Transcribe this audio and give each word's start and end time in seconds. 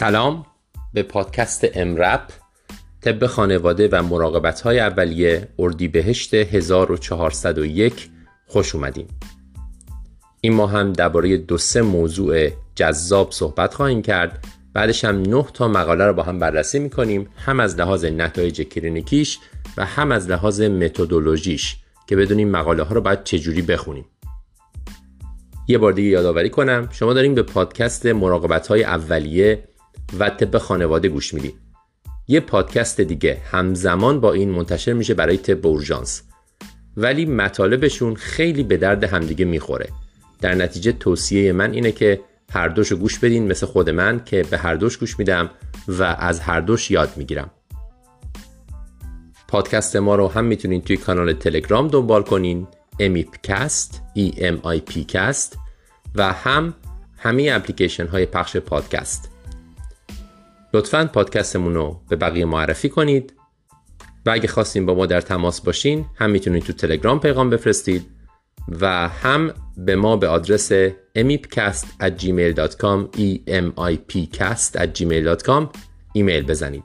سلام 0.00 0.46
به 0.94 1.02
پادکست 1.02 1.66
امرپ 1.74 2.32
طب 3.00 3.26
خانواده 3.26 3.88
و 3.92 4.02
مراقبت 4.02 4.60
های 4.60 4.80
اولیه 4.80 5.48
اردیبهشت 5.58 6.34
1401 6.34 8.10
خوش 8.46 8.74
اومدیم 8.74 9.08
این 10.40 10.54
ما 10.54 10.66
هم 10.66 10.92
درباره 10.92 11.36
دو 11.36 11.58
سه 11.58 11.82
موضوع 11.82 12.48
جذاب 12.74 13.30
صحبت 13.32 13.74
خواهیم 13.74 14.02
کرد. 14.02 14.44
بعدش 14.72 15.04
هم 15.04 15.22
نه 15.22 15.44
تا 15.54 15.68
مقاله 15.68 16.04
رو 16.04 16.12
با 16.12 16.22
هم 16.22 16.38
بررسی 16.38 16.78
می‌کنیم. 16.78 17.28
هم 17.36 17.60
از 17.60 17.76
لحاظ 17.76 18.04
نتایج 18.04 18.62
کلینیکیش 18.62 19.38
و 19.76 19.84
هم 19.84 20.12
از 20.12 20.30
لحاظ 20.30 20.60
متدولوژیش 20.60 21.76
که 22.06 22.16
بدونیم 22.16 22.50
مقاله 22.50 22.82
ها 22.82 22.94
رو 22.94 23.00
باید 23.00 23.24
چجوری 23.24 23.62
بخونیم. 23.62 24.04
یه 25.68 25.78
بار 25.78 25.92
دیگه 25.92 26.08
یادآوری 26.08 26.50
کنم 26.50 26.88
شما 26.92 27.12
داریم 27.12 27.34
به 27.34 27.42
پادکست 27.42 28.06
مراقبت 28.06 28.66
های 28.66 28.84
اولیه 28.84 29.69
و 30.18 30.30
طب 30.30 30.58
خانواده 30.58 31.08
گوش 31.08 31.34
می‌دید 31.34 31.54
یه 32.28 32.40
پادکست 32.40 33.00
دیگه 33.00 33.42
همزمان 33.50 34.20
با 34.20 34.32
این 34.32 34.50
منتشر 34.50 34.92
میشه 34.92 35.14
برای 35.14 35.36
طب 35.36 35.66
اورژانس. 35.66 36.22
ولی 36.96 37.26
مطالبشون 37.26 38.14
خیلی 38.14 38.62
به 38.62 38.76
درد 38.76 39.04
همدیگه 39.04 39.44
می‌خوره. 39.44 39.88
در 40.40 40.54
نتیجه 40.54 40.92
توصیه 40.92 41.52
من 41.52 41.72
اینه 41.72 41.92
که 41.92 42.20
هر 42.52 42.68
دوش 42.68 42.92
گوش 42.92 43.18
بدین 43.18 43.46
مثل 43.46 43.66
خود 43.66 43.90
من 43.90 44.24
که 44.24 44.42
به 44.42 44.58
هر 44.58 44.74
دوش 44.74 44.96
گوش 44.96 45.18
میدم 45.18 45.50
و 45.88 46.02
از 46.02 46.40
هر 46.40 46.60
دوش 46.60 46.90
یاد 46.90 47.12
می‌گیرم. 47.16 47.50
پادکست 49.48 49.96
ما 49.96 50.14
رو 50.14 50.28
هم 50.28 50.44
می‌تونین 50.44 50.82
توی 50.82 50.96
کانال 50.96 51.32
تلگرام 51.32 51.88
دنبال 51.88 52.22
کنین. 52.22 52.66
emipcast 53.00 54.02
E 54.18 54.32
M 54.32 54.56
I 54.64 54.92
P 54.92 55.04
cast 55.08 55.58
و 56.14 56.32
هم 56.32 56.74
همه 57.18 57.50
اپلیکیشن 57.52 58.06
های 58.06 58.26
پخش 58.26 58.56
پادکست. 58.56 59.30
لطفا 60.74 61.10
پادکستمون 61.12 61.74
رو 61.74 62.00
به 62.08 62.16
بقیه 62.16 62.44
معرفی 62.44 62.88
کنید. 62.88 63.34
و 64.26 64.30
اگه 64.30 64.48
خواستین 64.48 64.86
با 64.86 64.94
ما 64.94 65.06
در 65.06 65.20
تماس 65.20 65.60
باشین 65.60 66.06
هم 66.16 66.30
می‌تونید 66.30 66.62
تو 66.62 66.72
تلگرام 66.72 67.20
پیغام 67.20 67.50
بفرستید 67.50 68.06
و 68.80 69.08
هم 69.08 69.54
به 69.76 69.96
ما 69.96 70.16
به 70.16 70.28
آدرس 70.28 70.72
emipcast 71.18 71.86
at 72.02 72.22
gmail.com 72.22 73.18
emipcast 73.48 74.76
at 74.76 74.88
gmail.com 74.98 75.66
ایمیل 76.12 76.42
بزنید. 76.46 76.84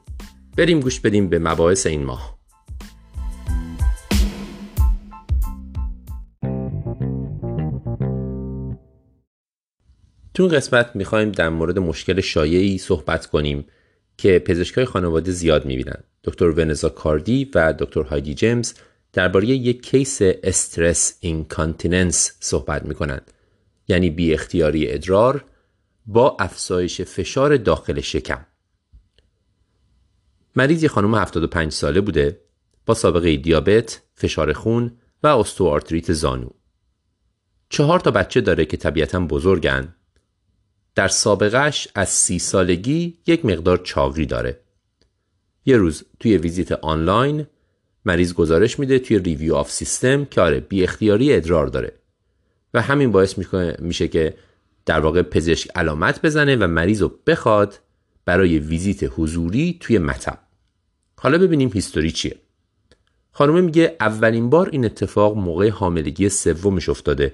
بریم 0.57 0.79
گوش 0.79 0.99
بدیم 0.99 1.29
به 1.29 1.39
مباحث 1.39 1.87
این 1.87 2.05
ماه. 2.05 2.34
تو 10.35 10.43
این 10.43 10.51
قسمت 10.51 10.95
می‌خوایم 10.95 11.31
در 11.31 11.49
مورد 11.49 11.79
مشکل 11.79 12.21
شایعی 12.21 12.77
صحبت 12.77 13.25
کنیم 13.25 13.65
که 14.17 14.39
پزشکای 14.39 14.85
خانواده 14.85 15.31
زیاد 15.31 15.65
می‌بینن. 15.65 16.03
دکتر 16.23 16.49
ونزا 16.49 16.89
کاردی 16.89 17.51
و 17.55 17.73
دکتر 17.79 18.01
هایدی 18.01 18.33
جیمز 18.33 18.73
درباره 19.13 19.45
یک 19.45 19.85
case 19.85 20.19
stress 20.21 21.17
incontinence 21.19 22.37
صحبت 22.39 22.85
می‌کنن. 22.85 23.21
یعنی 23.87 24.09
بی 24.09 24.33
اختیاری 24.33 24.91
ادرار 24.91 25.45
با 26.05 26.37
افزایش 26.39 27.01
فشار 27.01 27.57
داخل 27.57 28.01
شکم. 28.01 28.45
مریض 30.55 30.83
یه 30.83 30.89
خانم 30.89 31.15
75 31.15 31.71
ساله 31.71 32.01
بوده 32.01 32.41
با 32.85 32.93
سابقه 32.93 33.35
دیابت، 33.35 34.01
فشار 34.15 34.53
خون 34.53 34.91
و 35.23 35.27
استئوآرتریت 35.27 36.13
زانو. 36.13 36.49
چهار 37.69 37.99
تا 37.99 38.11
بچه 38.11 38.41
داره 38.41 38.65
که 38.65 38.77
طبیعتا 38.77 39.19
بزرگن. 39.19 39.95
در 40.95 41.07
سابقش 41.07 41.87
از 41.95 42.09
سی 42.09 42.39
سالگی 42.39 43.17
یک 43.27 43.45
مقدار 43.45 43.77
چاقی 43.77 44.25
داره. 44.25 44.59
یه 45.65 45.77
روز 45.77 46.03
توی 46.19 46.37
ویزیت 46.37 46.71
آنلاین 46.71 47.45
مریض 48.05 48.33
گزارش 48.33 48.79
میده 48.79 48.99
توی 48.99 49.19
review 49.19 49.55
of 49.55 49.71
system 49.71 50.25
که 50.25 50.41
آره 50.41 50.59
بی 50.59 50.83
اختیاری 50.83 51.33
ادرار 51.33 51.67
داره. 51.67 51.93
و 52.73 52.81
همین 52.81 53.11
باعث 53.11 53.37
میشه 53.79 54.07
که 54.07 54.33
در 54.85 54.99
واقع 54.99 55.21
پزشک 55.21 55.69
علامت 55.75 56.21
بزنه 56.21 56.55
و 56.55 56.67
مریض 56.67 57.01
رو 57.01 57.19
بخواد 57.27 57.79
برای 58.25 58.59
ویزیت 58.59 58.99
حضوری 59.03 59.77
توی 59.79 59.97
مطب. 59.97 60.39
حالا 61.17 61.37
ببینیم 61.37 61.71
هیستوری 61.73 62.11
چیه. 62.11 62.35
خانومه 63.31 63.61
میگه 63.61 63.95
اولین 63.99 64.49
بار 64.49 64.69
این 64.69 64.85
اتفاق 64.85 65.37
موقع 65.37 65.69
حاملگی 65.69 66.29
سومش 66.29 66.89
افتاده. 66.89 67.33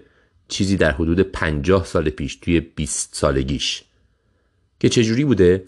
چیزی 0.51 0.77
در 0.77 0.91
حدود 0.91 1.19
50 1.19 1.85
سال 1.85 2.09
پیش 2.09 2.35
توی 2.35 2.59
20 2.59 3.15
سالگیش. 3.15 3.83
که 4.79 4.89
چجوری 4.89 5.25
بوده؟ 5.25 5.63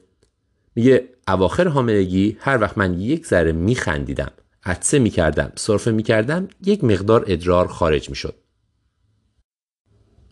میگه 0.76 1.10
اواخر 1.28 1.68
حاملگی 1.68 2.38
هر 2.40 2.62
وقت 2.62 2.78
من 2.78 3.00
یک 3.00 3.26
ذره 3.26 3.52
میخندیدم 3.52 4.32
عطسه 4.64 5.00
می‌کردم 5.00 5.52
سرفه 5.56 5.92
می‌کردم 5.92 6.48
یک 6.66 6.84
مقدار 6.84 7.26
ادرار 7.28 7.68
خارج 7.68 8.10
می‌شد. 8.10 8.36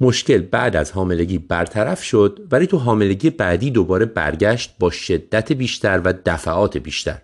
مشکل 0.02 0.38
بعد 0.42 0.76
از 0.76 0.92
حاملگی 0.92 1.38
برطرف 1.38 2.04
شد 2.04 2.48
ولی 2.52 2.68
تو 2.68 2.78
حاملگی 2.78 3.30
بعدی 3.30 3.72
دوباره 3.72 4.06
برگشت 4.06 4.76
با 4.80 4.90
شدت 4.90 5.52
بیشتر 5.52 6.02
و 6.04 6.14
دفعات 6.26 6.78
بیشتر. 6.78 7.22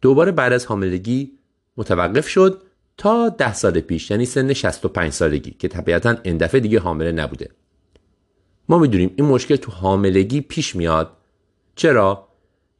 دوباره 0.00 0.32
بعد 0.32 0.52
از 0.52 0.66
حاملگی 0.66 1.32
متوقف 1.76 2.28
شد 2.28 2.62
تا 2.98 3.28
ده 3.28 3.54
سال 3.54 3.80
پیش 3.80 4.10
یعنی 4.10 4.24
سن 4.24 4.52
65 4.52 5.12
سالگی 5.12 5.50
که 5.50 5.68
طبیعتا 5.68 6.16
این 6.22 6.36
دفعه 6.36 6.60
دیگه 6.60 6.80
حامله 6.80 7.12
نبوده. 7.12 7.50
ما 8.68 8.78
می‌دونیم 8.78 9.14
این 9.16 9.26
مشکل 9.26 9.56
تو 9.56 9.72
حاملگی 9.72 10.40
پیش 10.40 10.76
میاد. 10.76 11.10
چرا؟ 11.74 12.28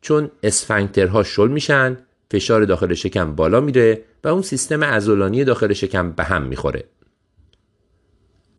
چون 0.01 0.31
اسفنکترها 0.43 1.23
شل 1.23 1.49
میشن 1.49 1.97
فشار 2.31 2.65
داخل 2.65 2.95
شکم 2.95 3.35
بالا 3.35 3.61
میره 3.61 4.05
و 4.25 4.29
اون 4.29 4.43
سیستم 4.43 4.85
عضلانی 4.85 5.45
داخل 5.45 5.73
شکم 5.73 6.13
به 6.13 6.25
هم 6.25 6.43
می‌خوره. 6.43 6.85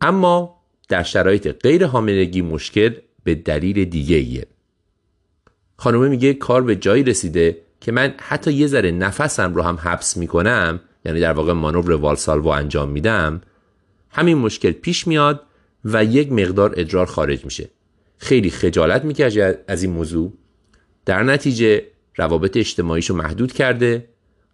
اما 0.00 0.60
در 0.88 1.02
شرایط 1.02 1.48
غیر 1.48 1.86
حاملگی 1.86 2.42
مشکل 2.42 2.94
به 3.24 3.34
دلیل 3.34 3.84
دیگه 3.84 4.16
ایه. 4.16 4.46
خانومه 5.76 6.08
میگه 6.08 6.34
کار 6.34 6.62
به 6.62 6.76
جایی 6.76 7.02
رسیده 7.02 7.62
که 7.80 7.92
من 7.92 8.14
حتی 8.18 8.52
یه 8.52 8.66
ذره 8.66 8.90
نفسم 8.90 9.54
رو 9.54 9.62
هم 9.62 9.76
حبس 9.76 10.16
می‌کنم 10.16 10.80
یعنی 11.04 11.20
در 11.20 11.32
واقع 11.32 11.52
مانور 11.52 11.92
والسالوو 11.92 12.48
انجام 12.48 12.90
میدم 12.90 13.40
همین 14.10 14.38
مشکل 14.38 14.70
پیش 14.70 15.06
میاد 15.06 15.42
و 15.84 16.04
یک 16.04 16.32
مقدار 16.32 16.74
ادرار 16.76 17.06
خارج 17.06 17.44
میشه. 17.44 17.68
خیلی 18.18 18.50
خجالت 18.50 19.04
می‌کشه 19.04 19.58
از 19.68 19.82
این 19.82 19.92
موضوع. 19.92 20.32
در 21.06 21.22
نتیجه 21.22 21.82
روابط 22.16 22.56
اجتماعیشو 22.56 23.14
محدود 23.14 23.52
کرده. 23.52 24.08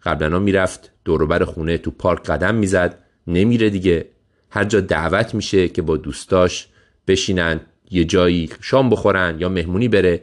قبلا 0.04 0.38
می‌رفت 0.38 0.92
دوروبر 1.04 1.44
خونه 1.44 1.78
تو 1.78 1.90
پارک 1.90 2.22
قدم 2.22 2.54
می‌زد. 2.54 2.98
نمیره 3.26 3.70
دیگه. 3.70 4.06
هر 4.50 4.64
جا 4.64 4.80
دعوت 4.80 5.34
میشه 5.34 5.68
که 5.68 5.82
با 5.82 5.96
دوستاش 5.96 6.68
بشینن 7.08 7.60
یه 7.90 8.04
جایی 8.04 8.50
شام 8.60 8.90
بخورن 8.90 9.36
یا 9.40 9.48
مهمونی 9.48 9.88
بره 9.88 10.22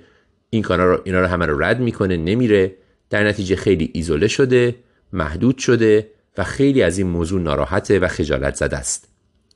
این 0.50 0.62
کارا 0.62 0.96
رو 0.96 1.02
اینا 1.04 1.20
رو 1.20 1.28
همه 1.28 1.46
رو 1.46 1.64
رد 1.64 1.80
می‌کنه 1.80 2.18
نمیره. 2.18 2.76
در 3.10 3.24
نتیجه 3.24 3.56
خیلی 3.56 3.90
ایزوله 3.94 4.28
شده. 4.28 4.76
محدود 5.14 5.58
شده 5.58 6.10
و 6.38 6.44
خیلی 6.44 6.82
از 6.82 6.98
این 6.98 7.08
موضوع 7.08 7.42
ناراحته 7.42 8.00
و 8.00 8.08
خجالت 8.08 8.56
زده 8.56 8.78
است. 8.78 9.08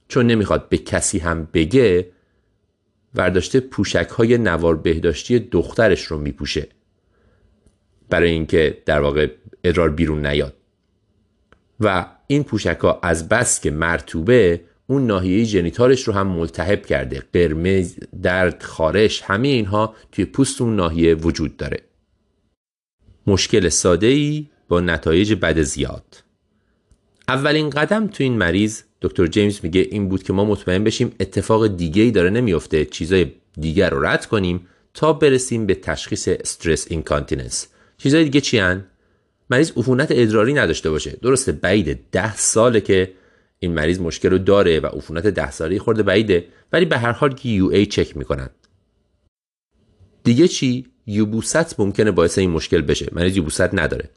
چون 0.07 0.27
نمی‌خواد 0.27 0.69
به 0.69 0.77
کسی 0.77 1.19
هم 1.19 1.48
بگه 1.54 2.09
ورداشته 3.15 3.59
پوشک 3.59 4.09
های 4.09 4.38
نوار 4.38 4.75
بهداشتی 4.75 5.39
دخترش 5.39 6.04
رو 6.04 6.18
میپوشه. 6.18 6.68
برای 8.09 8.31
اینکه 8.31 8.83
در 8.86 9.01
واقع 9.01 9.27
ادرار 9.63 9.89
بیرون 9.89 10.25
نیاد. 10.25 10.54
و 11.80 12.06
این 12.27 12.44
پوشک 12.44 12.77
ها 12.81 13.00
از 13.03 13.30
بس 13.30 13.62
که 13.62 13.71
مرتوبه 13.71 14.62
اون 14.88 15.07
ناحیه 15.07 15.45
جنیتالش 15.45 16.03
رو 16.03 16.13
هم 16.13 16.27
ملتهب 16.27 16.86
کرده. 16.86 17.24
قرمز 17.33 17.98
درد 18.21 18.63
خارش 18.63 19.21
همه 19.21 19.48
اینها 19.48 19.95
توی 20.12 20.25
پوست 20.25 20.62
اون 20.62 20.75
ناحیه 20.75 21.15
وجود 21.15 21.57
داره. 21.57 21.80
مشکل 23.27 23.69
ساده 23.69 24.07
ای 24.07 24.48
با 24.68 24.80
نتایج 24.80 25.34
بد 25.34 25.62
زیاد. 25.62 26.24
اولین 27.28 27.69
قدم 27.69 28.08
تو 28.08 28.24
این 28.24 28.38
مریض 28.38 28.81
دکتر 29.02 29.28
جیمز 29.28 29.60
میگه 29.64 29.88
این 29.92 30.10
بود 30.10 30.24
که 30.24 30.34
ما 30.34 30.46
مطمئن 30.46 30.84
بشیم 30.84 31.12
اتفاق 31.19 31.68
دیگه 31.68 32.02
ای 32.02 32.12
داره 32.12 32.30
نمیفته 32.30 32.86
چیزای 32.86 33.31
دیگر 33.60 33.90
رو 33.90 34.06
رد 34.06 34.25
کنیم 34.25 34.68
تا 34.94 35.14
برسیم 35.14 35.66
به 35.66 35.75
تشخیص 35.75 36.28
استرس 36.28 36.88
اینکانتیننس. 36.90 37.68
چیزای 37.98 38.24
دیگه 38.24 38.42
چی 38.42 38.58
هن؟ 38.58 38.86
مریض 39.50 39.72
عفونت 39.78 40.08
ادراری 40.12 40.54
نداشته 40.54 40.90
باشه. 40.90 41.18
درسته 41.22 41.52
بعیده 41.52 42.00
ده 42.12 42.36
ساله 42.36 42.81
که 42.81 43.13
این 43.60 43.74
مریض 43.74 44.00
مشکل 44.00 44.30
رو 44.30 44.38
داره 44.38 44.80
و 44.80 44.86
عفونت 44.86 45.28
ده 45.28 45.52
ساله 45.52 45.80
خورده 45.80 46.04
بعیده 46.04 46.48
ولی 46.74 46.86
به 46.86 46.98
هر 46.98 47.12
حال 47.12 47.34
که 47.34 47.50
یو 47.50 47.66
ای 47.66 47.86
چک 47.86 48.18
می‌کنن. 48.18 48.50
دیگه 50.24 50.48
چی؟ 50.48 50.86
یوبوست 51.08 51.80
ممکنه 51.80 52.12
باعث 52.12 52.38
این 52.38 52.50
مشکل 52.50 52.81
بشه. 52.81 53.10
مریض 53.12 53.38
یوبوست 53.38 53.74
نداره. 53.74 54.10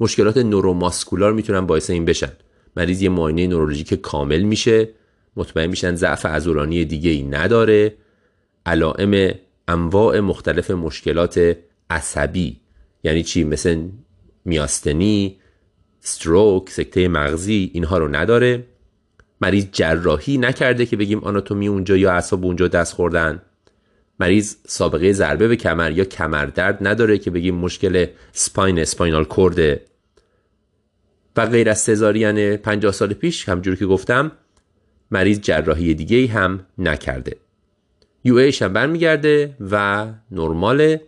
مشکلات 0.00 0.36
نوروماسکولار 0.36 1.32
می‌تونن 1.32 1.66
باعث 1.66 1.90
این 1.90 2.04
بشن. 2.04 2.32
مریض 2.76 3.02
یه 3.02 3.08
معاینه 3.08 3.46
نورولوژیک 3.46 3.94
کامل 3.94 4.42
میشه. 4.42 4.88
مطمئن 5.36 5.66
میشن 5.66 5.94
ضعف 5.94 6.26
عضلانی 6.26 6.84
دیگه 6.84 7.10
ای 7.10 7.22
نداره. 7.22 7.94
علائم 8.66 9.34
انواع 9.68 10.20
مختلف 10.20 10.70
مشکلات 10.70 11.56
عصبی 11.90 12.60
یعنی 13.04 13.22
چی؟ 13.22 13.44
مثل 13.44 13.88
میاستنی 14.44 15.36
ستروک 16.00 16.70
سکته 16.70 17.08
مغزی 17.08 17.70
اینها 17.74 17.98
رو 17.98 18.08
نداره. 18.08 18.64
مریض 19.40 19.66
جراحی 19.72 20.38
نکرده 20.38 20.86
که 20.86 20.96
بگیم 20.96 21.18
آناتومی 21.18 21.68
اونجا 21.68 21.96
یا 21.96 22.12
اعصاب 22.12 22.44
اونجا 22.44 22.68
دست 22.68 22.92
خوردن. 22.92 23.42
مریض 24.20 24.56
سابقه 24.66 25.12
ضربه 25.12 25.48
به 25.48 25.56
کمر 25.56 25.92
یا 25.92 26.04
کمر 26.04 26.46
درد 26.46 26.78
نداره 26.86 27.18
که 27.18 27.30
بگیم 27.30 27.54
مشکل 27.54 28.06
سپاین 28.32 28.78
اسپاینال 28.78 29.24
کورده 29.24 29.84
و 31.36 31.46
غیر 31.46 31.70
از 31.70 31.78
سزارین 31.78 32.56
50 32.56 32.92
سال 32.92 33.14
پیش 33.14 33.48
همجور 33.48 33.76
که 33.76 33.86
گفتم 33.86 34.32
مریض 35.10 35.40
جراحی 35.40 35.94
دیگه 35.94 36.26
هم 36.26 36.66
نکرده. 36.78 37.36
UA 38.24 38.36
ش 38.36 38.62
هم 38.62 38.72
برمیگرده 38.72 39.56
و 39.70 40.06
نرماله 40.30 41.02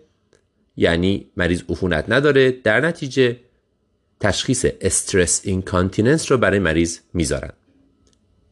یعنی 0.77 1.27
مریض 1.37 1.63
عفونت 1.69 2.05
نداره. 2.09 2.51
در 2.51 2.81
نتیجه 2.81 3.37
تشخیص 4.21 4.67
stress 4.81 5.41
incontinence 5.45 6.33
رو 6.33 6.39
برای 6.39 6.59
مریض 6.59 6.99
می‌ذارن. 7.15 7.53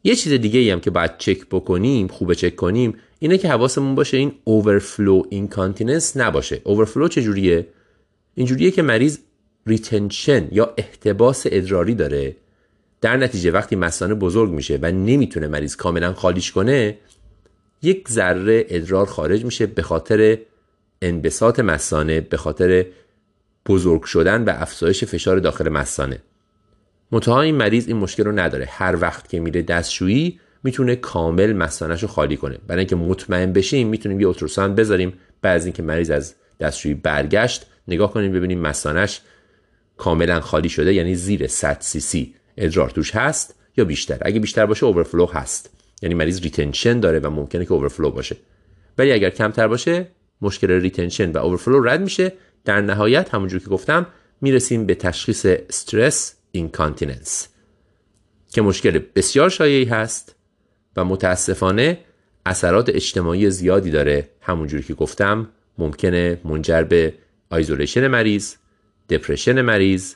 یه 0.04 0.14
چیز 0.14 0.32
دیگه 0.32 0.72
هم 0.72 0.80
که 0.80 0.90
باید 0.90 1.18
چک 1.18 1.46
بکنیم 1.50 2.08
خوبه 2.08 2.34
چک 2.34 2.56
کنیم 2.56 2.98
اینه 3.18 3.38
که 3.38 3.48
حواسمون 3.48 3.94
باشه 3.94 4.16
این 4.16 4.32
overflow 4.44 5.22
incontinence 5.30 6.16
نباشه. 6.16 6.60
overflow 6.64 7.08
چجوریه؟ 7.08 7.66
اینجوریه 8.34 8.70
که 8.70 8.82
مریض 8.82 9.18
ریتنشن 9.66 10.48
یا 10.52 10.74
احتباس 10.76 11.42
ادراری 11.46 11.94
داره. 11.94 12.36
در 13.00 13.16
نتیجه 13.16 13.50
وقتی 13.50 13.76
مثانه 13.76 14.14
بزرگ 14.14 14.50
میشه 14.50 14.78
و 14.82 14.92
نمی‌تونه 14.92 15.48
مریض 15.48 15.76
کاملا 15.76 16.12
خالیش 16.12 16.52
کنه 16.52 16.98
یک 17.82 18.08
ذره 18.08 18.66
ادرار 18.68 19.06
خارج 19.06 19.44
میشه 19.44 19.66
به 19.66 19.82
خاطر 19.82 20.38
انبساط 21.02 21.60
مثانه 21.60 22.20
به 22.20 22.36
خاطر 22.36 22.86
بزرگ 23.66 24.02
شدن 24.02 24.44
و 24.44 24.50
افزایش 24.50 25.04
فشار 25.04 25.38
داخل 25.38 25.68
مثانه 25.68 26.18
منتها 27.12 27.40
این 27.40 27.54
مریض 27.54 27.88
این 27.88 27.96
مشکل 27.96 28.24
رو 28.24 28.32
نداره. 28.32 28.66
هر 28.70 28.96
وقت 29.00 29.28
که 29.28 29.40
میره 29.40 29.62
دستشویی 29.62 30.40
می‌تونه 30.66 30.96
کامل 30.96 31.52
مثانهش 31.52 32.02
رو 32.02 32.08
خالی 32.08 32.36
کنه. 32.36 32.58
برای 32.66 32.78
اینکه 32.78 32.96
مطمئن 32.96 33.52
بشیم 33.52 33.88
می‌تونیم 33.88 34.20
یه 34.20 34.28
اتروسان 34.28 34.74
بذاریم. 34.74 35.12
بعد 35.42 35.56
از 35.56 35.64
اینکه 35.66 35.82
مریض 35.82 36.10
از 36.10 36.34
دستشویی 36.60 36.94
برگشت 36.94 37.66
نگاه 37.88 38.12
کنیم 38.12 38.32
ببینیم 38.32 38.60
مثانهش 38.60 39.20
کاملا 39.96 40.40
خالی 40.40 40.68
شده 40.68 40.94
یعنی 40.94 41.14
زیر 41.14 41.46
100 41.46 41.76
سی 41.80 42.00
سی 42.00 42.34
ادرار 42.56 42.90
توش 42.90 43.14
هست 43.14 43.54
یا 43.76 43.84
بیشتر. 43.84 44.18
اگه 44.22 44.40
بیشتر 44.40 44.66
باشه 44.66 44.86
overflow 44.86 45.26
هست. 45.26 45.70
یعنی 46.02 46.14
مریض 46.14 46.40
retention 46.40 47.00
داره 47.00 47.18
و 47.18 47.30
ممکنه 47.30 47.64
که 47.64 47.72
overflow 47.72 48.10
باشه. 48.10 48.36
ولی 48.98 49.12
اگر 49.12 49.30
کمتر 49.30 49.68
باشه 49.68 50.06
مشکل 50.42 50.70
retention 50.70 51.32
و 51.32 51.38
overflow 51.38 51.80
رد 51.80 52.00
میشه. 52.00 52.32
در 52.64 52.80
نهایت 52.80 53.34
همونجور 53.34 53.60
که 53.60 53.66
گفتم 53.66 54.06
می‌رسیم 54.40 54.86
به 54.86 54.94
تشخیص 54.94 55.46
stress 55.46 56.34
incontinence 56.52 57.48
که 58.52 58.62
مشکل 58.62 59.00
بسیار 59.14 59.48
شایعی 59.48 59.84
هست. 59.84 60.34
و 60.96 61.04
متاسفانه 61.04 61.98
اثرات 62.46 62.88
اجتماعی 62.88 63.50
زیادی 63.50 63.90
داره. 63.90 64.28
همونجوری 64.40 64.82
که 64.82 64.94
گفتم 64.94 65.48
ممکنه 65.78 66.40
منجر 66.44 66.82
به 66.82 67.14
isolation 67.50 68.06
مریض 68.06 68.54
depression 69.08 69.62
مریض 69.62 70.14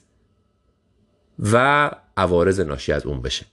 و 1.38 1.90
عوارض 2.16 2.60
ناشی 2.60 2.92
از 2.92 3.06
اون 3.06 3.22
بشه. 3.22 3.46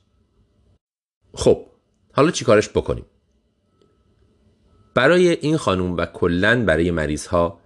خب 1.33 1.65
حالا 2.13 2.31
چیکارش 2.31 2.69
بکنیم؟ 2.69 3.05
برای 4.93 5.29
این 5.29 5.57
خانوم 5.57 5.97
و 5.97 6.05
کلا 6.05 6.65
برای 6.65 6.91
مریض 6.91 7.27
ها 7.27 7.59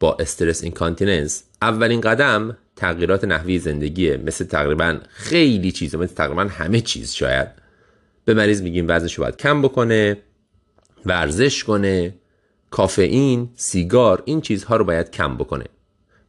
با 0.00 0.16
stress 0.20 0.62
incontinence 0.62 1.44
اولین 1.62 2.00
قدم 2.00 2.56
تغییرات 2.76 3.24
نحوه‌ی 3.24 3.58
زندگیه. 3.58 4.16
مثل 4.16 4.44
تقریبا 4.44 4.98
خیلی 5.08 5.72
چیزه 5.72 5.98
مثل 5.98 6.14
تقریبا 6.14 6.42
همه 6.42 6.80
چیز 6.80 7.12
شاید. 7.12 7.61
به 8.24 8.34
مریض 8.34 8.62
میگیم 8.62 8.86
وزنش 8.88 9.18
باید 9.18 9.36
کم 9.36 9.62
بکنه 9.62 10.16
ورزش 11.06 11.64
کنه 11.64 12.14
کافئین 12.70 13.48
سیگار 13.54 14.22
این 14.24 14.40
چیزها 14.40 14.76
رو 14.76 14.84
باید 14.84 15.10
کم 15.10 15.36
بکنه. 15.36 15.64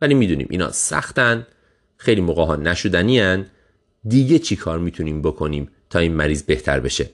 ولی 0.01 0.13
می‌دونیم 0.13 0.47
اینا 0.49 0.71
سختن 0.71 1.47
خیلی 1.97 2.21
موقع 2.21 2.45
ها 2.45 2.55
نشدنی 2.55 3.19
هن. 3.19 3.45
دیگه 4.07 4.39
چی 4.39 4.55
کار 4.55 4.79
می‌تونیم 4.79 5.21
بکنیم 5.21 5.69
تا 5.89 5.99
این 5.99 6.13
مریض 6.13 6.43
بهتر 6.43 6.79
بشه؟ 6.79 7.09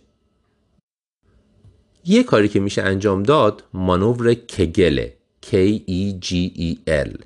یه 2.06 2.24
کاری 2.24 2.48
که 2.48 2.60
میشه 2.60 2.82
انجام 2.82 3.24
داد 3.24 3.64
مانور 3.74 4.34
کگله 4.34 5.14
K 5.46 5.56
E 5.88 6.26
G 6.26 6.34
E 6.58 6.76
L 6.88 7.24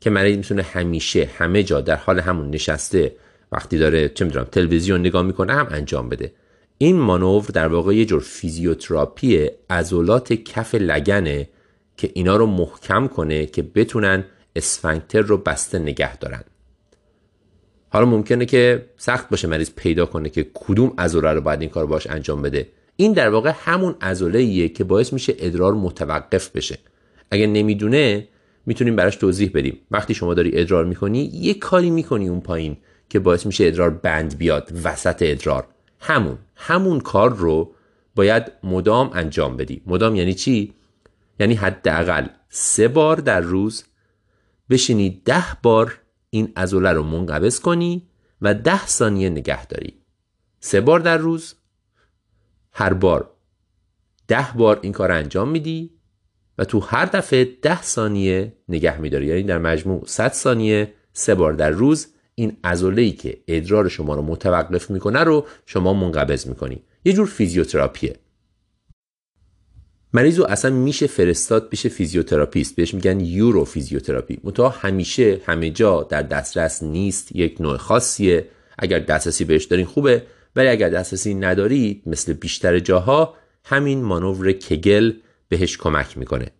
که 0.00 0.10
مریض 0.10 0.36
می‌تونه 0.36 0.62
همیشه 0.62 1.30
همه 1.38 1.62
جا 1.62 1.80
در 1.80 1.96
حال 1.96 2.20
همون 2.20 2.50
نشسته 2.50 3.16
وقتی 3.52 3.78
داره 3.78 4.08
چه 4.08 4.24
می‌دونم 4.24 4.44
تلویزیون 4.44 5.00
نگاه 5.00 5.22
می‌کنه 5.22 5.52
هم 5.52 5.66
انجام 5.70 6.08
بده. 6.08 6.32
این 6.78 6.96
مانور 6.96 7.44
در 7.54 7.68
واقع 7.68 7.94
یه 7.94 8.04
جور 8.04 8.20
فیزیوتراپی 8.20 9.50
عضلات 9.70 10.32
کف 10.32 10.74
لگنه 10.74 11.48
که 11.96 12.10
اینا 12.14 12.36
رو 12.36 12.46
محکم 12.46 13.08
کنه 13.08 13.46
که 13.46 13.62
بتونن 13.62 14.24
اسفنکتر 14.56 15.20
رو 15.20 15.36
بسته 15.36 15.78
نگه 15.78 16.16
دارن. 16.16 16.44
حالا 17.88 18.06
ممکنه 18.06 18.46
که 18.46 18.86
سخت 18.96 19.28
باشه 19.28 19.48
مریض 19.48 19.70
پیدا 19.76 20.06
کنه 20.06 20.28
که 20.28 20.46
کدوم 20.54 20.94
عضله 20.98 21.32
رو 21.32 21.40
باید 21.40 21.60
این 21.60 21.70
کار 21.70 21.86
باش 21.86 22.06
انجام 22.06 22.42
بده. 22.42 22.68
این 22.96 23.12
در 23.12 23.28
واقع 23.28 23.52
همون 23.64 23.94
عضله 24.00 24.68
که 24.68 24.84
باعث 24.84 25.12
میشه 25.12 25.34
ادرار 25.38 25.74
متوقف 25.74 26.50
بشه. 26.50 26.78
اگه 27.30 27.46
نمی‌دونه 27.46 28.28
می‌تونیم 28.66 28.96
براش 28.96 29.16
توضیح 29.16 29.50
بدیم. 29.54 29.78
وقتی 29.90 30.14
شما 30.14 30.34
داری 30.34 30.60
ادرار 30.60 30.84
می‌کنی 30.84 31.30
یه 31.34 31.54
کاری 31.54 31.90
می‌کنی 31.90 32.28
اون 32.28 32.40
پایین 32.40 32.76
که 33.08 33.18
باعث 33.18 33.46
میشه 33.46 33.66
ادرار 33.66 33.90
بند 33.90 34.38
بیاد 34.38 34.72
وسط 34.84 35.16
ادرار. 35.20 35.66
همون 36.06 36.38
همون 36.56 37.00
کار 37.00 37.34
رو 37.34 37.74
باید 38.14 38.52
مدام 38.62 39.10
انجام 39.14 39.56
بدی. 39.56 39.82
مدام 39.86 40.14
یعنی 40.14 40.34
چی؟ 40.34 40.74
یعنی 41.40 41.54
حداقل 41.54 42.26
سه 42.48 42.88
بار 42.88 43.16
در 43.16 43.40
روز 43.40 43.84
بشینی 44.70 45.22
ده 45.24 45.44
بار 45.62 45.98
این 46.30 46.52
عضله 46.56 46.92
رو 46.92 47.02
منقبض 47.02 47.60
کنی 47.60 48.08
و 48.42 48.54
ده 48.54 48.86
ثانیه 48.86 49.28
نگه 49.28 49.66
داری. 49.66 49.94
سه 50.60 50.80
بار 50.80 51.00
در 51.00 51.16
روز 51.16 51.54
هر 52.72 52.92
بار 52.92 53.30
ده 54.28 54.46
بار 54.54 54.78
این 54.82 54.92
کار 54.92 55.12
انجام 55.12 55.48
میدی 55.48 55.90
و 56.58 56.64
تو 56.64 56.80
هر 56.80 57.04
دفعه 57.04 57.44
ده 57.62 57.82
ثانیه 57.82 58.56
نگه 58.68 59.00
میداری. 59.00 59.26
یعنی 59.26 59.42
در 59.42 59.58
مجموع 59.58 60.02
100 60.06 60.32
ثانیه 60.32 60.94
سه 61.12 61.34
بار 61.34 61.52
در 61.52 61.70
روز 61.70 62.13
این 62.34 62.56
ای 62.96 63.12
که 63.12 63.38
ادرار 63.48 63.88
شما 63.88 64.14
رو 64.14 64.22
متوقف 64.22 64.90
می‌کنه 64.90 65.24
رو 65.24 65.46
شما 65.66 65.92
منقبض 65.92 66.46
می‌کنی. 66.46 66.82
یه 67.04 67.12
جور 67.12 67.26
فیزیوتراپیه. 67.26 68.16
مریض 70.12 70.38
رو 70.38 70.44
اصلا 70.44 70.70
میشه 70.70 71.06
فرستاد 71.06 71.68
پیش 71.68 71.86
فیزیوتراپیست. 71.86 72.76
بهش 72.76 72.94
میگن 72.94 73.20
یورو 73.20 73.64
فیزیوتراپی 73.64 74.40
منتها 74.44 74.68
همیشه 74.68 75.40
همه 75.46 75.70
جا 75.70 76.02
در 76.02 76.22
دسترس 76.22 76.82
نیست. 76.82 77.36
یک 77.36 77.60
نوع 77.60 77.76
خاصیه. 77.76 78.48
اگر 78.78 78.98
دسترسی 78.98 79.44
بهش 79.44 79.64
دارین 79.64 79.86
خوبه 79.86 80.26
ولی 80.56 80.68
اگر 80.68 80.88
دسترسی 80.88 81.34
ندارید 81.34 82.02
مثل 82.06 82.32
بیشتر 82.32 82.78
جاها 82.78 83.34
همین 83.64 84.02
مانور 84.02 84.52
کگل 84.52 85.12
بهش 85.48 85.76
کمک 85.78 86.18
می‌کنه. 86.18 86.50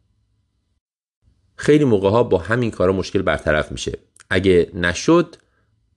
خیلی 1.57 1.85
موقع 1.85 2.11
ها 2.11 2.23
با 2.23 2.39
همین 2.39 2.71
کارا 2.71 2.93
مشکل 2.93 3.23
برطرف 3.23 3.73
میشه. 3.73 3.99
اگه 4.31 4.71
نشد 4.75 5.37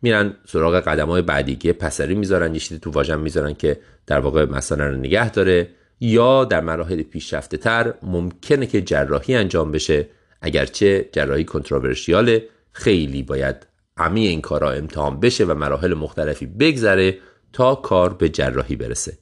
میرن 0.01 0.36
سراغ 0.46 0.75
قدم 0.75 1.08
های 1.08 1.22
بعدی 1.22 1.56
که 1.56 1.74
پسری 1.74 2.16
می‌ذارن 2.16 2.56
یه 2.56 2.62
تو 2.62 2.92
واژن 2.92 3.20
می‌ذارن 3.20 3.54
که 3.54 3.80
در 4.08 4.20
واقع 4.20 4.46
مسئله 4.46 4.84
رو 4.84 4.96
نگه 4.96 5.32
داره 5.32 5.70
یا 6.00 6.46
در 6.46 6.62
مراحل 6.62 7.04
پیشرفته 7.04 7.58
تر 7.58 7.94
ممکنه 8.01 8.66
که 8.66 8.82
جراحی 8.82 9.36
انجام 9.36 9.72
بشه. 9.72 10.08
اگرچه 10.42 11.10
جراحی 11.12 11.44
کنتروورشیاله 11.44 12.50
خیلی 12.72 13.24
باید 13.24 13.56
همه 13.98 14.20
این 14.20 14.42
کارا 14.42 14.72
امتحان 14.72 15.20
بشه 15.20 15.46
و 15.46 15.54
مراحل 15.54 15.94
مختلفی 15.94 16.46
بگذره 16.46 17.18
تا 17.54 17.75
کار 17.75 18.13
به 18.13 18.30
جراحی 18.30 18.75
برسه. 18.75 19.18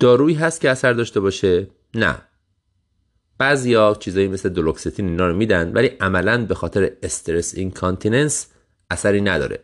دارویی 0.00 0.34
هست 0.34 0.60
که 0.60 0.70
اثر 0.70 0.92
داشته 0.92 1.20
باشه؟ 1.20 1.66
نه. 1.94 2.16
بعضیا 3.38 3.96
چیزایی 4.00 4.28
مثل 4.28 4.48
دولوکستین 4.48 5.08
اینا 5.08 5.26
رو 5.26 5.36
میدن 5.36 5.72
ولی 5.72 5.86
عملا 5.86 6.46
به 6.46 6.54
خاطر 6.54 6.90
استرس 7.02 7.54
اینکانتیننس 7.54 8.46
اثری 8.90 9.20
نداره. 9.20 9.60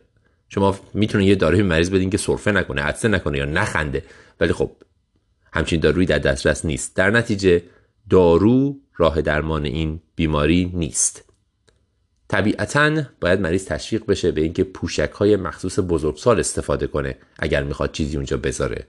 شما 0.49 0.79
می‌تونید 0.93 1.27
یه 1.27 1.35
داروی 1.35 1.61
مریض 1.61 1.89
بدین 1.89 2.09
که 2.09 2.17
سرفه 2.17 2.51
نکنه 2.51 2.81
عطسه 2.81 3.07
نکنه 3.07 3.37
یا 3.37 3.45
نخنده. 3.45 4.03
ولی 4.39 4.53
خب 4.53 4.71
همچین 5.53 5.79
دارویی 5.79 6.05
در 6.05 6.19
دسترس 6.19 6.65
نیست. 6.65 6.95
در 6.95 7.09
نتیجه 7.09 7.63
دارو 8.09 8.79
راه 8.97 9.21
درمان 9.21 9.65
این 9.65 10.01
بیماری 10.15 10.71
نیست. 10.73 11.23
طبیعتا 12.27 13.03
باید 13.21 13.41
مریض 13.41 13.65
تشویق 13.65 14.05
بشه 14.05 14.31
به 14.31 14.41
اینکه 14.41 14.63
پوشک 14.63 15.11
های 15.11 15.35
مخصوص 15.35 15.79
بزرگسال 15.79 16.39
استفاده 16.39 16.87
کنه 16.87 17.17
اگر 17.39 17.63
می‌خواد 17.63 17.91
چیزی 17.91 18.15
اونجا 18.15 18.37
بذاره. 18.37 18.87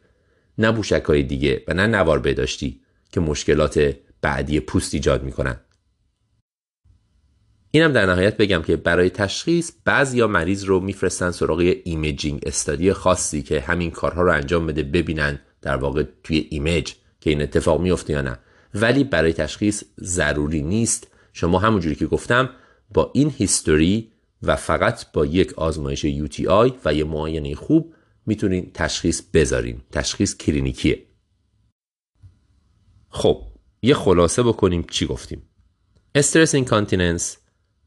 نه 0.59 0.73
پوشک 0.73 1.03
های 1.03 1.23
دیگه 1.23 1.62
و 1.69 1.75
نه 1.75 1.87
نوار 1.87 2.19
بهداشتی 2.18 2.80
که 3.12 3.21
مشکلات 3.21 3.95
بعدی 4.21 4.61
پوست 4.61 4.95
ایجاد 4.95 5.23
می‌کنن. 5.23 5.57
اینم 7.75 7.93
در 7.93 8.07
نهایت 8.07 8.37
بگم 8.37 8.62
که 8.62 8.76
برای 8.76 9.11
تشخیص 9.11 9.73
بعضیا 9.85 10.26
مریض 10.26 10.64
رو 10.64 10.81
میفرستن 10.81 11.31
سراغ 11.31 11.75
imaging 11.85 12.40
study 12.47 12.92
خاصی 12.93 13.43
که 13.43 13.61
همین 13.61 13.90
کارها 13.90 14.23
رو 14.23 14.33
انجام 14.33 14.66
بده 14.66 14.83
ببینن 14.83 15.40
در 15.62 15.76
واقع 15.76 16.04
توی 16.25 16.47
image 16.50 16.92
که 17.21 17.31
این 17.31 17.43
اتفاق 17.43 17.81
میفته 17.81 18.12
یا 18.12 18.23
نه. 18.23 18.38
ولی 18.75 19.04
برای 19.04 19.33
تشخیص 19.33 19.85
ضروری 20.00 20.62
نیست. 20.62 21.07
شما 21.33 21.59
همونجوری 21.59 21.95
که 21.95 22.07
گفتم 22.07 22.50
با 22.95 23.11
این 23.14 23.35
history 23.37 24.12
و 24.43 24.57
فقط 24.57 25.12
با 25.12 25.26
یک 25.26 25.52
آزمایش 25.52 26.07
UTI 26.07 26.73
و 26.85 26.95
یه 26.95 27.04
معاینه 27.04 27.54
خوب 27.54 27.95
می‌تونین 28.26 28.71
تشخیص 28.75 29.23
بذارین. 29.35 29.81
تشخیص 29.93 30.37
کلینیکیه. 30.37 31.07
خب 33.09 33.43
یه 33.83 33.95
خلاصه 33.95 34.43
بکنیم 34.43 34.85
چی 34.90 35.07
گفتیم. 35.07 35.43
stress 36.14 36.54
incontinence 36.54 37.38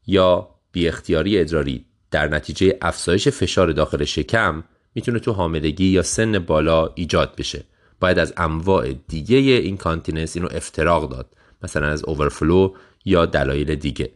یا 0.08 0.48
بی 0.72 0.88
اختیاری 0.88 1.38
ادراری 1.38 1.84
در 2.10 2.28
نتیجه 2.28 2.78
افزایش 2.82 3.28
فشار 3.28 3.72
داخل 3.72 4.04
شکم 4.04 4.64
می‌تونه 4.94 5.18
تو 5.18 5.32
حاملگی 5.32 5.84
یا 5.84 6.02
سن 6.02 6.38
بالا 6.38 6.92
ایجاد 6.94 7.36
بشه. 7.36 7.64
باید 8.00 8.18
از 8.18 8.34
انواع 8.36 8.92
دیگه 8.92 9.36
incontinence 9.36 10.36
اینو 10.36 10.48
افتراق 10.50 11.10
داد. 11.10 11.36
مثلا 11.62 11.86
از 11.86 12.04
overflow 12.04 12.74
یا 13.04 13.26
دلایل 13.26 13.74
دیگه. 13.74 14.12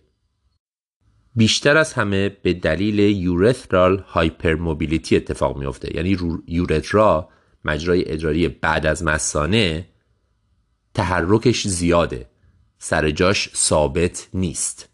بیشتر 1.37 1.76
از 1.76 1.92
همه 1.92 2.28
به 2.28 2.52
دلیل 2.52 2.99
urethral 2.99 4.04
hypermobility 4.07 5.16
اتفاق 5.16 5.56
میفته 5.56 5.96
یعنی 5.96 6.18
urethra 6.47 7.28
مجرای 7.64 8.12
ادراری 8.12 8.49
بعد 8.49 8.87
از 8.87 9.04
مثانه 9.04 9.88
تحرکش 10.94 11.68
زیاده. 11.68 12.26
سر 12.78 13.11
جاش 13.11 13.50
ثابت 13.54 14.28
نیست. 14.34 14.91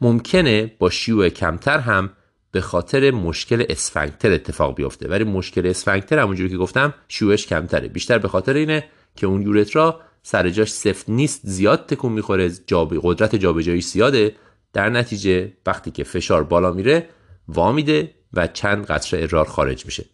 ممکنه 0.00 0.72
با 0.78 0.90
شیوع 0.90 1.28
کمتر 1.28 1.78
هم 1.78 2.10
به 2.50 2.60
خاطر 2.60 3.10
مشکل 3.10 3.64
اسفنکتر 3.68 4.32
اتفاق 4.32 4.74
بیفته. 4.74 5.08
ولی 5.08 5.24
مشکل 5.24 5.66
اسفنکتر 5.66 6.18
همونجوری 6.18 6.50
که 6.50 6.56
گفتم 6.56 6.94
شیوعش 7.08 7.46
کمتره. 7.46 7.88
بیشتر 7.88 8.18
به 8.18 8.28
خاطر 8.28 8.54
اینه 8.54 8.84
که 9.16 9.26
اون 9.26 9.42
urethra 9.42 10.00
سر 10.22 10.50
جاش 10.50 10.72
سفت 10.72 11.08
نیست 11.08 11.40
زیاد 11.44 11.86
تکون 11.86 12.12
می‌خوره 12.12 12.50
جاب... 12.66 12.94
قدرت 13.02 13.36
جابجایی 13.36 13.80
زیاده. 13.80 14.34
در 14.72 14.90
نتیجه 14.90 15.52
وقتی 15.66 15.90
که 15.90 16.04
فشار 16.04 16.44
بالا 16.44 16.72
میره 16.72 17.08
وا 17.48 17.61
میده 17.61 18.14
و 18.32 18.46
چند 18.46 18.86
قطره 18.86 19.22
ادرار 19.22 19.44
خارج 19.44 19.86
میشه. 19.86 20.04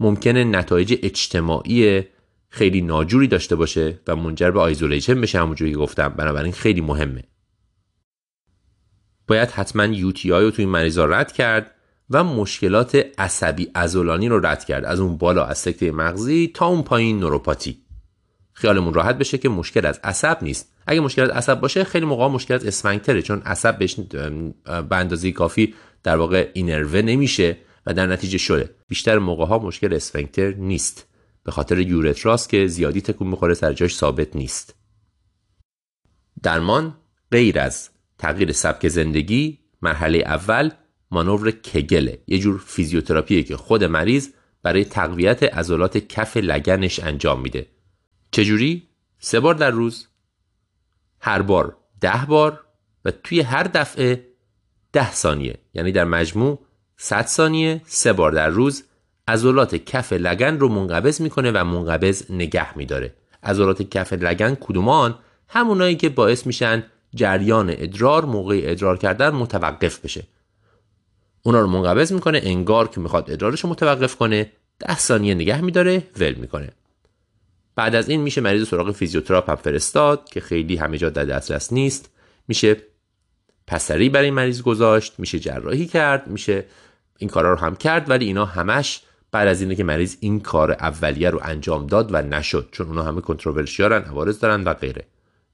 ممکنه 0.00 0.44
نتایج 0.44 0.98
اجتماعی 1.02 2.02
خیلی 2.48 2.80
ناجوری 2.80 3.26
داشته 3.26 3.56
باشه 3.56 4.00
و 4.06 4.16
منجر 4.16 4.50
به 4.50 4.60
isolation 4.60 5.20
بشه 5.20 5.38
همونجوری 5.38 5.70
که 5.70 5.76
گفتم. 5.78 6.08
بنابراین 6.08 6.52
خیلی 6.52 6.80
مهمه. 6.80 7.24
باید 9.28 9.50
حتما 9.50 10.10
UTI 10.12 10.26
رو 10.26 10.50
توی 10.50 10.64
این 10.64 10.72
مریضا 10.72 11.04
رد 11.04 11.32
کرد 11.32 11.74
و 12.10 12.24
مشکلات 12.24 13.06
عصبی 13.18 13.70
عضلانی 13.74 14.28
رو 14.28 14.46
رد 14.46 14.64
کرد. 14.64 14.84
از 14.84 15.00
اون 15.00 15.16
بالا 15.16 15.44
از 15.44 15.58
سکته 15.58 15.90
مغزی 15.90 16.50
تا 16.54 16.66
اون 16.66 16.82
پایین 16.82 17.20
نوروپاتی. 17.20 17.82
خیالمون 18.52 18.94
راحت 18.94 19.18
بشه 19.18 19.38
که 19.38 19.48
مشکل 19.48 19.86
از 19.86 20.00
عصب 20.04 20.38
نیست. 20.42 20.72
اگه 20.86 21.00
مشکل 21.00 21.22
از 21.22 21.30
عصب 21.30 21.60
باشه 21.60 21.84
خیلی 21.84 22.06
موقع 22.06 22.28
مشکل 22.28 22.54
از 22.54 22.66
اسفنکتره 22.66 23.22
چون 23.22 23.42
عصب 23.42 23.78
بهش 23.78 24.00
به 24.90 25.32
کافی 25.32 25.74
در 26.02 26.16
واقع 26.16 26.50
اینروه 26.54 27.02
نمیشه 27.02 27.56
و 27.86 27.94
در 27.94 28.06
نتیجه 28.06 28.38
شده 28.38 28.74
بیشتر 28.88 29.18
موقع 29.18 29.46
ها 29.46 29.58
مشکل 29.58 29.94
اسفنکتر 29.94 30.50
نیست. 30.50 31.06
به 31.44 31.50
خاطر 31.50 31.78
یورتراس 31.78 32.48
که 32.48 32.66
زیادی 32.66 33.00
تکون 33.00 33.28
می‌خوره 33.28 33.54
سر 33.54 33.72
جاش 33.72 33.96
ثابت 33.96 34.36
نیست. 34.36 34.74
درمان 36.42 36.96
غیر 37.30 37.58
از 37.58 37.90
تغییر 38.18 38.52
سبک 38.52 38.88
زندگی 38.88 39.58
مرحله 39.82 40.18
اول 40.18 40.70
مانور 41.10 41.50
کگله 41.50 42.18
یه 42.26 42.38
جور 42.38 42.62
فیزیوتراپیه 42.66 43.42
که 43.42 43.56
خود 43.56 43.84
مریض 43.84 44.28
برای 44.62 44.84
تقویت 44.84 45.42
عضلات 45.42 45.98
کف 45.98 46.36
لگنش 46.36 47.00
انجام 47.00 47.40
میده. 47.40 47.66
چجوری؟ 48.30 48.88
سه 49.18 49.40
بار 49.40 49.54
در 49.54 49.70
روز. 49.70 50.08
هر 51.20 51.42
بار 51.42 51.76
ده 52.00 52.24
بار 52.28 52.64
و 53.04 53.10
توی 53.10 53.40
هر 53.40 53.62
دفعه 53.62 54.24
ده 54.92 55.12
ثانیه. 55.12 55.58
یعنی 55.74 55.92
در 55.92 56.04
مجموع 56.04 56.58
100 56.96 57.26
ثانیه 57.26 57.80
سه 57.86 58.12
بار 58.12 58.32
در 58.32 58.48
روز 58.48 58.84
عضلات 59.28 59.74
کف 59.74 60.12
لگن 60.12 60.58
رو 60.58 60.68
منقبض 60.68 61.20
می‌کنه 61.20 61.50
و 61.50 61.64
منقبض 61.64 62.30
نگه 62.30 62.78
میداره. 62.78 63.14
عضلات 63.42 63.82
کف 63.82 64.12
لگن 64.12 64.54
کدومان؟ 64.54 65.18
همونایی 65.48 65.96
که 65.96 66.08
باعث 66.08 66.46
میشن 66.46 66.84
جریان 67.14 67.70
ادرار 67.70 68.24
موقع 68.24 68.60
ادرار 68.64 68.98
کردن 68.98 69.30
متوقف 69.30 70.04
بشه. 70.04 70.22
اونا 71.42 71.60
رو 71.60 71.66
منقبض 71.66 72.12
می‌کنه 72.12 72.40
انگار 72.44 72.88
که 72.88 73.00
می‌خواد 73.00 73.30
ادرارش 73.30 73.60
رو 73.60 73.70
متوقف 73.70 74.16
کنه 74.16 74.52
ده 74.78 74.98
ثانیه 74.98 75.34
نگه 75.34 75.60
میداره 75.60 76.02
ول 76.20 76.34
می‌کنه. 76.34 76.70
بعد 77.76 77.94
از 77.94 78.08
این 78.08 78.20
میشه 78.20 78.40
مریض 78.40 78.68
سراغ 78.68 78.92
فیزیوتراپ 78.92 79.50
هم 79.50 79.56
فرستاد 79.56 80.28
که 80.28 80.40
خیلی 80.40 80.76
همه 80.76 80.98
جا 80.98 81.10
در 81.10 81.24
دسترس 81.24 81.72
نیست. 81.72 82.10
میشه 82.48 82.76
پسری 83.66 84.08
برای 84.08 84.30
مریض 84.30 84.62
گذاشت 84.62 85.14
میشه 85.18 85.38
جراحی 85.38 85.86
کرد 85.86 86.26
میشه 86.26 86.64
این 87.18 87.30
کارا 87.30 87.52
رو 87.52 87.58
هم 87.58 87.76
کرد 87.76 88.10
ولی 88.10 88.24
اینا 88.24 88.44
همش 88.44 89.00
بعد 89.32 89.48
از 89.48 89.60
اینه 89.60 89.74
که 89.74 89.84
مریض 89.84 90.16
این 90.20 90.40
کار 90.40 90.72
اولیه 90.72 91.30
رو 91.30 91.40
انجام 91.42 91.86
داد 91.86 92.14
و 92.14 92.22
نشد 92.22 92.68
چون 92.72 92.86
اونا 92.86 93.02
همه 93.02 93.20
کنتروورشیالن 93.20 94.02
عوارض 94.02 94.40
دارن 94.40 94.64
و 94.64 94.74
غیره. 94.74 95.04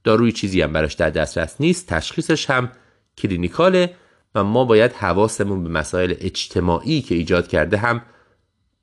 داروی 0.04 0.32
چیزی 0.32 0.62
هم 0.62 0.72
براش 0.72 0.94
در 0.94 1.10
دسترس 1.10 1.56
نیست 1.60 1.86
تشخیصش 1.88 2.50
هم 2.50 2.72
کلینیکاله 3.18 3.94
و 4.34 4.44
ما 4.44 4.64
باید 4.64 4.92
حواسمون 4.92 5.64
به 5.64 5.68
مسائل 5.68 6.14
اجتماعی 6.18 7.02
که 7.02 7.14
ایجاد 7.14 7.48
کرده 7.48 7.76
هم 7.76 8.02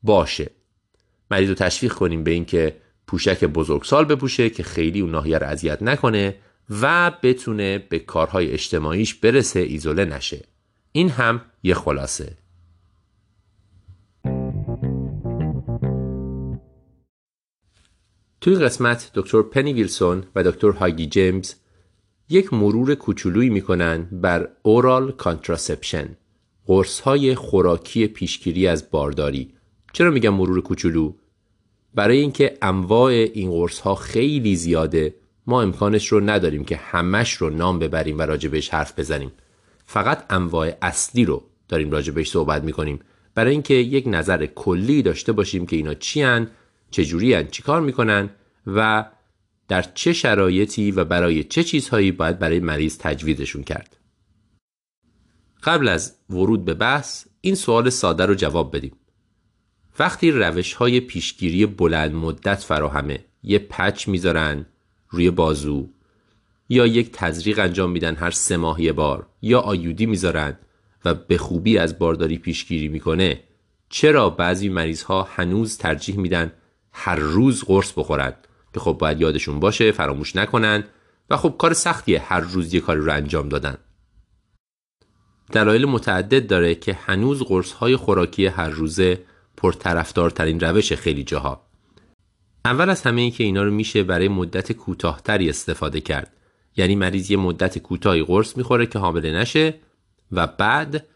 باشه. 0.04 0.50
مریض 1.32 1.50
رو 1.50 1.56
تشویق 1.56 1.94
کنیم 1.94 2.24
به 2.24 2.32
اینکه 2.32 2.76
پوشک 3.08 3.44
بزرگسال 3.44 4.06
بپوشه 4.06 4.50
که 4.50 4.64
خیلی 4.64 5.00
اون 5.02 5.12
ناحیه 5.12 5.38
رو 5.38 5.48
اذیت 5.48 5.84
نکنه 5.84 6.36
و 6.82 7.12
بتونه 7.24 7.78
به 7.78 8.00
کارهای 8.00 8.52
اجتماعیش 8.52 9.14
برسه 9.14 9.60
ایزوله 9.60 10.06
نشه. 10.06 10.46
این 10.92 11.10
هم 11.10 11.42
یه 11.64 11.74
خلاصه. 11.74 12.38
توی 18.42 18.56
قسمت 18.56 19.12
دکتر 19.16 19.42
پنی 19.42 19.74
ویلسون 19.74 20.24
و 20.36 20.44
دکتر 20.44 20.70
هاگی 20.70 21.06
جیمز 21.06 21.54
یک 22.30 22.54
مرور 22.54 22.96
کوچولویی 22.96 23.50
می‌کنیم 23.50 24.08
بر 24.12 24.50
oral 24.64 25.12
contraception 25.12 26.18
قرص 26.66 27.00
های 27.00 27.36
خوراکی 27.36 28.08
پیشگیری 28.08 28.68
از 28.68 28.92
بارداری. 28.92 29.54
چرا 29.94 30.12
میگم 30.12 30.34
مرور 30.34 30.62
کوچولو؟ 30.62 31.14
برای 31.96 32.18
اینکه 32.18 32.58
انواع 32.62 33.12
این 33.12 33.52
قرص 33.52 33.80
ها 33.80 33.96
خیلی 33.96 34.56
زیاده 34.56 35.16
ما 35.48 35.62
امکانش 35.62 36.08
رو 36.08 36.20
نداریم 36.20 36.64
که 36.64 36.76
همش 36.76 37.34
رو 37.34 37.50
نام 37.50 37.80
ببریم 37.80 38.20
و 38.20 38.22
راجبش 38.22 38.70
حرف 38.70 39.00
بزنیم. 39.00 39.32
فقط 39.86 40.26
انواع 40.30 40.74
اصلی 40.82 41.26
رو 41.26 41.44
داریم 41.68 41.92
راجبش 41.92 42.30
صحبت 42.30 42.64
می‌کنیم. 42.64 43.00
برای 43.36 43.52
اینکه 43.52 43.74
یک 43.74 44.04
نظر 44.08 44.46
کلی 44.46 45.02
داشته 45.02 45.32
باشیم 45.32 45.66
که 45.66 45.76
اینا 45.76 45.94
چی 45.94 46.22
هن، 46.22 46.48
چجوری 46.92 47.34
هن، 47.34 47.48
چی 47.48 47.64
کار 47.64 47.82
می‌کنن؟ 47.82 48.30
و 48.68 49.06
در 49.68 49.82
چه 49.82 50.14
شرایطی 50.14 50.92
و 50.92 51.04
برای 51.04 51.44
چه 51.44 51.64
چیزهایی 51.64 52.12
باید 52.12 52.40
برای 52.40 52.60
مریض 52.60 52.98
تجویزشون 52.98 53.64
کرد؟ 53.64 53.98
قبل 55.64 55.88
از 55.88 56.16
ورود 56.30 56.66
به 56.66 56.74
بحث 56.74 57.26
این 57.42 57.56
سوال 57.56 57.90
ساده 57.90 58.26
رو 58.26 58.36
جواب 58.36 58.76
بدیم. 58.76 58.92
وقتی 60.00 60.32
روش 60.32 60.74
های 60.74 61.00
پیشگیری 61.00 61.66
بلند 61.66 62.14
مدت 62.14 62.60
فراهمه 62.60 63.26
یه 63.44 63.60
پچ 63.60 64.08
می‌ذارن 64.08 64.66
روی 65.10 65.32
بازو 65.32 65.90
یا 66.70 66.88
یک 66.88 67.12
تزریق 67.12 67.60
انجام 67.60 67.92
میدن 67.92 68.16
هر 68.16 68.32
سه 68.32 68.58
ماه 68.58 68.82
یه 68.82 68.94
بار 68.94 69.28
یا 69.42 69.60
آیودی 69.60 70.06
می‌ذارن 70.06 70.58
و 71.06 71.14
به 71.14 71.38
خوبی 71.38 71.78
از 71.78 72.00
بارداری 72.00 72.38
پیشگیری 72.38 72.88
می‌کنه 72.88 73.44
چرا 73.90 74.30
بعضی 74.30 74.70
مریض 74.70 75.04
ها 75.04 75.24
هنوز 75.24 75.78
ترجیح 75.78 76.18
میدن 76.18 76.52
هر 76.94 77.16
روز 77.16 77.64
قرص 77.64 77.94
بخورن 77.98 78.34
که 78.74 78.80
خب 78.80 78.92
باید 78.92 79.22
یادشون 79.22 79.60
باشه 79.60 79.92
فراموش 79.92 80.36
نکنن 80.36 80.84
و 81.30 81.38
خب 81.38 81.56
کار 81.58 81.74
سختیه 81.74 82.22
هر 82.22 82.40
روز 82.40 82.74
یه 82.74 82.80
کاری 82.80 83.00
رو 83.00 83.14
انجام 83.14 83.50
دادن. 83.50 83.78
دلایل 85.52 85.86
متعدد 85.86 86.48
داره 86.48 86.76
که 86.76 86.94
هنوز 86.94 87.42
قرص 87.42 87.72
های 87.72 87.96
خوراکی 87.96 88.46
هر 88.46 88.70
روزه 88.70 89.24
پرطرفدارترین 89.58 90.60
روش 90.60 90.94
خیلی 90.94 91.24
جاها. 91.24 91.68
اول 92.66 92.90
از 92.90 93.02
همه 93.02 93.22
این 93.22 93.32
که 93.32 93.44
اینا 93.44 93.64
رو 93.64 93.72
میشه 93.72 94.04
برای 94.04 94.28
مدت 94.28 94.72
کوتاهتری 94.72 95.50
استفاده 95.50 96.02
کرد. 96.02 96.34
یعنی 96.78 96.96
مریض 96.96 97.32
یه 97.32 97.38
مدت 97.38 97.78
کوتاهی 97.78 98.24
قرص 98.24 98.58
می‌خوره 98.58 98.86
که 98.86 99.00
حامله 99.00 99.32
نشه 99.32 99.74
و 100.32 100.48
بعد 100.48 101.08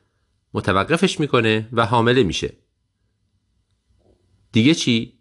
متوقفش 0.53 1.19
می‌کنه 1.19 1.69
و 1.71 1.85
حامله 1.85 2.23
میشه. 2.23 2.53
دیگه 4.51 4.73
چی؟ 4.73 5.14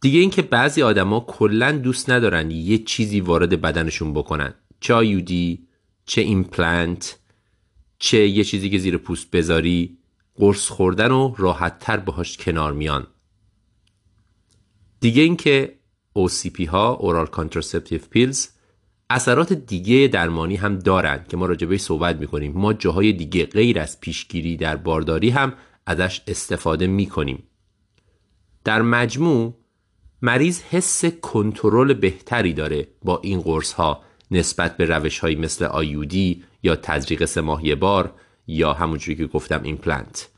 دیگه 0.00 0.20
اینکه 0.20 0.42
بعضی 0.42 0.82
آدما 0.82 1.20
کلا 1.20 1.72
دوست 1.72 2.10
ندارن 2.10 2.50
یه 2.50 2.78
چیزی 2.78 3.20
وارد 3.20 3.60
بدنشون 3.60 4.12
بکنن. 4.12 4.54
چه 4.80 4.94
IUD 4.94 5.68
چه 6.04 6.20
ایمپلنت 6.20 7.18
چه 7.98 8.28
یه 8.28 8.44
چیزی 8.44 8.70
که 8.70 8.78
زیر 8.78 8.98
پوست 8.98 9.30
بذاری 9.30 9.98
قرص 10.34 10.68
خوردنو 10.68 11.34
راحت 11.38 11.78
تر 11.78 11.96
باهاش 11.96 12.36
کنار 12.36 12.72
میان. 12.72 13.06
دیگه 15.00 15.22
اینکه 15.22 15.78
OCP 16.18 16.68
ها 16.68 16.94
oral 16.94 17.26
contraceptive 17.26 18.00
pills 18.10 18.48
اثرات 19.10 19.52
دیگه 19.52 20.08
درمانی 20.08 20.56
هم 20.56 20.78
دارن 20.78 21.24
که 21.28 21.36
ما 21.36 21.46
راجبش 21.46 21.78
صحبت 21.78 22.16
می‌کنیم. 22.16 22.52
ما 22.52 22.72
جاهای 22.72 23.12
دیگه 23.12 23.46
غیر 23.46 23.80
از 23.80 24.00
پیشگیری 24.00 24.56
در 24.56 24.76
بارداری 24.76 25.30
هم 25.30 25.52
ازش 25.86 26.20
استفاده 26.26 26.86
می‌کنیم. 26.86 27.42
در 28.64 28.82
مجموع 28.82 29.54
مریض 30.22 30.62
حس 30.62 31.04
کنترل 31.04 31.94
بهتری 31.94 32.52
داره 32.52 32.88
با 33.02 33.20
این 33.22 33.40
قرص 33.40 33.72
ها 33.72 34.02
نسبت 34.30 34.76
به 34.76 34.84
روش 34.84 35.18
هایی 35.18 35.36
مثل 35.36 35.64
IUD 35.64 36.44
یا 36.62 36.76
تزریق 36.76 37.24
سه 37.24 37.42
بار 37.74 38.14
یا 38.46 38.72
همونجوری 38.72 39.16
که 39.16 39.26
گفتم 39.26 39.62
ایمپلنت. 39.62 40.28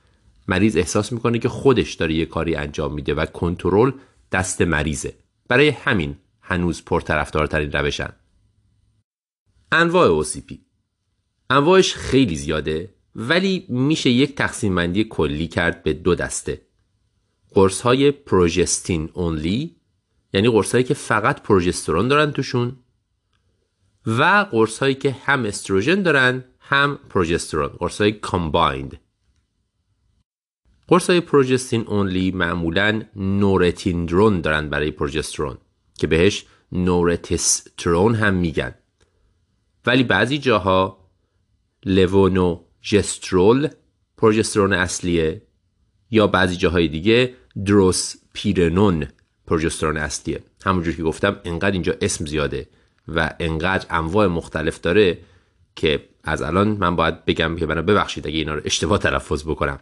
مریض 0.48 0.76
احساس 0.76 1.12
می‌کنه 1.12 1.38
که 1.38 1.48
خودش 1.48 1.94
داره 1.94 2.14
یه 2.14 2.26
کاری 2.26 2.54
انجام 2.54 2.94
میده 2.94 3.14
و 3.14 3.26
کنترل 3.26 3.92
دست 4.32 4.62
مریضه. 4.62 5.14
برای 5.48 5.68
همین 5.68 6.16
هنوز 6.40 6.84
پرطرفدارترین 6.84 7.72
روشن. 7.72 8.12
انواع 9.72 10.22
OCP 10.22 10.54
انواعش 11.50 11.94
خیلی 11.94 12.36
زیاده 12.36 12.94
ولی 13.16 13.66
میشه 13.68 14.10
یک 14.10 14.34
تقسیم 14.34 14.74
بندی 14.74 15.04
کلی 15.04 15.48
کرد 15.48 15.82
به 15.82 15.92
دو 15.92 16.14
دسته. 16.14 16.60
قرص 17.54 17.80
های 17.80 18.10
پروژستین 18.10 19.10
اونلی 19.14 19.76
یعنی 20.32 20.48
قرص 20.48 20.72
هایی 20.72 20.84
که 20.84 20.94
فقط 20.94 21.42
پروژسترون 21.42 22.08
دارن 22.08 22.30
توشون 22.30 22.76
و 24.06 24.46
قرص 24.50 24.78
هایی 24.78 24.94
که 24.94 25.10
هم 25.10 25.44
استروژن 25.44 26.02
دارن 26.02 26.44
هم 26.60 26.98
پروژسترون 27.08 27.68
قرص 27.68 28.00
های 28.00 28.12
کامبایند 28.12 29.00
قرص 30.88 31.10
های 31.10 31.20
پروژستین 31.20 31.86
اونلی 31.86 32.30
معمولا 32.30 33.02
نورتیندرون 33.16 34.40
دارن 34.40 34.68
برای 34.68 34.90
پروژسترون 34.90 35.58
که 35.98 36.06
بهش 36.06 36.46
نورتسترون 36.72 38.14
هم 38.14 38.34
میگن. 38.34 38.74
ولی 39.86 40.02
بعضی 40.02 40.38
جاها 40.38 41.08
لوونو 41.84 42.60
جسترول 42.82 43.68
پروژسترون 44.16 44.72
اصلیه 44.72 45.42
یا 46.10 46.26
بعضی 46.26 46.56
جاهای 46.56 46.88
دیگه 46.88 47.34
دروس 47.66 48.14
پیرنون 48.32 49.06
پروژسترون 49.46 49.96
اصلیه. 49.96 50.42
همونجور 50.64 50.94
که 50.94 51.02
گفتم 51.02 51.40
انقدر 51.44 51.72
اینجا 51.72 51.94
اسم 52.00 52.26
زیاده 52.26 52.68
و 53.08 53.34
انقدر 53.40 53.86
انواع 53.90 54.26
مختلف 54.26 54.80
داره 54.80 55.18
که 55.76 56.04
از 56.24 56.42
الان 56.42 56.68
من 56.68 56.96
باید 56.96 57.24
بگم 57.24 57.56
که 57.56 57.66
بنا 57.66 57.82
ببخشید 57.82 58.26
اگه 58.26 58.38
اینا 58.38 58.54
رو 58.54 58.60
اشتباه 58.64 58.98
تلفظ 58.98 59.44
بکنم. 59.44 59.80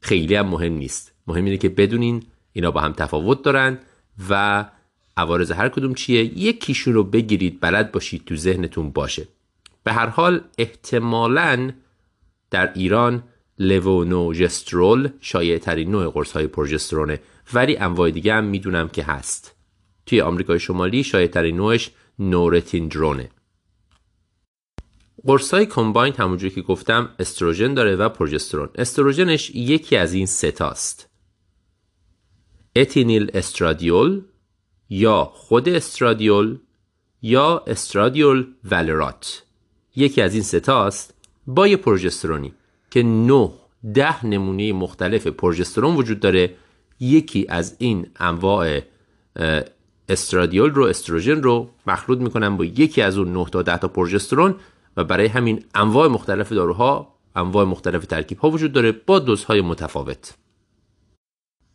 خیلی 0.00 0.34
هم 0.34 0.46
مهم 0.46 0.72
نیست. 0.72 1.12
مهم 1.26 1.44
اینه 1.44 1.56
که 1.56 1.68
بدونین 1.68 2.22
اینا 2.52 2.70
با 2.70 2.80
هم 2.80 2.92
تفاوت 2.92 3.42
دارن 3.42 3.78
و 4.30 4.64
عوارض 5.16 5.50
هر 5.50 5.68
کدوم 5.68 5.94
چیه. 5.94 6.38
یکیشون 6.38 6.94
رو 6.94 7.04
بگیرید 7.04 7.60
بلد 7.60 7.92
باشید 7.92 8.24
تو 8.24 8.36
ذهنتون 8.36 8.90
باشه. 8.90 9.28
به 9.84 9.92
هر 9.92 10.06
حال 10.06 10.40
احتمالا 10.58 11.72
در 12.50 12.72
ایران 12.72 13.22
لوونوژسترول 13.60 15.08
شایع 15.20 15.58
ترین 15.58 15.90
نوع 15.90 16.10
قرص 16.10 16.32
های 16.32 16.46
پروژسترونه 16.46 17.20
ولی 17.54 17.76
انواع 17.76 18.10
دیگه 18.10 18.34
هم 18.34 18.44
می‌دونم 18.44 18.88
که 18.88 19.02
هست. 19.02 19.56
توی 20.06 20.20
آمریکای 20.20 20.60
شمالی 20.60 21.04
شایع 21.04 21.26
ترین 21.26 21.56
نوعش 21.56 21.90
نورتیندرونه 22.18 23.30
قرص 25.26 25.54
های 25.54 25.66
کمباین 25.66 26.14
همونجوری 26.18 26.54
که 26.54 26.62
گفتم 26.62 27.08
استروژن 27.18 27.74
داره 27.74 27.96
و 27.96 28.08
پروژسترون 28.08 28.68
استروژنش 28.74 29.50
یکی 29.50 29.96
از 29.96 30.12
این 30.12 30.26
ستاست 30.26 31.08
اتینیل 32.76 33.30
استرادیول 33.34 34.22
یا 34.90 35.24
خود 35.24 35.68
استرادیول 35.68 36.58
یا 37.22 37.64
استرادیول 37.66 38.46
ولرات 38.64 39.42
یکی 39.96 40.22
از 40.22 40.34
این 40.34 40.42
ستاست 40.42 41.14
با 41.46 41.66
یه 41.66 41.76
پروژسترونی 41.76 42.54
که 42.90 43.02
9 43.02 43.50
ده 43.94 44.26
نمونه 44.26 44.72
مختلف 44.72 45.26
پروژسترون 45.26 45.96
وجود 45.96 46.20
داره. 46.20 46.54
یکی 47.00 47.46
از 47.48 47.76
این 47.78 48.06
انواع 48.16 48.80
استرادیول 50.08 50.70
رو 50.70 50.84
استروژن 50.84 51.42
رو 51.42 51.70
مخلوط 51.86 52.18
می‌کنن 52.18 52.56
با 52.56 52.64
یکی 52.64 53.02
از 53.02 53.18
اون 53.18 53.32
9 53.32 53.44
تا 53.44 53.62
10 53.62 53.76
تا 53.76 53.88
پروژسترون 53.88 54.54
و 54.96 55.04
برای 55.04 55.26
همین 55.26 55.64
انواع 55.74 56.08
مختلف 56.08 56.52
داروها 56.52 57.14
انواع 57.36 57.64
مختلف 57.64 58.06
ترکیب 58.06 58.38
ها 58.38 58.50
وجود 58.50 58.72
داره 58.72 58.92
با 58.92 59.18
دوزهای 59.18 59.60
متفاوت. 59.60 60.34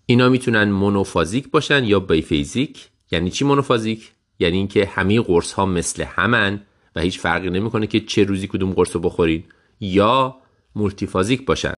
اینا 0.06 0.30
می‌تونن 0.30 0.72
مونوفازیک 0.72 1.52
باشن 1.52 1.84
یا 1.84 2.00
بیفیزیک. 2.00 2.90
یعنی 3.12 3.30
چی 3.30 3.46
مونوفازیک؟ 3.46 4.12
یعنی 4.40 4.58
اینکه 4.58 4.86
همه 4.86 5.22
قرص 5.22 5.54
ها 5.54 5.66
مثل 5.66 6.04
همن 6.04 6.62
و 6.96 7.02
هیچ 7.02 7.20
فرقی 7.20 7.50
نمی‌کنه 7.50 7.88
که 7.88 8.00
چه 8.00 8.24
روزی 8.24 8.48
کدوم 8.48 8.74
قرص 8.74 8.96
رو 8.96 9.02
بخورین. 9.02 9.44
یا 9.80 10.36
مولتیفازیک 10.76 11.46
باشن. 11.46 11.74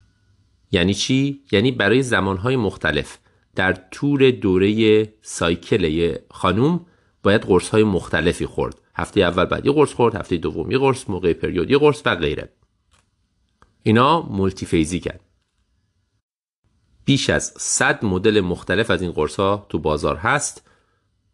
یعنی 0.72 0.94
چی؟ 0.94 1.40
یعنی 1.52 1.72
برای 1.72 2.02
زمانهای 2.02 2.56
مختلف 2.56 3.18
در 3.54 3.72
طول 3.72 4.30
دوره 4.30 5.08
سایکل 5.22 6.16
خانوم 6.30 6.86
باید 7.22 7.42
قرص 7.42 7.68
های 7.68 7.84
مختلفی 7.84 8.46
خورد. 8.46 8.80
هفته 8.94 9.20
اول 9.20 9.44
بعد 9.44 9.66
یه 9.66 9.72
قرص 9.72 9.92
خورد 9.92 10.14
هفته 10.14 10.36
دوم 10.36 10.70
یه 10.70 10.78
قرص 10.78 11.10
موقع 11.10 11.32
پریود 11.32 11.70
یه 11.70 11.78
قرص 11.78 12.02
و 12.04 12.16
غیره. 12.16 12.52
اینا 13.82 14.22
مولتی 14.22 14.66
فیزیکن 14.66 15.18
بیش 17.04 17.30
از 17.30 17.54
100 17.56 18.04
مدل 18.04 18.40
مختلف 18.40 18.90
از 18.90 19.02
این 19.02 19.12
قرص 19.12 19.36
ها 19.36 19.66
تو 19.68 19.78
بازار 19.78 20.16
هست. 20.16 20.66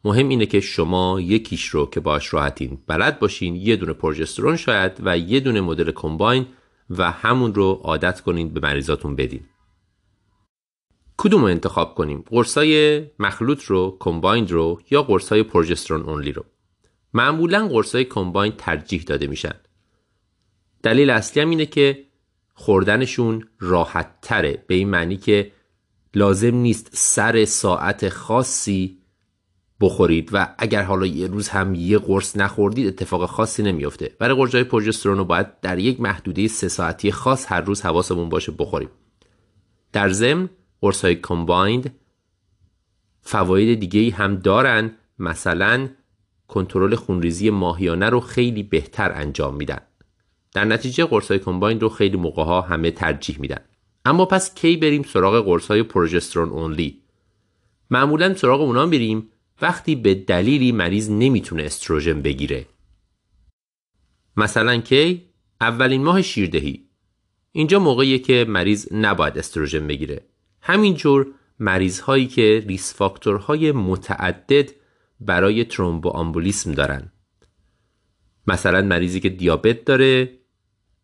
مهم 0.04 0.28
اینه 0.28 0.46
که 0.46 0.60
شما 0.60 1.20
یکیش 1.20 1.64
رو 1.64 1.86
که 1.86 2.00
باش 2.00 2.34
راحتین 2.34 2.78
بلد 2.86 3.18
باشین 3.18 3.56
یه 3.56 3.76
دونه 3.76 3.92
پروژسترون 3.92 4.56
شاید 4.56 4.92
و 5.00 5.18
یه 5.18 5.40
دونه 5.40 5.60
مدل 5.60 5.90
کمباین 5.90 6.46
و 6.90 7.10
همون 7.10 7.54
رو 7.54 7.80
عادت 7.84 8.20
کنین 8.20 8.48
به 8.48 8.60
مریضاتون 8.60 9.16
بدین. 9.16 9.40
کدوم 11.16 11.40
رو 11.40 11.46
انتخاب 11.46 11.94
کنیم؟ 11.94 12.24
قرصای 12.26 13.02
مخلوط 13.18 13.64
رو 13.64 13.96
کمبایند 14.00 14.50
رو 14.50 14.80
یا 14.90 15.02
قرصای 15.02 15.42
پروژسترون 15.42 16.02
اونلی 16.02 16.32
رو؟ 16.32 16.44
معمولا 17.14 17.68
قرصای 17.68 18.04
کمباین 18.04 18.52
ترجیح 18.58 19.02
داده 19.02 19.26
میشن. 19.26 19.54
دلیل 20.82 21.10
اصلی 21.10 21.42
هم 21.42 21.50
اینه 21.50 21.66
که 21.66 22.04
خوردنشون 22.54 23.48
راحت 23.60 24.20
تره 24.22 24.64
به 24.66 24.74
این 24.74 24.88
معنی 24.88 25.16
که 25.16 25.52
لازم 26.14 26.54
نیست 26.54 26.90
سر 26.92 27.44
ساعت 27.44 28.08
خاصی 28.08 29.01
بخورید 29.82 30.30
و 30.32 30.54
اگر 30.58 30.82
حالا 30.82 31.06
یه 31.06 31.26
روز 31.26 31.48
هم 31.48 31.74
یه 31.74 31.98
قرص 31.98 32.36
نخوردید 32.36 32.86
اتفاق 32.86 33.26
خاصی 33.26 33.62
نمیافته. 33.62 34.16
برای 34.18 34.36
قرصای 34.36 34.64
پروژسترون 34.64 35.18
رو 35.18 35.24
باید 35.24 35.60
در 35.60 35.78
یک 35.78 36.00
محدوده 36.00 36.48
سه 36.48 36.68
ساعتی 36.68 37.12
خاص 37.12 37.52
هر 37.52 37.60
روز 37.60 37.82
حواسمون 37.82 38.28
باشه 38.28 38.52
بخوریم. 38.58 38.88
در 39.92 40.08
ضمن 40.08 40.48
قرصای 40.80 41.14
کمبایند 41.14 41.94
فواید 43.20 43.80
دیگه 43.80 44.16
هم 44.16 44.36
دارن. 44.36 44.90
مثلا 45.18 45.88
کنترل 46.48 46.94
خونریزی 46.94 47.50
ماهیانه 47.50 48.10
رو 48.10 48.20
خیلی 48.20 48.62
بهتر 48.62 49.12
انجام 49.12 49.56
میدن. 49.56 49.80
در 50.54 50.64
نتیجه 50.64 51.04
قرصای 51.04 51.38
کمبایند 51.38 51.82
رو 51.82 51.88
خیلی 51.88 52.16
موقع 52.16 52.44
ها 52.44 52.60
همه 52.60 52.90
ترجیح 52.90 53.40
میدن. 53.40 53.60
اما 54.04 54.24
پس 54.24 54.54
کی 54.54 54.76
بریم 54.76 55.02
سراغ 55.02 55.44
قرصای 55.44 55.82
پروژسترون 55.82 56.48
اونلی 56.48 57.02
معمولا 57.90 58.34
سراغ 58.34 58.60
اونا 58.60 58.86
بریم 58.86 59.28
وقتی 59.62 59.94
به 59.94 60.14
دلیلی 60.14 60.72
مریض 60.72 61.10
نمی‌تونه 61.10 61.62
استروژن 61.62 62.22
بگیره. 62.22 62.66
مثلا 64.36 64.76
کی؟ 64.80 65.22
اولین 65.60 66.02
ماه 66.02 66.22
شیردهی. 66.22 66.88
اینجا 67.52 67.78
موقعیه 67.78 68.18
که 68.18 68.44
مریض 68.48 68.92
نباید 68.92 69.38
استروژن 69.38 69.86
بگیره. 69.86 70.24
همینجور 70.60 71.26
مریض 71.58 72.00
هایی 72.00 72.26
که 72.26 72.64
ریس 72.68 72.94
فاکتورهای 72.94 73.72
متعدد 73.72 74.70
برای 75.20 75.64
ترومبو 75.64 76.08
آمبولیسم 76.08 76.72
دارن. 76.72 77.12
مثلا 78.46 78.82
مریضی 78.82 79.20
که 79.20 79.28
دیابت 79.28 79.84
داره 79.84 80.38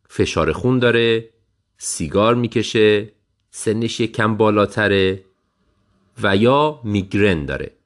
فشار 0.08 0.52
خون 0.52 0.78
داره 0.78 1.30
سیگار 1.78 2.34
می‌کشه 2.34 3.12
سنش 3.50 4.00
کم 4.00 4.36
بالاتره 4.36 5.24
و 6.22 6.36
یا 6.36 6.80
میگرن 6.84 7.44
داره. 7.44 7.77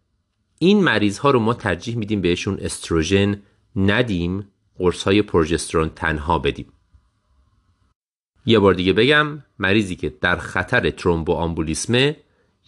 این 0.62 0.84
مریض 0.84 1.18
ها 1.18 1.30
رو 1.30 1.38
ما 1.38 1.54
ترجیح 1.54 1.96
میدیم 1.96 2.20
بهشون 2.20 2.58
استروژن 2.60 3.42
ندیم 3.76 4.48
قرص 4.78 5.02
های 5.02 5.22
پروژسترون 5.22 5.88
تنها 5.88 6.38
بدیم. 6.38 6.72
یه 8.46 8.58
بار 8.58 8.74
دیگه 8.74 8.92
بگم 8.92 9.42
مریضی 9.58 9.96
که 9.96 10.14
در 10.20 10.36
خطر 10.36 10.90
ترومبو 10.90 11.32
آمبولیسمه 11.32 12.16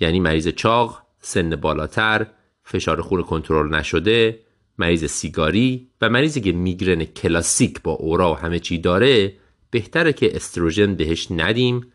یعنی 0.01 0.21
مریض 0.21 0.49
چاق 0.49 1.03
سن 1.21 1.57
بالاتر 1.57 2.27
فشار 2.63 3.01
خون 3.01 3.23
کنترل 3.23 3.75
نشده 3.75 4.41
مریض 4.79 5.05
سیگاری 5.05 5.91
و 6.01 6.09
مریضی 6.09 6.41
که 6.41 6.53
میگرن 6.53 7.05
کلاسیک 7.05 7.83
با 7.83 7.93
اورا 7.93 8.33
و 8.33 8.37
همه 8.37 8.59
چی 8.59 8.79
داره 8.79 9.37
بهتره 9.71 10.13
که 10.13 10.37
استروژن 10.37 10.95
بهش 10.95 11.31
ندیم 11.31 11.93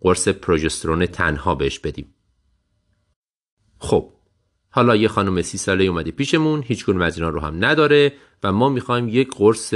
قرص 0.00 0.28
پروژسترون 0.28 1.06
تنها 1.06 1.54
بهش 1.54 1.78
بدیم. 1.78 2.14
خب 3.78 4.12
حالا 4.70 4.96
یه 4.96 5.08
خانم 5.08 5.42
سی 5.42 5.58
ساله 5.58 5.84
اومده 5.84 6.10
پیشمون 6.10 6.62
هیچ 6.66 6.84
کنون 6.84 7.02
از 7.02 7.18
اینا 7.18 7.28
رو 7.28 7.40
هم 7.40 7.64
نداره 7.64 8.12
و 8.42 8.52
ما 8.52 8.68
می‌خوایم 8.68 9.08
یک 9.08 9.28
قرص 9.36 9.74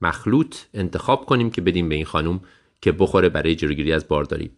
مخلوط 0.00 0.56
انتخاب 0.74 1.26
کنیم 1.26 1.50
که 1.50 1.60
بدیم 1.60 1.88
به 1.88 1.94
این 1.94 2.04
خانم 2.04 2.40
که 2.80 2.92
بخوره 2.92 3.28
برای 3.28 3.54
جلوگیری 3.54 3.92
از 3.92 4.08
بارداری. 4.08 4.50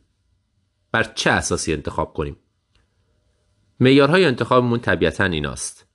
بر 0.93 1.03
چه 1.03 1.31
اساسی 1.31 1.73
انتخاب 1.73 2.13
کنیم؟ 2.13 2.37
معیارهای 3.81 4.25
انتخابمون 4.25 4.79
طبیعتا 4.79 5.25
ایناست. 5.25 5.87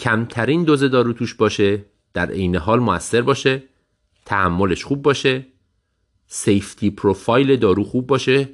کمترین 0.00 0.64
دوز 0.64 0.84
دارو 0.84 1.12
توش 1.12 1.34
باشه 1.34 1.84
در 2.14 2.30
عین 2.30 2.56
حال 2.56 2.80
موثر 2.80 3.22
باشه 3.22 3.62
تحملش 4.24 4.84
خوب 4.84 5.02
باشه 5.02 5.46
سیفتی 6.26 6.90
پروفایل 6.90 7.56
دارو 7.56 7.84
خوب 7.84 8.06
باشه 8.06 8.48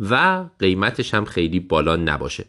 و 0.00 0.44
قیمتش 0.58 1.14
هم 1.14 1.24
خیلی 1.24 1.60
بالا 1.60 1.96
نباشه. 1.96 2.44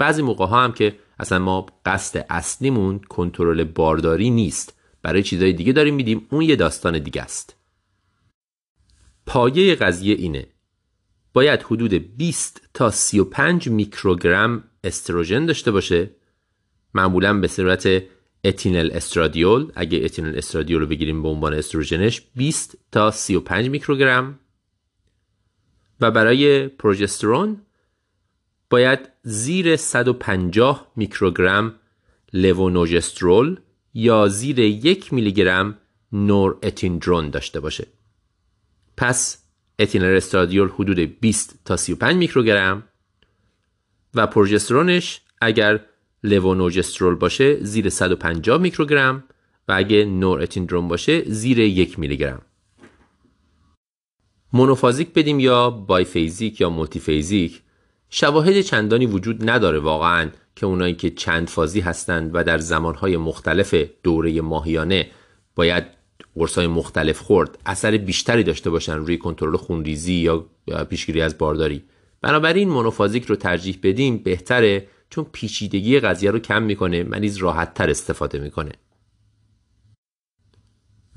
بعضی 0.00 0.22
موقع 0.22 0.46
ها 0.46 0.64
هم 0.64 0.72
که 0.72 0.98
اصلا 1.18 1.38
ما 1.38 1.66
قصد 1.86 2.26
اصلیمون 2.30 2.98
کنترل 2.98 3.64
بارداری 3.64 4.30
نیست. 4.30 4.80
برای 5.02 5.22
چیزای 5.22 5.52
دیگه 5.52 5.72
داریم 5.72 5.94
میدیم. 5.94 6.26
اون 6.30 6.42
یه 6.42 6.56
داستان 6.56 6.98
دیگه 6.98 7.22
است. 7.22 7.56
پایه 9.26 9.74
قضیه 9.74 10.14
اینه. 10.14 10.46
باید 11.32 11.62
حدود 11.62 11.94
20 11.94 12.68
تا 12.74 12.90
35 12.90 13.68
میکروگرم 13.68 14.64
استروژن 14.84 15.46
داشته 15.46 15.70
باشه. 15.70 16.10
معمولا 16.94 17.40
به 17.40 17.48
صورت 17.48 18.02
اتینل 18.44 18.90
استرادیول. 18.92 19.72
اگه 19.74 20.00
اتینل 20.04 20.38
استرادیول 20.38 20.80
رو 20.80 20.86
بگیریم 20.86 21.22
به 21.22 21.28
عنوان 21.28 21.54
استروژنش 21.54 22.22
20 22.36 22.78
تا 22.92 23.10
35 23.10 23.68
میکروگرم. 23.68 24.38
و 26.00 26.10
برای 26.10 26.68
پروژسترون 26.68 27.60
باید 28.70 29.09
زیر 29.22 29.76
150 29.76 30.92
میکروگرم 30.96 31.74
لوونوژسترول 32.32 33.60
یا 33.94 34.28
زیر 34.28 34.58
یک 34.58 35.12
میلی 35.12 35.32
گرم 35.32 35.78
نور 36.12 36.58
اتیندرون 36.62 37.30
داشته 37.30 37.60
باشه. 37.60 37.86
پس 38.96 39.44
اتینل 39.78 40.16
استرادیول 40.16 40.68
حدود 40.68 40.98
20 40.98 41.60
تا 41.64 41.76
35 41.76 42.16
میکروگرم 42.16 42.82
و 44.14 44.26
پروژسترونش 44.26 45.20
اگر 45.40 45.80
لوونوژسترول 46.22 47.14
باشه 47.14 47.64
زیر 47.64 47.88
150 47.88 48.58
میکروگرم 48.60 49.24
و 49.68 49.72
اگه 49.76 50.04
نور 50.04 50.42
اتیندرون 50.42 50.88
باشه 50.88 51.22
زیر 51.24 51.58
یک 51.58 51.98
میلی 51.98 52.16
گرم 52.16 52.42
مونوفازیک 54.52 55.12
بدیم 55.12 55.40
یا 55.40 55.70
بایفیزیک 55.70 56.60
یا 56.60 56.70
مولتیفیزیک؟ 56.70 57.62
شواهد 58.10 58.60
چندانی 58.60 59.06
وجود 59.06 59.50
نداره 59.50 59.78
واقعا 59.78 60.30
که 60.56 60.66
اونایی 60.66 60.94
که 60.94 61.10
چند 61.10 61.48
فازی 61.48 61.80
هستند 61.80 62.30
و 62.34 62.44
در 62.44 62.58
زمانهای 62.58 63.16
مختلف 63.16 63.74
دوره 64.02 64.40
ماهیانه 64.40 65.10
باید 65.54 65.84
قرصای 66.34 66.66
مختلف 66.66 67.18
خورد 67.18 67.58
اثر 67.66 67.96
بیشتری 67.96 68.42
داشته 68.42 68.70
باشن 68.70 68.96
روی 68.96 69.18
کنترل 69.18 69.56
خونریزی 69.56 70.12
یا 70.12 70.46
پیشگیری 70.90 71.20
از 71.22 71.38
بارداری. 71.38 71.84
بنابراین 72.22 72.68
مونوفازیک 72.68 73.24
رو 73.24 73.36
ترجیح 73.36 73.78
بدیم 73.82 74.18
بهتره 74.18 74.86
چون 75.10 75.26
پیچیدگی 75.32 76.00
قضیه 76.00 76.30
رو 76.30 76.38
کم 76.38 76.62
می‌کنه 76.62 77.02
مریض 77.02 77.36
راحت 77.36 77.74
تر 77.74 77.90
استفاده 77.90 78.38
می‌کنه. 78.38 78.72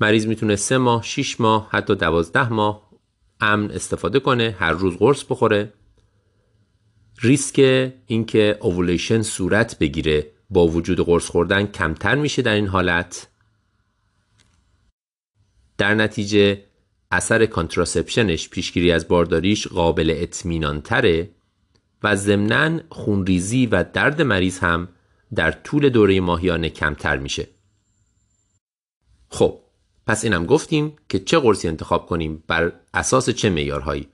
مریض 0.00 0.26
می‌تونه 0.26 0.56
سه 0.56 0.78
ماه، 0.78 1.02
6 1.02 1.40
ماه، 1.40 1.68
حتی 1.70 1.94
دوازده 1.94 2.52
ماه 2.52 2.90
امن 3.40 3.70
استفاده 3.70 4.20
کنه 4.20 4.56
هر 4.58 4.72
روز 4.72 4.96
قرص 4.96 5.24
بخوره. 5.30 5.72
ریسک 7.22 7.58
اینکه 8.06 8.58
اوولیشن 8.60 9.22
صورت 9.22 9.78
بگیره 9.78 10.30
با 10.50 10.66
وجود 10.66 11.00
قرص 11.00 11.26
خوردن 11.26 11.66
کمتر 11.66 12.14
میشه 12.14 12.42
در 12.42 12.54
این 12.54 12.66
حالت 12.66 13.28
در 15.78 15.94
نتیجه 15.94 16.64
اثر 17.10 17.46
contraception 17.46 18.34
ش 18.34 18.48
پیشگیری 18.48 18.92
از 18.92 19.08
بارداریش 19.08 19.66
قابل 19.66 20.14
اطمینان 20.16 20.80
تره 20.80 21.30
و 22.02 22.16
ضمناً 22.16 22.80
خونریزی 22.88 23.66
و 23.66 23.84
درد 23.92 24.22
مریض 24.22 24.58
هم 24.58 24.88
در 25.34 25.52
طول 25.52 25.88
دوره 25.88 26.20
ماهیانه 26.20 26.68
کمتر 26.68 27.16
میشه. 27.16 27.48
خب 29.28 29.60
پس 30.06 30.24
اینم 30.24 30.46
گفتیم 30.46 30.96
که 31.08 31.18
چه 31.18 31.38
قرصی 31.38 31.68
انتخاب 31.68 32.06
کنیم 32.06 32.44
بر 32.46 32.72
اساس 32.94 33.30
چه 33.30 33.50
معیارهایی 33.50 34.08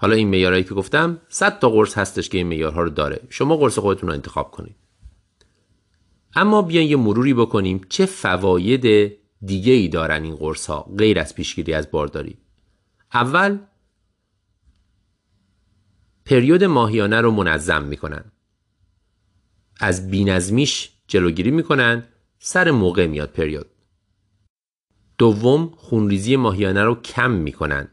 حالا 0.00 0.16
این 0.16 0.28
معیارهایی 0.28 0.64
که 0.64 0.74
گفتم 0.74 1.20
100 1.28 1.58
تا 1.58 1.70
قرص 1.70 1.98
هستش 1.98 2.28
که 2.28 2.38
این 2.38 2.46
معیارها 2.46 2.82
رو 2.82 2.90
داره. 2.90 3.20
شما 3.30 3.56
قرص 3.56 3.78
خودتون 3.78 4.08
رو 4.08 4.14
انتخاب 4.14 4.50
کنید. 4.50 4.76
اما 6.34 6.62
بیاین 6.62 6.90
یه 6.90 6.96
مروری 6.96 7.34
بکنیم. 7.34 7.80
چه 7.88 8.06
فواید 8.06 9.12
دیگه 9.42 9.72
ای 9.72 9.88
دارن 9.88 10.22
این 10.22 10.36
قرص 10.36 10.66
ها 10.66 10.90
غیر 10.98 11.18
از 11.18 11.34
پیشگیری 11.34 11.74
از 11.74 11.90
بارداری؟ 11.90 12.38
اول 13.14 13.58
پریود 16.24 16.64
ماهیانه 16.64 17.20
رو 17.20 17.30
منظم 17.30 17.82
می‌کنن. 17.82 18.24
از 19.80 20.10
بینظمیش 20.10 20.90
جلوگیری 21.06 21.50
می‌کنن. 21.50 22.04
سر 22.38 22.70
موقع 22.70 23.06
میاد 23.06 23.30
پریود. 23.30 23.66
دوم 25.18 25.70
خونریزی 25.76 26.36
ماهیانه 26.36 26.84
رو 26.84 26.94
کم 26.94 27.30
می‌کنن. 27.30 27.88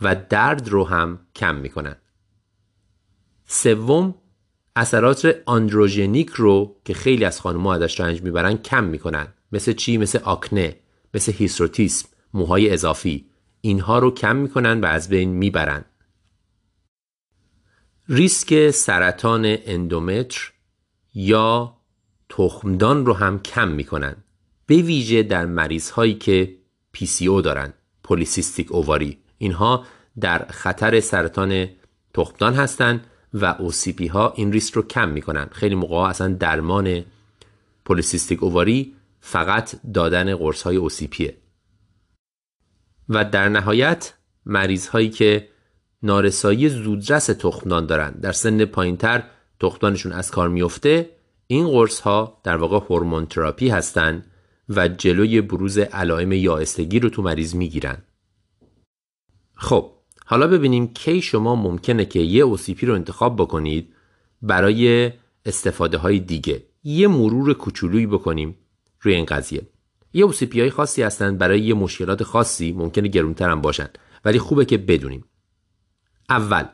و 0.00 0.16
درد 0.30 0.68
رو 0.68 0.84
هم 0.84 1.18
کم 1.34 1.54
می‌کنن. 1.54 1.96
سوم 3.46 4.14
اثرات 4.76 5.36
آندروژنیک 5.46 6.30
رو 6.30 6.76
که 6.84 6.94
خیلی 6.94 7.24
از 7.24 7.40
خانم‌ها 7.40 7.74
ازش 7.74 8.00
رنج 8.00 8.22
می‌برن 8.22 8.56
کم 8.56 8.84
می‌کنن. 8.84 9.28
مثل 9.52 9.72
چی؟ 9.72 9.96
مثل 9.96 10.18
آکنه 10.18 10.76
مثل 11.14 11.32
هیستروتیسم 11.32 12.08
موهای 12.34 12.70
اضافی. 12.70 13.30
اینها 13.60 13.98
رو 13.98 14.10
کم 14.10 14.36
می‌کنن 14.36 14.80
و 14.80 14.86
از 14.86 15.08
بین 15.08 15.28
می‌برن. 15.30 15.84
ریسک 18.08 18.70
سرطان 18.70 19.42
اندومتر 19.46 20.52
یا 21.14 21.76
تخمدان 22.28 23.06
رو 23.06 23.12
هم 23.12 23.38
کم 23.38 23.68
می‌کنن. 23.68 24.16
به 24.66 24.76
ویژه 24.76 25.22
در 25.22 25.46
مریض 25.46 25.90
هایی 25.90 26.14
که 26.14 26.58
PCO 26.96 27.42
دارن 27.42 27.72
پولیسیستیک 28.02 28.72
اوواری. 28.72 29.23
اینها 29.38 29.84
در 30.20 30.46
خطر 30.50 31.00
سرطان 31.00 31.68
تخمدان 32.14 32.54
هستند 32.54 33.06
و 33.34 33.54
OCP 33.54 34.10
ها 34.10 34.32
این 34.36 34.52
ریسک 34.52 34.74
رو 34.74 34.82
کم 34.82 35.08
می‌کنن. 35.08 35.48
خیلی 35.52 35.74
موقع 35.74 35.96
اصلا 35.96 36.28
درمان 36.28 37.04
پولیسیستیک 37.84 38.42
اوواری 38.42 38.94
فقط 39.20 39.76
دادن 39.94 40.36
قرص 40.36 40.62
های 40.62 40.88
OCP 40.88 41.32
و 43.08 43.24
در 43.24 43.48
نهایت 43.48 44.14
مریض 44.46 44.86
هایی 44.88 45.10
که 45.10 45.48
نارسایی 46.02 46.68
زودرس 46.68 47.26
تخمدان 47.26 47.86
دارن 47.86 48.10
در 48.10 48.32
سن 48.32 48.64
پایینتر 48.64 49.22
تخمدانشون 49.60 50.12
از 50.12 50.30
کار 50.30 50.48
میفته 50.48 51.10
این 51.46 51.68
قرص 51.68 52.00
ها 52.00 52.40
در 52.44 52.56
واقع 52.56 52.78
هورمون 52.78 53.26
تراپی 53.26 53.68
هستند 53.68 54.30
و 54.68 54.88
جلوی 54.88 55.40
بروز 55.40 55.78
علائم 55.78 56.32
یائستگی 56.32 57.00
رو 57.00 57.08
تو 57.08 57.22
مریض 57.22 57.54
می‌گیرن. 57.54 57.98
خب 59.64 59.90
حالا 60.26 60.46
ببینیم 60.46 60.86
کی 60.86 61.22
شما 61.22 61.54
ممکنه 61.54 62.04
که 62.04 62.18
یه 62.18 62.44
اوسیپی 62.44 62.86
رو 62.86 62.94
انتخاب 62.94 63.36
بکنید 63.36 63.94
برای 64.42 65.12
استفاده 65.44 65.98
های 65.98 66.18
دیگه. 66.18 66.62
یه 66.84 67.08
مرور 67.08 67.54
کوچولویی 67.54 68.06
بکنیم 68.06 68.56
روی 69.00 69.14
این 69.14 69.24
قضیه. 69.24 69.62
یه 70.12 70.24
اوسیپی 70.24 70.60
های 70.60 70.70
خاصی 70.70 71.02
هستن 71.02 71.38
برای 71.38 71.60
یه 71.60 71.74
مشکلات 71.74 72.22
خاصی 72.22 72.72
ممکنه 72.72 73.08
گرونتر 73.08 73.50
هم 73.50 73.60
باشن 73.60 73.88
ولی 74.24 74.38
خوبه 74.38 74.64
که 74.64 74.78
بدونیم. 74.78 75.24
اول 76.30 76.64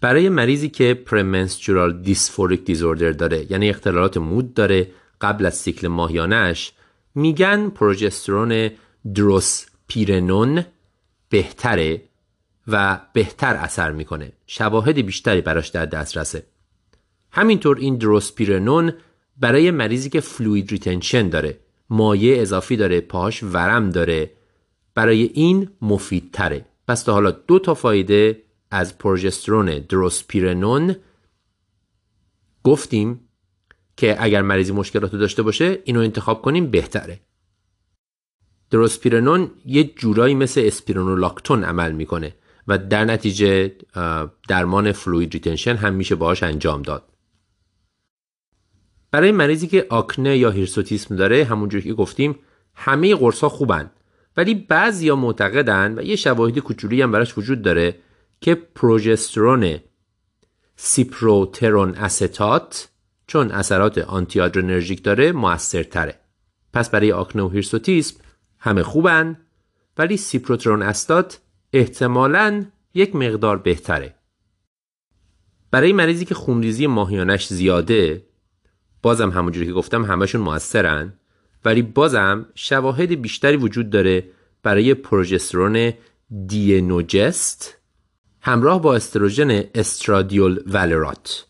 برای 0.00 0.28
مریضی 0.28 0.68
که 0.68 0.94
پرمنسترال 0.94 2.02
دیسفوریک 2.02 2.64
دیزوردر 2.64 3.12
داره 3.12 3.52
یعنی 3.52 3.70
اختلالات 3.70 4.16
مود 4.16 4.54
داره 4.54 4.90
قبل 5.20 5.46
از 5.46 5.54
سیکل 5.54 5.88
ماهیانش 5.88 6.72
میگن 7.14 7.68
پروژسترون 7.68 8.70
دروس 9.14 9.66
پیرنون 9.88 10.64
بهتره 11.30 12.02
و 12.66 13.00
بهتر 13.12 13.54
اثر 13.54 13.92
می‌کنه. 13.92 14.32
شواهد 14.46 14.98
بیشتری 14.98 15.40
براش 15.40 15.68
در 15.68 15.86
دسترسه. 15.86 16.46
همینطور 17.32 17.78
این 17.78 17.96
دروسپیرنون 17.96 18.92
برای 19.36 19.70
مریضی 19.70 20.10
که 20.10 20.20
fluid 20.20 20.70
retention 20.70 21.28
داره 21.28 21.58
مایع 21.90 22.40
اضافی 22.40 22.76
داره 22.76 23.00
پاهاش 23.00 23.42
ورم 23.42 23.90
داره 23.90 24.30
برای 24.94 25.22
این 25.22 25.70
مفیدتره. 25.82 26.64
پس 26.88 27.02
تا 27.02 27.12
حالا 27.12 27.30
دو 27.30 27.58
تا 27.58 27.74
فایده 27.74 28.42
از 28.70 28.98
پروژسترون 28.98 29.78
دروسپیرنون 29.88 30.96
گفتیم 32.64 33.20
که 33.96 34.16
اگر 34.24 34.42
مریضی 34.42 34.72
مشکلاتو 34.72 35.18
داشته 35.18 35.42
باشه 35.42 35.78
اینو 35.84 36.00
انتخاب 36.00 36.42
کنیم 36.42 36.70
بهتره. 36.70 37.20
دروسپیرنون 38.70 39.50
یه 39.66 39.84
جورایی 39.84 40.34
مثل 40.34 40.62
اسپیرونولاکتون 40.64 41.64
عمل 41.64 41.92
می‌کنه 41.92 42.34
و 42.68 42.78
در 42.78 43.04
نتیجه 43.04 43.76
درمان 44.48 44.92
fluid 44.92 45.32
retention 45.32 45.76
هم 45.76 45.94
میشه 45.94 46.14
باهاش 46.14 46.42
انجام 46.42 46.82
داد. 46.82 47.04
برای 49.10 49.32
مریضی 49.32 49.66
که 49.66 49.86
آکنه 49.90 50.38
یا 50.38 50.50
هیرسوتیسم 50.50 51.16
داره 51.16 51.44
همونجور 51.44 51.80
که 51.80 51.94
گفتیم 51.94 52.38
همه 52.74 53.14
قرص 53.14 53.40
ها 53.40 53.48
خوبن 53.48 53.90
ولی 54.36 54.54
بعضی 54.54 55.08
ها 55.08 55.16
معتقدن 55.16 55.98
و 55.98 56.02
یه 56.02 56.16
شواهد 56.16 56.58
کوچولی 56.58 57.02
هم 57.02 57.12
براش 57.12 57.38
وجود 57.38 57.62
داره 57.62 57.96
که 58.40 58.54
پروژسترون 58.54 59.78
سیپروترون 60.76 61.94
استات 61.94 62.88
چون 63.26 63.50
اثرات 63.50 63.98
antiandrogenic 63.98 65.02
داره 65.02 65.32
موثرتره. 65.32 66.20
پس 66.72 66.90
برای 66.90 67.12
آکنه 67.12 67.42
و 67.42 67.48
هیرسوتیسم 67.48 68.16
همه 68.60 68.82
خوبن 68.82 69.36
ولی 69.98 70.16
سیپروترون 70.16 70.82
استات 70.82 71.40
احتمالا 71.72 72.64
یک 72.94 73.16
مقدار 73.16 73.56
بهتره. 73.56 74.14
برای 75.70 75.92
مریضی 75.92 76.24
که 76.24 76.34
خونریزی 76.34 76.86
ماهیانش 76.86 77.46
زیاده 77.46 78.26
بازم 79.02 79.30
همونجوری 79.30 79.66
که 79.66 79.72
گفتم 79.72 80.04
همشون 80.04 80.40
موثرن 80.40 81.12
ولی 81.64 81.82
بازم 81.82 82.46
شواهد 82.54 83.22
بیشتری 83.22 83.56
وجود 83.56 83.90
داره 83.90 84.30
برای 84.62 84.94
پروژسترون 84.94 85.92
دینوجست 86.46 87.76
همراه 88.40 88.82
با 88.82 88.94
استروژن 88.94 89.64
استرادیول 89.74 90.62
ولرات. 90.66 91.46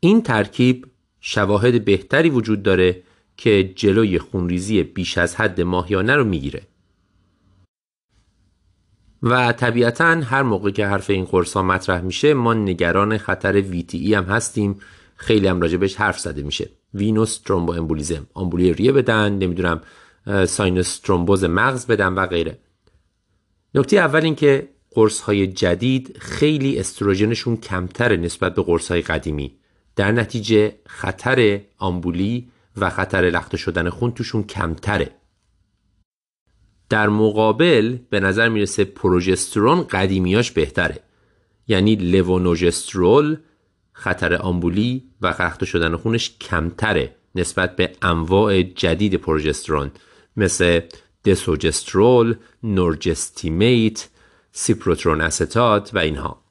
این 0.00 0.22
ترکیب 0.22 0.86
شواهد 1.20 1.84
بهتری 1.84 2.30
وجود 2.30 2.62
داره 2.62 3.02
که 3.36 3.72
جلوی 3.76 4.18
خونریزی 4.18 4.82
بیش 4.82 5.18
از 5.18 5.36
حد 5.36 5.60
ماهیانه 5.60 6.16
رو 6.16 6.24
می‌گیره. 6.24 6.62
و 9.22 9.52
طبیعتا 9.52 10.04
هر 10.04 10.42
موقع 10.42 10.70
که 10.70 10.86
حرف 10.86 11.10
این 11.10 11.24
قرص 11.24 11.56
مطرح 11.56 12.00
میشه 12.00 12.34
ما 12.34 12.54
نگران 12.54 13.18
خطر 13.18 13.62
VTE 13.62 14.12
هم 14.12 14.24
هستیم. 14.24 14.78
خیلی 15.16 15.46
هم 15.46 15.60
راجبش 15.60 15.96
حرف 15.96 16.18
زده 16.20 16.42
میشه. 16.42 16.70
وینوس 16.94 17.38
ترومبو 17.38 17.72
امبولیزم 17.72 18.26
آمبولی 18.34 18.72
ریه 18.72 18.92
بدن 18.92 19.32
نمی‌دونم 19.32 19.80
ساینوس 20.46 20.98
ترومبوز 20.98 21.44
مغز 21.44 21.86
بدن 21.86 22.14
و 22.14 22.26
غیره. 22.26 22.58
نکته 23.74 23.96
اول 23.96 24.24
این 24.24 24.34
که 24.34 24.68
قرص 24.90 25.20
های 25.20 25.46
جدید 25.46 26.16
خیلی 26.20 26.78
استروژنشون 26.78 27.56
کمتر 27.56 28.16
نسبت 28.16 28.54
به 28.54 28.62
قرص 28.62 28.90
های 28.90 29.00
قدیمی. 29.00 29.56
در 29.96 30.12
نتیجه 30.12 30.74
خطر 30.86 31.60
آمبولی 31.78 32.48
و 32.76 32.90
خطر 32.90 33.20
لخته 33.20 33.56
شدن 33.56 33.90
خون 33.90 34.12
توشون 34.12 34.42
کمتره. 34.42 35.10
در 36.88 37.08
مقابل 37.08 37.98
به 38.10 38.20
نظر 38.20 38.48
می‌رسه 38.48 38.84
پروژسترون 38.84 39.82
قدیمیاش 39.82 40.50
بهتره. 40.50 41.00
یعنی 41.68 41.96
لوونوژسترول 41.96 43.36
خطر 43.92 44.34
آمبولی 44.34 45.10
و 45.20 45.26
لخته 45.26 45.66
شدن 45.66 45.96
خونش 45.96 46.36
کمتره 46.38 47.16
نسبت 47.34 47.76
به 47.76 47.92
انواع 48.02 48.62
جدید 48.62 49.14
پروژسترون 49.14 49.90
مثل 50.36 50.80
دسوجسترول، 51.24 52.36
نورجستیمیت، 52.62 54.08
سیپروترون 54.52 55.20
استات 55.20 55.90
و 55.94 55.98
اینها. 55.98 56.44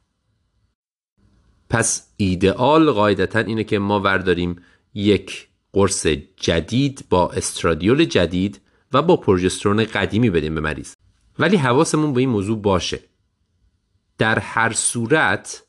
پس 1.70 2.14
ایدئال 2.18 2.92
قاعدتا 2.92 3.40
اینه 3.40 3.64
که 3.64 3.80
ما 3.80 4.00
ورداریم 4.00 4.62
یک 4.94 5.48
قرص 5.76 6.08
جدید 6.38 7.06
با 7.10 7.30
استرادیول 7.30 8.06
جدید 8.06 8.62
و 8.94 9.02
با 9.02 9.18
پروژسترون 9.18 9.84
قدیمی 9.84 10.30
بدیم 10.30 10.56
به 10.56 10.62
مریض. 10.62 10.94
ولی 11.40 11.58
حواسمون 11.58 12.14
به 12.14 12.20
این 12.20 12.30
موضوع 12.30 12.62
باشه. 12.62 13.00
در 14.18 14.40
هر 14.40 14.74
صورت 14.74 15.64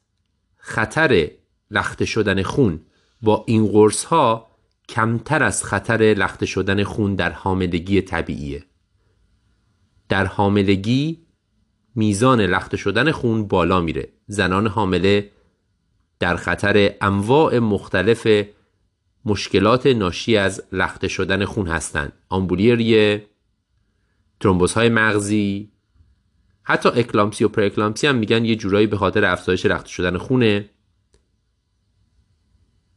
خطر 0.56 1.30
لخته 1.70 2.04
شدن 2.04 2.42
خون 2.42 2.80
با 3.22 3.44
این 3.46 3.66
قرص 3.66 4.04
ها 4.04 4.50
کمتر 4.88 5.42
از 5.42 5.64
خطر 5.64 6.14
لخته 6.18 6.46
شدن 6.46 6.84
خون 6.84 7.14
در 7.14 7.32
حاملگی 7.32 8.02
طبیعیه. 8.02 8.64
در 10.08 10.26
حاملگی 10.26 11.26
میزان 11.94 12.40
لخته 12.40 12.76
شدن 12.76 13.10
خون 13.10 13.46
بالا 13.46 13.80
میره. 13.80 14.08
زنان 14.26 14.66
حامله 14.66 15.30
در 16.18 16.36
خطر 16.36 16.94
انواع 17.00 17.58
مختلف 17.58 18.26
مشکلات 19.26 19.86
ناشی 19.86 20.36
از 20.36 20.62
لخته 20.72 21.08
شدن 21.08 21.44
خون 21.44 21.66
هستند. 21.66 22.12
آمبولی 22.28 22.76
ریه 22.76 23.26
های 24.74 24.88
مغزی 24.88 25.72
حتی 26.62 26.88
اکلامسی 26.88 27.44
و 27.44 27.48
پرکلامسی 27.48 28.06
هم 28.06 28.16
میگن 28.16 28.44
یه 28.44 28.56
جورایی 28.56 28.86
به 28.86 28.96
خاطر 28.96 29.24
افزایش 29.24 29.66
لخته 29.66 29.88
شدن 29.88 30.18
خونه. 30.18 30.70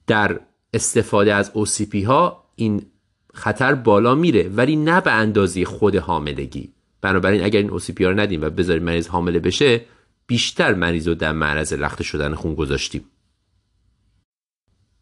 در 0.07 0.39
استفاده 0.73 1.33
از 1.33 1.51
OCP 1.51 2.03
ها 2.03 2.49
این 2.55 2.85
خطر 3.33 3.75
بالا 3.75 4.15
میره 4.15 4.49
ولی 4.49 4.75
نه 4.75 5.01
به 5.01 5.11
اندازه 5.11 5.65
خود 5.65 5.95
حاملگی. 5.95 6.73
بنابراین 7.01 7.43
اگر 7.43 7.59
این 7.59 7.79
OCP 7.79 8.01
ها 8.01 8.09
رو 8.09 8.19
ندیم 8.19 8.41
و 8.41 8.49
بذاریم 8.49 8.83
مریض 8.83 9.07
حامله 9.07 9.39
بشه 9.39 9.85
بیشتر 10.27 10.73
مریض 10.73 11.07
رو 11.07 11.15
در 11.15 11.31
معرض 11.31 11.73
لخته 11.73 12.03
شدن 12.03 12.35
خون 12.35 12.55
گذاشتیم. 12.55 13.05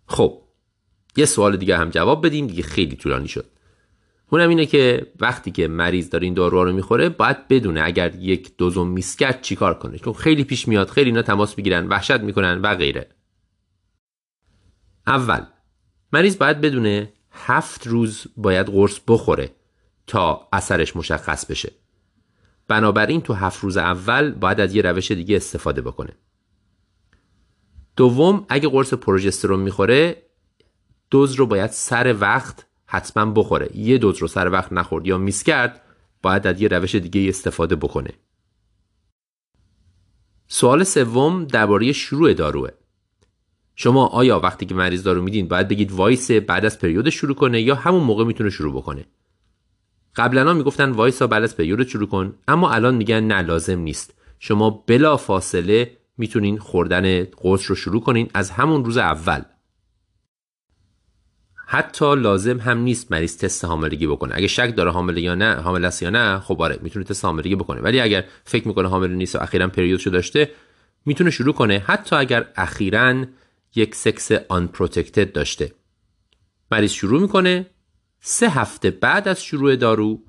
خب 0.05 0.46
یه 1.17 1.25
سوال 1.25 1.57
دیگه 1.57 1.77
هم 1.77 1.89
جواب 1.89 2.25
بدیم 2.25 2.47
دیگه 2.47 2.63
خیلی 2.63 2.95
طولانی 2.95 3.27
شد. 3.27 3.45
اونم 4.29 4.49
اینه 4.49 4.65
که 4.65 5.11
وقتی 5.19 5.51
که 5.51 5.67
مریض 5.67 6.09
داره 6.09 6.25
این 6.25 6.33
داروها 6.33 6.63
رو 6.63 6.73
می‌خوره 6.73 7.09
باید 7.09 7.47
بدونه 7.47 7.81
اگر 7.83 8.15
یک 8.15 8.57
دوزم 8.57 8.87
میس 8.87 9.15
کرد 9.15 9.41
چیکار 9.41 9.73
کنه. 9.79 9.97
چون 9.97 10.13
خیلی 10.13 10.43
پیش 10.43 10.67
میاد 10.67 10.89
خیلی 10.89 11.09
اینا 11.09 11.21
تماس 11.21 11.57
می‌گیرن 11.57 11.87
وحشت 11.87 12.19
می‌کنن 12.19 12.61
و 12.61 12.75
غیره. 12.75 13.09
اول 15.07 15.45
مریض 16.13 16.37
باید 16.37 16.61
بدونه 16.61 17.13
هفت 17.31 17.87
روز 17.87 18.27
باید 18.37 18.67
قرص 18.67 18.99
بخوره 19.07 19.51
تا 20.07 20.47
اثرش 20.53 20.95
مشخص 20.95 21.45
بشه. 21.45 21.71
بنابراین 22.67 23.21
تو 23.21 23.33
هفت 23.33 23.63
روز 23.63 23.77
اول 23.77 24.31
باید 24.31 24.59
از 24.59 24.75
یه 24.75 24.81
روش 24.81 25.11
دیگه 25.11 25.35
استفاده 25.35 25.81
بکنه. 25.81 26.13
دوم 27.95 28.45
اگه 28.49 28.69
قرص 28.69 28.93
پروژسترون 28.93 29.59
می‌خوره 29.59 30.26
دوز 31.09 31.33
رو 31.33 31.45
باید 31.45 31.71
سر 31.71 32.15
وقت 32.19 32.67
حتما 32.85 33.31
بخوره. 33.31 33.69
یه 33.77 33.97
دوز 33.97 34.17
رو 34.17 34.27
سر 34.27 34.51
وقت 34.51 34.73
نخورد 34.73 35.07
یا 35.07 35.17
miss 35.17 35.43
کرد 35.43 35.81
باید 36.21 36.47
از 36.47 36.61
یه 36.61 36.67
روش 36.67 36.95
دیگه 36.95 37.29
استفاده 37.29 37.75
بکنه. 37.75 38.09
سوال 40.47 40.83
سوم 40.83 41.45
درباره 41.45 41.91
شروع 41.91 42.33
داروه. 42.33 42.69
شما 43.75 44.07
آیا 44.07 44.39
وقتی 44.39 44.65
که 44.65 44.75
مریض 44.75 45.03
دارو 45.03 45.21
میدین 45.21 45.47
باید 45.47 45.67
بگید 45.67 45.91
وایسه 45.91 46.31
بعد 46.31 46.65
از 46.65 46.79
پریود 46.79 47.09
شروع 47.09 47.35
کنه 47.35 47.61
یا 47.61 47.75
همون 47.75 48.03
موقع 48.03 48.23
می‌تونه 48.23 48.49
شروع 48.49 48.73
بکنه؟ 48.73 49.05
قبلا 50.15 50.53
می‌گفتن 50.53 50.91
وایسا 50.91 51.27
بعد 51.27 51.43
از 51.43 51.57
پریود 51.57 51.87
شروع 51.87 52.07
کن 52.07 52.35
اما 52.47 52.71
الان 52.71 52.95
میگن 52.95 53.23
نه 53.23 53.41
لازم 53.41 53.79
نیست. 53.79 54.13
شما 54.39 54.83
بلا 54.87 55.17
فاصله 55.17 55.97
می‌تونین 56.17 56.57
خوردن 56.57 57.23
قرص 57.23 57.69
رو 57.69 57.75
شروع 57.75 58.01
کنین 58.01 58.29
از 58.33 58.51
همون 58.51 58.85
روز 58.85 58.97
اول. 58.97 59.41
حتی 61.69 62.15
لازم 62.15 62.59
هم 62.59 62.77
نیست 62.77 63.11
مریض 63.11 63.37
تست 63.37 63.65
حاملگی 63.65 64.07
بکنه. 64.07 64.35
اگه 64.35 64.47
شک 64.47 64.75
داره 64.75 64.91
حامله 64.91 65.21
یا 65.21 65.35
نه 65.35 65.55
حامل 65.55 65.85
است 65.85 66.03
یا 66.03 66.09
نه 66.09 66.39
خب 66.39 66.61
آره 66.61 66.79
می‌تونه 66.81 67.05
تست 67.05 67.25
حاملگی 67.25 67.55
بکنه. 67.55 67.81
ولی 67.81 67.99
اگر 67.99 68.23
فکر 68.43 68.67
می‌کنه 68.67 68.89
حامل 68.89 69.11
نیست 69.11 69.35
و 69.35 69.39
اخیرا 69.41 69.67
پریودشو 69.67 70.09
داشته 70.09 70.51
می‌تونه 71.05 71.29
شروع 71.29 71.53
کنه 71.53 71.83
حتی 71.85 72.15
اگر 72.15 72.47
اخیرا 72.55 73.25
یک 73.75 73.95
سکس 73.95 74.31
آن 74.31 74.67
پروتکتد 74.67 75.31
داشته. 75.31 75.71
مریض 76.71 76.91
شروع 76.91 77.21
می‌کنه 77.21 77.65
سه 78.19 78.49
هفته 78.49 78.91
بعد 78.91 79.27
از 79.27 79.43
شروع 79.43 79.75
دارو 79.75 80.19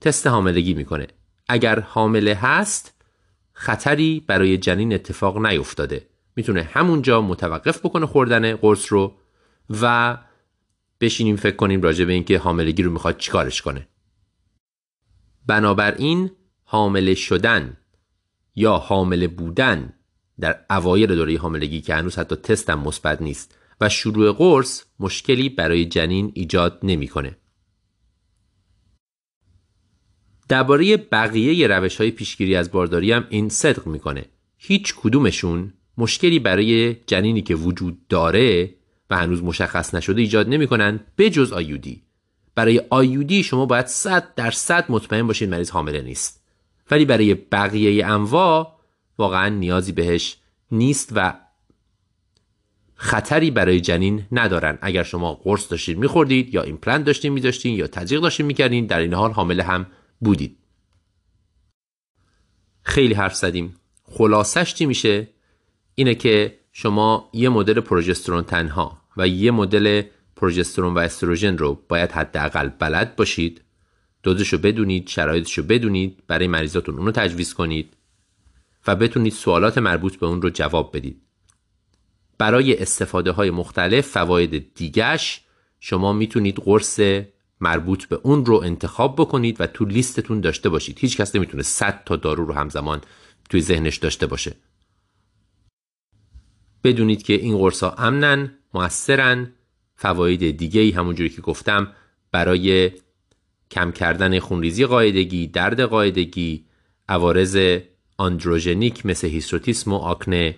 تست 0.00 0.26
حاملگی 0.26 0.74
می‌کنه. 0.74 1.06
اگر 1.48 1.80
حامله 1.80 2.34
هست 2.34 2.94
خطری 3.52 4.24
برای 4.26 4.58
جنین 4.58 4.92
اتفاق 4.92 5.46
نیفتاده. 5.46 6.06
می‌تونه 6.36 6.62
همونجا 6.62 7.20
متوقف 7.22 7.78
بکنه 7.78 8.06
خوردن 8.06 8.56
قرص 8.56 8.92
رو 8.92 9.14
و 9.82 10.16
بشینیم 11.00 11.36
فکر 11.36 11.56
کنیم 11.56 11.82
راجع 11.82 12.04
به 12.04 12.12
اینکه 12.12 12.38
حاملگی 12.38 12.82
رو 12.82 12.92
می‌خواد 12.92 13.18
چیکارش 13.18 13.62
کنه 13.62 13.88
بنابراین 15.46 16.30
حامله 16.62 17.14
شدن 17.14 17.76
یا 18.54 18.76
حامله 18.76 19.28
بودن 19.28 19.92
در 20.40 20.64
اوایل 20.70 21.16
دوره 21.16 21.38
حاملگی 21.38 21.80
که 21.80 21.94
هنوز 21.94 22.18
حتی 22.18 22.36
تستم 22.36 22.78
مثبت 22.78 23.22
نیست 23.22 23.58
و 23.80 23.88
شروع 23.88 24.32
قرص 24.32 24.84
مشکلی 25.00 25.48
برای 25.48 25.84
جنین 25.84 26.32
ایجاد 26.34 26.80
نمی‌کنه. 26.82 27.36
درباره 30.48 30.96
بقیه 30.96 31.66
روش 31.66 31.96
های 31.96 32.10
پیشگیری 32.10 32.56
از 32.56 32.70
بارداری 32.70 33.12
هم 33.12 33.26
این 33.30 33.48
صدق 33.48 33.86
می‌کنه. 33.86 34.24
هیچ 34.56 34.94
کدومشون 34.94 35.72
مشکلی 35.98 36.38
برای 36.38 36.94
جنینی 36.94 37.42
که 37.42 37.54
وجود 37.54 38.06
داره 38.08 38.74
و 39.10 39.16
هنوز 39.16 39.42
مشخص 39.42 39.94
نشده 39.94 40.20
ایجاد 40.20 40.48
نمی‌کنن 40.48 41.00
به 41.16 41.30
جز 41.30 41.52
IUD. 41.52 42.02
برای 42.54 42.82
IUD 42.90 43.42
شما 43.42 43.66
باید 43.66 43.86
100 43.86 44.34
درصد 44.34 44.84
مطمئن 44.88 45.26
باشید 45.26 45.50
مریض 45.50 45.70
حامله 45.70 46.00
نیست. 46.00 46.44
ولی 46.90 47.04
برای 47.04 47.34
بقیه 47.34 48.06
انواع 48.06 48.78
واقعا 49.18 49.48
نیازی 49.48 49.92
بهش 49.92 50.36
نیست 50.70 51.12
و 51.14 51.34
خطری 52.94 53.50
برای 53.50 53.80
جنین 53.80 54.26
ندارن 54.32 54.78
اگر 54.82 55.02
شما 55.02 55.34
قرص 55.34 55.70
داشتید 55.70 55.98
میخوردید 55.98 56.54
یا 56.54 56.62
ایمپلنت 56.62 57.04
داشتید 57.04 57.32
می‌ذاشتین 57.32 57.74
یا 57.74 57.86
تزریق 57.86 58.20
داشتید 58.20 58.46
می‌کردین 58.46 58.86
در 58.86 58.98
این 58.98 59.14
حال 59.14 59.32
حامله 59.32 59.62
هم 59.62 59.86
بودید 60.20 60.58
خیلی 62.82 63.14
حرف 63.14 63.34
زدیم 63.34 63.76
خلاصش 64.04 64.74
چی 64.74 64.86
میشه 64.86 65.28
اینه 65.94 66.14
که 66.14 66.58
شما 66.72 67.30
یه 67.32 67.48
مدل 67.48 67.80
پروژسترون 67.80 68.44
تنها 68.44 68.97
و 69.18 69.28
یه 69.28 69.50
مدل 69.50 70.02
پروژسترون 70.36 70.94
و 70.94 70.98
استروژن 70.98 71.58
رو 71.58 71.82
باید 71.88 72.12
حداقل 72.12 72.68
بلد 72.68 73.16
باشید. 73.16 73.60
دوزش 74.22 74.52
رو 74.52 74.58
بدونید 74.58 75.08
شرایطش 75.08 75.58
رو 75.58 75.64
بدونید 75.64 76.22
برای 76.26 76.46
مریضاتون 76.46 76.98
اونو 76.98 77.10
تجویز 77.10 77.54
کنید 77.54 77.94
و 78.86 78.96
بتونید 78.96 79.32
سوالات 79.32 79.78
مربوط 79.78 80.16
به 80.16 80.26
اون 80.26 80.42
رو 80.42 80.50
جواب 80.50 80.96
بدید. 80.96 81.22
برای 82.38 82.82
استفاده 82.82 83.30
های 83.30 83.50
مختلف 83.50 84.06
فواید 84.06 84.74
دیگش 84.74 85.40
شما 85.80 86.12
می‌تونید 86.12 86.56
قرص 86.56 87.00
مربوط 87.60 88.04
به 88.04 88.20
اون 88.22 88.44
رو 88.44 88.54
انتخاب 88.64 89.16
بکنید 89.16 89.60
و 89.60 89.66
تو 89.66 89.84
لیستتون 89.84 90.40
داشته 90.40 90.68
باشید. 90.68 90.98
هیچ 90.98 91.16
کس 91.16 91.36
نمی‌تونه 91.36 91.62
100 91.62 92.02
تا 92.04 92.16
دارو 92.16 92.44
رو 92.44 92.54
همزمان 92.54 93.00
توی 93.50 93.60
ذهنش 93.60 93.96
داشته 93.96 94.26
باشه. 94.26 94.54
بدونید 96.84 97.22
که 97.22 97.32
این 97.32 97.58
قرص 97.58 97.82
ها 97.82 97.90
امنن 97.90 98.57
موثرن. 98.74 99.52
فواید 99.96 100.56
دیگه 100.56 100.80
ای 100.80 100.90
همونجوری 100.90 101.30
که 101.30 101.42
گفتم 101.42 101.92
برای 102.32 102.90
کم 103.70 103.92
کردن 103.92 104.38
خونریزی 104.38 104.86
قاعدگی 104.86 105.46
درد 105.46 105.80
قاعدگی 105.80 106.64
عوارض 107.08 107.78
آندروژنیک 108.16 109.06
مثل 109.06 109.28
هیستروتیسم 109.28 109.92
و 109.92 109.96
آکنه 109.96 110.56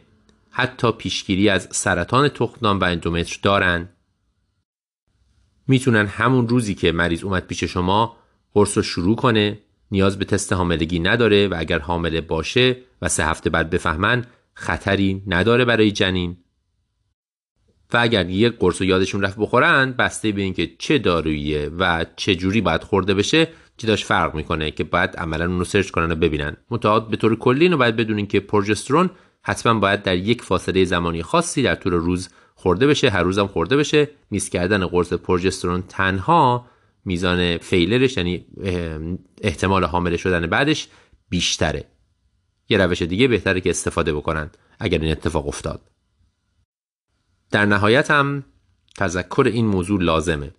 حتی 0.51 0.93
پیشگیری 0.93 1.49
از 1.49 1.69
سرطان 1.71 2.29
تخمدان 2.29 2.79
و 2.79 2.85
اندومتر 2.85 3.39
دارن. 3.43 3.89
می‌تونن 5.69 6.07
همون 6.07 6.49
روزی 6.49 6.75
که 6.75 6.93
مریض 6.93 7.25
اومد 7.25 7.47
پیش 7.47 7.65
شما 7.65 8.17
قرص 8.55 8.77
رو 8.77 8.83
شروع 8.83 9.17
کنه 9.17 9.59
نیاز 9.91 10.19
به 10.19 10.25
تست 10.25 10.53
حاملگی 10.53 10.99
نداره 10.99 11.49
و 11.49 11.55
اگر 11.59 11.79
حامله 11.79 12.21
باشه 12.21 12.77
و 13.03 13.09
سه 13.09 13.27
هفته 13.27 13.51
بعد 13.51 13.71
بفهمن 13.71 14.25
خطری 14.55 15.23
نداره 15.27 15.65
برای 15.65 15.93
جنین. 15.93 16.37
و 17.93 17.99
اگر 18.01 18.31
یک 18.31 18.59
قرص 18.59 18.81
رو 18.83 18.87
یادشون 18.87 19.23
رفت 19.23 19.39
بخورن 19.39 19.93
بسته 19.93 20.33
به 20.33 20.43
اینکه 20.43 20.71
چه 20.79 20.99
داروییه 20.99 21.71
و 21.79 22.07
چه 22.17 22.35
جوری 22.35 22.61
باید 22.61 22.83
خورده 22.83 23.15
بشه 23.15 23.49
داشت 23.87 24.05
فرق 24.05 24.35
می‌کنه 24.35 24.71
که 24.71 24.85
باید 24.85 25.17
عملا 25.17 25.47
اون 25.47 25.59
رو 25.59 25.65
سرچ 25.65 25.91
کنن 25.91 26.13
و 26.13 26.15
ببینن. 26.15 26.57
متعاد 26.71 27.11
به 27.11 27.17
طور 27.17 27.37
کلی 27.37 27.65
اینو 27.65 27.77
باید 27.77 27.97
بدونین 27.97 28.27
که 28.27 28.41
پروژسترون 28.41 29.11
حتما 29.43 29.81
باید 29.81 30.03
در 30.03 30.17
یک 30.17 30.43
فاصله 30.43 30.85
زمانی 30.85 31.23
خاصی 31.23 31.63
در 31.63 31.75
طول 31.75 31.93
روز 31.93 32.29
خورده 32.55 32.87
بشه 32.87 33.11
هر 33.11 33.23
روزم 33.23 33.47
خورده 33.47 33.77
بشه. 33.77 34.09
میز 34.31 34.49
کردن 34.49 34.87
قرص 34.87 35.13
پروژسترون 35.13 35.83
تنها 35.89 36.67
میزان 37.05 37.59
فیلرش 37.59 38.17
یعنی 38.17 38.47
احتمال 39.43 39.85
حامله 39.85 40.17
شدن 40.17 40.47
بعدش 40.47 40.89
بیشتره. 41.29 41.85
یه 42.69 42.79
روش 42.79 43.03
دیگه 43.03 43.29
بهتره 43.29 43.61
که 43.61 43.71
استفاده 43.71 44.15
بکنن 44.15 44.51
اگر 44.79 44.99
این 44.99 45.11
اتفاق 45.11 45.49
افتاد. 45.49 45.81
در 47.51 47.67
نهایت 47.67 48.11
هم 48.11 48.45
تذکر 48.97 49.51
این 49.53 49.67
موضوع 49.67 50.03
لازمه 50.03 50.51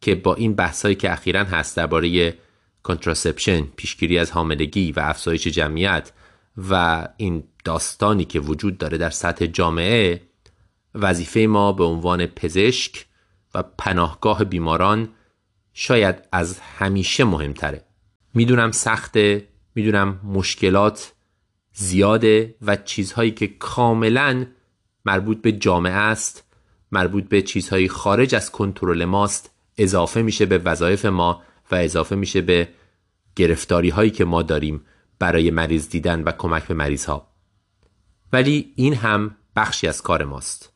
که 0.00 0.14
با 0.14 0.34
این 0.34 0.54
بحثایی 0.54 0.94
که 0.94 1.12
اخیرا 1.12 1.44
هست 1.44 1.76
درباره 1.76 2.38
کنتراسپشن 2.82 3.60
پیشگیری 3.60 4.18
از 4.18 4.30
حاملگی 4.30 4.92
و 4.92 5.00
افزایش 5.00 5.46
جمعیت 5.46 6.12
و 6.70 7.08
این 7.16 7.44
داستانی 7.64 8.24
که 8.24 8.40
وجود 8.40 8.78
داره 8.78 8.98
در 8.98 9.10
سطح 9.10 9.46
جامعه 9.46 10.22
وظیفه 10.94 11.40
ما 11.40 11.72
به 11.72 11.84
عنوان 11.84 12.26
پزشک 12.26 13.06
و 13.54 13.62
پناهگاه 13.62 14.44
بیماران 14.44 15.08
شاید 15.72 16.16
از 16.32 16.60
همیشه 16.60 17.24
مهمتره. 17.24 17.84
می‌دونم 18.34 18.70
سخته 18.70 19.48
می‌دونم 19.74 20.20
مشکلات 20.24 21.12
زیاده 21.72 22.54
و 22.62 22.76
چیزهایی 22.76 23.30
که 23.30 23.46
کاملا 23.46 24.46
مربوط 25.06 25.42
به 25.42 25.52
جامعه 25.52 25.92
است 25.92 26.44
مربوط 26.92 27.28
به 27.28 27.42
چیزهایی 27.42 27.88
خارج 27.88 28.34
از 28.34 28.50
کنترل 28.50 29.04
ماست 29.04 29.50
اضافه 29.78 30.22
میشه 30.22 30.46
به 30.46 30.58
وظایف 30.58 31.04
ما 31.04 31.42
و 31.70 31.74
اضافه 31.74 32.16
میشه 32.16 32.40
به 32.40 32.68
گرفتاری 33.36 33.88
هایی 33.88 34.10
که 34.10 34.24
ما 34.24 34.42
داریم 34.42 34.82
برای 35.18 35.50
مریض 35.50 35.88
دیدن 35.88 36.22
و 36.22 36.32
کمک 36.32 36.66
به 36.66 36.74
مریض 36.74 37.04
ها 37.04 37.26
ولی 38.32 38.72
این 38.76 38.94
هم 38.94 39.36
بخشی 39.56 39.88
از 39.88 40.02
کار 40.02 40.24
ماست. 40.24 40.72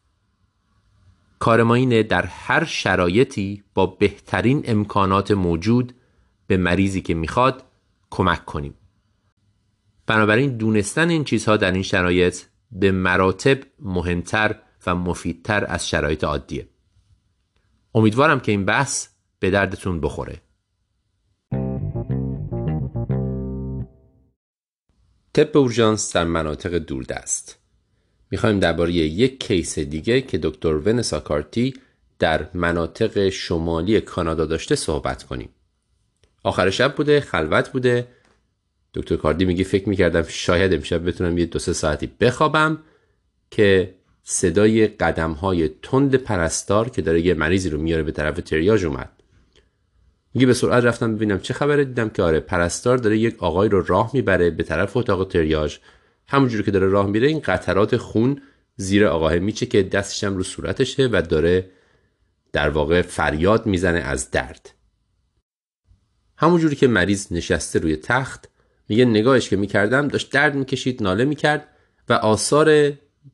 کار 1.38 1.62
ما 1.62 1.74
اینه 1.74 2.02
در 2.02 2.26
هر 2.26 2.64
شرایطی 2.64 3.62
با 3.74 3.86
بهترین 3.86 4.62
امکانات 4.64 5.30
موجود 5.30 5.94
به 6.46 6.56
مریضی 6.56 7.00
که 7.00 7.14
می‌خواد 7.14 7.64
کمک 8.10 8.44
کنیم. 8.44 8.74
بنابراین 10.06 10.56
دونستن 10.56 11.08
این 11.08 11.24
چیزها 11.24 11.56
در 11.56 11.72
این 11.72 11.82
شرایط 11.82 12.42
به 12.72 12.92
مراتب 12.92 13.58
مهمتر 13.78 14.56
و 14.86 14.94
مفیدتر 14.94 15.64
از 15.68 15.88
شرایط 15.88 16.24
عادیه. 16.24 16.68
امیدوارم 17.94 18.40
که 18.40 18.52
این 18.52 18.64
بحث 18.64 19.08
به 19.38 19.50
دردتون 19.50 20.00
بخوره. 20.00 20.40
تپ 25.34 25.56
اورژانس 25.56 26.16
در 26.16 26.24
مناطق 26.24 26.74
دوردست. 26.74 27.58
می‌خوایم 28.30 28.60
درباره 28.60 28.92
یک 28.92 29.40
کیس 29.40 29.78
دیگه 29.78 30.20
که 30.20 30.38
دکتر 30.38 30.74
ونسا 30.74 31.20
کارتی 31.20 31.74
در 32.18 32.48
مناطق 32.54 33.28
شمالی 33.28 34.00
کانادا 34.00 34.46
داشته 34.46 34.74
صحبت 34.74 35.22
کنیم. 35.22 35.48
آخر 36.42 36.70
شب 36.70 36.94
بوده 36.96 37.20
خلوت 37.20 37.72
بوده 37.72 38.08
دکتر 38.94 39.16
کاردی 39.16 39.44
میگه 39.44 39.64
فکر 39.64 39.88
می‌کردم 39.88 40.22
شاید 40.28 40.74
امشب 40.74 41.08
بتونم 41.08 41.38
یه 41.38 41.46
دو 41.46 41.58
سه 41.58 41.72
ساعتی 41.72 42.10
بخوابم 42.20 42.78
که 43.50 43.94
صدای 44.22 44.86
قدم 44.86 45.32
های 45.32 45.70
تند 45.82 46.14
پرستار 46.14 46.88
که 46.88 47.02
داره 47.02 47.20
یه 47.20 47.34
مریضی 47.34 47.70
رو 47.70 47.80
میاره 47.80 48.02
به 48.02 48.12
طرف 48.12 48.40
تریاج 48.40 48.84
اومد. 48.84 49.10
میگه 50.34 50.46
به 50.46 50.54
سرعت 50.54 50.84
رفتم 50.84 51.14
ببینم 51.14 51.40
چه 51.40 51.54
خبره 51.54 51.84
دیدم 51.84 52.08
که 52.08 52.22
آره 52.22 52.40
پرستار 52.40 52.98
داره 52.98 53.18
یک 53.18 53.42
آقای 53.42 53.68
رو 53.68 53.82
راه 53.82 54.10
می‌بره 54.14 54.50
به 54.50 54.62
طرف 54.62 54.96
اتاق 54.96 55.28
تریاج 55.28 55.78
همونجوری 56.28 56.62
که 56.62 56.70
داره 56.70 56.88
راه 56.88 57.06
میره 57.06 57.28
این 57.28 57.40
قطرات 57.40 57.96
خون 57.96 58.42
زیر 58.76 59.06
آقاه 59.06 59.38
میچه 59.38 59.66
که 59.66 59.82
دستش 59.82 60.24
رو 60.24 60.42
صورتشه 60.42 61.08
و 61.12 61.22
داره 61.28 61.70
در 62.52 62.68
واقع 62.68 63.02
فریاد 63.02 63.66
می‌زنه 63.66 63.98
از 63.98 64.30
درد. 64.30 64.70
همونجوری 66.36 66.76
که 66.76 66.88
مریض 66.88 67.32
نشسته 67.32 67.78
روی 67.78 67.96
تخت 67.96 68.48
میگه 68.90 69.04
نگاهش 69.04 69.48
که 69.48 69.56
می‌کردم 69.56 70.08
داشت 70.08 70.32
درد 70.32 70.54
می‌کشید 70.54 71.02
ناله 71.02 71.24
می‌کرد 71.24 71.68
و 72.08 72.12
آثار 72.12 72.92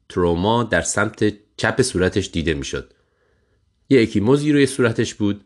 تروما 0.09 0.63
در 0.63 0.81
سمت 0.81 1.35
چپ 1.57 1.83
صورتش 1.83 2.31
دیده 2.33 2.55
می‌شد. 2.55 2.93
یه 3.89 4.03
اکیموزی 4.03 4.53
روی 4.53 4.67
صورتش 4.67 5.15
بود. 5.15 5.45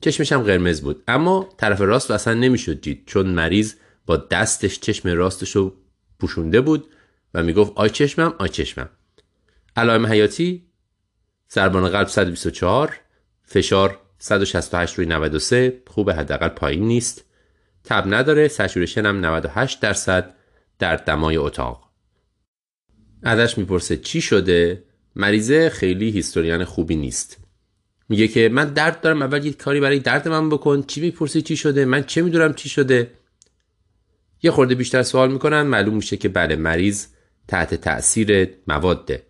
چشمش 0.00 0.32
هم 0.32 0.42
قرمز 0.42 0.80
بود. 0.80 1.02
اما 1.08 1.48
طرف 1.56 1.80
راست 1.80 2.10
و 2.10 2.14
اصلا 2.14 2.34
نمی‌شد 2.34 2.80
دید 2.80 3.02
چون 3.06 3.26
مریض 3.26 3.74
با 4.06 4.16
دستش 4.16 4.80
چشم 4.80 5.08
راستش 5.08 5.56
رو 5.56 5.72
پوشونده 6.18 6.60
بود 6.60 6.86
و 7.34 7.42
می‌گفت 7.42 7.72
آی 7.74 7.90
چشمم 7.90 8.34
آی 8.38 8.48
چشمم. 8.48 8.90
علائم 9.76 10.06
حیاتی 10.06 10.66
ضربان 11.50 11.88
قلب 11.88 12.08
124 12.08 13.00
فشار 13.42 13.98
168 14.18 14.94
روی 14.94 15.06
93 15.06 15.82
خوب 15.86 16.10
حداقل 16.10 16.48
پایین 16.48 16.84
نیست. 16.84 17.24
تب 17.84 18.04
نداره 18.14 18.48
سچورشن 18.48 19.06
هم 19.06 19.26
98 19.26 19.80
درصد 19.80 20.34
در 20.78 20.96
دمای 20.96 21.36
اتاق. 21.36 21.90
ازش 23.22 23.58
می‌پرسه 23.58 23.96
چی 23.96 24.20
شده؟ 24.20 24.84
مریضه 25.16 25.70
خیلی 25.70 26.10
هیستوریان 26.10 26.64
خوبی 26.64 26.96
نیست. 26.96 27.36
میگه 28.08 28.28
که 28.28 28.48
من 28.48 28.64
درد 28.64 29.00
دارم 29.00 29.22
اول 29.22 29.46
یه 29.46 29.52
کاری 29.52 29.80
برای 29.80 29.98
درد 29.98 30.28
من 30.28 30.48
بکن. 30.48 30.82
چی 30.82 31.00
می‌پرسی؟ 31.00 31.42
چی 31.42 31.56
شده؟ 31.56 31.84
من 31.84 32.04
چه 32.04 32.22
می‌دونم 32.22 32.54
چی 32.54 32.68
شده؟ 32.68 33.10
یه 34.42 34.50
خورده 34.50 34.74
بیشتر 34.74 35.02
سوال 35.02 35.32
می‌کنن. 35.32 35.62
معلوم 35.62 35.94
میشه 35.94 36.16
که 36.16 36.28
بله 36.28 36.56
مریض 36.56 37.06
تحت 37.48 37.74
تاثیر 37.74 38.48
مواده 38.68 39.22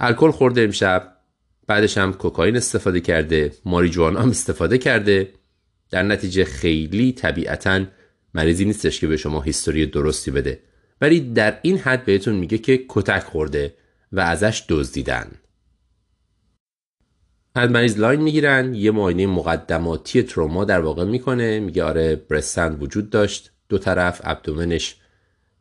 الکل 0.00 0.30
خورده 0.30 0.62
امشب 0.62 1.12
بعدش 1.66 1.98
هم 1.98 2.12
کوکائین 2.12 2.56
استفاده 2.56 3.00
کرده 3.00 3.52
ماریجوانا 3.64 4.20
هم 4.20 4.30
استفاده 4.30 4.78
کرده. 4.78 5.32
در 5.90 6.02
نتیجه 6.02 6.44
خیلی 6.44 7.12
طبیعتا 7.12 7.84
مریضی 8.34 8.64
نیستش 8.64 9.00
که 9.00 9.06
به 9.06 9.16
شما 9.16 9.40
هیستوری 9.40 9.86
درستی 9.86 10.30
بده. 10.30 10.60
ولی 11.00 11.20
در 11.20 11.58
این 11.62 11.78
حد 11.78 12.04
بهتون 12.04 12.34
میگه 12.34 12.58
که 12.58 12.84
کتک 12.88 13.22
خورده 13.22 13.74
و 14.12 14.20
ازش 14.20 14.64
دزدیدن. 14.68 15.30
از 17.54 17.70
مریض 17.70 17.98
لاین 17.98 18.20
می‌گیرن 18.20 18.74
یه 18.74 18.90
معاینه 18.90 19.26
مقدماتی 19.26 20.22
تروما 20.22 20.64
در 20.64 20.80
واقع 20.80 21.04
می‌کنه. 21.04 21.60
میگه 21.60 21.84
آره 21.84 22.16
برستند 22.16 22.82
وجود 22.82 23.10
داشت. 23.10 23.50
دو 23.68 23.78
طرف 23.78 24.20
ابدومنش 24.24 24.96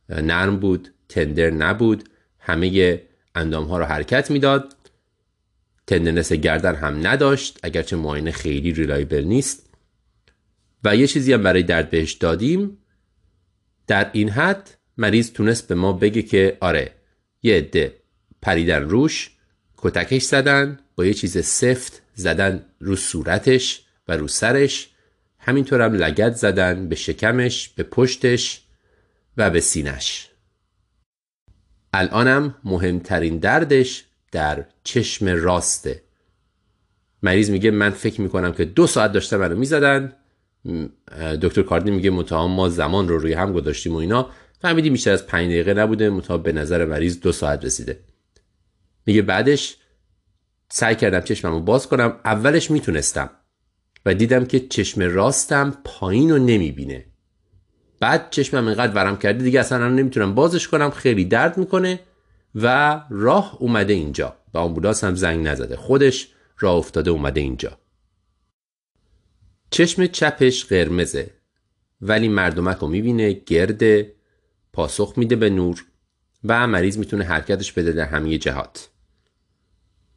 نرم 0.10 0.60
بود 0.60 0.94
تندر 1.10 1.50
نبود. 1.50 2.10
همه 2.40 3.02
اندام 3.36 3.66
ها 3.66 3.78
رو 3.78 3.86
حرکت 3.86 4.32
می‌داد. 4.32 4.76
تندنس 5.88 6.34
گردن 6.34 6.76
هم 6.76 7.08
نداشت. 7.08 7.60
اگرچه 7.64 7.96
معاینه 7.96 8.32
خیلی 8.32 8.74
ریلایبل 8.74 9.24
نیست. 9.24 9.67
و 10.84 10.96
یه 10.96 11.08
چیزی 11.08 11.34
هم 11.34 11.44
برای 11.44 11.64
درد 11.64 11.90
بهش 11.90 12.12
دادیم. 12.14 12.78
در 13.88 14.10
این 14.14 14.30
حد 14.30 14.78
مریض 14.98 15.32
تونست 15.32 15.68
به 15.68 15.76
ما 15.76 15.94
بگه 15.94 16.22
که 16.22 16.58
آره 16.62 16.94
یه 17.44 17.58
عده 17.58 17.96
پریدن 18.42 18.84
روش 18.84 19.32
کتکش 19.78 20.24
زدن 20.24 20.80
با 20.96 21.06
یه 21.06 21.14
چیز 21.14 21.46
سفت 21.46 22.02
زدن 22.16 22.66
رو 22.80 22.96
صورتش 22.96 23.86
و 24.08 24.18
رو 24.18 24.28
سرش. 24.28 24.90
همینطور 25.40 25.82
هم 25.82 25.94
لگت 25.94 26.36
زدن 26.36 26.90
به 26.90 26.96
شکمش 26.96 27.70
به 27.70 27.84
پشتش 27.84 28.62
و 29.38 29.50
به 29.50 29.60
سینش 29.60 30.30
الانم 31.94 32.56
مهمترین 32.64 33.38
دردش 33.38 34.06
در 34.32 34.66
چشم 34.84 35.28
راسته. 35.28 36.04
مریض 37.24 37.50
میگه 37.50 37.72
من 37.72 37.90
فکر 37.90 38.22
می‌کنم 38.22 38.54
که 38.54 38.66
دو 38.66 38.88
ساعت 38.88 39.12
داشته 39.12 39.38
منو 39.38 39.56
می‌زدن. 39.56 40.14
دکتر 41.42 41.62
کاردی 41.62 41.92
میگه 41.92 42.10
متهم 42.10 42.52
ما 42.52 42.70
زمان 42.70 43.08
رو 43.08 43.18
روی 43.18 43.34
هم 43.34 43.54
گذاشتیم 43.54 43.94
و 43.94 43.98
اینا. 43.98 44.30
فهمیدیم 44.62 44.94
بیشتر 44.94 45.12
از 45.12 45.28
پنج 45.28 45.46
دقیقه 45.46 45.74
نبوده. 45.74 46.10
متهم 46.10 46.38
به 46.38 46.52
نظر 46.52 46.86
مریض 46.86 47.20
دو 47.20 47.32
ساعت 47.32 47.66
رسیده. 47.66 48.00
میگه 49.06 49.22
بعدش 49.22 49.78
سعی 50.70 50.96
کردم 50.96 51.20
چشممو 51.20 51.60
باز 51.60 51.88
کنم. 51.88 52.20
اولش 52.26 52.72
می‌تونستم 52.72 53.30
و 54.06 54.14
دیدم 54.14 54.46
که 54.46 54.60
چشم 54.60 55.02
راستم 55.02 55.78
پایین 55.84 56.30
رو 56.32 56.38
نمی‌بینه. 56.38 57.06
بعد 58.00 58.30
چشمم 58.30 58.68
اینقدر 58.68 58.94
ورم 58.94 59.18
کرده 59.18 59.44
دیگه 59.44 59.60
اصلا 59.60 59.90
نمی‌تونم 59.90 60.36
بازش 60.36 60.68
کنم. 60.68 60.90
خیلی 60.90 61.26
درد 61.26 61.58
می‌کنه 61.58 62.00
و 62.56 63.02
راه 63.10 63.58
اومده 63.60 63.94
اینجا. 63.94 64.36
و 64.54 64.58
آمبولانس 64.58 65.04
هم 65.04 65.16
زنگ 65.16 65.48
نزده. 65.48 65.76
خودش 65.76 66.28
راه 66.60 66.76
افتاده 66.76 67.12
اومده 67.12 67.42
اینجا. 67.42 67.78
چشم 69.72 70.08
چپش 70.08 70.66
قرمزه 70.66 71.30
ولی 72.02 72.28
مردمک 72.28 72.78
رو 72.78 72.88
می‌بینه 72.88 73.34
گرده 73.34 74.14
پاسخ 74.74 75.14
میده 75.18 75.36
به 75.36 75.50
نور 75.50 75.86
و 76.44 76.68
مریض 76.68 76.98
می‌تونه 76.98 77.24
حرکتش 77.24 77.72
بده 77.72 77.92
در 77.92 78.06
همه 78.06 78.38
جهات. 78.38 78.90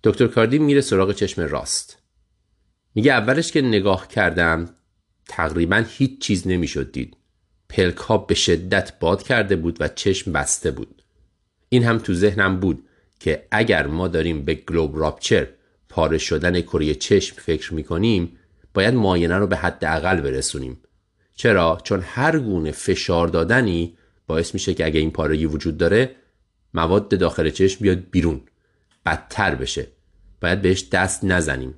دکتر 0.04 0.26
کاردی 0.26 0.58
میره 0.58 0.80
سراغ 0.80 1.12
چشم 1.12 1.42
راست. 1.42 1.98
میگه 2.94 3.12
اولش 3.12 3.52
که 3.52 3.62
نگاه 3.62 4.08
کردم 4.08 4.74
تقریبا 5.28 5.84
هیچ 5.88 6.20
چیز 6.20 6.48
نمی‌شد 6.48 6.92
دید. 6.92 7.16
پلک 7.68 7.96
ها 7.96 8.18
به 8.18 8.34
شدت 8.34 8.98
باد 8.98 9.22
کرده 9.22 9.56
بود 9.56 9.76
و 9.80 9.88
چشم 9.88 10.32
بسته 10.32 10.70
بود. 10.70 11.02
این 11.68 11.84
هم 11.84 11.98
تو 11.98 12.14
ذهنم 12.14 12.60
بود 12.60 12.88
که 13.20 13.46
اگر 13.50 13.86
ما 13.86 14.08
داریم 14.08 14.44
به 14.44 14.54
گلوب 14.54 14.98
راپچر 14.98 15.46
پاره 15.88 16.18
شدن 16.18 16.60
کره 16.60 16.94
چشم 16.94 17.36
فکر 17.36 17.74
می‌کنیم 17.74 18.36
باید 18.74 18.94
معاینه 18.94 19.38
رو 19.38 19.46
به 19.46 19.56
حداقل 19.56 20.20
برسونیم. 20.20 20.78
چرا؟ 21.34 21.78
چون 21.84 22.00
هر 22.04 22.38
گونه 22.38 22.70
فشار 22.70 23.28
دادنی 23.28 23.96
باعث 24.26 24.54
میشه 24.54 24.74
که 24.74 24.86
اگه 24.86 25.00
این 25.00 25.10
پارگی 25.10 25.46
وجود 25.46 25.76
داره 25.76 26.16
مواد 26.74 27.08
داخل 27.08 27.50
چشم 27.50 27.78
بیاد 27.80 27.98
بیرون. 28.10 28.40
بدتر 29.06 29.54
بشه. 29.54 29.86
باید 30.40 30.62
بهش 30.62 30.88
دست 30.92 31.24
نزنیم. 31.24 31.74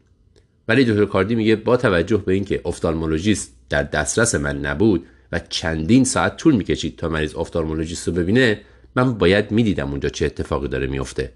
ولی 0.69 0.85
دکتر 0.85 1.05
کاردی 1.05 1.35
میگه 1.35 1.57
با 1.57 1.77
توجه 1.77 2.17
به 2.17 2.33
اینکه 2.33 2.61
افتالمولوژیست 2.65 3.53
در 3.69 3.83
دسترس 3.83 4.35
من 4.35 4.59
نبود 4.59 5.07
و 5.33 5.41
چندین 5.49 6.05
ساعت 6.05 6.37
طول 6.37 6.57
می‌کشید 6.57 6.97
تا 6.97 7.09
مریض 7.09 7.35
افتالمولوژیست 7.35 8.09
رو 8.09 8.15
ببینه 8.15 8.61
من 8.97 9.15
باید 9.15 9.51
می‌دیدم 9.51 9.91
اونجا 9.91 10.09
چه 10.09 10.27
اتفاقی 10.27 10.69
داره 10.69 10.87
میفته. 10.87 11.33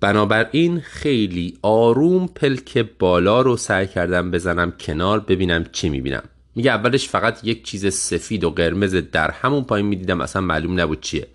بنابراین 0.00 0.80
خیلی 0.80 1.58
آروم 1.62 2.26
پلک 2.26 2.78
بالا 2.98 3.40
رو 3.40 3.56
سعی 3.56 3.86
کردم 3.86 4.30
بزنم 4.30 4.72
کنار 4.80 5.20
ببینم 5.20 5.64
چی 5.72 5.88
می‌بینم. 5.88 6.22
میگه 6.54 6.70
اولش 6.70 7.08
فقط 7.08 7.44
یک 7.44 7.64
چیز 7.64 7.94
سفید 7.94 8.44
و 8.44 8.50
قرمز 8.50 8.94
در 8.94 9.30
همون 9.30 9.64
پایین 9.64 9.86
می‌دیدم 9.86 10.20
اصلا 10.20 10.42
معلوم 10.42 10.80
نبود 10.80 11.00
چیه. 11.00 11.26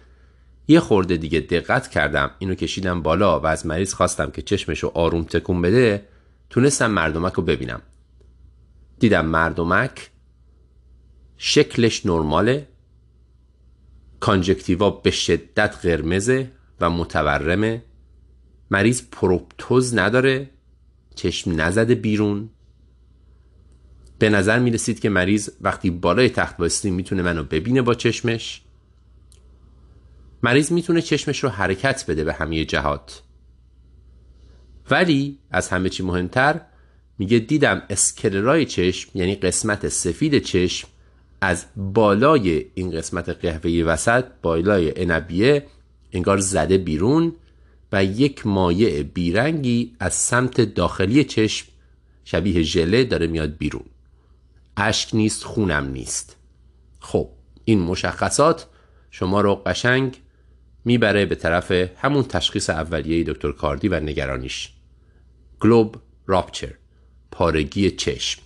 یه 0.67 0.79
خورده 0.79 1.17
دیگه 1.17 1.39
دقت 1.39 1.87
کردم 1.87 2.31
اینو 2.39 2.55
کشیدم 2.55 3.01
بالا 3.01 3.39
و 3.39 3.45
از 3.47 3.65
مریض 3.65 3.93
خواستم 3.93 4.31
که 4.31 4.41
چشمشو 4.41 4.91
آروم 4.95 5.23
تکون 5.23 5.61
بده 5.61 6.05
تونستم 6.49 6.91
مردمک 6.91 7.33
رو 7.33 7.43
ببینم. 7.43 7.81
دیدم 8.99 9.25
مردمک 9.25 10.09
شکلش 11.37 12.05
نرماله 12.05 12.67
کانجکتیوا 14.19 14.89
به 14.89 15.11
شدت 15.11 15.75
قرمزه 15.81 16.51
و 16.81 16.89
متورمه. 16.89 17.83
مریض 18.71 19.01
پروپتوز 19.11 19.97
نداره 19.97 20.49
چشم 21.15 21.61
نزده 21.61 21.95
بیرون. 21.95 22.49
به 24.19 24.29
نظر 24.29 24.59
می 24.59 24.71
رسید 24.71 24.99
که 24.99 25.09
مریض 25.09 25.49
وقتی 25.61 25.89
بالای 25.89 26.29
تخت 26.29 26.57
بایستی 26.57 26.91
می‌تونه 26.91 27.21
منو 27.21 27.43
ببینه 27.43 27.81
با 27.81 27.93
چشمش. 27.93 28.61
مریض 30.43 30.71
می‌تونه 30.71 31.01
چشمش 31.01 31.43
رو 31.43 31.49
حرکت 31.49 32.05
بده 32.07 32.23
به 32.23 32.33
همه 32.33 32.65
جهات. 32.65 33.21
ولی 34.91 35.37
از 35.51 35.69
همه 35.69 35.89
چی 35.89 36.03
مهمتر 36.03 36.61
میگه 37.17 37.39
دیدم 37.39 37.81
اسکلرای 37.89 38.65
چشم 38.65 39.11
یعنی 39.15 39.35
قسمت 39.35 39.87
سفید 39.87 40.39
چشم 40.39 40.87
از 41.41 41.65
بالای 41.75 42.65
این 42.73 42.91
قسمت 42.91 43.29
قهوه‌ای 43.29 43.83
وسط 43.83 44.25
بالای 44.41 45.01
انبیه 45.01 45.65
انگار 46.11 46.37
زده 46.37 46.77
بیرون. 46.77 47.35
و 47.91 48.03
یک 48.03 48.47
مایع 48.47 49.03
بیرنگی 49.03 49.95
از 49.99 50.13
سمت 50.13 50.61
داخلی 50.61 51.23
چشم 51.23 51.67
شبیه 52.25 52.61
ژله 52.61 53.03
داره 53.03 53.27
میاد 53.27 53.57
بیرون. 53.57 53.85
اشک 54.77 55.15
نیست 55.15 55.43
خونم 55.43 55.91
نیست. 55.91 56.37
خب 56.99 57.29
این 57.65 57.79
مشخصات 57.79 58.67
شما 59.11 59.41
رو 59.41 59.55
قشنگ 59.55 60.17
می‌بره 60.85 61.25
به 61.25 61.35
طرف 61.35 61.71
همون 61.71 62.23
تشخیص 62.23 62.69
اولیه 62.69 63.23
دکتر 63.23 63.51
کاردی 63.51 63.87
و 63.87 63.99
نگرانیش. 63.99 64.69
globe 65.59 65.95
rupture 66.27 66.73
پارگی 67.31 67.91
چشم. 67.91 68.41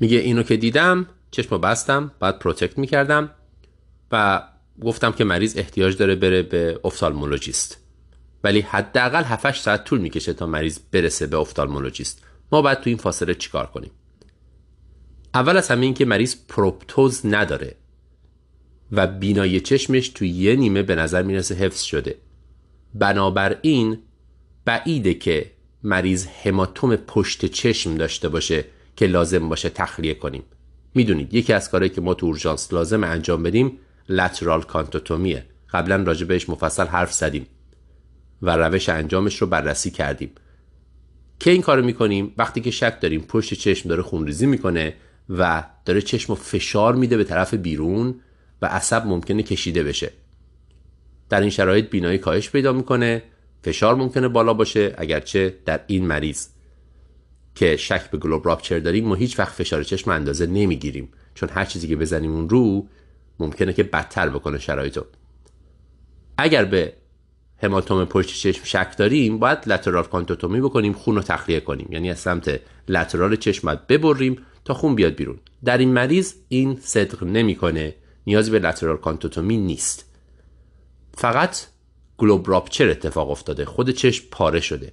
میگه 0.00 0.18
اینو 0.18 0.42
که 0.42 0.56
دیدم 0.56 1.06
چشم 1.30 1.58
بستم 1.58 2.10
باید 2.20 2.38
protect 2.38 2.78
می‌کردم 2.78 3.30
و 4.12 4.42
گفتم 4.82 5.12
که 5.12 5.24
مریض 5.24 5.56
احتیاج 5.56 5.96
داره 5.96 6.14
بره 6.14 6.42
به 6.42 6.80
ophthalmologist. 6.84 7.80
ولی 8.44 8.60
حداقل 8.60 9.24
7 9.24 9.62
ساعت 9.62 9.84
طول 9.84 9.98
می‌کشه 9.98 10.32
تا 10.32 10.46
مریض 10.46 10.78
برسه 10.92 11.26
به 11.26 11.36
ophthalmologist. 11.36 12.22
ما 12.52 12.62
باید 12.62 12.80
تو 12.80 12.90
این 12.90 12.96
فاصله 12.96 13.34
چیکار 13.34 13.66
کنیم؟ 13.66 13.90
اول 15.34 15.56
از 15.56 15.68
همه 15.68 15.84
این 15.84 15.94
که 15.94 16.04
مریض 16.04 16.36
پروپتوز 16.48 17.26
نداره 17.26 17.76
و 18.92 19.06
بینایی 19.06 19.60
چشمش 19.60 20.08
تو 20.08 20.24
یه 20.24 20.56
نیمه 20.56 20.82
به 20.82 20.94
نظر 20.94 21.22
می‌رسه 21.22 21.54
حفظ 21.54 21.82
شده. 21.82 22.18
بنابراین 22.94 23.98
بعیده 24.64 25.14
که 25.14 25.50
مریض 25.82 26.26
هماتوم 26.26 26.96
پشت 26.96 27.46
چشم 27.46 27.94
داشته 27.94 28.28
باشه 28.28 28.64
که 28.96 29.06
لازم 29.06 29.48
باشه 29.48 29.68
تخلیه 29.68 30.14
کنیم. 30.14 30.42
می‌دونید 30.94 31.34
یکی 31.34 31.52
از 31.52 31.70
کارهایی 31.70 31.94
که 31.94 32.00
ما 32.00 32.14
تو 32.14 32.26
اورژانس 32.26 32.72
لازم 32.72 33.04
انجام 33.04 33.42
بدیم 33.42 33.78
لترال 34.08 34.62
کانتوتومیه 34.62 35.46
قبلا 35.70 35.96
راجع 35.96 36.26
بهش 36.26 36.48
مفصل 36.48 36.86
حرف 36.86 37.12
زدیم 37.12 37.46
و 38.42 38.56
روش 38.56 38.88
انجامش 38.88 39.36
رو 39.42 39.46
بررسی 39.46 39.90
کردیم. 39.90 40.30
که 41.40 41.50
این 41.50 41.62
کارو 41.62 41.84
می‌کنیم؟ 41.84 42.34
وقتی 42.38 42.60
که 42.60 42.70
شک 42.70 43.00
داریم 43.00 43.20
پشت 43.20 43.54
چشم 43.54 43.88
داره 43.88 44.02
خونریزی 44.02 44.46
می‌کنه 44.46 44.94
و 45.28 45.64
داره 45.84 46.02
چشم 46.02 46.32
و 46.32 46.36
فشار 46.36 46.94
میده 46.94 47.16
به 47.16 47.24
طرف 47.24 47.54
بیرون 47.54 48.14
و 48.62 48.66
عصب 48.66 49.06
ممکنه 49.06 49.42
کشیده 49.42 49.82
بشه. 49.82 50.10
در 51.28 51.40
این 51.40 51.50
شرایط 51.50 51.90
بینایی 51.90 52.18
کاهش 52.18 52.50
پیدا 52.50 52.72
می‌کنه. 52.72 53.22
فشار 53.62 53.94
ممکنه 53.94 54.28
بالا 54.28 54.54
باشه 54.54 54.94
اگرچه 54.98 55.54
در 55.66 55.80
این 55.86 56.06
مریض. 56.06 56.46
که 57.54 57.76
شک 57.76 58.10
به 58.10 58.18
گلوب 58.18 58.46
راپچر 58.46 58.78
داریم 58.78 59.04
ما 59.04 59.14
هیچ 59.14 59.38
وقت 59.38 59.52
فشار 59.52 59.82
چشم 59.82 60.10
اندازه 60.10 60.46
نمی‌گیریم. 60.46 61.08
چون 61.34 61.48
هر 61.48 61.64
چیزی 61.64 61.88
که 61.88 61.96
بزنیم 61.96 62.32
اون 62.32 62.48
رو 62.48 62.88
ممکنه 63.38 63.72
که 63.72 63.82
بدتر 63.82 64.28
بکنه 64.28 64.58
شرایطو. 64.58 65.04
اگر 66.38 66.64
به 66.64 66.92
هماتوم 67.62 68.04
پشت 68.04 68.28
چشم 68.28 68.64
شک 68.64 68.96
داریم 68.96 69.38
باید 69.38 69.58
لترال 69.66 70.04
کانتوتومی 70.04 70.60
بکنیم 70.60 70.92
خون 70.92 71.16
رو 71.16 71.22
تخلیه 71.22 71.60
کنیم. 71.60 71.88
یعنی 71.90 72.10
از 72.10 72.18
سمت 72.18 72.60
لترال 72.88 73.36
چشم 73.36 73.66
باید 73.66 73.86
ببریم 73.86 74.38
تا 74.64 74.74
خون 74.74 74.94
بیاد 74.94 75.14
بیرون. 75.14 75.38
در 75.64 75.78
این 75.78 75.92
مریض 75.92 76.34
این 76.48 76.78
صدق 76.82 77.24
نمی‌کنه. 77.24 77.94
نیازی 78.26 78.50
به 78.50 78.58
لترال 78.58 78.96
کانتوتومی 78.96 79.56
نیست. 79.56 80.14
فقط 81.14 81.58
گلوب 82.18 82.50
راپچر 82.50 82.88
اتفاق 82.88 83.30
افتاده. 83.30 83.64
خود 83.64 83.90
چشم 83.90 84.24
پاره 84.30 84.60
شده. 84.60 84.92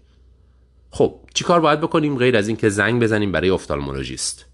خب 0.91 1.19
چیکار 1.33 1.59
باید 1.59 1.81
بکنیم 1.81 2.17
غیر 2.17 2.37
از 2.37 2.47
اینکه 2.47 2.69
زنگ 2.69 3.03
بزنیم 3.03 3.31
برای 3.31 3.49
افتالمولوژیست؟ 3.49 4.45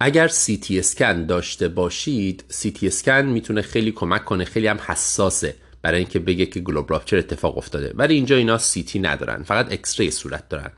اگر 0.00 0.28
سی 0.28 0.56
تی 0.56 0.78
اسکن 0.78 1.26
داشته 1.26 1.68
باشید 1.68 2.44
سی 2.48 2.70
تی 2.70 2.86
اسکن 2.86 3.22
می‌تونه 3.22 3.62
خیلی 3.62 3.92
کمک 3.92 4.24
کنه 4.24 4.44
خیلی 4.44 4.66
هم 4.66 4.78
حساسه 4.86 5.56
برای 5.82 5.98
اینکه 5.98 6.18
بگه 6.18 6.46
که 6.46 6.60
globe 6.60 6.92
rupture 6.92 7.18
اتفاق 7.18 7.58
افتاده. 7.58 7.92
ولی 7.94 8.14
اینجا 8.14 8.36
اینا 8.36 8.58
CT 8.58 8.98
ندارن 8.98 9.42
فقط 9.42 9.72
X-ray 9.72 10.10
صورت 10.10 10.48
دارن. 10.48 10.70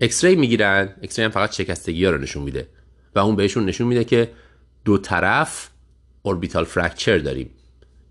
X-ray 0.00 0.36
می‌گیرن 0.36 0.94
X-ray 1.02 1.24
هم 1.24 1.30
فقط 1.30 1.52
شکستگی 1.52 2.04
ها 2.04 2.10
رو 2.10 2.18
نشون 2.18 2.42
میده. 2.42 2.68
و 3.14 3.18
اون 3.18 3.36
بهشون 3.36 3.64
نشون 3.64 3.86
میده 3.86 4.04
که 4.04 4.30
دو 4.84 4.98
طرف 4.98 5.68
orbital 6.22 6.64
fracture 6.64 7.18
داریم. 7.18 7.50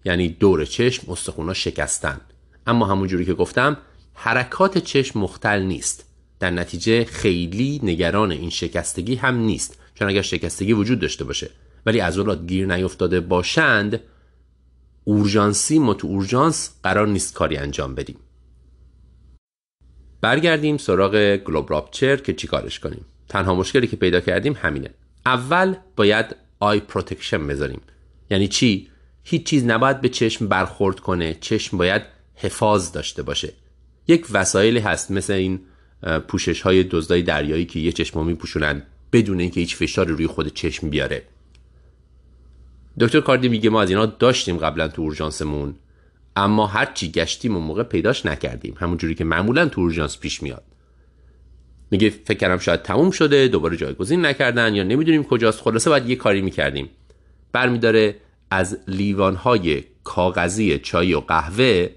یعنی 0.05 0.29
دور 0.29 0.65
چشم 0.65 1.11
استخونا 1.11 1.53
شکستن. 1.53 2.21
اما 2.67 2.85
همونجوری 2.85 3.25
که 3.25 3.33
گفتم 3.33 3.77
حرکات 4.13 4.77
چشم 4.77 5.19
مختل 5.19 5.61
نیست. 5.61 6.05
در 6.39 6.51
نتیجه 6.51 7.05
خیلی 7.05 7.79
نگران 7.83 8.31
این 8.31 8.49
شکستگی 8.49 9.15
هم 9.15 9.35
نیست. 9.35 9.79
چون 9.99 10.09
اگر 10.09 10.21
شکستگی 10.21 10.73
وجود 10.73 10.99
داشته 10.99 11.23
باشه. 11.23 11.49
ولی 11.85 11.99
عضلات 11.99 12.47
گیر 12.47 12.75
نیفتاده 12.75 13.19
باشند 13.19 13.99
اورژانسی 15.03 15.79
ما 15.79 15.93
تو 15.93 16.07
اورژانس 16.07 16.69
قرار 16.83 17.07
نیست 17.07 17.33
کاری 17.33 17.57
انجام 17.57 17.95
بدیم. 17.95 18.15
برگردیم 20.21 20.77
سراغ 20.77 21.37
globe 21.37 21.71
rupture 21.71 22.15
که 22.15 22.33
چیکارش 22.33 22.79
کنیم؟ 22.79 23.05
تنها 23.29 23.55
مشکلی 23.55 23.87
که 23.87 23.95
پیدا 23.95 24.19
کردیم 24.19 24.53
همینه. 24.61 24.89
اول 25.25 25.75
باید 25.95 26.35
eye 26.59 26.79
protection 26.79 27.47
بذاریم. 27.47 27.81
یعنی 28.29 28.47
چی؟ 28.47 28.89
هیچ 29.23 29.45
چیز 29.45 29.65
نباید 29.65 30.01
به 30.01 30.09
چشم 30.09 30.47
برخورد 30.47 30.99
کنه 30.99 31.37
چشم 31.41 31.77
باید 31.77 32.01
حفاظ 32.35 32.91
داشته 32.91 33.23
باشه. 33.23 33.53
یک 34.07 34.27
وسایلی 34.31 34.79
هست 34.79 35.11
مثل 35.11 35.33
این 35.33 35.59
پوشش 36.27 36.61
های 36.61 36.83
دزدای 36.83 37.21
دریایی 37.21 37.65
که 37.65 37.79
یه 37.79 37.91
چشم 37.91 38.25
میپوشونن. 38.25 38.83
بدون 39.13 39.39
اینکه 39.39 39.59
هیچ 39.59 39.75
فشاری 39.75 40.11
روی 40.11 40.27
خود 40.27 40.53
چشم 40.53 40.89
بیاره. 40.89 41.23
دکتر 42.99 43.19
کاردی 43.19 43.49
میگه 43.49 43.69
ما 43.69 43.81
از 43.81 43.89
اینا 43.89 44.05
داشتیم 44.05 44.57
قبلا 44.57 44.87
تو 44.87 45.01
اورژانسمون 45.01 45.75
اما 46.35 46.67
هرچی 46.67 47.11
گشتیم 47.11 47.55
اون 47.55 47.63
موقع 47.65 47.83
پیداش 47.83 48.25
نکردیم. 48.25 48.75
همونجوری 48.77 49.15
که 49.15 49.23
معمولا 49.23 49.65
تو 49.65 49.81
اورژانس 49.81 50.19
پیش 50.19 50.43
میاد. 50.43 50.63
میگه 51.91 52.09
فکر 52.09 52.37
کردم 52.37 52.57
شاید 52.57 52.81
تموم 52.81 53.11
شده 53.11 53.47
دوباره 53.47 53.77
جایگزین 53.77 54.25
نکردن 54.25 54.75
یا 54.75 54.83
نمی‌دونیم 54.83 55.23
کجاست. 55.23 55.61
خلاصه 55.61 55.89
باید 55.89 56.09
یه 56.09 56.15
کاری 56.15 56.41
می‌کردیم. 56.41 56.89
برمیداره 57.51 58.15
از 58.51 58.77
لیوان 58.87 59.35
های 59.35 59.83
کاغذی 60.03 60.79
چای 60.79 61.13
و 61.13 61.19
قهوه 61.19 61.89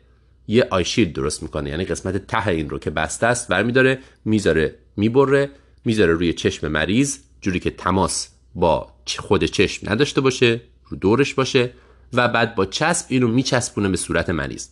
یه 0.49 0.67
آیشیلد 0.71 1.13
درست 1.13 1.43
می‌کنه. 1.43 1.71
یعنی 1.71 1.85
قسمت 1.85 2.27
ته 2.27 2.49
این 2.49 2.71
رو 2.71 2.79
که 2.79 2.91
بسته 2.91 3.27
است 3.27 3.49
برمیداره 3.49 3.99
می‌ذاره 4.25 4.75
می‌بره. 4.97 5.51
می‌ذاره 5.85 6.13
روی 6.13 6.33
چشم 6.33 6.69
مریض 6.69 7.19
جوری 7.41 7.61
که 7.61 7.71
تماس 7.71 8.29
با 8.55 8.93
خود 9.19 9.45
چشم 9.45 9.91
نداشته 9.91 10.21
باشه 10.21 10.61
رو 10.89 10.97
دورش 10.97 11.35
باشه 11.35 11.73
و 12.13 12.29
بعد 12.29 12.55
با 12.55 12.67
چسب 12.67 13.07
اینو 13.09 13.29
میچسبونه 13.29 13.89
به 13.89 13.97
صورت 13.97 14.31
مریض. 14.31 14.69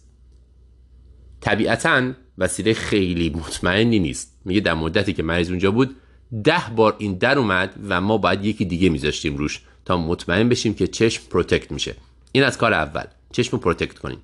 طبیعتا 1.41 2.13
وسیله 2.39 2.75
خیلی 2.75 3.31
مطمئنی 3.31 3.99
نیست. 3.99 4.41
میگه 4.45 4.61
در 4.61 4.75
مدتی 4.75 5.13
که 5.13 5.23
مریض 5.23 5.51
اونجا 5.51 5.71
بود 5.71 5.97
ده 6.45 6.63
بار 6.77 6.97
این 6.99 7.15
در 7.15 7.39
اومد 7.39 7.75
و 7.89 8.01
ما 8.01 8.19
باید 8.19 8.45
یکی 8.45 8.65
دیگه 8.65 8.89
میذاشتیم 8.89 9.37
روش 9.37 9.61
تا 9.85 9.97
مطمئن 9.97 10.49
بشیم 10.49 10.75
که 10.75 10.87
چشم 10.87 11.23
protect 11.31 11.73
میشه. 11.73 11.95
این 12.33 12.45
از 12.45 12.59
کار 12.59 12.73
اول. 12.73 13.05
چشم 13.33 13.51
رو 13.53 13.59
protect 13.59 13.99
کنیم. 13.99 14.19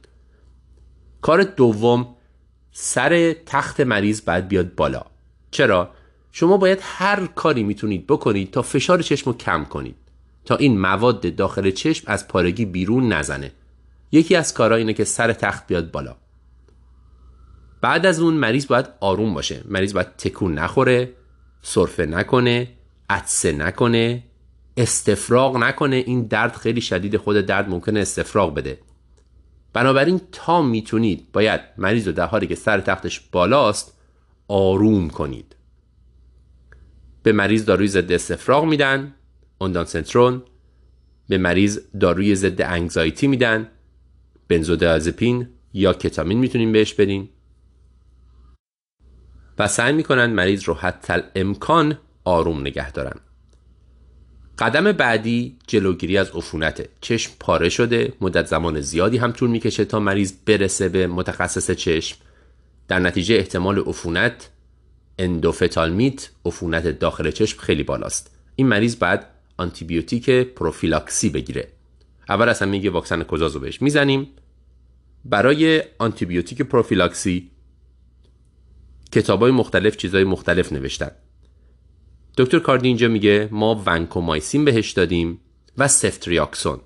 کار 1.20 1.42
دوم 1.42 2.16
سر 2.72 3.32
تخت 3.32 3.80
مریض 3.80 4.24
باید 4.24 4.48
بیاد 4.48 4.74
بالا. 4.74 5.02
چرا؟ 5.50 5.90
شما 6.36 6.56
باید 6.56 6.78
هر 6.82 7.26
کاری 7.26 7.62
می‌تونید 7.62 8.06
بکنید 8.06 8.50
تا 8.50 8.62
فشار 8.62 9.02
چشم 9.02 9.30
رو 9.30 9.36
کم 9.36 9.64
کنید. 9.64 9.96
تا 10.44 10.56
این 10.56 10.80
مواد 10.80 11.34
داخل 11.36 11.70
چشم 11.70 12.04
از 12.06 12.28
پارگی 12.28 12.64
بیرون 12.64 13.12
نزنه. 13.12 13.52
یکی 14.12 14.36
از 14.36 14.54
کارها 14.54 14.76
اینه 14.76 14.92
که 14.92 15.04
سر 15.04 15.32
تخت 15.32 15.66
بیاد 15.66 15.90
بالا. 15.90 16.16
بعد 17.80 18.06
از 18.06 18.20
اون 18.20 18.34
مریض 18.34 18.66
باید 18.66 18.88
آروم 19.00 19.34
باشه. 19.34 19.64
مریض 19.68 19.94
باید 19.94 20.16
تکون 20.16 20.54
نخوره 20.54 21.12
سرفه 21.62 22.06
نکنه 22.06 22.68
عطسه 23.10 23.52
نکنه 23.52 24.22
استفراغ 24.76 25.56
نکنه. 25.56 25.96
این 25.96 26.22
درد 26.22 26.56
خیلی 26.56 26.80
شدید 26.80 27.16
خود 27.16 27.36
درد 27.36 27.68
ممکنه 27.68 28.00
استفراغ 28.00 28.54
بده. 28.54 28.78
بنابراین 29.72 30.20
تا 30.32 30.62
می‌تونید 30.62 31.32
باید 31.32 31.60
مریض 31.78 32.06
رو 32.06 32.12
در 32.12 32.26
حالی 32.26 32.46
که 32.46 32.54
سر 32.54 32.80
تختش 32.80 33.20
بالاست 33.20 33.98
آروم 34.48 35.10
کنید. 35.10 35.53
به 37.24 37.32
مریض 37.32 37.64
داروی 37.64 37.88
ضد 37.88 38.12
استفراغ 38.12 38.64
میدن. 38.64 39.14
سنترون 39.86 40.42
به 41.28 41.38
مریض 41.38 41.80
داروی 42.00 42.34
ضد 42.34 42.62
انگزایتی 42.62 43.26
میدن. 43.26 43.68
بنزودازپین 44.48 45.48
یا 45.72 45.92
کتامین 45.92 46.38
می‌تونین 46.38 46.72
بهش 46.72 46.94
بدین. 46.94 47.28
و 49.58 49.68
سعی 49.68 49.92
می‌کنن 49.92 50.26
مریض 50.26 50.64
رو 50.64 50.74
حتی 50.74 51.14
امکان 51.34 51.98
آروم 52.24 52.60
نگه 52.60 52.92
دارن. 52.92 53.20
قدم 54.58 54.92
بعدی 54.92 55.58
جلوگیری 55.66 56.18
از 56.18 56.30
عفونته 56.30 56.88
چشم 57.00 57.32
پاره 57.40 57.68
شده. 57.68 58.12
مدت 58.20 58.46
زمان 58.46 58.80
زیادی 58.80 59.16
هم 59.16 59.32
طول 59.32 59.50
می‌کشه 59.50 59.84
تا 59.84 60.00
مریض 60.00 60.32
برسه 60.46 60.88
به 60.88 61.06
متخصص 61.06 61.70
چشم. 61.70 62.18
در 62.88 62.98
نتیجه 62.98 63.34
احتمال 63.34 63.78
عفونت 63.78 64.50
اندوفتالمیت 65.18 66.30
عفونت 66.44 66.86
داخل 66.86 67.30
چشم 67.30 67.58
خیلی 67.58 67.82
بالاست. 67.82 68.36
این 68.56 68.66
مریض 68.66 68.96
باید 68.96 69.30
آنتیبیوتیک 69.56 70.30
پروفیلاکسی 70.30 71.30
بگیره. 71.30 71.68
اول 72.28 72.48
اصلا 72.48 72.68
میگه 72.68 72.90
واکسن 72.90 73.22
کزازو 73.22 73.60
بهش 73.60 73.82
می‌زنیم. 73.82 74.26
برای 75.24 75.82
آنتیبیوتیک 75.98 76.62
پروفیلاکسی 76.62 77.50
کتابای 79.12 79.50
مختلف 79.50 79.96
چیزای 79.96 80.24
مختلف 80.24 80.72
نوشتن. 80.72 81.10
دکتر 82.38 82.58
کاردی 82.58 82.88
اینجا 82.88 83.08
میگه 83.08 83.48
ما 83.52 83.82
ونکومایسین 83.86 84.64
بهش 84.64 84.90
دادیم 84.90 85.40
و 85.78 85.88
سفتریاکسون. 85.88 86.80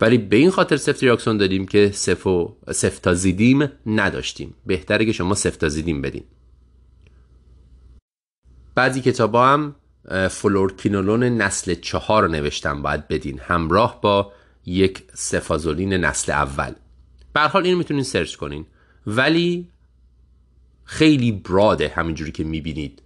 ولی 0.00 0.18
به 0.18 0.36
این 0.36 0.50
خاطر 0.50 0.76
سفتریاکسون 0.76 1.36
دادیم 1.36 1.66
که 1.66 1.90
سفو 1.94 2.56
سفتازیدیم 2.72 3.70
نداشتیم. 3.86 4.54
بهتره 4.66 5.04
که 5.04 5.12
شما 5.12 5.34
سفتازیدیم 5.34 6.02
بدین. 6.02 6.24
بعضی 8.74 9.00
کتاب 9.00 9.34
هم 9.34 9.74
فلوروکینولون 10.30 11.22
نسل 11.22 11.74
چهار 11.74 12.28
نوشتن 12.28 12.82
باید 12.82 13.08
بدین. 13.08 13.38
همراه 13.38 14.00
با 14.00 14.32
یک 14.66 15.02
سفازولین 15.14 15.92
نسل 15.92 16.32
اول. 16.32 16.72
حال 17.36 17.64
اینو 17.64 17.78
می‌تونین 17.78 18.02
سرچ 18.02 18.36
کنین. 18.36 18.66
ولی 19.06 19.68
خیلی 20.84 21.32
broadه 21.32 21.88
همینجوری 21.88 22.32
که 22.32 22.44
می‌بینید 22.44 23.02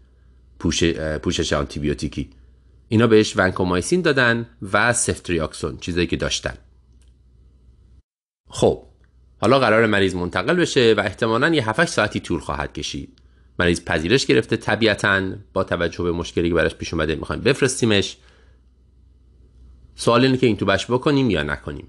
پوشش 1.23 1.53
آنتیبیوتیکی. 1.53 2.31
اینا 2.89 3.07
بهش 3.07 3.37
ونکومایسین 3.37 4.03
دادن 4.03 4.47
و 4.73 4.93
سفتریاکسون 4.93 5.77
چیزایی 5.77 6.07
که 6.07 6.17
داشتن. 6.17 6.55
خب 8.51 8.85
حالا 9.41 9.59
قرار 9.59 9.87
مریض 9.87 10.15
منتقل 10.15 10.55
بشه 10.55 10.95
و 10.97 11.01
احتمالا 11.01 11.49
یه 11.49 11.69
7 11.69 11.85
ساعتی 11.85 12.21
طول 12.21 12.41
خواهد 12.41 12.73
کشید. 12.73 13.19
مریض 13.59 13.85
پذیرش 13.85 14.27
گرفته 14.27 14.57
طبیعتا 14.57 15.33
با 15.53 15.65
توجه 15.65 16.05
به 16.05 16.13
مشکلی 16.13 16.49
که 16.49 16.55
براش 16.55 16.75
پیش 16.75 16.95
اومده 16.95 17.15
می‌خوایم 17.15 17.43
بفرستیمش. 17.43 18.17
سوال 19.97 20.25
اینه 20.25 20.37
که 20.37 20.47
این 20.47 20.57
تو 20.57 20.67
بش 20.67 20.87
بکنیم 20.87 21.31
یا 21.31 21.43
نکنیم؟ 21.43 21.89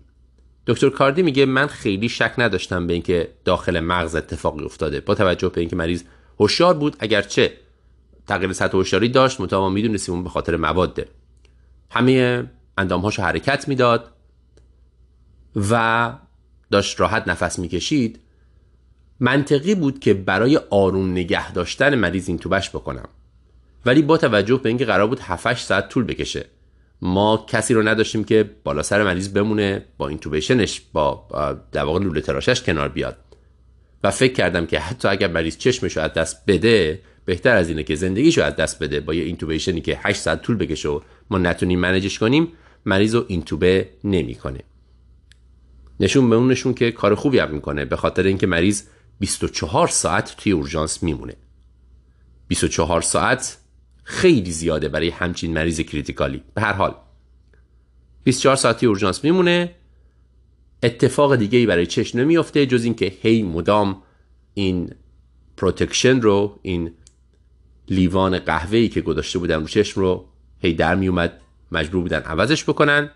دکتر 0.68 0.90
کاردی 0.90 1.22
میگه 1.22 1.46
من 1.46 1.68
خیلی 1.68 2.10
شک 2.10 2.34
نداشتم 2.38 2.88
به 2.88 2.94
اینکه 2.94 3.30
داخل 3.46 3.80
مغز 3.80 4.16
اتفاقی 4.16 4.66
افتاده. 4.66 5.00
با 5.00 5.16
توجه 5.16 5.50
به 5.50 5.62
اینکه 5.62 5.76
مریض 5.76 6.04
هوشیار 6.40 6.74
بود 6.74 6.96
اگرچه 7.00 7.54
تغییر 8.28 8.54
سطح 8.54 8.78
هوشیاری 8.78 9.10
داشت 9.10 9.42
متأ 9.42 9.58
ما 9.58 9.70
می‌دونستیم 9.70 10.16
اون 10.16 10.24
به 10.24 10.30
خاطر 10.30 10.56
مواده 10.56 11.08
همه 11.92 12.46
اندامهاشو 12.78 13.22
حرکت 13.22 13.68
می‌داد 13.68 14.12
و 15.70 16.14
داشت 16.72 17.00
راحت 17.00 17.28
نفس 17.28 17.60
می‌کشید. 17.60 18.20
منطقی 19.20 19.76
بود 19.76 20.00
که 20.00 20.14
برای 20.14 20.58
آروم 20.70 21.12
نگه 21.12 21.52
داشتن 21.52 21.96
مریض 21.96 22.30
این 22.30 22.38
توبش 22.38 22.70
بکنم. 22.70 23.10
ولی 23.86 24.02
با 24.02 24.18
توجه 24.18 24.58
به 24.58 24.70
اینکه 24.70 24.86
قرار 24.86 25.08
بود 25.08 25.20
7 25.20 25.58
ساعت 25.58 25.90
طول 25.90 26.04
بکشه 26.04 26.46
ما 27.02 27.46
کسی 27.50 27.74
رو 27.74 27.88
نداشتیم 27.88 28.24
که 28.24 28.50
بالا 28.64 28.84
سر 28.84 29.04
مریض 29.04 29.30
بمونه 29.30 29.86
با 29.98 30.08
اینتوبیشنش 30.08 30.82
با 30.94 31.28
در 31.72 31.84
واقع 31.84 32.00
لوله 32.00 32.22
تراشش 32.22 32.62
کنار 32.62 32.90
بیاد. 32.90 33.18
و 34.04 34.12
فکر 34.12 34.34
کردم 34.34 34.66
که 34.66 34.80
حتی 34.80 35.08
اگر 35.08 35.28
مریض 35.28 35.58
چشمش 35.58 35.98
از 35.98 36.14
دست 36.14 36.44
بده 36.48 37.02
بهتر 37.26 37.56
از 37.56 37.70
اینه 37.70 37.84
که 37.84 37.96
زندگیشو 37.96 38.44
از 38.44 38.56
دست 38.56 38.84
بده 38.84 39.00
با 39.00 39.14
یه 39.14 39.24
اینتوبیشنی 39.24 39.82
که 39.82 40.00
8 40.02 40.20
ساعت 40.20 40.42
طول 40.42 40.58
بکشه 40.58 40.90
و 40.90 41.00
ما 41.30 41.38
نتونیم 41.38 41.80
منیجش 41.80 42.20
کنیم 42.20 42.48
مریض 42.86 43.16
رو 43.16 43.26
اینتوبه 43.28 43.90
نمی‌کنه. 44.04 44.60
نشون 46.00 46.30
به 46.30 46.36
اون 46.36 46.52
نشون 46.52 46.74
که 46.74 46.92
کار 46.92 47.16
خوبی 47.16 47.40
هم 47.40 47.52
می‌کنه 47.52 47.86
به 47.86 47.96
خاطر 47.96 48.24
اینکه 48.24 48.48
مریض 48.48 48.84
24 49.20 49.88
ساعت 49.88 50.36
توی 50.38 50.52
اورژانس 50.52 51.04
میمونه. 51.04 51.36
24 52.48 53.02
ساعت 53.02 53.58
خیلی 54.04 54.52
زیاده 54.52 54.90
برای 54.90 55.10
همچین 55.10 55.54
مریض 55.54 55.80
کریتیکالی. 55.80 56.44
به 56.54 56.62
هر 56.62 56.74
حال 56.74 56.96
24 58.24 58.56
ساعتی 58.56 58.86
اورژانس 58.86 59.24
میمونه. 59.24 59.76
اتفاق 60.84 61.36
دیگه 61.36 61.60
ای 61.60 61.66
برای 61.66 61.86
چشم 61.86 62.20
نمیافته 62.20 62.66
جز 62.66 62.84
اینکه 62.84 63.14
هی 63.22 63.44
مدام 63.44 64.02
این 64.54 64.96
protection 65.58 66.22
رو 66.22 66.60
این 66.62 66.94
لیوان 67.90 68.40
قهوه 68.40 68.78
ای 68.78 68.90
که 68.90 69.02
گذاشته 69.02 69.40
بودن 69.40 69.62
رو 69.62 69.68
چشم 69.68 70.02
رو 70.02 70.26
هی 70.60 70.74
در 70.74 70.96
می 70.96 71.08
اومد 71.08 71.42
مجبور 71.72 72.02
بودن 72.02 72.20
عوضش 72.20 72.64
بکنن. 72.64 73.12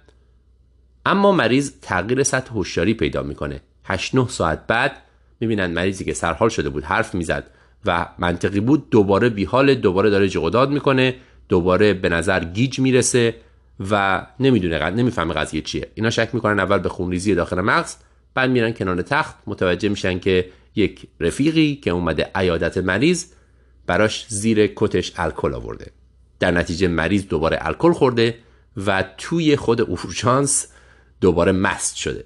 اما 1.06 1.32
مریض 1.32 1.74
تغییر 1.82 2.24
سطح 2.24 2.52
هوشیاری 2.54 2.94
پیدا 2.94 3.24
می‌کنه. 3.24 3.62
8 3.84 4.16
9 4.16 4.28
ساعت 4.28 4.68
بعد 4.68 5.04
می‌بینن 5.40 5.66
مریضی 5.66 6.06
که 6.06 6.14
سرحال 6.14 6.50
شده 6.50 6.70
بود 6.70 6.84
حرف 6.84 7.16
می‌زد 7.16 7.52
و 7.86 8.06
منطقی 8.18 8.60
بود 8.60 8.90
دوباره 8.90 9.30
بیحال 9.30 9.76
دوباره 9.76 10.10
داره 10.10 10.30
جغداد 10.30 10.70
می‌کنه 10.70 11.16
دوباره 11.50 11.94
به 11.94 12.10
نظر 12.10 12.44
گیج 12.44 12.80
می‌رسه 12.80 13.36
و 13.92 14.26
نمی‌دونه 14.40 14.90
نمی‌فهمه 14.90 15.34
قضیه 15.34 15.62
چیه. 15.62 15.88
اینا 15.96 16.10
شک 16.10 16.30
می‌کنن 16.34 16.60
اول 16.60 16.78
به 16.78 16.90
خونریزی 16.90 17.36
داخل 17.36 17.62
مغز 17.62 17.96
بعد 18.34 18.50
میرن 18.50 18.74
کنار 18.74 19.02
تخت 19.02 19.36
متوجه 19.48 19.90
میشن 19.90 20.20
که 20.20 20.50
یک 20.76 21.08
رفیقی 21.20 21.76
که 21.76 21.92
اومده 21.92 22.32
عیادت 22.36 22.78
مریض 22.78 23.26
براش 23.88 24.26
زیر 24.28 24.68
کتش 24.76 25.14
الکل 25.16 25.54
آورده. 25.54 25.92
در 26.40 26.52
نتیجه 26.52 26.88
مریض 26.88 27.28
دوباره 27.28 27.58
الکل 27.62 27.92
خورده 27.92 28.38
و 28.86 29.04
توی 29.18 29.56
خود 29.56 29.82
اورژانس 29.82 30.68
دوباره 31.22 31.52
مست 31.52 31.96
شده. 31.96 32.26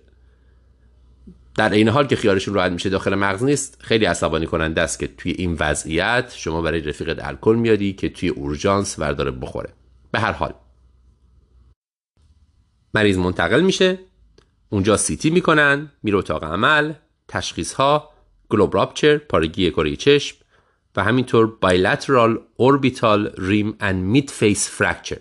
در 1.55 1.69
این 1.69 1.89
حال 1.89 2.07
که 2.07 2.15
خیالشون 2.15 2.53
راحت 2.53 2.71
میشه 2.71 2.89
داخل 2.89 3.15
مغز 3.15 3.43
نیست 3.43 3.77
خیلی 3.81 4.05
عصبانی 4.05 4.45
کننده 4.45 4.81
است 4.81 4.99
که 4.99 5.07
توی 5.07 5.31
این 5.31 5.57
وضعیت 5.59 6.33
شما 6.35 6.61
برای 6.61 6.81
رفیقت 6.81 7.25
الکل 7.27 7.55
میادی 7.55 7.93
که 7.93 8.09
توی 8.09 8.29
اورژانس 8.29 8.99
ورداره 8.99 9.31
بخوره. 9.31 9.73
به 10.11 10.19
هر 10.19 10.31
حال. 10.31 10.53
مریض 12.93 13.17
منتقل 13.17 13.61
میشه 13.61 13.99
اونجا 14.69 14.97
CT 14.97 15.29
می‌کنن 15.29 15.91
میره 16.03 16.17
اتاق 16.17 16.43
عمل 16.43 16.93
تشخیص 17.27 17.73
ها 17.73 18.09
globe 18.49 18.75
rupture 18.75 19.17
پارگی 19.17 19.71
کره 19.71 19.95
چشم 19.95 20.37
و 20.95 21.03
همینطور 21.03 21.57
bilateral 21.61 22.39
orbital 22.55 23.31
rim 23.37 23.77
and 23.79 23.93
midface 23.93 24.69
fracture 24.69 25.17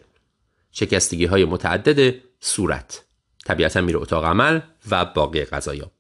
شکستگی 0.70 1.24
های 1.24 1.45
متعدد 1.45 2.14
صورت. 2.41 3.05
طبیعتا 3.45 3.80
میره 3.80 3.99
اتاق 3.99 4.24
عمل 4.24 4.61
و 4.91 5.05
باقی 5.05 5.45
قضایا 5.45 5.91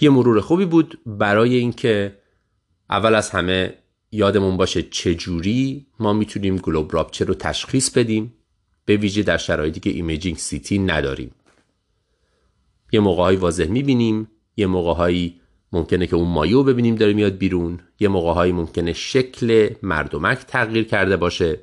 یه 0.00 0.10
مرور 0.10 0.40
خوبی 0.40 0.64
بود 0.64 1.00
برای 1.06 1.56
اینکه 1.56 2.18
اول 2.90 3.14
از 3.14 3.30
همه 3.30 3.74
یادمون 4.12 4.56
باشه 4.56 4.82
چجوری 4.82 5.86
ما 6.00 6.12
می‌تونیم 6.12 6.56
globe 6.56 6.94
rupture 6.94 7.24
رو 7.24 7.34
تشخیص 7.34 7.90
بدیم 7.90 8.34
به 8.84 8.96
ویژه 8.96 9.22
در 9.22 9.36
شرایطی 9.36 9.80
که 9.80 9.90
imaging 9.90 10.36
CT 10.36 10.78
نداریم. 10.78 11.34
یه 12.92 13.00
موقعهایی 13.00 13.36
واضح 13.36 13.66
می‌بینیم 13.66 14.28
یه 14.56 14.66
موقعهایی 14.66 15.40
ممکنه 15.72 16.06
که 16.06 16.16
اون 16.16 16.28
مایعو 16.28 16.62
ببینیم 16.62 16.94
داره 16.94 17.12
میاد 17.12 17.38
بیرون 17.38 17.80
یه 18.00 18.08
موقعهایی 18.08 18.52
ممکنه 18.52 18.92
شکل 18.92 19.74
مردمک 19.82 20.38
تغییر 20.38 20.84
کرده 20.84 21.16
باشه. 21.16 21.60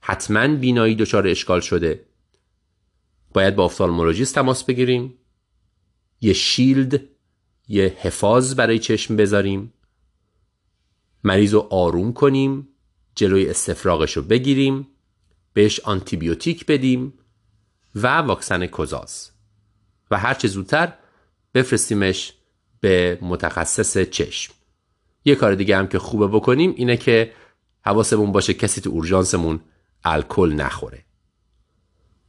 حتما 0.00 0.48
بینایی 0.48 0.94
دچار 0.94 1.26
اشکال 1.26 1.60
شده. 1.60 2.04
باید 3.34 3.56
با 3.56 3.64
ophthalmologist 3.64 4.34
تماس 4.34 4.64
بگیریم. 4.64 5.14
یه 6.20 6.32
شیلد 6.32 7.00
یه 7.68 7.96
حفاظ 8.00 8.54
برای 8.54 8.78
چشم 8.78 9.16
بذاریم. 9.16 9.72
مریض 11.24 11.54
رو 11.54 11.68
آروم 11.70 12.12
کنیم 12.12 12.68
جلوی 13.14 13.50
استفراغش 13.50 14.16
رو 14.16 14.22
بگیریم 14.22 14.88
بهش 15.52 15.80
آنتیبیوتیک 15.80 16.66
بدیم 16.66 17.12
و 17.94 18.18
واکسن 18.18 18.66
کزاز. 18.66 19.30
و 20.10 20.18
هرچه 20.18 20.48
زودتر 20.48 20.92
بفرستیمش 21.54 22.32
به 22.80 23.18
متخصص 23.22 23.98
چشم. 23.98 24.54
یه 25.24 25.34
کار 25.34 25.54
دیگه 25.54 25.76
هم 25.76 25.86
که 25.86 25.98
خوبه 25.98 26.28
بکنیم 26.28 26.74
اینه 26.76 26.96
که 26.96 27.32
حواسمون 27.84 28.32
باشه 28.32 28.54
کسی 28.54 28.80
تو 28.80 28.90
اورژانسمون 28.90 29.60
الکل 30.04 30.52
نخوره. 30.52 31.04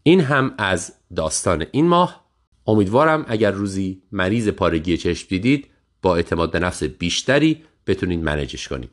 این 0.03 0.21
هم 0.21 0.53
از 0.57 0.93
داستان 1.15 1.65
این 1.71 1.88
ماه. 1.88 2.24
امیدوارم 2.68 3.26
اگر 3.28 3.51
روزی 3.51 4.01
مریض 4.11 4.49
پارگی 4.49 4.97
چشم 4.97 5.28
دیدید 5.30 5.68
با 6.01 6.16
اعتماد 6.16 6.51
به 6.51 6.59
نفس 6.59 6.84
بیشتری 6.84 7.63
بتونید 7.88 8.24
manageش 8.24 8.68
کنید. 8.68 8.89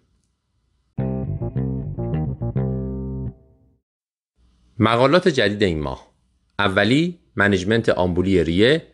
مقالات 4.79 5.29
جدید 5.29 5.63
این 5.63 5.81
ماه. 5.81 6.13
اولی 6.59 7.19
management 7.37 7.89
آمبولی 7.89 8.45
ریه 8.45 8.87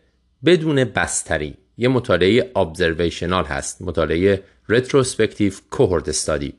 بدون 0.45 0.83
بستری. 0.83 1.53
یه 1.77 1.87
مطالعه 1.87 2.51
observational 2.55 3.45
هست 3.45 3.81
مطالعه 3.81 4.43
retrospective 4.69 5.53
cohort 5.71 6.09
study 6.09 6.53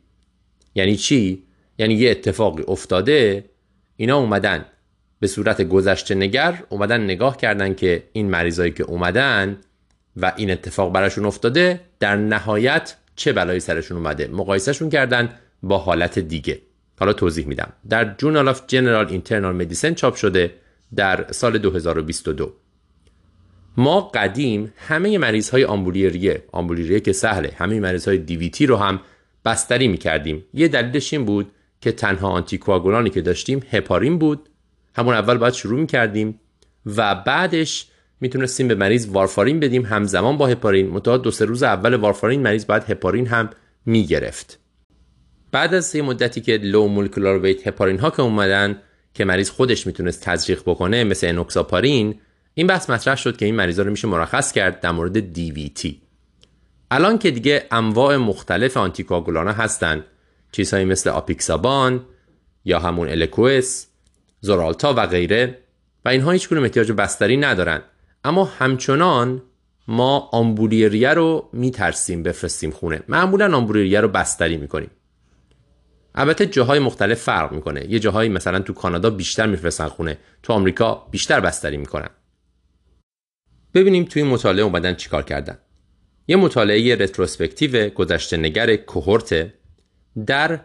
یعنی 0.74 0.96
چی؟ 0.96 1.42
یعنی 1.78 1.94
یه 1.94 2.10
اتفاقی 2.10 2.62
افتاده 2.68 3.44
اینا 3.96 4.18
اومدن. 4.18 4.64
به 5.20 5.26
صورت 5.26 5.62
گذشته 5.62 6.14
نگر 6.14 6.62
اومدن 6.68 7.04
نگاه 7.04 7.36
کردن 7.36 7.74
که 7.74 8.02
این 8.12 8.30
مریضایی 8.30 8.70
که 8.72 8.82
اومدن 8.82 9.56
و 10.16 10.32
این 10.36 10.50
اتفاق 10.50 10.92
براشون 10.92 11.24
افتاده 11.24 11.80
در 12.00 12.16
نهایت 12.16 12.96
چه 13.16 13.32
بلایی 13.32 13.60
سرشون 13.60 13.96
اومده؟ 13.96 14.28
مقایسهشون 14.28 14.90
کردن 14.90 15.28
با 15.62 15.78
حالت 15.78 16.18
دیگه. 16.18 16.60
حالا 17.00 17.12
توضیح 17.12 17.46
میدم. 17.46 17.72
در 17.88 18.14
جورنال 18.18 18.48
آف 18.48 18.62
جنرال 18.66 19.08
اینترنال 19.08 19.56
مدیسن 19.56 19.94
چاپ 19.94 20.14
شده 20.14 20.54
در 20.96 21.26
سال 21.32 21.58
2022 21.58 22.52
ما 23.76 24.00
قدیم 24.00 24.72
همه 24.76 25.18
مریض 25.18 25.50
های 25.50 25.64
آمبولی 25.64 26.10
ریه 26.10 26.44
آمبولی 26.52 26.82
ریه 26.82 27.00
که 27.00 27.12
سهله 27.12 27.52
همه 27.56 27.80
مریض 27.80 28.08
های 28.08 28.18
دیویتی 28.18 28.66
رو 28.66 28.76
هم 28.76 29.00
بستری 29.44 29.88
می‌کردیم. 29.88 30.44
یه 30.54 30.68
دلیلش 30.68 31.12
این 31.12 31.24
بود 31.24 31.52
که 31.80 31.92
تنها 31.92 32.28
آنتیکواگولانی 32.28 33.10
که 33.10 33.20
داشتیم 33.20 33.62
هپارین 33.70 34.18
بود 34.18 34.48
همون 34.94 35.14
اول 35.14 35.38
باید 35.38 35.54
شروع 35.54 35.80
می‌کردیم 35.80 36.40
و 36.86 37.14
بعدش 37.14 37.86
می‌تونستیم 38.20 38.68
به 38.68 38.74
مریض 38.74 39.08
وارفارین 39.08 39.60
بدیم 39.60 39.84
همزمان 39.84 40.36
با 40.36 40.46
هپارین. 40.46 40.90
متأ 40.90 41.16
دو 41.16 41.30
سه 41.30 41.44
روز 41.44 41.62
اول 41.62 41.94
وارفارین 41.94 42.42
مریض 42.42 42.66
باید 42.66 42.82
هپارین 42.82 43.26
هم 43.26 43.50
می‌گرفت. 43.86 44.58
بعد 45.52 45.74
از 45.74 45.94
یه 45.94 46.02
مدتی 46.02 46.40
که 46.40 46.56
لو 46.56 46.88
مولکولار 46.88 47.38
ویت 47.38 47.66
هپارین 47.66 47.98
ها 47.98 48.10
که 48.10 48.22
اومدن 48.22 48.82
که 49.14 49.24
مریض 49.24 49.50
خودش 49.50 49.86
می‌تونست 49.86 50.22
تزریق 50.22 50.62
بکنه 50.66 51.04
مثل 51.04 51.26
انوکساپارین 51.26 52.20
این 52.54 52.66
بحث 52.66 52.90
مطرح 52.90 53.16
شد 53.16 53.36
که 53.36 53.44
این 53.44 53.54
مریضا 53.54 53.82
رو 53.82 53.90
میشه 53.90 54.08
مرخص 54.08 54.52
کرد 54.52 54.80
در 54.80 54.90
مورد 54.90 55.32
دیویتی 55.32 56.02
الان 56.90 57.18
که 57.18 57.30
دیگه 57.30 57.66
انواع 57.70 58.16
مختلف 58.16 58.76
آنتیکواگولانا 58.76 59.52
هستن 59.52 60.04
چیزهایی 60.52 60.84
مثل 60.84 61.10
آپیکسابان 61.10 62.04
یا 62.64 62.78
همون 62.78 63.08
الکوس 63.08 63.86
زورالتا 64.40 64.94
و 64.96 65.06
غیره 65.06 65.58
و 66.04 66.08
اینها 66.08 66.30
هیچ 66.30 66.48
گونه 66.48 66.62
احتیاج 66.62 66.92
بستری 66.92 67.36
ندارن. 67.36 67.82
اما 68.24 68.44
همچنان 68.44 69.42
ما 69.88 70.18
آمبولیریه 70.18 71.14
رو 71.14 71.48
میترسیم 71.52 72.22
بفرستیم 72.22 72.70
خونه. 72.70 73.02
معمولا 73.08 73.56
آمبولیریه 73.56 74.00
رو 74.00 74.08
بستری 74.08 74.56
می‌کنیم. 74.56 74.90
البته 76.14 76.46
جاهای 76.46 76.78
مختلف 76.78 77.20
فرق 77.22 77.52
می‌کنه. 77.52 77.90
یه 77.90 77.98
جاهایی 77.98 78.28
مثلا 78.28 78.58
تو 78.58 78.72
کانادا 78.72 79.10
بیشتر 79.10 79.46
میفرستن 79.46 79.88
خونه. 79.88 80.18
تو 80.42 80.52
آمریکا 80.52 81.06
بیشتر 81.10 81.40
بستری 81.40 81.76
می‌کنن. 81.76 82.10
ببینیم 83.74 84.04
توی 84.04 84.22
مطالعه 84.22 84.64
اومدن 84.64 84.94
چیکار 84.94 85.22
کردن. 85.22 85.58
یه 86.28 86.36
مطالعه 86.36 86.96
retrospective 86.96 87.88
گذشته 87.88 88.36
نگر 88.36 88.76
cohort 88.76 89.52
در 90.26 90.60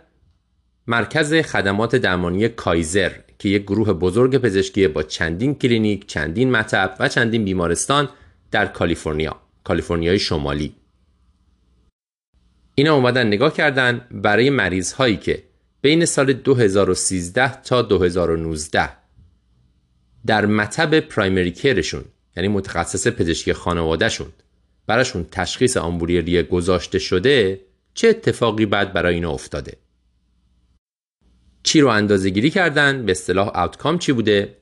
مرکز 0.88 1.34
خدمات 1.34 1.95
درمانی 1.95 2.49
Kaiser 2.49 3.12
که 3.40 3.50
یک 3.50 3.64
گروه 3.64 3.94
بزرگ 3.94 4.38
پزشکی 4.38 4.88
با 4.88 5.04
چندین 5.04 5.56
کلینیک، 5.56 6.08
چندین 6.08 6.52
مطب 6.52 6.96
و 7.00 7.08
چندین 7.08 7.46
بیمارستان 7.46 8.10
در 8.52 8.66
کالیفرنیا، 8.66 9.42
کالیفرنیای 9.64 10.20
شمالی. 10.20 10.76
اینا 12.76 12.96
اومدن 12.96 13.28
نگاه 13.28 13.54
کردن 13.54 14.08
برای 14.12 14.50
مریض 14.50 14.94
هایی 14.94 15.18
که 15.18 15.44
بین 15.82 16.06
سال 16.06 16.34
2013 16.34 17.62
تا 17.62 17.82
2019 17.82 18.90
در 20.26 20.46
مطب 20.46 21.00
پرایمری 21.00 21.52
کرشون 21.52 22.04
یعنی 22.38 22.48
متخصص 22.50 23.08
پزشکی 23.08 23.54
خانوادهشون 23.54 24.28
براشون 24.88 25.26
تشخیص 25.32 25.78
آمبولی 25.78 26.22
ریه 26.22 26.44
گذاشته 26.44 27.00
شده 27.00 27.62
چه 27.94 28.08
اتفاقی 28.08 28.66
بعد 28.66 28.94
برای 28.94 29.16
اینا 29.16 29.32
افتاده 29.32 29.78
چی 31.66 31.82
رو 31.82 31.88
اندازه 31.88 32.30
گیری 32.30 32.49
کردن 32.49 33.05
به 33.05 33.11
اصطلاح 33.11 33.51
آوتکام 33.53 33.97
چی 33.97 34.11
بوده؟ 34.11 34.57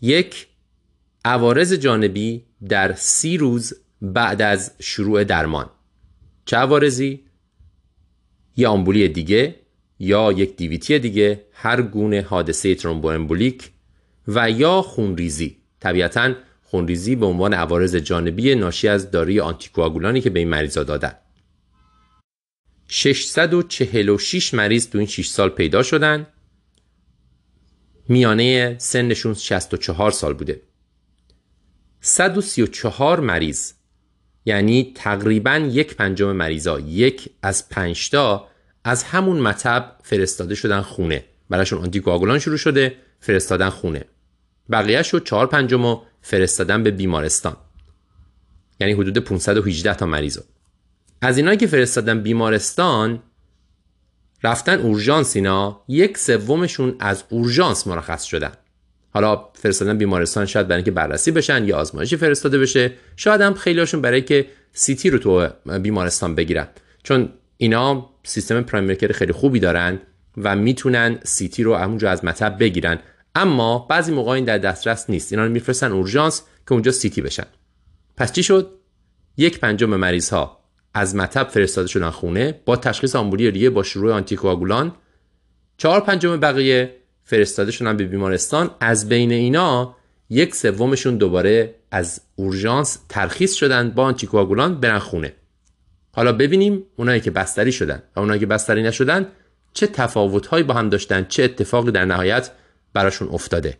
یک 0.00 0.46
عوارض 1.24 1.72
جانبی 1.72 2.44
در 2.68 2.94
سی 2.94 3.36
روز 3.36 3.74
بعد 4.02 4.42
از 4.42 4.72
شروع 4.80 5.24
درمان. 5.24 5.70
چه 6.44 6.56
عوارضی؟ 6.56 7.20
یا 8.56 8.70
آمبولی 8.70 9.08
دیگه 9.08 9.54
یا 9.98 10.32
یک 10.32 10.56
دیویتی 10.56 10.98
دیگه 10.98 11.44
هر 11.52 11.82
گونه 11.82 12.20
حادثه 12.22 12.74
ترومبوامبولیک 12.74 13.70
و 14.28 14.50
یا 14.50 14.82
خونریزی. 14.82 15.56
طبیعتا 15.80 16.34
خونریزی 16.62 17.16
به 17.16 17.26
عنوان 17.26 17.54
عوارض 17.54 17.96
جانبی 17.96 18.54
ناشی 18.54 18.88
از 18.88 19.10
داروی 19.10 19.40
آنتیکواگولانی 19.40 20.20
که 20.20 20.30
به 20.30 20.38
این 20.38 20.48
مریضا 20.48 20.82
دادن. 20.82 21.12
646 22.88 24.54
مریض 24.54 24.88
تو 24.88 24.98
این 24.98 25.06
6 25.06 25.26
سال 25.26 25.48
پیدا 25.48 25.82
شدن. 25.82 26.26
میانه 28.08 28.76
سنشون 28.78 29.34
64 29.34 30.10
سال 30.10 30.34
بوده. 30.34 30.60
134 32.00 33.20
مریض 33.20 33.72
یعنی 34.44 34.92
تقریبا 34.96 35.56
یک 35.56 35.94
پنجم 35.94 36.32
مریضا 36.32 36.80
یک 36.80 37.30
از 37.42 37.68
پنجتا 37.68 38.48
از 38.84 39.04
همون 39.04 39.40
مطب 39.40 39.96
فرستاده 40.02 40.54
شدن 40.54 40.80
خونه. 40.80 41.24
براشون 41.50 41.78
آنتیکواگولان 41.78 42.38
شروع 42.38 42.56
شده 42.56 42.96
فرستادن 43.20 43.68
خونه. 43.68 44.04
بقیه 44.70 45.02
شد 45.02 45.24
چهار 45.24 45.46
پنجم 45.46 46.00
فرستادن 46.22 46.82
به 46.82 46.90
بیمارستان. 46.90 47.56
یعنی 48.80 48.92
حدود 48.92 49.18
518 49.18 49.94
تا 49.94 50.06
مریض 50.06 50.38
از 51.20 51.36
اینایی 51.36 51.56
که 51.56 51.66
فرستادن 51.66 52.22
بیمارستان 52.22 53.22
رفتن 54.42 54.80
اورژانس 54.80 55.36
اینا 55.36 55.84
یک 55.88 56.18
سومشون 56.18 56.96
از 57.00 57.24
اورژانس 57.28 57.86
مرخص 57.86 58.24
شدن. 58.24 58.52
حالا 59.10 59.48
فرستادن 59.54 59.98
بیمارستان 59.98 60.46
شاید 60.46 60.68
برای 60.68 60.78
اینکه 60.78 60.90
بررسی 60.90 61.30
بشن 61.30 61.64
یا 61.64 61.76
آزمایشی 61.76 62.16
فرستاده 62.16 62.58
بشه 62.58 62.92
شاید 63.16 63.40
هم 63.40 63.54
خیلیشون 63.54 64.02
برای 64.02 64.22
که 64.22 64.46
CT 64.72 65.10
رو 65.10 65.18
تو 65.18 65.48
بیمارستان 65.78 66.34
بگیرن. 66.34 66.68
چون 67.02 67.28
اینا 67.56 68.10
سیستم 68.22 68.62
primary 68.62 69.12
خیلی 69.12 69.32
خوبی 69.32 69.60
دارن 69.60 70.00
و 70.36 70.56
می‌تونن 70.56 71.18
CT 71.24 71.62
رو 71.62 71.76
همونجا 71.76 72.10
از 72.10 72.24
مطب 72.24 72.56
بگیرن. 72.60 72.98
اما 73.34 73.86
بعضی 73.90 74.12
موقع 74.12 74.32
این 74.32 74.44
در 74.44 74.58
دسترس 74.58 75.10
نیست. 75.10 75.32
اینا 75.32 75.44
رو 75.44 75.52
میفرستن 75.52 75.92
اورژانس 75.92 76.42
که 76.66 76.72
اونجا 76.72 76.92
CT 76.92 77.20
بشن. 77.20 77.46
پس 78.16 78.32
چی 78.32 78.42
شد؟ 78.42 78.70
یک 79.36 79.60
پنجم 79.60 79.88
مریض 79.88 80.30
ها 80.30 80.57
از 80.98 81.16
مطب 81.16 81.48
فرستاده 81.48 81.88
شدن 81.88 82.10
خونه 82.10 82.60
با 82.64 82.76
تشخیص 82.76 83.16
آمبولی 83.16 83.50
ریه 83.50 83.70
با 83.70 83.82
شروع 83.82 84.12
آنتیکواگولان 84.12 84.94
چهار 85.76 86.00
پنجم 86.00 86.36
بقیه 86.36 86.94
فرستاده 87.24 87.70
شدن 87.70 87.96
به 87.96 88.04
بیمارستان. 88.04 88.70
از 88.80 89.08
بین 89.08 89.32
اینا 89.32 89.96
یک 90.30 90.54
سومشون 90.54 91.16
دوباره 91.16 91.74
از 91.90 92.20
اورژانس 92.36 92.98
ترخیص 93.08 93.54
شدن 93.54 93.90
با 93.90 94.04
آنتیکواگولان 94.04 94.80
برن 94.80 94.98
خونه. 94.98 95.32
حالا 96.12 96.32
ببینیم 96.32 96.82
اونایی 96.96 97.20
که 97.20 97.30
بستری 97.30 97.72
شدن 97.72 98.02
و 98.16 98.20
اونایی 98.20 98.40
که 98.40 98.46
بستری 98.46 98.82
نشدن 98.82 99.26
چه 99.72 99.86
تفاوتهایی 99.86 100.64
با 100.64 100.74
هم 100.74 100.88
داشتن 100.88 101.26
چه 101.28 101.44
اتفاقی 101.44 101.90
در 101.90 102.04
نهایت 102.04 102.50
براشون 102.92 103.28
افتاده. 103.28 103.78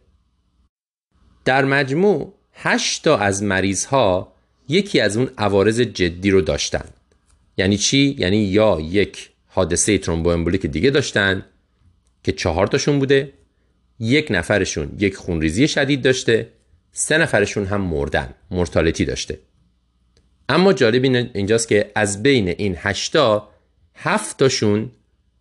در 1.44 1.64
مجموع 1.64 2.34
8 2.52 3.04
تا 3.04 3.18
از 3.18 3.42
مریض 3.42 3.84
ها 3.84 4.32
یکی 4.68 5.00
از 5.00 5.16
اون 5.16 5.30
عوارض 5.38 5.80
جدی 5.80 6.30
رو 6.30 6.40
داشتن. 6.40 6.84
یعنی 7.58 7.76
چی؟ 7.76 8.16
یعنی 8.18 8.36
یا 8.36 8.78
یک 8.80 9.30
حادثه 9.46 9.98
ترومبوامبولیک 9.98 10.66
دیگه 10.66 10.90
داشتن 10.90 11.44
که 12.22 12.32
چهار 12.32 12.66
تاشون 12.66 12.98
بوده 12.98 13.32
یک 13.98 14.26
نفرشون 14.30 14.92
یک 14.98 15.16
خونریزی 15.16 15.68
شدید 15.68 16.02
داشته 16.02 16.48
سه 16.92 17.18
نفرشون 17.18 17.66
هم 17.66 17.80
مردن 17.80 18.34
مرتالتی 18.50 19.04
داشته. 19.04 19.38
اما 20.48 20.72
جالب 20.72 21.30
اینجاست 21.34 21.68
که 21.68 21.92
از 21.94 22.22
بین 22.22 22.48
این 22.48 22.74
هشتا 22.78 23.48
هفتاشون 23.94 24.90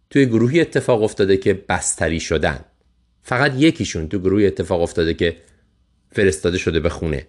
توی 0.10 0.26
گروهی 0.26 0.62
اتفاق 0.62 1.04
افتاده 1.04 1.38
که 1.38 1.54
بستری 1.54 2.20
شدن. 2.20 2.66
فقط 3.24 3.54
یکیشون 3.58 4.10
تو 4.10 4.20
گروه 4.20 4.44
اتفاق 4.44 4.82
افتاده 4.82 5.14
که 5.14 5.38
فرستاده 6.12 6.58
شده 6.58 6.80
به 6.80 6.90
خونه. 6.90 7.28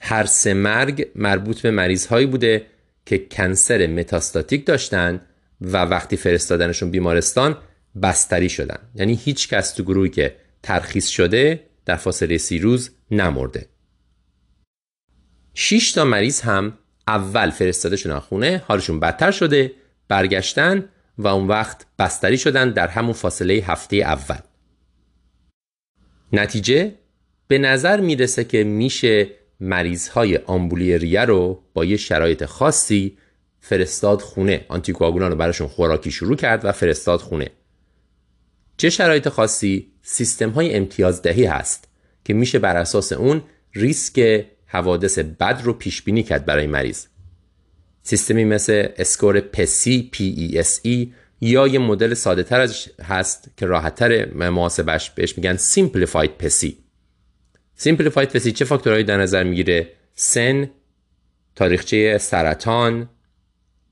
هر 0.00 0.24
سه 0.24 0.54
مرگ 0.54 1.08
مربوط 1.14 1.60
به 1.60 1.70
مریض 1.70 2.06
هایی 2.06 2.26
بوده 2.26 2.66
که 3.06 3.18
کنسر 3.30 3.86
متاستاتیک 3.86 4.66
داشتن 4.66 5.20
و 5.60 5.76
وقتی 5.76 6.16
فرستادنشون 6.16 6.90
بیمارستان 6.90 7.56
بستری 8.02 8.48
شدن. 8.48 8.78
یعنی 8.94 9.14
هیچ 9.24 9.48
کس 9.48 9.72
تو 9.72 9.82
گروهی 9.82 10.10
که 10.10 10.36
ترخیص 10.62 11.08
شده 11.08 11.66
در 11.84 11.96
فاصله 11.96 12.38
سی 12.38 12.58
روز 12.58 12.90
نمرده. 13.10 13.66
6 15.54 15.92
تا 15.92 16.04
مریض 16.04 16.40
هم 16.40 16.78
اول 17.08 17.50
فرستاده 17.50 17.96
شدن 17.96 18.18
خونه 18.18 18.62
حالشون 18.66 19.00
بدتر 19.00 19.30
شده 19.30 19.72
برگشتن 20.08 20.88
و 21.18 21.28
اون 21.28 21.46
وقت 21.46 21.86
بستری 21.98 22.38
شدن 22.38 22.70
در 22.70 22.88
همون 22.88 23.12
فاصله 23.12 23.54
هفته 23.54 23.96
اول. 23.96 24.38
نتیجه؟ 26.32 26.94
به 27.48 27.58
نظر 27.58 28.00
می‌رسه 28.00 28.44
که 28.44 28.64
میشه 28.64 29.28
مریض 29.64 30.08
های 30.08 30.36
آمبولی 30.36 30.98
ریه 30.98 31.24
رو 31.24 31.62
با 31.74 31.84
یه 31.84 31.96
شرایط 31.96 32.44
خاصی 32.44 33.16
فرستاد 33.60 34.20
خونه. 34.20 34.64
آنتیکواگولان 34.68 35.30
رو 35.30 35.36
براشون 35.36 35.68
خوراکی 35.68 36.10
شروع 36.10 36.36
کرد 36.36 36.64
و 36.64 36.72
فرستاد 36.72 37.20
خونه. 37.20 37.50
چه 38.76 38.90
شرایط 38.90 39.28
خاصی؟ 39.28 39.92
سیستم 40.02 40.50
های 40.50 40.74
امتیازدهی 40.74 41.44
هست 41.44 41.88
که 42.24 42.34
میشه 42.34 42.58
بر 42.58 42.76
اساس 42.76 43.12
اون 43.12 43.42
ریسک 43.74 44.46
حوادث 44.66 45.18
بد 45.18 45.60
رو 45.64 45.72
پیش 45.72 46.02
بینی 46.02 46.22
کرد 46.22 46.46
برای 46.46 46.66
مریض. 46.66 47.06
سیستمی 48.02 48.44
مثل 48.44 48.88
اسکور 48.96 49.40
پسی 49.40 50.10
PESE 50.14 51.08
یا 51.40 51.68
یه 51.68 51.78
مدل 51.78 52.14
ساده 52.14 52.42
تر 52.42 52.68
هست 53.02 53.48
که 53.56 53.66
راحت 53.66 53.94
تر 53.94 54.26
محاسبش 54.34 55.10
بهش 55.10 55.38
میگن 55.38 55.56
Simplified 55.56 56.28
پسی. 56.38 56.83
Simplified 57.84 58.26
PESI 58.26 58.52
چه 58.52 58.64
فاکتورهایی 58.64 59.04
در 59.04 59.16
نظر 59.16 59.44
می‌گیره؟ 59.44 59.88
سن 60.14 60.70
تاریخچه 61.54 62.18
سرطان 62.18 63.08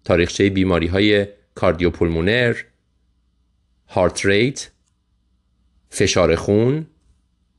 تاریخچه 0.04 0.50
بیماری 0.50 0.86
های 0.86 1.26
کاردیوپولمونر 1.54 2.56
heart 3.88 4.26
rate 4.26 4.70
فشار 5.90 6.34
خون 6.34 6.86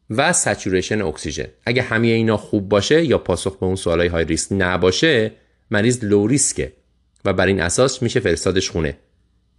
و 0.09 0.33
saturation 0.33 1.01
اکسیژن 1.01 1.47
اگه 1.65 1.81
همه 1.81 2.07
اینا 2.07 2.37
خوب 2.37 2.69
باشه 2.69 3.05
یا 3.05 3.17
پاسخ 3.17 3.57
به 3.57 3.65
اون 3.65 3.75
سوالای 3.75 4.07
های 4.07 4.25
ریسک 4.25 4.47
نباشه 4.51 5.31
مریض 5.71 6.03
low 6.03 6.27
riskه 6.27 6.73
و 7.25 7.33
بر 7.33 7.47
این 7.47 7.61
اساس 7.61 8.01
میشه 8.01 8.19
فرستادش 8.19 8.69
خونه. 8.69 8.97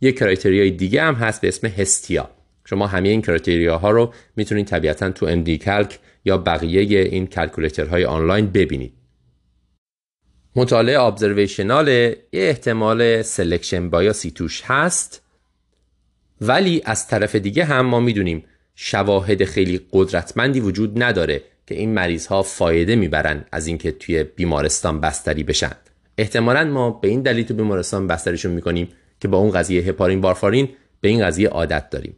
یک 0.01 0.19
criteriaی 0.19 0.71
دیگه 0.71 1.03
هم 1.03 1.15
هست 1.15 1.41
به 1.41 1.49
اسم 1.49 1.67
Hestia. 1.67 2.31
شما 2.65 2.87
همه 2.87 3.09
این 3.09 3.23
criteria 3.23 3.79
ها 3.79 3.91
رو 3.91 4.15
می‌تونید 4.37 4.67
طبیعتا 4.67 5.11
تو 5.11 5.27
MDCalc 5.27 5.99
یا 6.25 6.39
بقیه 6.39 7.01
این 7.01 7.29
های 7.91 8.05
آنلاین 8.05 8.47
ببینید. 8.47 8.93
مطالعه 10.57 11.01
observational 11.01 11.89
یه 11.89 12.17
احتمال 12.33 13.23
selection 13.23 13.91
bias 13.91 14.23
ی 14.23 14.31
توش 14.31 14.63
هست 14.65 15.23
ولی 16.41 16.83
از 16.85 17.09
طرف 17.09 17.35
دیگه 17.35 17.65
هم 17.65 17.87
ما 17.87 18.01
می‌دونیم 18.01 18.45
شواهد 18.75 19.45
خیلی 19.45 19.81
قدرتمندی 19.93 20.61
وجود 20.61 21.03
نداره 21.03 21.43
که 21.67 21.75
این 21.75 21.95
مریض 21.95 22.27
ها 22.27 22.43
فایده 22.43 22.97
می‌برن 22.97 23.45
از 23.53 23.67
اینکه 23.67 23.93
توی 23.93 24.25
بیمارستان 24.25 25.01
بستری 25.01 25.43
بشن. 25.43 25.73
احتمالا 26.19 26.65
ما 26.65 26.91
به 26.91 27.09
این 27.09 27.23
دلیل 27.23 27.45
تو 27.45 27.55
بیمارستان 27.55 28.07
بستریشون 28.07 28.53
می‌کنیم 28.53 28.89
که 29.21 29.29
با 29.29 29.39
اون 29.39 29.51
قضیه 29.51 29.83
هپارین 29.83 30.21
بارفارین 30.21 30.69
به 31.01 31.09
این 31.09 31.27
قضیه 31.27 31.49
عادت 31.49 31.91
داریم. 31.91 32.17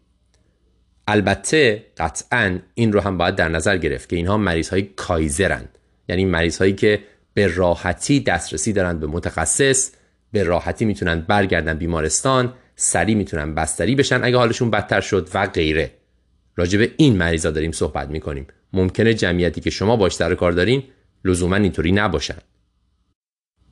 البته 1.07 1.86
قطعا 1.96 2.59
این 2.74 2.92
رو 2.92 3.00
هم 3.00 3.18
باید 3.18 3.34
در 3.34 3.48
نظر 3.48 3.76
گرفت 3.76 4.09
که 4.09 4.16
اینها 4.16 4.36
مریض 4.36 4.68
های 4.68 4.82
کایزرن. 4.82 5.68
یعنی 6.09 6.24
مریض 6.24 6.59
هایی 6.59 6.72
که 6.72 7.00
به 7.34 7.46
راحتی 7.46 8.20
دسترسی 8.20 8.72
دارند 8.72 9.00
به 9.00 9.07
متخصص 9.07 9.90
به 10.32 10.42
راحتی 10.42 10.84
می‌تونن 10.84 11.20
برگردن 11.20 11.74
بیمارستان 11.74 12.54
سریع 12.76 13.14
می‌تونن 13.14 13.54
بستری 13.54 13.94
بشن 13.94 14.24
اگه 14.24 14.36
حالشون 14.36 14.70
بدتر 14.70 15.00
شد 15.00 15.28
و 15.34 15.46
غیره. 15.46 15.90
راجع 16.57 16.78
به 16.78 16.90
این 16.96 17.16
مریضا 17.16 17.50
داریم 17.50 17.72
صحبت 17.72 18.09
می‌کنیم. 18.09 18.46
ممکنه 18.72 19.14
جمعیتی 19.14 19.61
که 19.61 19.70
شما 19.70 19.96
باش 19.96 20.14
سر 20.14 20.34
کار 20.34 20.52
دارین 20.52 20.82
لزوما 21.24 21.57
اینطوری 21.57 21.92
نباشن. 21.92 22.38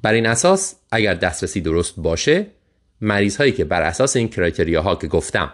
بر 0.02 0.12
این 0.12 0.26
اساس 0.26 0.74
اگر 0.92 1.14
دسترسی 1.14 1.60
درست 1.60 1.94
باشه 1.96 2.46
مریض 3.00 3.36
هایی 3.36 3.52
که 3.52 3.64
بر 3.64 3.82
اساس 3.82 4.16
این 4.16 4.28
criteria 4.28 4.82
ها 4.82 4.96
که 4.96 5.06
گفتم 5.06 5.52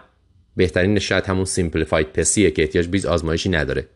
بهترین 0.55 0.99
شاید 0.99 1.25
همون 1.25 1.45
simplified 1.45 2.13
PESI 2.13 2.43
ه 2.43 2.51
که 2.51 2.61
احتیاج 2.61 2.87
به 2.87 3.05
آزمایشی 3.05 3.49
نداره. 3.49 3.87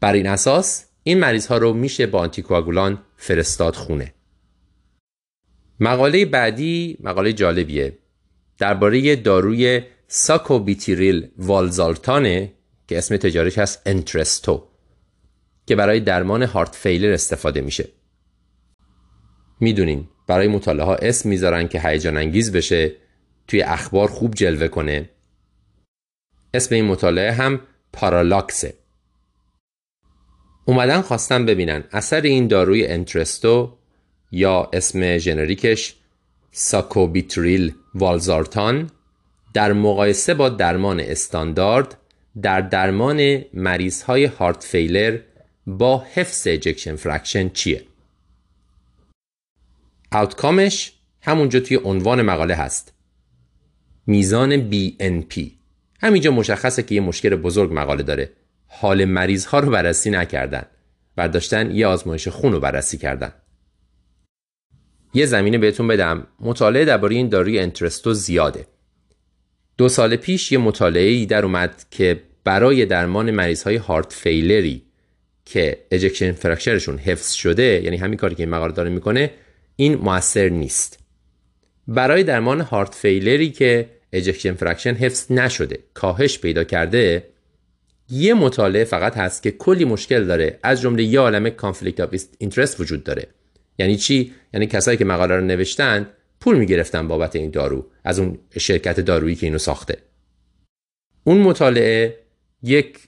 بر 0.00 0.12
این 0.12 0.26
اساس 0.26 0.84
این 1.02 1.18
مریض 1.18 1.46
ها 1.46 1.58
رو 1.58 1.72
میشه 1.72 2.06
با 2.06 2.18
anticoagulant 2.18 3.02
فرستاد 3.16 3.74
خونه. 3.74 4.14
مقاله 5.80 6.24
بعدی 6.24 6.98
مقاله 7.00 7.32
جالبیه. 7.32 7.98
درباره 8.58 9.16
داروی 9.16 9.82
sacubitril 10.08 11.28
valsartan 11.38 12.41
ه 12.41 12.52
که 12.88 12.98
اسم 12.98 13.16
تجاریش 13.16 13.58
هست 13.58 13.82
Entresto 13.86 14.68
که 15.66 15.76
برای 15.76 16.00
درمان 16.00 16.42
هارت 16.42 16.74
فیلر 16.74 17.12
استفاده 17.12 17.60
میشه. 17.60 17.88
می‌دونین 19.60 20.08
برای 20.26 20.48
مطالعه 20.48 20.86
ها 20.86 20.94
اسم 20.94 21.28
می‌ذارن 21.28 21.68
که 21.68 21.80
هیجان 21.80 22.16
انگیز 22.16 22.52
بشه 22.52 22.92
توی 23.48 23.62
اخبار 23.62 24.08
خوب 24.08 24.34
جلوه 24.34 24.68
کنه. 24.68 25.10
اسم 26.54 26.74
این 26.74 26.84
مطالعه 26.84 27.32
هم 27.32 27.60
پارالاکسه 27.92 28.74
اومدن 30.64 31.00
خواستن 31.00 31.46
ببینن 31.46 31.84
اثر 31.92 32.20
این 32.20 32.46
داروی 32.46 32.86
انترستو 32.86 33.78
یا 34.32 34.70
اسم 34.72 35.18
ژنریکش 35.18 35.94
ساکوبیتریل 36.52 37.74
والزارتان 37.94 38.90
در 39.54 39.72
مقایسه 39.72 40.34
با 40.34 40.48
درمان 40.48 41.00
استاندارد 41.00 41.98
در 42.42 42.60
درمان 42.60 43.44
مریض 43.54 44.02
های 44.02 44.24
heart 44.24 44.64
failure 44.64 45.18
با 45.66 46.04
حفظ 46.14 46.46
ejection 46.46 46.96
fraction 46.96 47.48
چیه؟ 47.48 47.84
outcome 50.12 50.74
ش 50.74 50.92
همونجا 51.22 51.60
توی 51.60 51.76
عنوان 51.84 52.22
مقاله 52.22 52.54
هست. 52.54 52.97
میزان 54.10 54.70
BNP 54.70 55.50
همینجا 56.00 56.30
مشخصه 56.30 56.82
که 56.82 56.94
یه 56.94 57.00
مشکل 57.00 57.36
بزرگ 57.36 57.70
مقاله 57.72 58.02
داره. 58.02 58.30
حال 58.66 59.04
مریض 59.04 59.44
ها 59.44 59.58
رو 59.58 59.70
بررسی 59.70 60.10
نکردن. 60.10 60.62
برداشتن 61.16 61.70
یه 61.70 61.86
آزمایش 61.86 62.28
خون 62.28 62.52
رو 62.52 62.60
بررسی 62.60 62.98
کردن. 62.98 63.32
یه 65.14 65.26
زمینه 65.26 65.58
بهتون 65.58 65.88
بدم. 65.88 66.26
مطالعه 66.40 66.84
درباره 66.84 67.16
این 67.16 67.28
داروی 67.28 67.58
Entresto 67.58 68.14
زیاده. 68.14 68.66
دو 69.78 69.88
سال 69.88 70.16
پیش 70.16 70.52
یه 70.52 70.58
مطالعه 70.58 71.08
ای 71.10 71.26
در 71.26 71.44
اومد 71.44 71.84
که 71.90 72.22
برای 72.44 72.86
درمان 72.86 73.30
مریض 73.30 73.62
های 73.62 73.76
heart 73.76 74.12
failure 74.12 74.73
ی 74.73 74.82
که 75.44 75.78
ejection 75.90 76.32
fraction 76.32 76.76
شون 76.76 76.98
حفظ 76.98 77.32
شده 77.32 77.80
یعنی 77.84 77.96
همین 77.96 78.16
کاری 78.16 78.34
که 78.34 78.42
این 78.42 78.50
مقاله 78.50 78.72
داره 78.72 78.90
می‌کنه 78.90 79.30
این 79.76 79.94
موثر 79.94 80.48
نیست. 80.48 80.98
برای 81.88 82.22
درمان 82.22 82.60
heart 82.60 82.94
failure 82.94 83.43
ی 83.43 83.50
که 83.50 83.97
ejection 84.12 84.54
fraction 84.54 84.94
حفظ 84.94 85.32
نشده 85.32 85.78
کاهش 85.94 86.38
پیدا 86.38 86.64
کرده. 86.64 87.28
یه 88.10 88.34
مطالعه 88.34 88.84
فقط 88.84 89.16
هست 89.16 89.42
که 89.42 89.50
کلی 89.50 89.84
مشکل 89.84 90.24
داره. 90.24 90.58
از 90.62 90.80
جمله 90.80 91.02
یه 91.02 91.20
عالمه 91.20 91.50
conflict 91.50 92.00
of 92.00 92.14
interest 92.38 92.80
وجود 92.80 93.04
داره. 93.04 93.26
یعنی 93.78 93.96
چی؟ 93.96 94.32
یعنی 94.54 94.66
کسایی 94.66 94.98
که 94.98 95.04
مقاله 95.04 95.36
رو 95.36 95.44
نوشتن 95.44 96.06
پول 96.40 96.58
می‌گرفتن 96.58 97.08
بابت 97.08 97.36
این 97.36 97.50
دارو 97.50 97.86
از 98.04 98.18
اون 98.18 98.38
شرکت 98.58 99.00
دارویی 99.00 99.34
که 99.34 99.46
اینو 99.46 99.58
ساخته. 99.58 99.96
اون 101.24 101.38
مطالعه 101.38 102.18
یک 102.62 102.98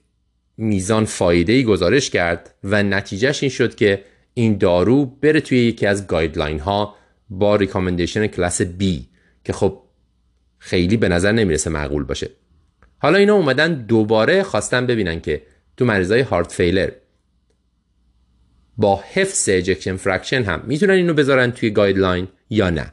میزان 0.57 1.05
فایده 1.05 1.53
ای 1.53 1.65
گزارش 1.65 2.11
کرد 2.11 2.55
و 2.65 2.83
نتیجهش 2.83 3.43
این 3.43 3.51
شد 3.51 3.75
که 3.75 4.05
این 4.35 4.59
دارو 4.59 5.07
بره 5.07 5.41
توی 5.41 5.59
یکی 5.59 5.87
از 5.87 6.07
guideline 6.07 6.59
ها 6.59 6.95
با 7.31 7.57
recommendation 7.57 8.27
class 8.27 8.63
B 8.63 8.85
که 9.45 9.53
خب 9.53 9.83
خیلی 10.61 10.97
به 10.97 11.09
نظر 11.09 11.33
نمی‌رسه 11.33 11.71
معقول 11.71 12.05
باشه. 12.05 12.31
حالا 12.99 13.19
اینا 13.19 13.35
اومدن 13.35 13.75
دوباره 13.75 14.43
خواستن 14.43 14.87
ببینن 14.87 15.21
که 15.21 15.43
تو 15.77 15.85
مریضای 15.85 16.21
heart 16.21 16.53
failure 16.53 16.91
با 18.77 19.03
حفظ 19.13 19.49
ejection 19.49 19.97
fraction 19.97 20.43
هم 20.43 20.63
می‌تونن 20.67 20.95
اینو 20.95 21.15
بذارن 21.15 21.51
توی 21.51 21.71
guideline 21.71 22.29
یا 22.51 22.71
نه. 22.71 22.93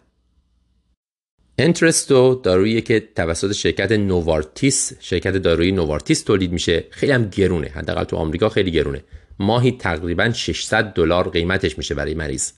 Entresto 1.58 2.36
دارویی 2.44 2.82
که 2.82 3.00
توسط 3.16 3.52
شرکت 3.52 3.92
نووارتیس 3.92 4.94
شرکت 5.00 5.38
دارویی 5.38 5.72
نووارتیس 5.72 6.22
تولید 6.22 6.52
میشه 6.52 6.84
خیلی 6.90 7.12
هم 7.12 7.30
گرونه. 7.30 7.68
حداقل 7.68 8.04
تو 8.04 8.16
آمریکا 8.16 8.50
خیلی 8.50 8.72
گرونه. 8.72 9.04
ماهی 9.40 9.72
تقریبا 9.72 10.32
600 10.32 10.94
دلار 10.94 11.30
قیمتش 11.30 11.78
میشه 11.78 11.96
برای 11.96 12.14
مریض. 12.14 12.52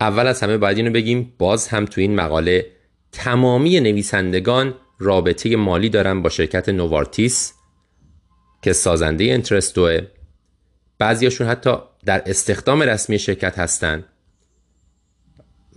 اول 0.00 0.26
از 0.26 0.40
همه 0.40 0.58
باید 0.58 0.76
اینو 0.76 0.90
بگیم 0.90 1.32
باز 1.38 1.68
هم 1.68 1.84
تو 1.84 2.00
این 2.00 2.14
مقاله 2.14 2.77
تمامی 3.12 3.80
نویسندگان 3.80 4.74
رابطه 4.98 5.56
مالی 5.56 5.88
دارن 5.88 6.22
با 6.22 6.30
شرکت 6.30 6.68
نووارتیس 6.68 7.52
که 8.62 8.72
سازنده 8.72 9.24
Entresto 9.24 9.85
ه. 9.85 10.00
بعضیاشون 10.98 11.46
حتی 11.46 11.76
در 12.04 12.22
استخدام 12.26 12.82
رسمی 12.82 13.18
شرکت 13.18 13.58
هستن. 13.58 14.04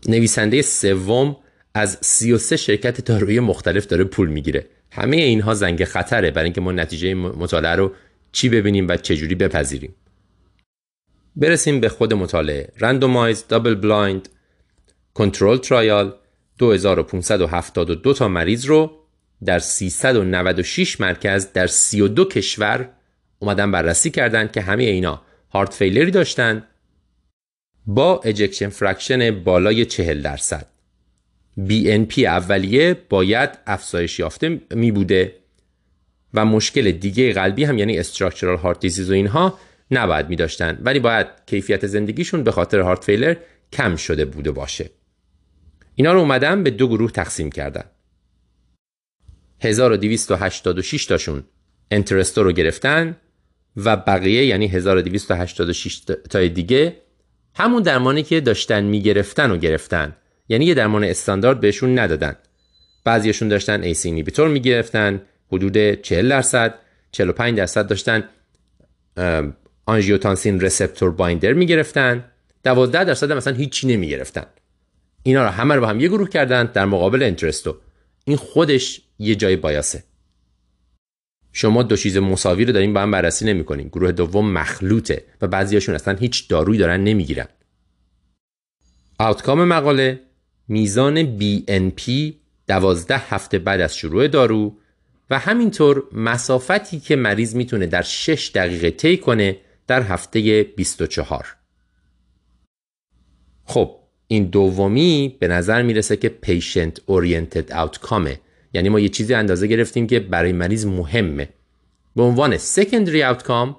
نویسنده 0.07 0.61
سوم 0.61 1.37
از 1.73 1.97
33 2.01 2.57
شرکت 2.57 3.05
دارویی 3.05 3.39
مختلف 3.39 3.85
داره 3.85 4.03
پول 4.03 4.29
می‌گیره. 4.29 4.67
همه 4.91 5.17
اینها 5.17 5.53
زنگ 5.53 5.83
خطره 5.83 6.31
برای 6.31 6.45
اینکه 6.45 6.61
ما 6.61 6.71
نتیجه 6.71 7.13
مطالعه 7.13 7.75
رو 7.75 7.93
چی 8.31 8.49
ببینیم 8.49 8.87
و 8.87 8.95
چجوری 8.95 9.35
بپذیریم. 9.35 9.95
برسیم 11.35 11.79
به 11.79 11.89
خود 11.89 12.13
مطالعه. 12.13 12.69
randomized 12.79 13.45
double 13.47 13.75
blind 13.75 14.29
control 15.13 15.57
trial 15.57 16.13
2572 16.61 18.13
تا 18.13 18.27
مریض 18.27 18.65
رو 18.65 18.91
در 19.45 19.59
396 19.59 21.01
مرکز 21.01 21.53
در 21.53 21.67
32 21.67 22.25
کشور 22.25 22.89
اومدن 23.39 23.71
بررسی 23.71 24.09
کردن 24.09 24.47
که 24.47 24.61
همه 24.61 24.83
اینا 24.83 25.21
heart 25.53 25.73
failure 25.73 26.06
ی 26.07 26.11
داشتن 26.11 26.63
با 27.85 28.21
ejection 28.23 28.69
fraction 28.69 29.43
بالای 29.43 29.85
40 29.85 30.21
درصد. 30.21 30.67
BNP 31.67 32.19
اولیه 32.19 32.97
باید 33.09 33.49
افزایش 33.67 34.19
یافته 34.19 34.61
می 34.71 34.91
بوده 34.91 35.35
و 36.33 36.45
مشکل 36.45 36.91
دیگه 36.91 37.33
قلبی 37.33 37.63
هم 37.63 37.77
یعنی 37.77 37.99
structural 37.99 38.57
heart 38.57 38.79
disease 38.79 39.09
و 39.09 39.13
اینها 39.13 39.59
نباید 39.91 40.29
می 40.29 40.35
داشتن. 40.35 40.77
ولی 40.81 40.99
باید 40.99 41.27
کیفیت 41.45 41.87
زندگیشون 41.87 42.43
به 42.43 42.51
خاطر 42.51 42.79
heart 42.79 43.03
failure 43.03 43.35
کم 43.73 43.95
شده 43.95 44.25
بوده 44.25 44.51
باشه. 44.51 44.89
اینا 45.95 46.13
رو 46.13 46.19
اومدن 46.19 46.63
به 46.63 46.69
دو 46.69 46.87
گروه 46.87 47.11
تقسیم 47.11 47.51
کردن. 47.51 47.83
1286 49.59 51.05
تاشون 51.05 51.43
Entresto 51.91 52.43
رو 52.43 52.51
گرفتن 52.51 53.17
و 53.75 53.97
بقیه 53.97 54.45
یعنی 54.45 54.67
1286 54.67 56.01
تای 56.29 56.49
دیگه 56.49 56.97
همون 57.55 57.81
درمانی 57.83 58.23
که 58.23 58.41
داشتن 58.41 58.83
می‌گرفتن 58.83 59.51
و 59.51 59.57
گرفتن. 59.57 60.15
یعنی 60.49 60.65
یه 60.65 60.73
درمان 60.73 61.03
استاندارد 61.03 61.59
بهشون 61.59 61.99
ندادن. 61.99 62.35
بعضیشون 63.03 63.47
داشتن 63.47 63.83
ACE 63.83 64.07
inhibitor 64.07 64.47
می‌گرفتن 64.47 65.21
حدود 65.51 66.01
40 66.01 66.29
درصد 66.29 66.75
45 67.11 67.57
درصد 67.57 67.87
داشتن 67.87 68.23
angiotensin 69.85 70.61
receptor 70.61 71.11
binder 71.11 71.53
می‌گرفتن. 71.53 72.23
12 72.63 73.03
درصد 73.03 73.31
مثلا 73.31 73.53
هیچی 73.53 73.87
نمی‌گرفتن. 73.87 74.45
اینا 75.23 75.43
رو 75.43 75.49
همه 75.49 75.75
رو 75.75 75.81
با 75.81 75.87
هم 75.87 75.99
یه 75.99 76.07
گروه 76.07 76.29
کردن 76.29 76.65
در 76.65 76.85
مقابل 76.85 77.23
انترستو. 77.23 77.77
این 78.25 78.37
خودش 78.37 79.01
یه 79.19 79.35
جای 79.35 79.55
بایاسه. 79.55 80.03
شما 81.53 81.83
دو 81.83 81.95
چیز 81.95 82.17
مساوی 82.17 82.65
رو 82.65 82.73
دارین 82.73 82.93
با 82.93 83.01
هم 83.01 83.11
بررسی 83.11 83.45
نمی‌کنین. 83.45 83.87
گروه 83.87 84.11
دوم 84.11 84.51
مخلوطه 84.51 85.25
و 85.41 85.47
بعضیاشون 85.47 85.95
اصلا 85.95 86.15
هیچ 86.15 86.49
دارویی 86.49 86.79
دارن 86.79 87.03
نمی‌گیرن. 87.03 87.47
آوتکام 89.19 89.63
مقاله 89.63 90.19
میزان 90.67 91.37
BNP 91.39 92.33
دوازده 92.67 93.17
هفته 93.17 93.59
بعد 93.59 93.81
از 93.81 93.97
شروع 93.97 94.27
دارو 94.27 94.77
و 95.29 95.39
همینطور 95.39 96.03
مسافتی 96.13 96.99
که 96.99 97.15
مریض 97.15 97.55
می‌تونه 97.55 97.85
در 97.85 98.01
6 98.01 98.51
دقیقه 98.55 98.91
طی 98.91 99.17
کنه 99.17 99.57
در 99.87 100.01
هفته 100.01 100.63
24 100.63 101.55
خب 103.65 104.00
این 104.31 104.43
دومی 104.43 105.37
به 105.39 105.47
نظر 105.47 105.81
می‌رسه 105.81 106.17
که 106.17 106.29
patient 106.29 107.01
oriented 107.05 107.71
outcome 107.71 108.31
ه 108.31 108.39
یعنی 108.73 108.89
ما 108.89 108.99
یه 108.99 109.09
چیزی 109.09 109.33
اندازه 109.33 109.67
گرفتیم 109.67 110.07
که 110.07 110.19
برای 110.19 110.51
مریض 110.51 110.85
مهمه. 110.85 111.49
به 112.15 112.23
عنوان 112.23 112.57
secondary 112.57 113.23
outcome 113.23 113.75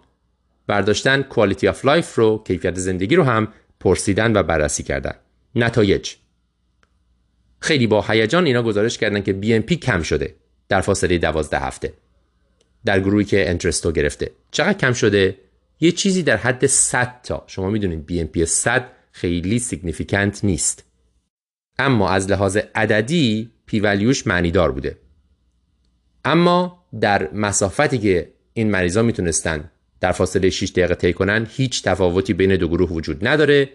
برداشتن 0.66 1.22
quality 1.22 1.68
of 1.68 1.84
life 1.84 2.14
رو 2.14 2.44
کیفیت 2.46 2.78
زندگی 2.78 3.16
رو 3.16 3.22
هم 3.22 3.48
پرسیدن 3.80 4.36
و 4.36 4.42
بررسی 4.42 4.82
کردن. 4.82 5.14
نتایج. 5.54 6.14
خیلی 7.58 7.86
با 7.86 8.02
هیجان 8.08 8.46
اینا 8.46 8.62
گزارش 8.62 8.98
کردن 8.98 9.20
که 9.22 9.38
BNP 9.42 9.72
کم 9.72 10.02
شده 10.02 10.34
در 10.68 10.80
فاصله 10.80 11.18
12 11.18 11.58
هفته. 11.58 11.92
در 12.84 13.00
گروهی 13.00 13.24
که 13.24 13.50
Entresto 13.50 13.92
گرفته. 13.92 14.30
چقدر 14.50 14.78
کم 14.78 14.92
شده؟ 14.92 15.38
یه 15.80 15.92
چیزی 15.92 16.22
در 16.22 16.36
حد 16.36 16.66
100 16.66 17.20
تا. 17.22 17.44
شما 17.46 17.70
می‌دونید 17.70 18.28
BNP 18.28 18.44
100 18.44 18.88
خیلی 19.12 19.58
significant 19.58 20.44
نیست. 20.44 20.84
اما 21.78 22.10
از 22.10 22.30
لحاظ 22.30 22.56
عددی 22.74 23.50
P 23.66 23.80
value 23.80 24.13
ش 24.13 24.26
معنی 24.26 24.50
دار 24.50 24.72
بوده. 24.72 24.98
اما 26.24 26.84
در 27.00 27.32
مسافتی 27.32 27.98
که 27.98 28.32
این 28.52 28.70
مریضا 28.70 29.02
می‌تونستن 29.02 29.70
در 30.00 30.12
فاصله 30.12 30.50
6 30.50 30.70
دقیقه 30.70 30.94
طی 30.94 31.12
کنن 31.12 31.46
هیچ 31.50 31.82
تفاوتی 31.82 32.32
بین 32.32 32.56
دو 32.56 32.68
گروه 32.68 32.90
وجود 32.90 33.28
نداره 33.28 33.68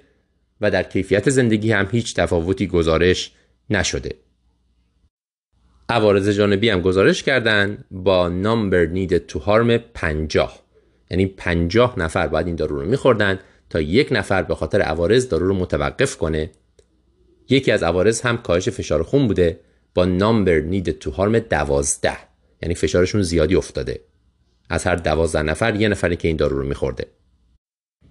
و 0.61 0.71
در 0.71 0.83
کیفیت 0.83 1.29
زندگی 1.29 1.71
هم 1.71 1.88
هیچ 1.91 2.15
تفاوتی 2.15 2.67
گزارش 2.67 3.31
نشده. 3.69 4.15
عوارض 5.89 6.29
جانبی 6.29 6.69
هم 6.69 6.81
گزارش 6.81 7.23
کردن 7.23 7.83
با 7.91 8.29
نامبر 8.29 8.85
نید 8.85 9.17
تو 9.17 9.39
هارم 9.39 9.77
50 9.77 10.63
یعنی 11.11 11.25
50 11.25 11.99
نفر 11.99 12.27
باید 12.27 12.47
این 12.47 12.55
دارو 12.55 12.79
رو 12.81 12.89
میخوردن. 12.89 13.39
تا 13.70 13.82
یک 13.82 14.07
نفر 14.11 14.43
به 14.43 14.55
خاطر 14.55 14.82
عوارض 14.82 15.30
دارو 15.30 15.47
رو 15.47 15.53
متوقف 15.53 16.18
کنه. 16.18 16.49
یکی 17.49 17.72
از 17.72 17.84
عوارض 17.84 18.22
هم 18.22 18.38
کاهش 18.38 18.70
فشار 18.70 19.03
خون 19.03 19.28
بوده 19.28 19.59
با 19.93 20.05
نامبر 20.05 20.59
نید 20.59 20.99
تو 20.99 21.11
هارم 21.11 21.39
12 21.39 22.11
یعنی 22.61 22.76
فشارشون 22.76 23.22
زیادی 23.22 23.55
افتاده. 23.55 23.99
از 24.70 24.84
هر 24.84 24.95
12 24.95 25.41
نفر 25.41 25.76
یه 25.76 25.88
نفری 25.88 26.15
که 26.15 26.28
این 26.28 26.38
دارو 26.38 26.59
رو 26.59 26.68
میخورده. 26.68 27.05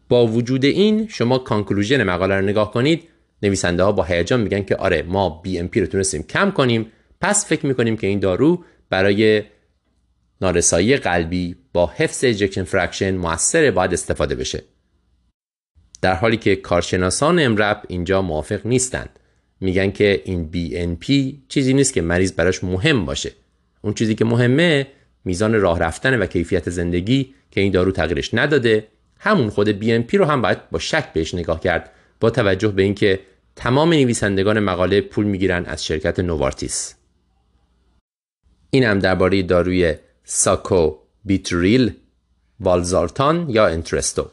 با 0.08 0.26
وجود 0.26 0.64
این 0.64 1.08
شما 1.08 1.38
کانکلوژن 1.38 2.02
مقاله 2.02 2.34
رو 2.34 2.44
نگاه 2.44 2.72
کنید. 2.72 3.08
نویسنده 3.42 3.82
ها 3.82 3.92
با 3.92 4.02
هیجان 4.02 4.40
میگن 4.40 4.62
که 4.62 4.76
آره 4.76 5.02
ما 5.02 5.40
BNP 5.42 5.80
رو 5.80 5.86
تونستیم 5.86 6.22
کم 6.22 6.50
کنیم. 6.50 6.92
پس 7.20 7.46
فکر 7.46 7.66
می‌کنیم 7.66 7.96
که 7.96 8.06
این 8.06 8.18
دارو 8.18 8.64
برای 8.90 9.42
نارسایی 10.40 10.96
قلبی 10.96 11.56
با 11.72 11.86
حفظ 11.86 12.24
ejection 12.24 12.64
fraction 12.64 13.16
موثر 13.16 13.70
باید 13.70 13.92
استفاده 13.92 14.34
بشه. 14.34 14.62
در 16.02 16.14
حالی 16.14 16.36
که 16.36 16.56
کارشناسان 16.56 17.38
EM:RAP 17.38 17.82
اینجا 17.88 18.22
موافق 18.22 18.66
نیستند. 18.66 19.18
میگن 19.60 19.90
که 19.90 20.22
این 20.24 20.50
BNP 20.52 21.34
چیزی 21.48 21.74
نیست 21.74 21.92
که 21.92 22.02
مریض 22.02 22.32
براش 22.32 22.64
مهم 22.64 23.04
باشه. 23.04 23.32
اون 23.82 23.94
چیزی 23.94 24.14
که 24.14 24.24
مهمه 24.24 24.86
میزان 25.24 25.60
راه 25.60 25.78
رفتن 25.78 26.22
و 26.22 26.26
کیفیت 26.26 26.70
زندگی 26.70 27.34
که 27.50 27.60
این 27.60 27.72
دارو 27.72 27.92
تغییرش 27.92 28.34
نداده 28.34 28.88
همون 29.18 29.50
خود 29.50 29.82
BNP 29.82 30.14
رو 30.14 30.24
هم 30.24 30.42
باید 30.42 30.70
با 30.70 30.78
شک 30.78 31.12
بهش 31.12 31.34
نگاه 31.34 31.60
کرد 31.60 31.90
با 32.20 32.30
توجه 32.30 32.68
به 32.68 32.82
اینکه 32.82 33.20
تمام 33.56 33.92
نویسندگان 33.92 34.60
مقاله 34.60 35.00
پول 35.00 35.26
می‌گیرن 35.26 35.64
از 35.64 35.84
شرکت 35.84 36.20
نوارتیس. 36.20 36.94
این 38.70 38.84
هم 38.84 38.98
درباره 38.98 39.42
داروی 39.42 39.94
ساکو 40.24 40.96
بیتریل 41.24 41.92
والزارتان 42.60 43.50
یا 43.50 43.66
انترستو. 43.66 44.30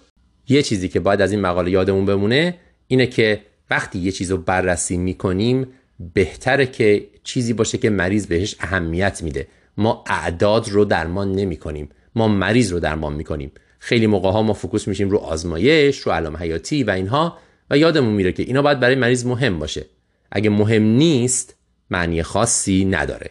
یه 0.48 0.62
چیزی 0.62 0.88
که 0.88 1.00
باید 1.00 1.22
از 1.22 1.32
این 1.32 1.41
مقاله 1.41 1.72
یادمون 1.72 2.06
بمونه 2.06 2.56
اینه 2.88 3.08
که 3.08 3.41
وقتی 3.70 4.00
یه 4.00 4.12
چیز 4.12 4.32
رو 4.32 4.38
بررسی 4.38 4.98
می‌کنیم 4.98 5.68
بهتره 6.14 6.66
که 6.66 7.08
چیزی 7.24 7.54
باشه 7.54 7.78
که 7.78 7.89
مریض 7.89 8.28
بهش 8.28 8.56
اهمیت 8.60 9.24
میده. 9.24 9.48
ما 9.78 10.04
اعداد 10.08 10.70
رو 10.70 10.86
درمان 10.86 11.32
نمی 11.32 11.58
کنیم 11.58 11.89
ما 12.16 12.28
مریض 12.28 12.72
رو 12.72 12.80
درمان 12.80 13.14
می 13.14 13.24
کنیم 13.24 13.52
خیلی 13.80 14.08
موقع 14.08 14.32
ها 14.32 14.44
ما 14.44 14.54
focus 14.54 14.88
میشیم 14.88 15.10
رو 15.10 15.18
آزمایش 15.18 16.00
رو 16.00 16.12
علائم 16.12 16.38
حیاتی 16.38 16.84
و 16.84 16.89
اینها 16.89 17.38
و 17.70 17.78
یادمون 17.78 18.14
میره 18.14 18.32
که 18.32 18.44
اینا 18.44 18.62
باید 18.62 18.80
برای 18.80 18.96
مریض 18.96 19.26
مهم 19.26 19.60
باشه. 19.60 19.86
اگه 20.32 20.50
مهم 20.50 20.84
نیست 20.84 21.56
معنی 21.89 22.24
خاصی 22.24 22.86
نداره. 22.86 23.30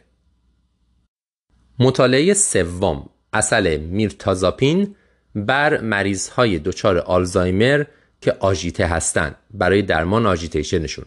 مطالعه 1.78 2.34
سوم 2.34 3.08
اثر 3.32 3.76
میرتازاپین 3.76 4.94
بر 5.34 5.80
مریض 5.80 6.28
های 6.28 6.58
دچار 6.58 6.98
آلزایمر 6.98 7.84
که 8.20 8.36
agitated 8.40 8.86
هستند. 8.86 9.34
برای 9.54 9.82
درمان 9.82 10.26
agitation 10.26 10.80
شون 10.80 11.04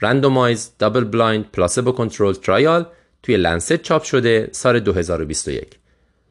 randomized 0.00 0.70
double 0.78 1.04
blind 1.04 1.44
placebo 1.52 1.92
control 1.92 2.32
trial 2.32 2.86
توی 3.22 3.36
لنست 3.36 3.76
چاپ 3.76 4.02
شده 4.02 4.48
سال 4.52 4.80
2021 4.80 5.66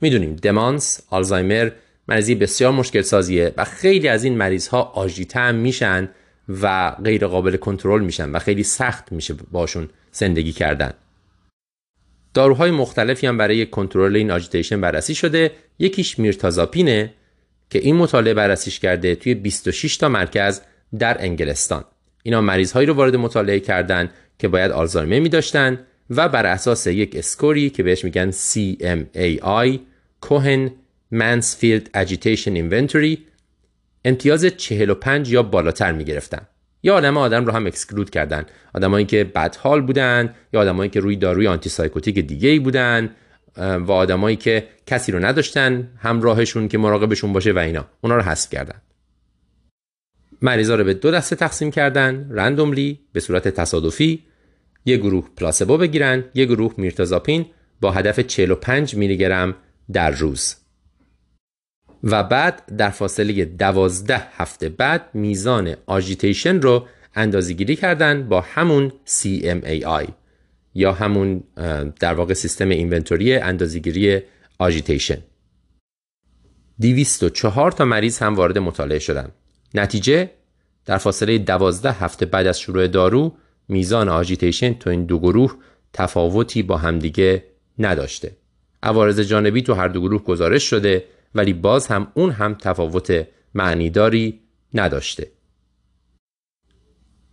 می‌دونیم 0.02 0.36
دمانس 0.36 1.02
آلزایمر 1.10 1.70
مریضی 2.08 2.36
بسیار 2.36 2.72
مشکل 2.72 3.02
سازیه 3.02 3.54
و 3.58 3.64
خیلی 3.64 4.08
از 4.08 4.24
این 4.24 4.38
مریض 4.38 4.68
ها 4.68 4.82
آژیته 4.82 5.40
هم 5.40 5.56
میشن 5.56 6.10
و 6.62 6.92
غیر 6.92 7.28
قابل 7.28 7.56
کنترل 7.56 8.04
میشن 8.04 8.32
و 8.32 8.40
خیلی 8.40 8.64
سخت 8.64 9.12
میشه 9.12 9.34
باشون 9.52 9.90
زندگی 10.12 10.52
کردن. 10.52 10.94
داروهای 12.34 12.72
مختلفی 12.72 13.28
هم 13.28 13.38
برای 13.38 13.66
کنترل 13.66 14.16
این 14.16 14.32
آژیتیشن 14.32 14.82
بررسی 14.82 15.16
شده. 15.16 15.52
یکیش 15.80 16.20
میرتازاپینه. 16.20 17.14
که 17.70 17.80
این 17.80 17.96
مطالعه 17.96 18.34
بررسیش 18.34 18.80
کرده 18.80 19.16
توی 19.16 19.34
26 19.34 19.98
تا 19.98 20.10
مرکز 20.10 20.62
در 21.00 21.18
انگلستان. 21.20 21.84
اینا 22.24 22.42
مریض 22.42 22.72
هایی 22.72 22.88
رو 22.88 22.94
وارد 22.94 23.16
مطالعه 23.16 23.60
کردن 23.60 24.10
که 24.40 24.48
باید 24.48 24.72
آلزایمر 24.72 25.20
می 25.20 25.30
داشتن 25.30 25.80
و 26.10 26.30
بر 26.30 26.46
اساس 26.46 26.88
یک 26.88 27.16
score 27.16 27.61
ی 27.61 27.70
که 27.70 27.84
بهش 27.84 28.04
میگن 28.04 28.32
CMAI 28.32 29.80
Cohen-Mansfield 30.22 31.90
Agitation 31.94 32.56
Inventory 32.56 33.26
امتیاز 34.06 34.46
45 34.46 35.32
یا 35.32 35.44
بالاتر 35.44 35.92
می 35.92 36.04
گرفتن 36.04 36.48
یا 36.84 36.96
آدم 36.96 37.18
آدم 37.18 37.46
رو 37.46 37.52
هم 37.52 37.66
exclude 37.66 38.10
کردن. 38.10 38.46
آدمایی 38.74 39.06
که 39.06 39.24
بدحال 39.24 39.82
بودن 39.82 40.36
یا 40.54 40.62
آدمایی 40.62 40.90
که 40.90 41.00
روی 41.00 41.16
داروی 41.16 41.48
antipsychotic 41.48 42.20
دیگه 42.20 42.50
ای 42.50 42.60
بودن. 42.60 43.10
و 43.58 43.92
آدمایی 43.92 44.36
که 44.36 44.68
کسی 44.86 45.12
رو 45.12 45.26
نداشتن 45.26 45.90
همراهشون 45.98 46.68
که 46.68 46.78
مراقبشون 46.78 47.34
باشه 47.34 47.52
و 47.52 47.58
اینا. 47.58 47.86
اونا 48.02 48.16
رو 48.16 48.22
حذف 48.22 48.50
کردن. 48.50 48.82
مریضا 50.42 50.76
رو 50.76 50.84
به 50.84 50.94
دو 50.94 51.12
دسته 51.12 51.36
تقسیم 51.36 51.72
کردن 51.72 52.28
رندوملی 52.32 53.00
به 53.14 53.20
صورت 53.20 53.48
تصادفی 53.48 54.24
یه 54.86 54.98
گروه 54.98 55.30
پلاسبو 55.38 55.78
بگیرن 55.78 56.24
یه 56.34 56.46
گروه 56.46 56.74
میرتازاپین 56.78 57.46
با 57.82 57.92
هدف 57.92 58.20
45 58.20 58.96
میلی 58.96 59.18
گرم 59.18 59.56
در 59.92 60.12
روز. 60.12 60.56
و 62.04 62.24
بعد 62.24 62.76
در 62.78 62.90
فاصله 62.90 63.46
12 63.46 64.18
هفته 64.18 64.70
بعد 64.70 65.10
میزان 65.14 65.76
آژیتیشن 65.86 66.62
رو 66.62 66.88
اندازه‌گیری 67.16 67.76
کردن 67.76 68.30
با 68.30 68.42
همون 68.42 68.92
CMAI 69.08 70.08
یا 70.76 70.94
همون 70.94 71.44
در 72.00 72.14
واقع 72.14 72.34
سیستم 72.34 72.70
اینونتوری 72.70 73.36
اندازه‌گیری 73.36 74.22
آژیتیشن. 74.60 75.18
204 76.82 77.72
تا 77.72 77.86
مریض 77.86 78.20
هم 78.20 78.36
وارد 78.36 78.58
مطالعه 78.58 79.00
شدن. 79.00 79.30
نتیجه 79.74 80.30
در 80.86 80.98
فاصله 80.98 81.38
12 81.38 81.92
هفته 81.92 82.26
بعد 82.26 82.48
از 82.48 82.60
شروع 82.60 82.88
دارو 82.88 83.36
میزان 83.68 84.10
آژیتیشن 84.10 84.74
تو 84.74 84.90
این 84.90 85.06
دو 85.06 85.20
گروه 85.20 85.56
تفاوتی 85.94 86.64
با 86.64 86.78
همدیگه 86.78 87.44
نداشته. 87.80 88.32
عوارض 88.84 89.20
جانبی 89.20 89.62
تو 89.62 89.74
هر 89.74 89.88
دو 89.88 90.02
گروه 90.02 90.24
گزارش 90.24 90.64
شده 90.70 91.04
ولی 91.36 91.54
باز 91.54 91.88
هم 91.88 92.12
اون 92.14 92.32
هم 92.32 92.54
تفاوت 92.54 93.28
معنیداری 93.54 94.40
نداشته. 94.74 95.28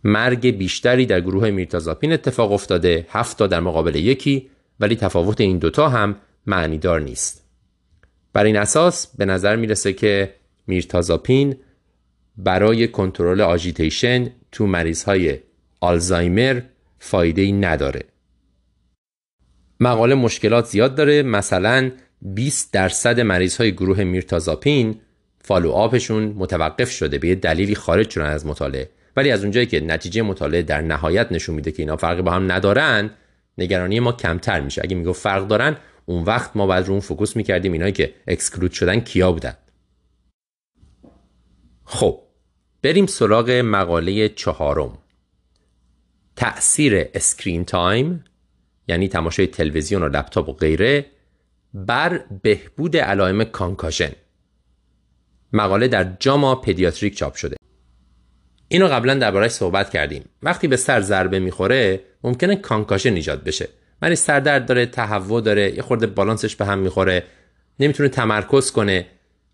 مرگ 0.03 0.47
بیشتری 0.47 1.05
در 1.05 1.21
گروه 1.21 1.51
میرتازاپین 1.51 2.13
اتفاق 2.13 2.51
افتاده 2.51 3.05
هفت 3.09 3.37
تا 3.37 3.47
در 3.47 3.59
مقابل 3.59 3.95
یکی 3.95 4.49
ولی 4.79 4.95
تفاوت 4.95 5.41
این 5.41 5.57
دوتا 5.57 5.89
هم 5.89 6.15
معنیدار 6.45 7.01
نیست. 7.01 7.43
بر 8.33 8.43
این 8.43 8.57
اساس 8.57 9.07
به 9.17 9.25
نظر 9.25 9.55
می‌رسه 9.55 9.93
که 9.93 10.33
میرتازاپین 10.67 11.55
برای 12.37 12.87
کنترل 12.87 13.41
agitation 13.41 14.31
تو 14.51 14.67
مریض 14.67 15.03
های 15.03 15.37
آلزایمر 15.81 16.61
فایده 16.99 17.41
ای 17.41 17.51
نداره. 17.51 18.03
مقاله 19.79 20.15
مشکلات 20.15 20.65
زیاد 20.65 20.95
داره 20.95 21.23
مثلا 21.23 21.91
20 22.21 22.73
درصد 22.73 23.19
مریض 23.19 23.57
های 23.57 23.71
گروه 23.71 24.03
میرتازاپین 24.03 24.99
follow-up 25.41 25.71
شون 25.71 26.23
متوقف 26.23 26.91
شده 26.91 27.17
به 27.17 27.35
دلیلی 27.35 27.75
خارج 27.75 28.09
شدن 28.09 28.25
از 28.25 28.45
مطالعه. 28.45 28.89
ولی 29.15 29.31
از 29.31 29.41
اونجایی 29.41 29.65
که 29.65 29.79
نتیجه 29.79 30.21
مطالعه 30.21 30.61
در 30.61 30.81
نهایت 30.81 31.31
نشون 31.31 31.55
میده 31.55 31.71
که 31.71 31.81
اینا 31.81 31.95
فرقی 31.95 32.21
با 32.21 32.31
هم 32.31 32.51
ندارن 32.51 33.09
نگرانی 33.57 33.99
ما 33.99 34.11
کمتر 34.11 34.61
میشه. 34.61 34.81
اگه 34.83 34.95
می‌گفت 34.95 35.13
فرق 35.13 35.47
دارن 35.47 35.77
اون 36.05 36.23
وقت 36.23 36.51
ما 36.55 36.67
باید 36.67 36.85
رو 36.85 36.91
اون 36.91 36.99
focus 36.99 37.35
می‌کردیم 37.35 37.71
اینایی 37.71 37.91
که 37.93 38.13
exclude 38.27 38.71
شدن 38.71 38.99
کیا 38.99 39.31
بودن. 39.31 39.53
خب 41.85 42.19
بریم 42.81 43.05
سراغ 43.05 43.49
مقاله 43.49 44.29
چهارم. 44.29 44.97
تأثیر 46.35 47.05
screen 47.13 47.65
time 47.65 48.23
یعنی 48.87 49.07
تماشای 49.07 49.47
تلویزیون 49.47 50.03
و 50.03 50.09
لپتاپ 50.09 50.49
و 50.49 50.53
غیره 50.53 51.05
بر 51.73 52.25
بهبود 52.43 52.97
علائم 52.97 53.43
concussion 53.43 54.11
مقاله 55.53 55.87
در 55.87 56.15
JAMA 56.19 56.55
Pediatrics 56.55 57.15
چاپ 57.15 57.35
شده. 57.35 57.55
اینو 58.73 58.87
قبلا 58.87 59.13
دربارهش 59.13 59.51
صحبت 59.51 59.89
کردیم. 59.89 60.25
وقتی 60.43 60.67
به 60.67 60.75
سر 60.75 61.01
ضربه 61.01 61.39
می‌خوره 61.39 61.99
ممکنه 62.23 62.55
concussion 62.55 63.13
ایجاد 63.13 63.43
بشه. 63.43 63.67
مریض 64.01 64.19
سردرد 64.19 64.65
داره 64.65 64.85
تهوع 64.85 65.41
داره 65.41 65.75
یه 65.75 65.81
خورده 65.81 66.07
بالانسش 66.07 66.55
به 66.55 66.65
هم 66.65 66.79
می‌خوره 66.79 67.23
نمی‌تونه 67.79 68.09
تمرکز 68.09 68.71
کنه. 68.71 69.05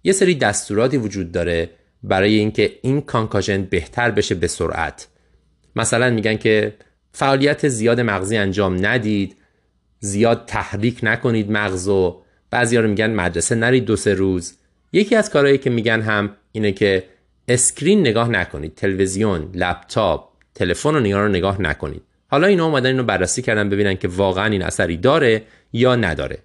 یه 0.04 0.14
سری 0.14 0.36
دستوراتی 0.36 0.98
وجود 0.98 1.32
داره 1.32 1.70
برای 2.04 2.36
اینکه 2.36 2.72
این 2.82 3.02
concussion 3.02 3.62
بهتر 3.64 4.12
بشه 4.12 4.36
به 4.36 4.48
سرعت. 4.48 5.08
مثلا 5.76 6.10
میگن 6.10 6.38
که 6.38 6.74
فعالیت 7.12 7.68
زیاد 7.68 8.02
مغزی 8.02 8.38
انجام 8.38 8.86
ندید 8.86 9.36
زیاد 10.00 10.46
تحریک 10.48 11.00
نکنید 11.04 11.52
مغزو. 11.52 12.22
بعضیا 12.52 12.82
رو 12.82 12.88
میگن 12.88 13.10
مدرسه 13.14 13.56
نرید 13.56 13.86
دو 13.86 13.96
سه 13.96 14.14
روز. 14.14 14.54
یکی 14.94 15.16
از 15.16 15.30
کارهایی 15.30 15.58
که 15.58 15.70
میگن 15.70 16.02
هم 16.02 16.36
اینه 16.52 16.72
که 16.72 17.04
screen 17.50 18.00
نگاه 18.00 18.30
نکنید 18.30 18.76
تلویزیون 18.76 19.52
لپتاپ 19.54 20.30
تلفن 20.56 20.96
و 20.96 21.00
نگاه 21.00 21.22
رو 21.22 21.28
نگاه 21.28 21.62
نکنید. 21.62 22.02
حالا 22.28 22.48
اینا 22.48 22.66
اومدن 22.66 22.90
اینو 22.90 23.04
بررسی 23.04 23.42
کردن 23.42 23.70
ببینن 23.70 23.96
که 23.96 24.08
واقعا 24.08 24.46
این 24.46 24.62
اثری 24.62 24.98
داره 24.98 25.44
یا 25.74 25.96
نداره. 25.96 26.38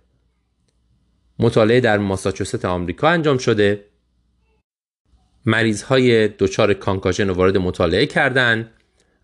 مطالعه 1.38 1.80
در 1.80 1.98
ماساچوست 1.98 2.64
آمریکا 2.64 3.09
انجام 3.09 3.38
شده. 3.38 3.84
مریض 5.46 5.82
های 5.82 6.28
دچار 6.28 6.74
concussion 6.74 7.28
رو 7.28 7.34
وارد 7.34 7.57
مطالعه 7.57 8.07
کردن 8.07 8.70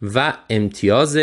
و 0.03 0.35
امتیاز 0.51 1.18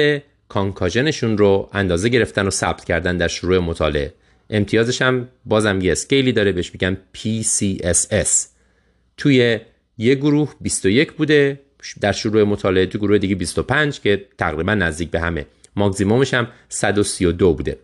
concussion 0.50 1.12
شون 1.12 1.38
رو 1.38 1.70
اندازه 1.74 2.10
گرفتن 2.10 2.47
و 2.47 2.49
ثبت 2.49 2.86
کردن 2.86 3.18
در 3.18 3.28
شروع 3.28 3.60
مطالعه. 3.60 4.14
امتیازش 4.49 5.01
هم 5.01 5.28
بازم 5.45 5.82
یه 5.82 5.91
اسکیلی 5.91 6.32
داره 6.32 6.51
بهش 6.51 6.72
میگن 6.74 6.97
PCSS 7.18 8.47
توی 9.18 9.60
یه 9.98 10.16
گروه 10.16 10.54
21 10.62 11.12
بوده 11.12 11.62
در 12.02 12.12
شروع 12.12 12.43
مطالعه 12.43 12.86
تو 12.86 12.98
گروه 12.98 13.18
دیگه 13.18 13.36
25 13.36 14.00
که 14.00 14.26
تقریبا 14.38 14.74
نزدیک 14.76 15.12
به 15.12 15.20
همه. 15.20 15.45
ماکزیمومش 15.76 16.34
هم 16.34 16.48
132 16.70 17.54
بوده. 17.54 17.80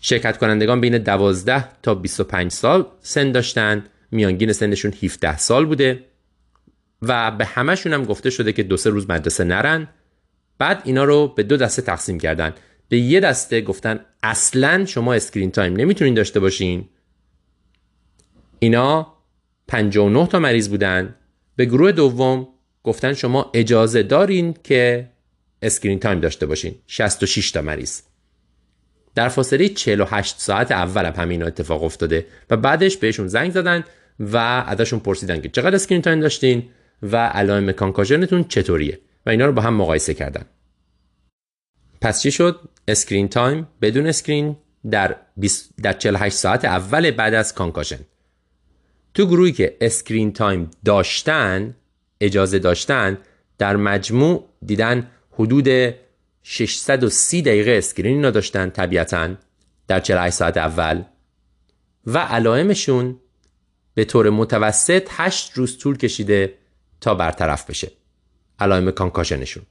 شرکت 0.00 0.38
کنندگان 0.38 0.80
بین 0.80 0.98
12 0.98 1.68
تا 1.82 1.94
25 1.94 2.50
سال 2.50 2.86
سن 3.00 3.32
داشتن. 3.32 3.84
میانگین 4.10 4.52
سنشون 4.52 4.92
17 5.02 5.38
سال 5.38 5.66
بوده. 5.66 6.04
و 7.02 7.30
به 7.30 7.44
همشون 7.44 7.92
هم 7.92 8.04
گفته 8.04 8.30
شده 8.30 8.52
که 8.52 8.62
دو 8.62 8.76
سه 8.76 8.90
روز 8.90 9.10
مدرسه 9.10 9.44
نرن. 9.44 9.88
بعد 10.58 10.82
اینا 10.84 11.04
رو 11.04 11.28
به 11.28 11.42
دو 11.42 11.56
دسته 11.56 11.82
تقسیم 11.82 12.18
کردن. 12.20 12.54
به 12.88 12.98
یه 12.98 13.20
دسته 13.20 13.60
گفتن 13.60 14.00
اصلا 14.22 14.84
شما 14.84 15.14
screen 15.14 15.50
time 15.50 15.76
نمی‌تونین 15.76 16.14
داشته 16.14 16.40
باشین. 16.40 16.88
اینا 18.58 19.15
59 19.68 20.26
تا 20.26 20.38
مریض 20.38 20.68
بودن. 20.68 21.14
به 21.56 21.64
گروه 21.64 21.92
دوم 21.92 22.48
گفتن 22.82 23.12
شما 23.12 23.50
اجازه 23.54 24.02
دارین 24.02 24.54
که 24.64 25.08
screen 25.62 25.98
time 25.98 26.20
داشته 26.20 26.46
باشین. 26.46 26.74
66 26.86 27.50
تا 27.50 27.62
مریض. 27.62 28.00
در 29.14 29.28
فاصله 29.28 29.68
48 29.68 30.34
ساعت 30.38 30.72
اول 30.72 31.04
هم 31.04 31.12
همین 31.16 31.42
اتفاق 31.42 31.82
افتاده 31.82 32.26
و 32.50 32.56
بعدش 32.56 32.96
بهشون 32.96 33.28
زنگ 33.28 33.52
زدن 33.52 33.84
و 34.20 34.36
ازشون 34.66 35.00
پرسیدن 35.00 35.40
که 35.40 35.48
چقدر 35.48 35.74
screen 35.74 36.02
time 36.02 36.20
داشتین 36.20 36.68
و 37.02 37.16
علائم 37.16 37.72
concussion 37.72 38.27
تون 38.27 38.44
چطوریه 38.44 39.00
و 39.26 39.30
اینا 39.30 39.46
رو 39.46 39.52
با 39.52 39.62
هم 39.62 39.74
مقایسه 39.74 40.14
کردن. 40.14 40.44
پس 42.00 42.22
چی 42.22 42.30
شد؟ 42.30 42.60
screen 42.88 43.28
time 43.28 43.68
بدون 43.82 44.06
screen 44.06 44.56
در 44.90 45.16
20 45.36 45.70
در 45.82 45.92
48 45.92 46.36
ساعت 46.36 46.64
اول 46.64 47.10
بعد 47.10 47.34
از 47.34 47.54
concussion. 47.54 48.00
تو 49.16 49.26
گروهی 49.26 49.52
که 49.52 49.76
screen 49.80 50.32
time 50.32 50.70
داشتن 50.84 51.76
اجازه 52.20 52.58
داشتن 52.58 53.18
در 53.58 53.76
مجموع 53.76 54.48
دیدن 54.66 55.10
حدود 55.30 55.94
630 56.42 57.42
دقیقه 57.42 57.70
screen 57.70 58.22
را 58.22 58.30
داشتن 58.30 58.70
طبیعتا 58.70 59.34
در 59.88 60.00
48 60.00 60.36
ساعت 60.36 60.56
اول. 60.56 61.02
و 62.06 62.18
علائمشون 62.18 63.20
به 63.94 64.04
طور 64.04 64.30
متوسط 64.30 65.08
8 65.10 65.52
روز 65.52 65.78
طول 65.78 65.96
کشیده 65.96 66.54
تا 67.00 67.14
برطرف 67.14 67.70
بشه. 67.70 67.90
علائم 68.58 68.90
concussion 68.90 69.38
شون. 69.38 69.62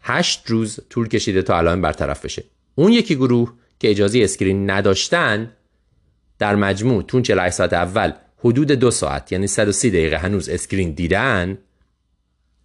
8 0.00 0.42
روز 0.46 0.80
طول 0.90 1.08
کشیده 1.08 1.42
تا 1.42 1.58
علائم 1.58 1.80
برطرف 1.80 2.24
بشه. 2.24 2.44
اون 2.74 2.92
یکی 2.92 3.16
گروه 3.16 3.52
که 3.78 3.90
اجازه 3.90 4.18
screen 4.18 4.70
نداشتن 4.70 5.52
در 6.42 6.56
مجموع 6.56 7.02
تو 7.02 7.12
اون 7.12 7.22
48 7.22 7.54
ساعت 7.56 7.72
اول 7.72 8.12
حدود 8.38 8.72
دو 8.72 8.90
ساعت 8.90 9.32
یعنی 9.32 9.46
130 9.46 9.90
دقیقه 9.90 10.16
هنوز 10.16 10.48
screen 10.48 10.90
دیدن 10.90 11.58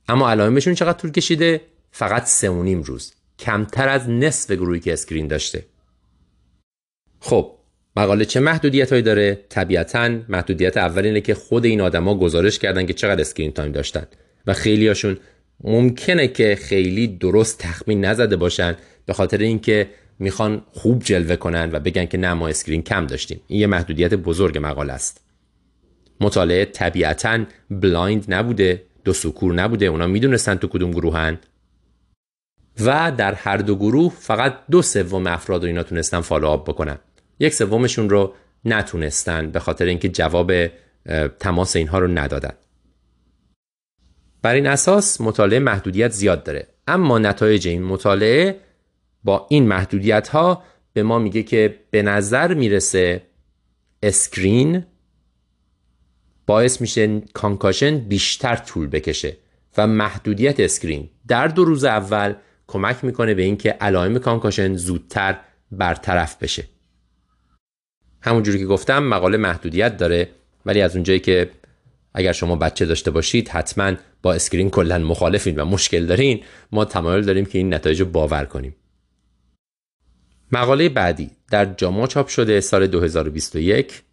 اما 0.08 0.30
علائمشون 0.30 0.74
چقدر 0.74 0.98
طول 0.98 1.12
کشیده؟ 1.12 1.62
فقط 1.92 2.26
سه 2.26 2.50
و 2.50 2.64
نیم 2.64 2.82
روز. 2.82 3.14
کمتر 3.40 3.90
از 3.90 4.10
نصف 4.10 4.52
گروهی 4.52 4.80
که 4.80 4.94
screen 4.94 5.28
داشته. 5.28 5.66
خب 7.20 7.52
مقاله 7.98 8.26
چه 8.26 8.40
محدودیت 8.40 8.90
هایی 8.90 9.02
داره؟ 9.02 9.46
طبیعتا 9.50 10.20
محدودیت 10.30 10.78
اول 10.78 11.06
اینه 11.06 11.22
که 11.22 11.34
خود 11.34 11.66
این 11.66 11.82
آدما 11.82 12.18
گزارش 12.18 12.60
کردن 12.60 12.86
که 12.86 12.94
چقدر 12.94 13.22
screen 13.22 13.52
time 13.52 13.72
داشتن. 13.72 14.08
و 14.48 14.54
خیلی 14.54 14.88
هاشون 14.88 15.18
ممکنه 15.64 16.28
که 16.28 16.56
خیلی 16.56 17.08
درست 17.08 17.60
تخمین 17.60 18.06
نزده 18.06 18.36
باشن 18.36 18.76
به 19.06 19.14
خاطر 19.14 19.38
اینکه 19.38 19.88
می‌خوان 20.20 20.62
خوب 20.74 21.04
جلوه 21.04 21.36
کنن 21.36 21.70
و 21.72 21.80
بگن 21.80 22.06
که 22.06 22.18
نه 22.18 22.34
ما 22.34 22.48
screen 22.48 22.82
کم 22.82 23.08
داشتیم. 23.08 23.42
این 23.48 23.60
یه 23.60 23.68
محدودیت 23.68 24.14
بزرگ 24.14 24.60
مقاله 24.62 24.94
است. 24.94 25.22
مطالعه 26.22 26.66
طبیعتا 26.66 27.40
blind 27.70 28.34
نبوده 28.34 28.84
دو 29.04 29.14
سو 29.14 29.27
کور 29.27 29.54
نبوده 29.54 29.86
اونا 29.86 30.08
می‌دونستن 30.08 30.56
تو 30.56 30.68
کدوم 30.68 30.92
گروهن. 30.92 31.40
و 32.86 33.12
در 33.18 33.34
هر 33.34 33.58
دو 33.58 33.76
گروه 33.76 34.14
فقط 34.20 34.58
دو 34.72 34.82
سوم 34.82 35.28
افراد 35.28 35.62
رو 35.62 35.68
اینا 35.68 35.84
تونستن 35.84 36.22
follow-up 36.22 36.70
بکنن. 36.70 36.98
یک 37.40 37.54
سومشون 37.54 38.10
رو 38.10 38.34
نتونستن 38.66 39.52
به 39.52 39.60
خاطر 39.60 39.86
اینکه 39.86 40.10
جواب 40.10 40.52
تماس 41.40 41.76
اینها 41.76 42.00
رو 42.00 42.08
ندادن. 42.08 42.54
بر 44.42 44.54
این 44.54 44.68
اساس 44.68 45.22
مطالعه 45.22 45.60
محدودیت 45.60 46.12
زیاد 46.12 46.44
داره. 46.44 46.68
اما 46.88 47.20
نتایج 47.20 47.68
این 47.68 47.84
مطالعه 47.84 48.60
با 49.24 49.48
این 49.50 49.68
محدودیت 49.68 50.28
ها 50.28 50.64
به 50.94 51.04
ما 51.04 51.20
میگه 51.20 51.44
که 51.44 51.80
به 51.92 52.02
نظر 52.02 52.54
می‌رسه 52.54 53.22
screen 54.04 54.86
باعث 56.46 56.82
میشه 56.82 57.22
concussion 57.34 58.00
بیشتر 58.00 58.56
طول 58.56 58.88
بکشه 58.88 59.38
و 59.78 59.88
محدودیت 59.88 60.60
screen 60.60 61.10
در 61.28 61.48
دو 61.48 61.66
روز 61.66 61.84
اول 61.84 62.34
کمک 62.68 63.04
می‌کنه 63.04 63.34
به 63.34 63.44
اینکه 63.44 63.70
علائم 63.70 64.20
concussion 64.20 64.76
زودتر 64.76 65.40
برطرف 65.72 66.44
بشه. 66.44 66.64
همونجوری 68.22 68.60
که 68.60 68.66
گفتم 68.66 69.04
مقاله 69.04 69.38
محدودیت 69.38 69.98
داره 69.98 70.30
ولی 70.66 70.82
از 70.82 70.96
اونجایی 70.96 71.20
که 71.20 71.50
اگر 72.14 72.32
شما 72.32 72.56
بچه 72.56 72.86
داشته 72.86 73.12
باشید 73.12 73.50
حتما 73.50 73.94
با 74.22 74.34
screen 74.34 74.70
کلا 74.70 74.98
مخالفین 74.98 75.56
و 75.60 75.66
مشکل 75.66 76.06
دارین 76.06 76.44
ما 76.72 76.86
تمایل 76.86 77.26
داریم 77.26 77.46
که 77.46 77.58
این 77.58 77.74
نتایج 77.74 78.00
رو 78.00 78.06
باور 78.06 78.46
کنیم. 78.46 78.76
مقاله 80.52 80.90
بعدی 80.90 81.32
در 81.52 81.66
JAMA 81.66 82.08
چاپ 82.08 82.28
شده 82.28 82.62
سال 82.62 82.88
2021 82.88 84.04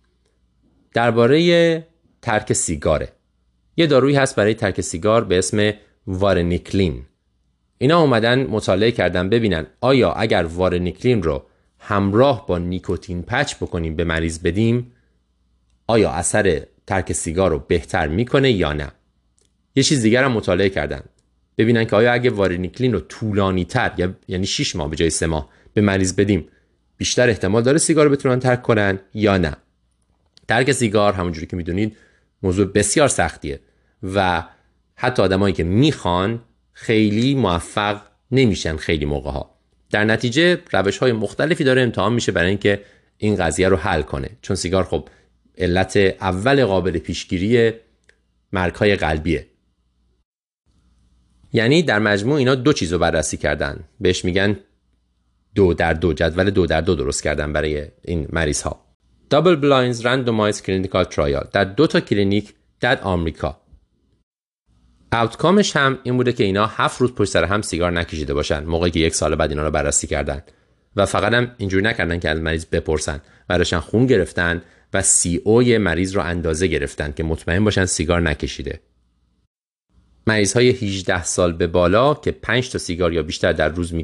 درباره 0.95 1.87
ترک 2.23 2.53
سیگاره. 2.53 3.13
یه 3.77 3.87
دارویی 3.87 4.17
هست 4.17 4.37
برای 4.37 4.55
ترک 4.55 4.81
سیگار 4.81 5.25
به 5.25 5.39
اسم 5.39 5.73
وارنیکلین. 6.07 7.03
اینا 7.79 8.01
اومدن 8.01 8.47
مطالعه 8.47 8.91
کردن 8.91 9.29
ببینن 9.29 9.67
آیا 9.81 10.13
اگر 10.13 10.45
وارنیکلین 10.45 11.23
رو 11.23 11.47
همراه 11.79 12.47
با 12.47 12.59
نیکوتین 12.59 13.23
پچ 13.23 13.55
بکنیم 13.55 13.97
به 13.97 14.05
مریض 14.05 14.39
بدیم 14.39 14.93
آیا 15.87 16.11
اثر 16.11 16.67
ترک 16.87 17.13
سیگار 17.13 17.51
رو 17.51 17.59
بهتر 17.59 18.09
می‌کنه 18.09 18.53
یا 18.53 18.73
نه؟ 18.73 18.93
یه 19.77 19.83
چیز 19.83 20.03
دیگر 20.03 20.25
هم 20.25 20.33
مطالعه 20.33 20.69
کردن. 20.69 21.03
ببینن 21.59 21.85
که 21.85 21.97
آیا 21.97 22.13
اگه 22.13 22.31
وارنیکلین 22.31 22.93
رو 22.93 23.01
طولانی 23.01 23.65
تر 23.65 24.15
یعنی 24.29 24.47
6 24.47 24.77
ماه 24.77 24.91
به 24.91 24.97
جای 24.97 25.11
3 25.11 25.27
ماه 25.27 25.49
به 25.75 25.81
مریض 25.81 26.15
بدیم. 26.15 26.49
بیشتر 26.97 27.29
احتمال 27.29 27.63
داره 27.63 27.79
سیگار 27.79 28.09
بتونن 28.09 28.39
ترک 28.41 28.63
کنن 28.63 28.99
یا 29.15 29.37
نه. 29.37 29.57
ترک 30.49 30.73
سیگار 30.73 31.13
همونجوری 31.13 31.47
که 31.47 31.57
می‌دونید 31.57 31.97
موضوع 32.43 32.67
بسیار 32.67 33.09
سختیه 33.09 33.61
و 34.15 34.45
حتی 34.95 35.23
آدمایی 35.23 35.55
که 35.55 35.65
می‌خوان 35.65 36.43
خیلی 36.73 37.35
موفق 37.35 38.01
نمیشن 38.31 38.77
خیلی 38.77 39.05
موقع 39.05 39.31
ها 39.31 39.55
در 39.91 40.05
نتیجه 40.05 40.59
روش 40.73 40.99
های 40.99 41.13
مختلفی 41.13 41.65
داره 41.65 41.83
امتحان 41.83 42.13
میشه 42.13 42.33
برای 42.33 42.49
اینکه 42.49 42.81
این 43.19 43.37
قضیه 43.37 43.69
رو 43.69 43.77
حل 43.77 44.03
کنه. 44.03 44.31
چون 44.43 44.57
سیگار 44.57 44.85
خب 44.85 45.09
علت 45.59 45.97
اول 46.21 46.65
قابل 46.65 46.99
پیشگیری 46.99 47.73
مرگ 48.53 48.75
های 48.75 48.97
قلبیه. 48.97 49.47
یعنی 51.53 51.83
در 51.83 51.99
مجموع 51.99 52.39
اینا 52.39 52.55
دو 52.55 52.73
چیز 52.73 52.93
رو 52.93 52.99
بررسی 52.99 53.37
کردن. 53.37 53.85
بهش 54.01 54.25
میگن 54.25 54.57
دو 55.55 55.75
در 55.75 55.93
دو 55.93 56.13
جدول 56.13 56.51
دو 56.51 56.67
در 56.67 56.81
دو 56.81 56.95
درست 56.95 57.23
کردن 57.23 57.53
برای 57.53 57.87
این 58.05 58.29
مریض 58.33 58.63
ها 58.63 58.85
double 59.31 59.57
blind 59.57 60.07
randomized 60.07 60.63
clinical 60.63 61.05
trial 61.05 61.49
در 61.53 61.65
دو 61.65 61.87
تا 61.87 62.01
کلینیک 62.01 62.55
در 62.81 63.01
آمریکا. 63.01 63.61
outcome 65.13 65.62
ش 65.62 65.77
هم 65.77 65.99
این 66.03 66.17
بوده 66.17 66.33
که 66.33 66.45
اینا 66.45 66.67
هفت 66.67 67.01
روز 67.01 67.15
پشت 67.15 67.31
سر 67.31 67.45
هم 67.45 67.63
سیگار 67.63 67.93
نکشیده 67.93 68.35
باشن 68.35 68.65
موقعی 68.65 68.91
که 68.91 69.01
یک 69.01 69.15
سال 69.15 69.35
بعد 69.35 69.51
اینا 69.51 69.63
رو 69.63 69.71
بررسی 69.71 70.07
کردن. 70.07 70.43
و 70.97 71.07
فقط 71.07 71.33
هم 71.33 71.51
اینجوری 71.59 71.85
نکردن 71.85 72.19
که 72.19 72.29
از 72.31 72.41
مریض 72.41 72.65
بپرسن. 72.65 73.21
ازشون 73.49 73.79
خون 73.79 74.07
گرفتن 74.07 74.63
و 74.95 75.03
CO 75.03 75.41
ی 75.45 75.79
مریض 75.79 76.17
رو 76.17 76.23
اندازه 76.23 76.67
گرفتن 76.67 77.13
که 77.13 77.23
مطمئن 77.23 77.65
باشن 77.65 77.85
سیگار 77.85 78.21
نکشیده. 78.21 78.81
مریض 80.27 80.53
های 80.53 80.71
18 80.71 81.25
سال 81.25 81.53
به 81.53 81.67
بالا 81.67 82.15
که 82.15 82.31
5 82.31 82.71
تا 82.71 82.79
سیگار 82.79 83.13
یا 83.13 83.23
بیشتر 83.23 83.53
در 83.53 83.69
روز 83.69 83.95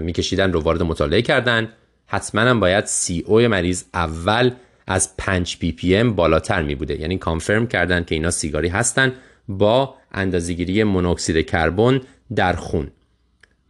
میکشیدن 0.00 0.52
رو 0.52 0.60
وارد 0.60 0.82
مطالعه 0.82 1.22
کردن. 1.22 1.68
حتما 2.06 2.40
هم 2.40 2.60
باید 2.60 2.84
CO 2.84 3.40
مریض 3.40 3.84
اول 3.94 4.50
از 4.86 5.16
5 5.16 5.58
ppm 5.58 6.12
بالاتر 6.14 6.62
می 6.62 6.74
بوده 6.74 7.00
یعنی 7.00 7.18
confirm 7.18 7.66
کردن 7.66 8.04
که 8.04 8.14
اینا 8.14 8.30
سیگاری 8.30 8.68
هستن 8.68 9.12
با 9.48 9.94
اندازهگیری 10.12 10.84
مونوکسید 10.84 11.46
کربن 11.46 12.00
در 12.34 12.52
خون. 12.52 12.90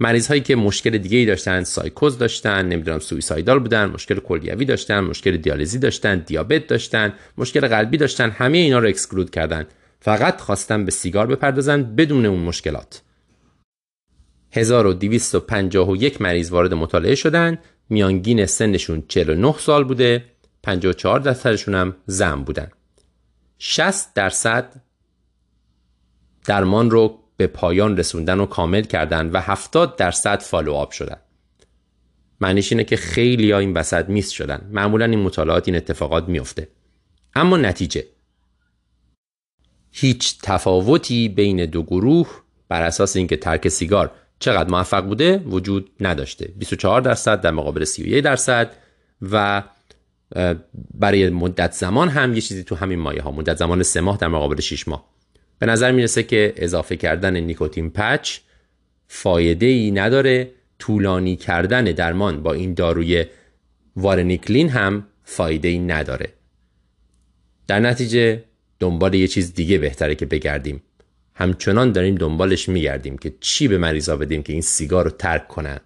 مریض 0.00 0.26
هایی 0.26 0.40
که 0.40 0.56
مشکل 0.56 0.98
دیگه 0.98 1.18
ای 1.18 1.26
داشتن 1.26 1.64
سایکوز 1.64 2.18
داشتن 2.18 2.68
نمی‌دونم 2.68 2.98
suicidal 2.98 3.58
بودن 3.58 3.84
مشکل 3.84 4.14
کلیوی 4.14 4.64
داشتن 4.64 5.00
مشکل 5.00 5.36
دیالیزی 5.36 5.78
داشتن 5.78 6.18
دیابت 6.18 6.66
داشتن 6.66 7.12
مشکل 7.38 7.68
قلبی 7.68 7.96
داشتن 7.96 8.30
همه 8.30 8.58
اینا 8.58 8.78
رو 8.78 8.88
exclude 8.88 9.30
کردن. 9.30 9.66
فقط 10.00 10.40
خواستن 10.40 10.84
به 10.84 10.90
سیگار 10.90 11.26
بپردازن 11.26 11.82
بدون 11.82 12.26
اون 12.26 12.40
مشکلات. 12.40 13.02
1251 14.52 16.22
مریض 16.22 16.52
وارد 16.52 16.74
مطالعه 16.74 17.14
شدن. 17.14 17.58
میانگین 17.88 18.46
سنشون 18.46 19.02
49 19.08 19.54
سال 19.58 19.84
بوده. 19.84 20.24
54 20.62 21.20
درصدشون 21.20 21.74
هم 21.74 21.96
زن 22.06 22.42
بودن. 22.42 22.70
60 23.58 24.14
درصد 24.14 24.82
درمان 26.44 26.90
رو 26.90 27.18
به 27.36 27.46
پایان 27.46 27.96
رسوندن 27.96 28.40
و 28.40 28.46
کامل 28.46 28.82
کردن 28.82 29.30
و 29.30 29.40
70 29.40 29.96
درصد 29.96 30.40
فالو 30.40 30.72
آب 30.72 30.90
شدن. 30.90 31.16
معنیش 32.40 32.72
اینه 32.72 32.84
که 32.84 32.96
خیلی 32.96 33.52
این 33.52 33.72
وسط 33.72 34.08
میست 34.08 34.32
شدن. 34.32 34.68
معمولا 34.70 35.04
این 35.04 35.18
مطالعات 35.18 35.68
این 35.68 35.76
اتفاقات 35.76 36.28
میفته 36.28 36.68
اما 37.34 37.56
نتیجه. 37.56 38.04
هیچ 39.98 40.38
تفاوتی 40.42 41.28
بین 41.28 41.66
دو 41.66 41.82
گروه 41.82 42.28
بر 42.68 42.82
اساس 42.82 43.16
اینکه 43.16 43.36
ترک 43.36 43.68
سیگار 43.68 44.10
چقدر 44.38 44.70
موفق 44.70 45.04
بوده 45.04 45.38
وجود 45.38 45.90
نداشته. 46.00 46.52
24 46.56 47.00
درصد 47.00 47.40
در 47.40 47.50
مقابل 47.50 47.84
31 47.84 48.24
درصد 48.24 48.76
و 49.32 49.62
برای 50.94 51.30
مدت 51.30 51.72
زمان 51.72 52.08
هم 52.08 52.34
یه 52.34 52.40
چیزی 52.40 52.64
تو 52.64 52.74
همین 52.74 52.98
مایه 52.98 53.22
ها. 53.22 53.30
مدت 53.30 53.56
زمان 53.56 53.82
سه 53.82 54.00
ماه 54.00 54.16
در 54.16 54.28
مقابل 54.28 54.60
6 54.60 54.88
ماه. 54.88 55.04
به 55.58 55.66
نظر 55.66 55.92
می‌رسه 55.92 56.22
که 56.22 56.54
اضافه 56.56 56.96
کردن 56.96 57.36
نیکوتین 57.36 57.90
پچ 57.90 58.38
فایده 59.08 59.66
ای 59.66 59.90
نداره. 59.90 60.50
طولانی 60.78 61.36
کردن 61.36 61.84
درمان 61.84 62.42
با 62.42 62.52
این 62.52 62.74
داروی 62.74 63.24
وارنیکلین 63.96 64.68
هم 64.68 65.06
فایده 65.24 65.68
ای 65.68 65.78
نداره. 65.78 66.32
در 67.66 67.80
نتیجه 67.80 68.44
دنبال 68.78 69.14
یه 69.14 69.28
چیز 69.28 69.54
دیگه 69.54 69.78
بهتره 69.78 70.14
که 70.14 70.26
بگردیم. 70.26 70.82
همچنان 71.34 71.92
داریم 71.92 72.14
دنبالش 72.14 72.68
میگردیم 72.68 73.18
که 73.18 73.34
چی 73.40 73.68
به 73.68 73.78
مریضا 73.78 74.16
بدیم 74.16 74.42
که 74.42 74.52
این 74.52 74.62
سیگار 74.62 75.04
رو 75.04 75.10
ترک 75.10 75.48
کنن. 75.48 75.80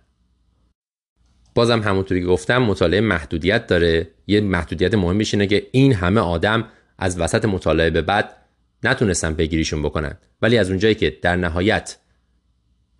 بازم 1.54 1.80
همونطوری 1.82 2.20
که 2.20 2.26
گفتم 2.26 2.62
مطالعه 2.62 3.00
محدودیت 3.00 3.66
داره. 3.66 4.08
یه 4.26 4.40
محدودیت 4.40 4.94
مهمش 4.94 5.34
اینه 5.34 5.46
که 5.46 5.66
این 5.72 5.94
همه 5.94 6.20
آدم 6.20 6.68
از 6.98 7.20
وسط 7.20 7.44
مطالعه 7.44 7.90
به 7.90 8.02
بعد 8.02 8.36
نتونستن 8.84 9.34
بگیریشون 9.34 9.82
بکنن. 9.82 10.18
ولی 10.42 10.58
از 10.58 10.70
اونجایی 10.70 10.94
که 10.94 11.18
در 11.22 11.36
نهایت 11.36 11.96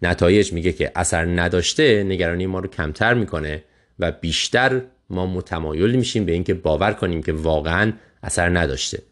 نتایج 0.03 0.53
میگه 0.53 0.73
که 0.73 0.93
اثر 0.95 1.25
نداشته 1.25 2.05
نگرانی 2.05 2.47
ما 2.47 2.59
رو 2.59 2.69
کمتر 2.69 3.15
می‌کنه 3.15 3.65
و 3.99 4.13
بیشتر 4.13 4.83
ما 5.11 5.27
متمایل 5.27 5.95
میشیم 5.95 6.25
به 6.25 6.33
اینکه 6.33 6.55
باور 6.55 6.93
کنیم 6.93 7.23
که 7.23 7.33
واقعا 7.33 7.93
اثر 8.23 8.59
نداشته. 8.59 9.03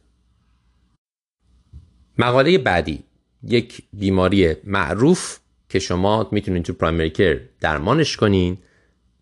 مقاله 2.19 2.59
بعدی 2.59 3.05
یک 3.43 3.83
بیماری 3.93 4.55
معروف 4.65 5.39
که 5.69 5.79
شما 5.79 6.29
می‌تونید 6.33 6.65
تو 6.65 6.73
پرایمری 6.73 7.11
کر 7.11 7.41
درمانش 7.61 8.17
کنین. 8.17 8.59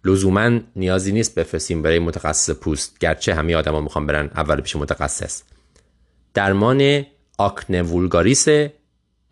لزوما 0.04 0.60
نیازی 0.76 1.12
نیست 1.12 1.34
بفرستیم 1.34 1.82
برای 1.82 1.98
متخصص 1.98 2.50
پوست 2.50 2.98
گرچه 2.98 3.34
همه 3.34 3.56
آدما 3.56 3.80
می‌خوان 3.80 4.06
برن 4.06 4.30
اول 4.34 4.60
پیش 4.60 4.76
متخصص. 4.76 5.42
درمان 6.34 7.04
آکنه 7.38 7.82
وولگاریس 7.82 8.46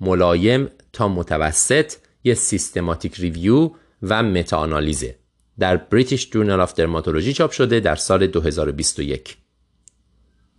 ملایم 0.01 0.69
تا 0.93 1.09
متوسط 1.09 1.93
یه 2.25 2.35
systematic 2.35 3.21
review 3.21 3.71
و 4.03 4.23
متاانالیزه. 4.23 5.17
در 5.59 5.77
British 5.77 6.31
Journal 6.31 6.61
of 6.61 6.75
Dermatology 6.75 7.33
چاپ 7.33 7.51
شده 7.51 7.81
در 7.81 7.97
سال 7.97 8.27
2021 8.27 9.37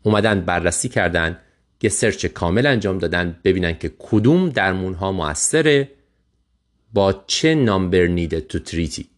اومدن 0.04 0.42
بررسی 0.42 0.90
کردن 0.90 1.40
یه 1.86 1.90
سرچ 1.90 2.26
کامل 2.26 2.66
انجام 2.66 2.98
دادن 2.98 3.40
ببینن 3.44 3.78
که 3.78 3.92
کدوم 4.00 4.50
درمون 4.50 4.94
ها 4.94 5.12
موثره 5.12 5.92
با 6.94 7.24
چه 7.28 7.56
number 7.56 8.08
needed 8.08 8.42
to 8.42 8.60
treat 8.60 8.95
ی. 8.95 9.10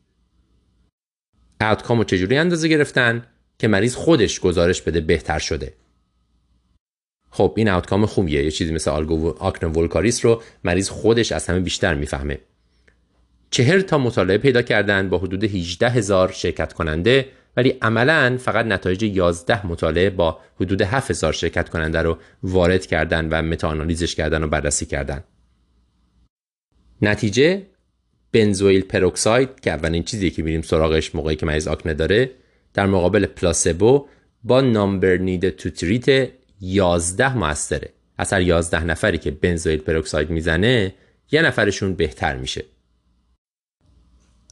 outcome 1.62 1.98
رو 1.98 2.04
چجوری 2.04 2.38
اندازه 2.38 2.68
گرفتن 2.68 3.26
که 3.60 3.68
مریض 3.68 3.96
خودش 3.96 4.40
گزارش 4.40 4.82
بده 4.82 5.02
بهتر 5.02 5.40
شده؟ 5.40 5.74
خب 7.30 7.54
این 7.58 7.70
outcome 7.70 8.06
خوبیه. 8.06 8.44
یه 8.44 8.52
چیزی 8.52 8.74
مثل 8.74 8.92
آلگو 8.92 9.30
acne 9.30 9.68
vulgaris 9.68 10.26
رو 10.26 10.42
مریض 10.64 10.90
خودش 10.90 11.32
از 11.32 11.48
همه 11.48 11.60
بیشتر 11.60 11.96
می‌فهمه. 11.96 12.40
چهل 13.52 13.80
تا 13.80 13.98
مطالعه 13.98 14.38
پیدا 14.38 14.62
کردن 14.62 15.10
با 15.10 15.18
حدود 15.18 15.44
18 15.44 15.90
هزار 15.90 16.32
شرکت 16.32 16.74
کننده 16.74 17.30
ولی 17.58 17.78
عملا 17.82 18.38
فقط 18.38 18.66
نتایج 18.66 19.04
11 19.04 19.68
مطالعه 19.68 20.10
با 20.10 20.40
حدود 20.62 20.82
7000 20.82 21.34
شرکت 21.34 21.70
کننده 21.70 22.02
رو 22.02 22.18
وارد 22.44 22.86
کردن 22.86 23.30
و 23.30 23.42
متاانالیزش 23.42 24.16
کردن 24.16 24.44
و 24.44 24.48
بررسی 24.48 24.86
کردن. 24.86 25.24
نتیجه 27.02 27.68
benzoyl 28.32 28.82
peroxide 28.82 29.60
که 29.60 29.72
اولین 29.72 30.04
چیزی 30.04 30.30
که 30.30 30.44
میریم 30.44 30.62
سراغش 30.62 31.16
موقعی 31.16 31.36
که 31.36 31.46
مریض 31.46 31.68
آکنه 31.68 31.94
داره 31.94 32.32
در 32.74 32.86
مقابل 32.86 33.26
placebo 33.26 34.08
با 34.44 34.62
number 34.62 35.18
needed 35.18 35.50
to 35.50 35.70
treat 35.70 36.30
11 36.62 37.38
موثره. 37.38 37.90
از 38.18 38.34
هر 38.34 38.42
11 38.42 38.84
نفری 38.84 39.18
که 39.18 39.32
benzoyl 39.32 39.80
peroxide 39.80 40.30
می‌زنه 40.30 40.94
یه 41.32 41.42
نفرشون 41.42 41.94
بهتر 41.94 42.36
میشه. 42.36 42.66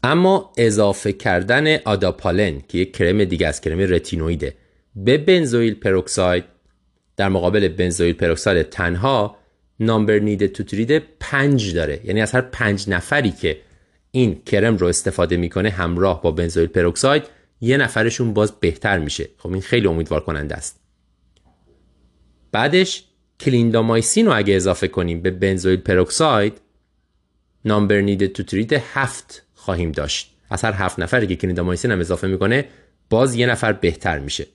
اما 0.06 0.53
اضافه 0.57 1.14
کردن 1.14 1.77
آداپالن 1.77 2.61
که 2.68 2.77
یک 2.77 2.98
کرم 2.98 3.23
دیگه 3.23 3.48
از 3.48 3.61
کرم 3.61 3.80
رتینویده 3.80 4.56
به 4.95 5.18
benzoyl 5.18 5.73
peroxide 5.73 6.43
در 7.18 7.30
مقابل 7.30 7.68
benzoyl 7.68 8.14
peroxide 8.14 8.69
تنها 8.69 9.38
number 9.80 10.19
needed 10.19 10.45
to 10.45 10.64
treat 10.64 11.03
5 11.19 11.76
داره. 11.76 12.02
یعنی 12.03 12.22
از 12.22 12.32
هر 12.32 12.41
پنج 12.41 12.90
نفری 12.90 13.32
که 13.32 13.57
این 14.11 14.41
کرم 14.45 14.77
رو 14.77 14.88
استفاده 14.88 15.38
می‌کنه 15.38 15.69
همراه 15.69 16.22
با 16.22 16.32
benzoyl 16.31 16.69
peroxide 16.69 17.23
یه 17.61 17.77
نفرشون 17.77 18.34
باز 18.34 18.52
بهتر 18.60 18.99
میشه. 18.99 19.30
خب 19.38 19.52
این 19.52 19.61
خیلی 19.61 19.88
امیدوار 19.88 20.19
کننده 20.19 20.56
است. 20.56 20.80
بعدش 22.52 23.03
کلیندامایسین 23.40 24.26
رو 24.26 24.38
اگه 24.38 24.53
اضافه 24.56 24.88
کنیم 24.88 25.22
به 25.22 25.32
benzoyl 25.31 25.80
peroxide 25.80 26.61
number 27.65 28.02
needed 28.02 28.26
to 28.26 28.43
treat 28.43 28.73
هفت 28.73 29.44
خواهیم 29.65 29.91
داشت. 29.91 30.35
از 30.49 30.61
هر 30.61 30.73
هفت 30.73 30.99
نفری 30.99 31.27
که 31.27 31.35
کلیندامایسین 31.35 31.91
هم 31.91 31.99
اضافه 31.99 32.27
می‌کنه 32.27 32.65
باز 33.09 33.35
یه 33.35 33.45
نفر 33.45 33.73
بهتر 33.73 34.19
میشه. 34.19 34.47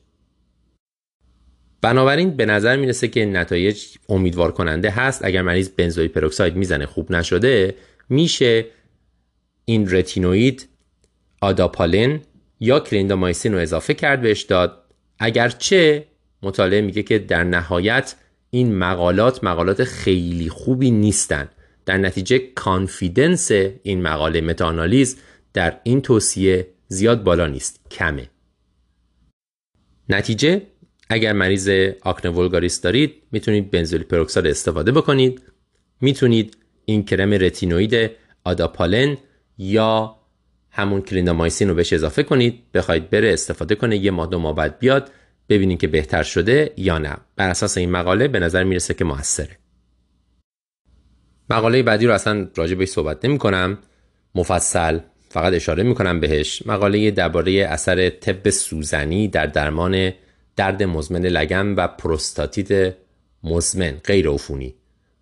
بنابراین 1.83 2.31
به 2.31 2.47
نظر 2.47 2.77
می‌رسه 2.77 3.09
که 3.09 3.25
نتایج 3.25 3.85
امیدوار 4.09 4.53
کننده 4.53 4.91
هست. 4.91 5.25
اگر 5.25 5.43
مریض 5.43 5.69
benzoyl 5.69 6.11
peroxide 6.11 6.57
می‌زنه 6.57 6.87
خوب 6.87 7.13
نشده 7.13 7.75
میشه 8.09 8.67
این 9.65 9.91
رتینوید 9.91 10.69
آداپالن 11.41 12.21
یا 12.61 12.81
کلیندامایسین 12.81 13.53
رو 13.53 13.59
اضافه 13.59 13.95
کرد 13.95 14.23
بهش 14.23 14.43
داد. 14.43 14.85
اگرچه 15.19 16.07
مطالعه 16.43 16.81
میگه 16.81 17.03
که 17.03 17.19
در 17.19 17.45
نهایت 17.45 18.15
این 18.51 18.79
مقالات 18.79 19.45
مقالات 19.45 19.85
خیلی 19.85 20.49
خوبی 20.49 20.91
نیستن. 20.91 21.49
در 21.87 21.97
نتیجه 21.97 22.39
کانفیدنس 22.39 23.51
این 23.83 24.03
مقاله 24.03 24.41
متاانالیز 24.41 25.17
در 25.53 25.81
این 25.83 26.01
توصیه 26.01 26.67
زیاد 26.89 27.25
بالا 27.25 27.47
نیست 27.47 27.81
کمه. 27.91 28.31
نتیجه 30.09 30.63
اگر 31.09 31.33
مریض 31.33 31.71
آکنه 32.03 32.33
ولگاریس 32.33 32.81
دارید 32.81 33.23
می‌تونید 33.33 33.71
بنزول 33.71 34.03
پروکسال 34.03 34.47
استفاده 34.47 34.93
بکنید. 34.93 35.43
می‌تونید 36.01 36.57
این 36.85 37.05
کرم 37.05 37.33
رتینوید 37.33 38.11
آداپالن 38.45 39.17
یا 39.59 40.17
همون 40.71 41.03
کلیندامایسین 41.03 41.69
رو 41.69 41.75
بهش 41.75 41.93
اضافه 41.93 42.23
کنید. 42.23 42.73
بخواید 42.75 43.11
بره 43.11 43.33
استفاده 43.33 43.75
کنه 43.75 43.97
یه 43.97 44.11
ماه 44.11 44.27
دو 44.27 44.39
ماه 44.39 44.55
بعد 44.55 44.79
بیاد 44.79 45.11
ببینید 45.49 45.81
که 45.81 45.87
بهتر 45.87 46.23
شده 46.23 46.73
یا 46.77 46.99
نه. 46.99 47.17
بر 47.37 47.51
اساس 47.51 47.79
این 47.79 47.91
مقاله 47.91 48.29
به 48.29 48.39
نظر 48.39 48.65
می‌رسه 48.65 48.95
که 48.95 49.05
موثره. 49.05 49.60
مقاله 51.51 51.83
بعدی 51.83 52.07
رو 52.07 52.15
اصلا 52.15 52.49
راجع 52.57 52.75
بهش 52.75 52.89
صحبت 52.89 53.25
نمی 53.25 53.39
کنم 53.39 53.79
مفصل 54.35 54.99
فقط 55.29 55.53
اشاره 55.53 55.83
می 55.83 55.95
کنم 55.95 56.21
بهش. 56.21 56.63
مقاله 56.67 57.11
درباره 57.11 57.53
اثر 57.53 58.11
طب 58.11 58.51
سوزنی 58.51 59.29
در 59.29 59.47
درمان 59.47 60.13
درد 60.57 60.83
مزمن 60.83 61.27
لگن 61.27 61.75
و 61.75 61.87
پروستاتیت 61.87 62.95
مزمن 63.45 63.91
غیر 64.05 64.29
عفونی 64.31 64.75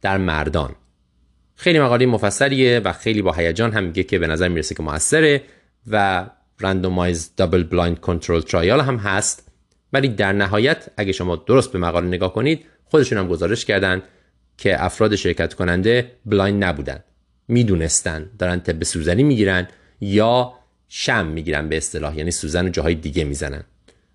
در 0.03 0.19
مردان. 0.19 0.75
خیلی 1.55 1.81
مقاله 1.81 2.07
مفصلیه 2.07 2.81
و 2.81 2.93
خیلی 2.93 3.23
با 3.23 3.33
هیجان 3.33 3.73
هم 3.73 3.85
میگه 3.85 4.03
که 4.03 4.19
به 4.19 4.27
نظر 4.27 4.49
می‌رسه 4.49 4.75
که 4.75 4.83
موثره 4.83 5.43
و 5.87 6.27
randomized 6.61 7.31
double 7.37 7.63
blind 7.63 8.01
control 8.01 8.41
trial 8.41 8.81
هم 8.81 8.97
هست. 8.97 9.49
ولی 9.93 10.09
در 10.09 10.33
نهایت 10.33 10.87
اگه 10.97 11.13
شما 11.13 11.37
درست 11.37 11.73
به 11.73 11.79
مقاله 11.79 12.07
نگاه 12.07 12.33
کنید 12.33 12.65
خودشون 12.85 13.19
هم 13.19 13.29
گزارش 13.29 13.65
کردن. 13.65 14.03
که 14.59 14.85
افراد 14.85 15.17
شرکت 15.17 15.55
کننده 15.55 16.13
blind 16.27 16.65
نبودن. 16.65 17.05
می‌دونستن 17.49 18.31
دارن 18.39 18.61
طب 18.61 18.85
سوزنی 18.85 19.23
می‌گیرن 19.23 19.69
یا 20.01 20.53
sham 20.89 21.27
می‌گیرن 21.27 21.69
به 21.69 21.77
اصطلاح 21.77 22.19
یعنی 22.19 22.31
سوزن 22.31 22.67
و 22.67 22.69
جاهای 22.69 22.95
دیگه 22.95 23.25
می‌زنن. 23.25 23.65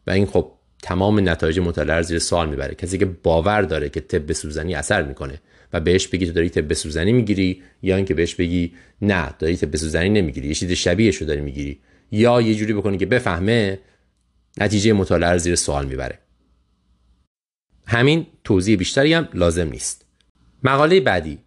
و 0.08 0.12
این 0.12 0.26
خب 0.26 0.52
تمام 0.82 1.30
نتایج 1.30 1.60
مطالعه 1.60 1.98
رو 1.98 2.04
زیر 2.04 2.20
سوال 2.20 2.50
می‌بره. 2.50 2.76
کسی 2.76 2.98
که 2.98 3.06
باور 3.06 3.62
داره 3.62 3.90
که 3.90 4.00
طب 4.00 4.32
سوزنی 4.32 4.76
اثر 4.76 5.04
می‌کنه 5.04 5.42
و 5.74 5.80
بهش 5.80 6.08
بگی 6.08 6.26
تو 6.26 6.32
داری 6.32 6.50
طب 6.50 6.74
سوزنی 6.74 7.14
می‌گیری 7.14 7.62
یا 7.82 7.96
اینکه 7.96 8.14
بهش 8.14 8.36
بگی 8.36 8.74
نه 9.02 9.34
داری 9.40 9.58
طب 9.58 9.76
سوزنی 9.76 10.10
نمی‌گیری 10.10 10.48
یه 10.48 10.54
چیز 10.54 10.72
شبیهش 10.72 11.16
رو 11.16 11.28
داری 11.28 11.42
می‌گیری 11.42 11.80
یا 12.12 12.42
یه 12.42 12.56
جوری 12.56 12.74
بکنی 12.74 12.98
که 12.98 13.06
بفهمه 13.06 13.80
نتیجه 14.58 14.94
مطالعه 14.94 15.32
رو 15.32 15.38
زیر 15.38 15.56
سوال 15.56 15.86
می‌بره. 15.86 16.20
همین 17.88 18.28
توضیح 18.44 18.78
بیشتری 18.78 19.14
هم 19.14 19.30
لازم 19.34 19.70
نیست. 19.70 20.03
مقاله 20.64 21.00
بعدی. 21.00 21.40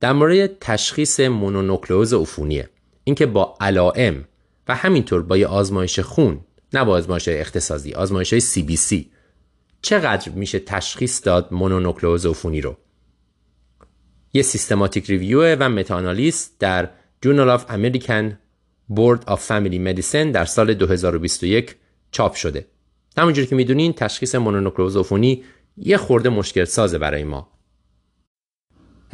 در 0.00 0.12
مورد 0.12 0.58
تشخیص 0.60 1.20
مونونوکلوز 1.20 2.14
عفونیه. 2.14 2.68
اینکه 3.04 3.26
با 3.26 3.56
علائم 3.60 4.24
و 4.68 4.74
همینطور 4.74 5.22
با 5.22 5.36
یه 5.36 5.46
آزمایش 5.46 6.00
خون 6.00 6.40
نه 6.72 6.84
با 6.84 6.92
آزمایش 6.92 7.28
اختصاصی 7.28 7.92
آزمایش 7.92 8.32
های 8.32 8.40
سی 8.40 8.62
بی 8.62 8.76
سی 8.76 9.10
چقدر 9.82 10.32
میشه 10.32 10.58
تشخیص 10.58 11.24
داد 11.24 11.48
مونونوکلوز 11.50 12.26
عفونی 12.26 12.60
رو؟ 12.60 12.76
یه 14.32 14.42
systematic 14.42 15.10
review 15.10 15.56
و 15.56 15.68
متاانالیز 15.68 16.50
در 16.58 16.90
Journal 17.20 17.50
of 17.50 17.64
American 17.68 18.38
Board 18.88 19.24
of 19.26 19.44
Family 19.44 19.78
Medicine 19.78 20.30
در 20.30 20.44
سال 20.44 20.74
2021 20.74 21.76
چاپ 22.10 22.34
شده. 22.34 22.66
همونجوری 23.18 23.46
که 23.46 23.54
می‌دونین 23.54 23.92
تشخیص 23.92 24.34
مونونوکلوز 24.34 24.96
عفونی 24.96 25.44
یه 25.76 25.96
خورده 25.96 26.28
مشکل 26.28 26.64
سازه 26.64 26.98
برای 26.98 27.24
ما. 27.24 27.53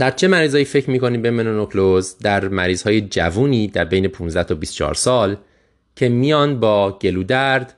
در 0.00 0.10
چه 0.10 0.28
مریضایی 0.28 0.64
فکر 0.64 0.90
می‌کنید 0.90 1.22
به 1.22 1.30
مونونوکلوز 1.30 2.18
در 2.18 2.48
مریض 2.48 2.82
های 2.82 3.00
جوونی 3.00 3.68
در 3.68 3.84
بین 3.84 4.08
15 4.08 4.44
تا 4.44 4.54
24 4.54 4.94
سال 4.94 5.36
که 5.96 6.08
میان 6.08 6.60
با 6.60 6.98
گلودرد 6.98 7.74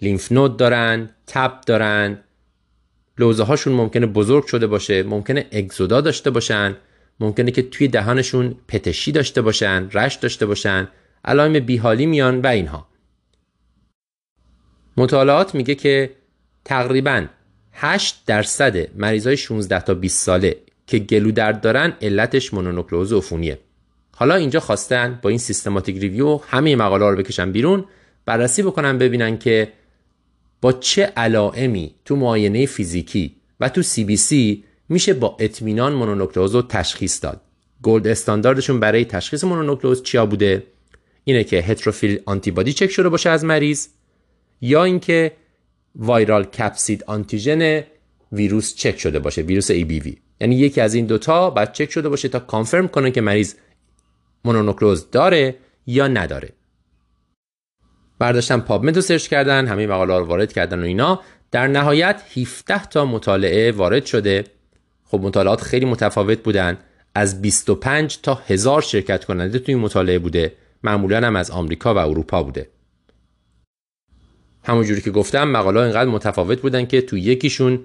لیمف 0.00 0.32
نود 0.32 0.56
دارن 0.56 1.10
تب 1.26 1.60
دارن. 1.66 2.18
لوزه 3.18 3.42
هاشون 3.42 3.72
ممکنه 3.72 4.06
بزرگ 4.06 4.46
شده 4.46 4.66
باشه 4.66 5.02
ممکنه 5.02 5.46
اگزودا 5.52 6.00
داشته 6.00 6.30
باشن 6.30 6.76
ممکنه 7.20 7.50
که 7.50 7.62
توی 7.62 7.88
دهانشون 7.88 8.54
پتشی 8.68 9.12
داشته 9.12 9.42
باشن 9.42 9.88
رش 9.92 10.14
داشته 10.14 10.46
باشن 10.46 10.88
علائم 11.24 11.60
بیحالی 11.60 12.06
میان 12.06 12.40
و 12.40 12.46
اینها. 12.46 12.88
مطالعات 14.96 15.54
میگه 15.54 15.74
که 15.74 16.10
تقریبا 16.64 17.26
8 17.72 18.22
درصد 18.26 18.98
مریضای 18.98 19.36
16 19.36 19.80
تا 19.80 19.94
20 19.94 20.24
ساله 20.24 20.65
که 20.86 20.98
گلو 20.98 21.30
درد 21.30 21.60
دارن 21.60 21.92
علتش 22.02 22.54
مونونوکلوز 22.54 23.12
عفونیه. 23.12 23.58
حالا 24.16 24.34
اینجا 24.34 24.60
خواستن 24.60 25.18
با 25.22 25.30
این 25.30 25.38
systematic 25.38 25.98
review 25.98 26.36
همه 26.36 26.76
مقاله 26.76 27.10
رو 27.10 27.16
بکشن 27.16 27.52
بیرون 27.52 27.84
بررسی 28.24 28.62
بکنن 28.62 28.98
ببینن 28.98 29.38
که 29.38 29.72
با 30.60 30.72
چه 30.72 31.02
علائمی 31.02 31.94
تو 32.04 32.16
معاینه 32.16 32.66
فیزیکی 32.66 33.36
و 33.60 33.68
تو 33.68 33.82
CBC 33.82 34.64
میشه 34.88 35.14
با 35.14 35.36
اطمینان 35.40 35.92
مونونوکلوز 35.92 36.54
رو 36.54 36.62
تشخیص 36.62 37.24
داد. 37.24 37.40
gold 37.82 38.06
standard 38.06 38.55
شون 38.55 38.80
برای 38.80 39.04
تشخیص 39.04 39.44
مونونوکلوز 39.44 40.02
چیا 40.02 40.26
بوده؟ 40.26 40.62
اینه 41.24 41.44
که 41.44 41.56
heterophile 41.56 42.20
antibody 42.26 42.72
چک 42.72 42.90
شده 42.90 43.08
باشه 43.08 43.30
از 43.30 43.44
مریض 43.44 43.88
یا 44.60 44.84
اینکه 44.84 45.32
viral 45.96 46.44
capsid 46.44 47.04
antigen 47.06 47.82
ویروس 48.32 48.74
چک 48.74 48.98
شده 48.98 49.18
باشه 49.18 49.42
ویروس 49.42 49.70
EBV 49.70 50.16
یعنی 50.40 50.56
یکی 50.56 50.80
از 50.80 50.94
این 50.94 51.06
دوتا 51.06 51.50
باید 51.50 51.72
چک 51.72 51.90
شده 51.90 52.08
باشه 52.08 52.28
تا 52.28 52.38
confirm 52.38 52.88
کنه 52.88 53.10
که 53.10 53.20
مریض 53.20 53.54
مونونوکلوز 54.44 55.10
داره 55.10 55.56
یا 55.86 56.08
نداره. 56.08 56.52
برداشتن 58.18 58.60
پابمد 58.60 58.96
رو 58.96 59.02
سرچ 59.02 59.28
کردن 59.28 59.66
همه 59.66 59.86
مقاله 59.86 60.18
رو 60.18 60.24
وارد 60.24 60.52
کردن 60.52 60.80
و 60.80 60.84
اینا. 60.84 61.20
در 61.50 61.66
نهایت 61.66 62.22
17 62.36 62.84
تا 62.84 63.04
مطالعه 63.04 63.72
وارد 63.72 64.06
شده. 64.06 64.44
خب 65.04 65.20
مطالعات 65.20 65.60
خیلی 65.60 65.86
متفاوت 65.86 66.38
بودن. 66.38 66.78
از 67.14 67.42
25 67.42 68.20
تا 68.20 68.34
هزار 68.34 68.82
شرکت 68.82 69.24
کننده 69.24 69.58
توی 69.58 69.74
مطالعه 69.74 70.18
بوده. 70.18 70.52
معمولا 70.82 71.26
هم 71.26 71.36
از 71.36 71.50
آمریکا 71.50 71.94
و 71.94 71.98
اروپا 71.98 72.42
بوده. 72.42 72.68
همونجوری 74.64 75.00
که 75.00 75.10
گفتم 75.10 75.48
مقاله 75.48 75.80
اینقدر 75.80 76.10
متفاوت 76.10 76.60
بودن 76.60 76.86
که 76.86 77.00
تو 77.00 77.18
یکیشون 77.18 77.80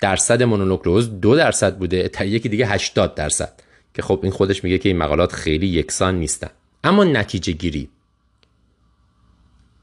درصد 0.00 0.42
مونونوکلوز 0.42 1.20
دو 1.20 1.36
درصد 1.36 1.78
بوده 1.78 2.08
تا 2.08 2.24
یکی 2.24 2.48
دیگه 2.48 2.66
80 2.66 3.14
درصد. 3.14 3.52
که 3.94 4.02
خب 4.02 4.20
این 4.22 4.32
خودش 4.32 4.64
میگه 4.64 4.78
که 4.78 4.88
این 4.88 4.98
مقالات 4.98 5.32
خیلی 5.32 5.66
یکسان 5.66 6.14
نیستن. 6.14 6.50
اما 6.84 7.04
نتیجه 7.04 7.52
گیری. 7.52 7.88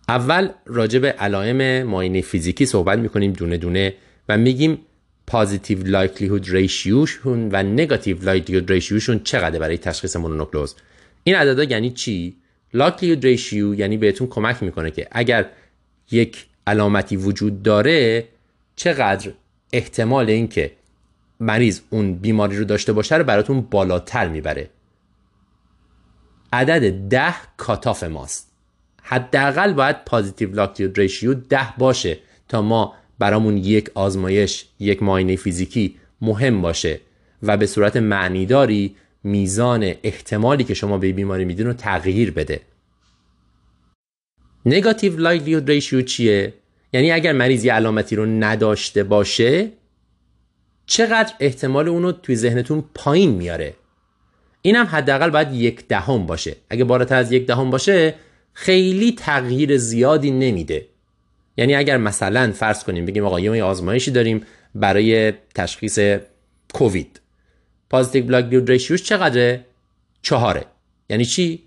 اول 0.10 0.50
راجع 0.66 1.00
به 1.00 1.12
علائم 1.12 1.88
معاینه 1.88 2.22
فیزیکی 2.22 2.66
صحبت 2.66 3.00
می‌کنیم 3.00 3.34
دونه 3.34 3.58
دونه 3.58 3.94
و 4.30 4.38
میگیم 4.38 4.78
پازیتیو 5.28 5.84
لایکلیهود 5.84 6.50
ریشیوشون 6.50 7.50
و 7.52 7.64
نگاتیو 7.64 8.24
لایکلیهود 8.24 8.72
ریشیوشون 8.72 9.20
چقدر 9.24 9.60
برای 9.60 9.78
تشخیص 9.78 10.16
مونونوکلوز 10.16 10.76
این 11.24 11.36
عددا 11.36 11.64
یعنی 11.64 11.92
چی؟ 11.92 12.36
لایکلیهود 12.74 13.26
ریشیو 13.26 13.76
یعنی 13.76 13.98
بهتون 13.98 14.28
کمک 14.28 14.64
می‌کنه 14.64 14.92
که 14.92 15.08
اگر 15.12 15.46
یک 16.12 16.46
علامتی 16.68 17.16
وجود 17.16 17.64
داره 17.64 18.28
چقدر 18.76 19.32
احتمال 19.74 20.30
اینکه 20.30 20.72
مریض 21.40 21.82
اون 21.90 22.14
بیماری 22.14 22.58
رو 22.58 22.64
داشته 22.64 22.94
باشه 22.94 23.16
رو 23.16 23.24
براتون 23.24 23.62
بالاتر 23.62 24.28
می‌بره. 24.28 24.70
عدد 26.54 27.10
ده 27.10 27.34
cutoff 27.58 28.04
ماست. 28.04 28.52
حداقل 29.04 29.74
باید 29.74 30.06
positive 30.06 30.56
likelihood 30.56 31.00
ratio 31.00 31.34
ده 31.34 31.74
باشه 31.78 32.18
تا 32.48 32.62
ما 32.62 32.94
برامون 33.20 33.58
یک 33.58 33.92
آزمایش 33.96 34.66
یک 34.80 35.04
معاینه 35.04 35.36
فیزیکی 35.36 35.96
مهم 36.22 36.62
باشه 36.62 37.00
و 37.44 37.58
به 37.58 37.66
صورت 37.66 37.98
معنیداری 37.98 38.96
میزان 39.24 39.94
احتمالی 40.04 40.64
که 40.64 40.74
شما 40.74 40.98
به 40.98 41.14
بیماری 41.14 41.46
میدین 41.46 41.68
رو 41.68 41.74
تغییر 41.74 42.32
بده. 42.32 42.62
negative 44.66 45.18
likelihood 45.18 45.70
ratio 45.70 46.02
چیه؟ 46.02 46.54
یعنی 46.94 47.12
اگر 47.12 47.34
مریض 47.34 47.66
یه 47.66 47.74
علامتی 47.74 48.16
رو 48.16 48.26
نداشته 48.26 49.04
باشه 49.04 49.72
چقدر 50.86 51.34
احتمال 51.40 51.88
اونو 51.88 52.12
توی 52.12 52.36
ذهنتون 52.36 52.84
پایین 52.96 53.32
میاره؟ 53.32 53.74
اینم 54.62 54.86
حداقل 54.86 55.30
باید 55.30 55.54
یک 55.54 55.88
دهم 55.88 56.26
باشه. 56.26 56.56
اگه 56.70 56.84
بالاتر 56.84 57.16
از 57.16 57.32
یک 57.32 57.48
دهم 57.48 57.70
باشه 57.70 58.14
خیلی 58.54 59.12
تغییر 59.12 59.78
زیادی 59.78 60.32
نمیده. 60.32 60.86
یعنی 61.58 61.76
اگر 61.76 61.98
مثلا 61.98 62.52
فرض 62.52 62.84
کنیم 62.84 63.06
بگیم 63.06 63.26
آقا 63.26 63.40
یه 63.40 63.64
آزمایشی 63.64 64.12
داریم 64.12 64.42
برای 64.76 65.34
تشخیص 65.56 66.00
کووید. 66.74 67.22
پازیتیو 67.90 68.26
بلاک 68.26 68.70
ریشیوش 68.70 69.04
چقدره؟ 69.04 69.66
چهاره. 70.22 70.66
یعنی 71.10 71.26
چی؟ 71.26 71.64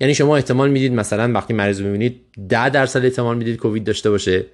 یعنی 0.00 0.14
شما 0.14 0.36
احتمال 0.36 0.70
می‌دید 0.70 0.92
مثلا 0.92 1.32
وقتی 1.32 1.54
مریض 1.54 1.80
رو 1.80 1.88
ببینید 1.88 2.20
10 2.48 2.70
درصد 2.70 3.04
احتمال 3.04 3.38
می‌دید 3.38 3.56
کووید 3.56 3.84
داشته 3.84 4.10
باشه. 4.10 4.46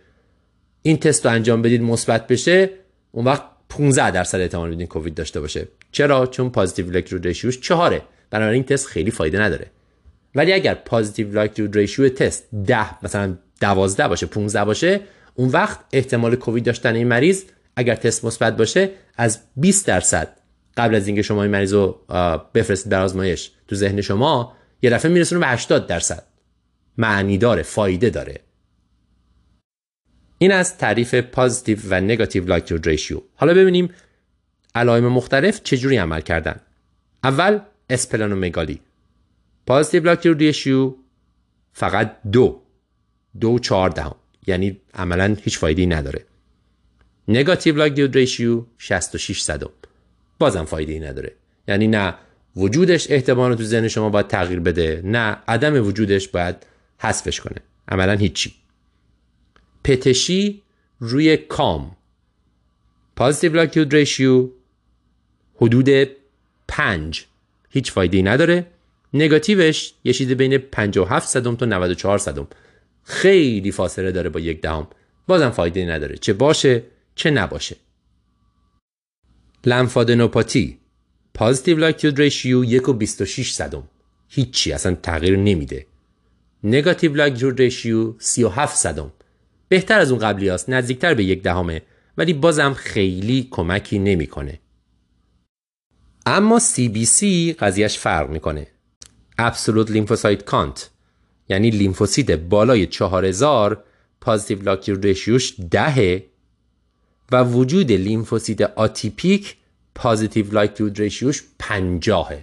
این 0.87 0.97
تست 0.97 1.27
رو 1.27 1.33
انجام 1.33 1.63
بدید 1.63 1.83
مثبت 1.83 2.27
بشه 2.27 2.71
اون 3.13 3.25
وقت 3.25 3.43
15 3.69 4.11
درصد 4.11 4.41
احتمال 4.41 4.71
میدین 4.71 4.87
کووید 4.87 5.15
داشته 5.15 5.41
باشه. 5.41 5.69
چرا؟ 5.93 6.27
چون 6.27 6.51
پازیتیو 6.51 6.87
الکترود 6.87 7.27
ریشیوش 7.27 7.61
چهاره. 7.61 8.03
بنابراین 8.31 8.55
این 8.55 8.65
تست 8.65 8.87
خیلی 8.87 9.11
فایده 9.11 9.41
نداره. 9.41 9.67
ولی 10.35 10.53
اگر 10.53 10.75
پازیتیو 10.75 11.39
الکترود 11.39 11.77
ریشیو 11.77 12.09
تست 12.09 12.49
10 12.67 13.05
مثلا 13.05 13.37
12 13.61 14.09
باشه 14.09 14.27
15 14.27 14.65
باشه 14.65 15.01
اون 15.35 15.49
وقت 15.49 15.79
احتمال 15.93 16.37
کووید 16.37 16.65
داشتن 16.65 16.95
این 16.95 17.09
مریض 17.09 17.45
اگر 17.77 17.95
تست 17.95 18.25
مثبت 18.25 18.57
باشه 18.57 18.91
از 19.17 19.41
20 19.57 19.87
درصد 19.87 20.37
قبل 20.77 20.95
از 20.95 21.07
اینکه 21.07 21.23
شما 21.23 21.43
این 21.43 21.53
مریض 21.53 21.73
رو 21.73 22.01
بفرستید 22.55 22.93
در 22.93 23.01
آزمایش. 23.01 23.51
تو 23.69 23.77
ذهن 23.77 24.01
شما 24.01 24.53
یه 24.83 24.91
دفعه 24.91 25.11
میرسونه 25.11 25.41
به 25.41 25.47
80 25.47 25.87
درصد. 25.87 26.23
معنی 26.99 27.39
داره 27.39 27.63
فایده 27.63 28.11
داره. 28.11 28.41
این 30.45 30.53
از 30.53 30.79
تعریف 30.79 31.15
پازیتیو 31.15 31.79
و 31.89 31.95
نگاتیو 31.95 32.45
لایکلیهود 32.45 32.89
ریشیو 32.89 33.21
حالا 33.35 33.55
ببینیم 33.55 33.91
علائم 34.75 35.09
مختلف 35.09 35.63
چجوری 35.63 35.97
عمل 35.97 36.21
کردن. 36.21 36.61
اول 37.25 37.59
اسپلانومگالی. 37.91 38.81
پازیتیو 39.67 40.05
لاکتور 40.05 40.37
ریشیو 40.37 40.95
فقط 41.73 42.17
دو. 42.33 42.63
دو 43.41 43.59
چهار 43.59 43.91
دهم. 43.91 44.15
یعنی 44.47 44.81
عملا 44.95 45.37
هیچ 45.43 45.59
فایده 45.59 45.87
نداره. 45.87 46.25
negative 47.29 47.77
likelihood 47.77 48.01
ratio 48.01 48.65
66 48.79 49.41
صدم. 49.41 49.71
بازم 50.39 50.65
فایده 50.65 50.93
ای 50.93 51.01
نداره. 51.01 51.33
یعنی 51.69 51.87
نه 51.87 52.15
وجودش 52.57 53.11
احتمال 53.11 53.55
تو 53.55 53.63
ذهن 53.63 53.89
شما 53.89 54.11
باید 54.11 54.29
تغییر 54.29 54.61
بده 54.61 55.01
نه 55.05 55.37
عدم 55.49 55.87
وجودش 55.87 56.29
باید 56.29 56.57
حذفش 56.99 57.41
کنه. 57.41 57.59
عملا 57.89 58.13
هیچی. 58.13 58.64
پتشی 59.85 60.63
روی 60.99 61.37
کام. 61.37 61.97
positive 63.17 63.57
likelihood 63.57 63.95
ratio 63.95 64.49
حدود 65.57 65.89
5 66.69 67.27
هیچ 67.71 67.93
فایده 67.93 68.17
ای 68.17 68.23
نداره. 68.23 68.67
نگاتیوش 69.15 69.93
یه 70.05 70.13
چیزی 70.13 70.35
بین 70.35 70.59
57 70.59 71.29
صدم 71.29 71.57
تا 71.57 71.67
94 71.67 72.19
صدم. 72.19 72.47
خیلی 73.05 73.73
فاصله 73.73 74.13
داره 74.13 74.31
با 74.31 74.41
یک 74.41 74.61
دهم. 74.61 74.87
بازم 75.27 75.51
فایده 75.51 75.87
نداره. 75.87 76.17
چه 76.17 76.33
باشه 76.33 76.83
چه 77.15 77.31
نباشه. 77.31 77.77
لمفادنوپاتی. 79.67 80.79
پازیتیو 81.35 81.79
لاکتیود 81.79 82.21
ریشیو 82.21 82.65
1 82.65 82.89
و 82.89 82.93
26 82.93 83.53
صدم. 83.53 83.89
هیچی 84.29 84.73
اصلا 84.73 84.95
تغییر 84.95 85.37
نمیده. 85.37 85.87
نگاتیو 86.65 87.15
لاکتیود 87.15 87.61
ریشیو 87.61 88.15
37 88.19 88.77
صدم. 88.77 89.13
بهتر 89.75 89.99
از 89.99 90.11
اون 90.11 90.21
قبلی 90.21 90.49
هست 90.49 90.71
نزدیکتر 90.71 91.15
به 91.15 91.25
یک 91.25 91.43
دهمه. 91.43 91.83
ولی 92.19 92.33
بازم 92.33 92.75
خیلی 92.75 93.49
کمکی 93.51 93.99
نمی‌کنه. 93.99 94.61
اما 96.27 96.61
CBC 96.61 97.23
قضیهش 97.59 97.99
فرق 97.99 98.31
می‌کنه. 98.31 98.67
Absolute 99.41 99.89
Lymphocyte 99.89 100.51
Count 100.51 100.81
یعنی 101.49 101.71
lymphocyte 101.71 102.31
بالای 102.31 102.87
4000 102.87 103.85
positive 104.21 104.63
likelihood 104.63 105.07
ratio 105.07 105.41
ش 105.41 105.55
دهه 105.71 106.27
و 107.33 107.45
وجود 107.45 107.93
lymphocyte 107.93 108.61
آتیپیک 108.61 109.57
positive 109.95 110.53
likelihood 110.53 110.99
ratio 110.99 111.30
ش 111.30 111.43
50 111.59 112.35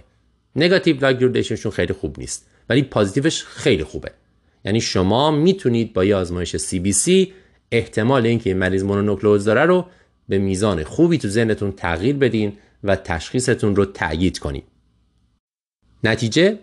negative 0.56 1.00
likelihood 1.00 1.36
ratio 1.36 1.56
شون 1.56 1.72
خیلی 1.72 1.92
خوب 1.92 2.18
نیست 2.18 2.46
ولی 2.68 2.82
positive 2.82 3.32
ش 3.32 3.44
خیلی 3.44 3.84
خوبه. 3.84 4.12
یعنی 4.64 4.80
شما 4.80 5.30
می‌تونید 5.30 5.92
با 5.92 6.04
یه 6.04 6.16
آزمایش 6.16 6.56
CBC 6.56 7.28
احتمال 7.72 8.26
اینکه 8.26 8.50
این 8.50 8.58
مریض 8.58 8.82
مونونوکلوز 8.82 9.44
داره 9.44 9.62
رو 9.62 9.86
به 10.28 10.38
میزان 10.38 10.84
خوبی 10.84 11.18
تو 11.18 11.28
ذهنتون 11.28 11.72
تغییر 11.72 12.16
بدین 12.16 12.52
و 12.84 12.96
تشخیصتون 12.96 13.76
رو 13.76 13.84
تأیید 13.84 14.38
کنید 14.38 14.64
نتیجه؟ 16.04 16.58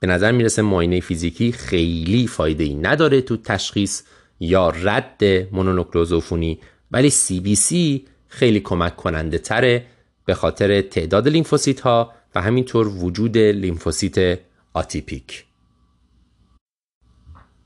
به 0.00 0.06
نظر 0.06 0.32
می‌رسه 0.32 0.62
معاینه 0.62 1.00
فیزیکی 1.00 1.52
خیلی 1.52 2.26
فایده 2.26 2.64
ای 2.64 2.74
نداره 2.74 3.20
تو 3.20 3.36
تشخیص 3.36 4.02
یا 4.40 4.70
رد 4.70 5.24
مونونوکلوز 5.52 6.12
عفونی 6.12 6.58
ولی 6.90 7.10
CBC 7.10 8.00
خیلی 8.28 8.60
کمک 8.60 8.96
کننده 8.96 9.38
تره 9.38 9.86
به 10.24 10.34
خاطر 10.34 10.80
تعداد 10.80 11.28
لیمفوسیت 11.28 11.80
ها 11.80 12.12
و 12.34 12.42
همینطور 12.42 12.88
وجود 12.88 13.38
لیمفوسیت 13.38 14.38
آتیپیک. 14.72 15.44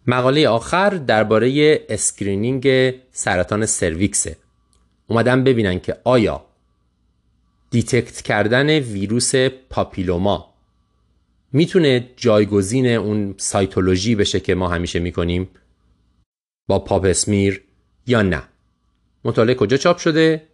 مقاله 0.08 0.48
آخر 0.48 0.90
درباره 0.90 1.80
screening 1.88 2.94
سرطان 3.12 3.66
سرویکسه. 3.66 4.36
اومدن 5.06 5.44
ببینن 5.44 5.80
که 5.80 5.96
آیا 6.04 6.44
detect 7.70 8.22
کردن 8.22 8.70
ویروس 8.70 9.34
پاپیلوما 9.70 10.54
می‌تونه 11.52 12.10
جایگزین 12.16 12.86
اون 12.86 13.34
cytology 13.36 14.14
بشه 14.14 14.40
که 14.40 14.54
ما 14.54 14.68
همیشه 14.68 14.98
می‌کنیم؟ 14.98 15.48
با 16.66 16.78
پاپ 16.78 17.04
اسمیر 17.04 17.62
یا 18.06 18.22
نه؟ 18.22 18.42
مطالعه 19.24 19.54
کجا 19.54 19.76
چاپ 19.76 19.98
شده؟ 19.98 20.48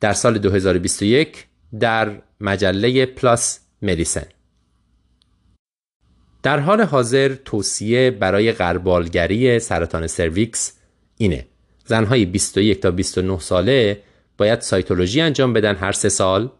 در 0.00 0.12
سال 0.12 0.38
2021 0.38 1.46
در 1.80 2.22
مجله 2.40 3.06
PLOS 3.06 3.60
Medicine. 3.82 4.26
در 6.44 6.58
حال 6.58 6.80
حاضر 6.80 7.34
توصیه 7.34 8.10
برای 8.10 8.52
غربالگری 8.52 9.58
سرطان 9.58 10.06
سرویکس 10.06 10.72
اینه. 11.16 11.46
زنهای 11.84 12.24
21 12.24 12.80
تا 12.80 12.90
29 12.90 13.38
ساله 13.38 14.02
باید 14.38 14.60
سایتولوژی 14.60 15.20
انجام 15.20 15.52
بدن 15.52 15.74
هر 15.74 15.92
سه 15.92 16.08
سال 16.08 16.50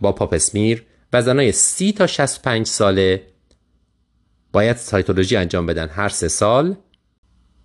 با 0.00 0.12
پاپسمیر 0.12 0.82
و 1.12 1.22
زنهای 1.22 1.52
30 1.52 1.92
تا 1.92 2.06
65 2.06 2.66
ساله 2.66 3.22
باید 4.52 4.76
سایتولوژی 4.76 5.36
انجام 5.36 5.66
بدن 5.66 5.88
هر 5.88 6.08
سه 6.08 6.28
سال 6.28 6.76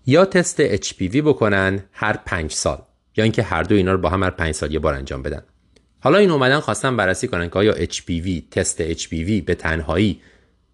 یا 0.05 0.25
تست 0.25 0.75
HPV 0.75 1.15
بکنن 1.15 1.83
هر 1.91 2.17
5 2.17 2.51
سال 2.51 2.81
یا 3.17 3.23
اینکه 3.23 3.43
هر 3.43 3.63
دو 3.63 3.75
اینا 3.75 3.91
رو 3.91 3.97
با 3.97 4.09
هم 4.09 4.23
هر 4.23 4.29
5 4.29 4.53
سال 4.53 4.73
یه 4.73 4.79
بار 4.79 4.93
انجام 4.93 5.21
بدن. 5.21 5.43
حالا 5.99 6.17
این 6.17 6.31
اومدن 6.31 6.59
خواستن 6.59 6.97
بررسی 6.97 7.27
کنن 7.27 7.49
که 7.49 7.59
آیا 7.59 7.73
HPV 7.85 8.41
تست 8.51 8.93
HPV 8.93 9.43
به 9.45 9.55
تنهایی 9.55 10.21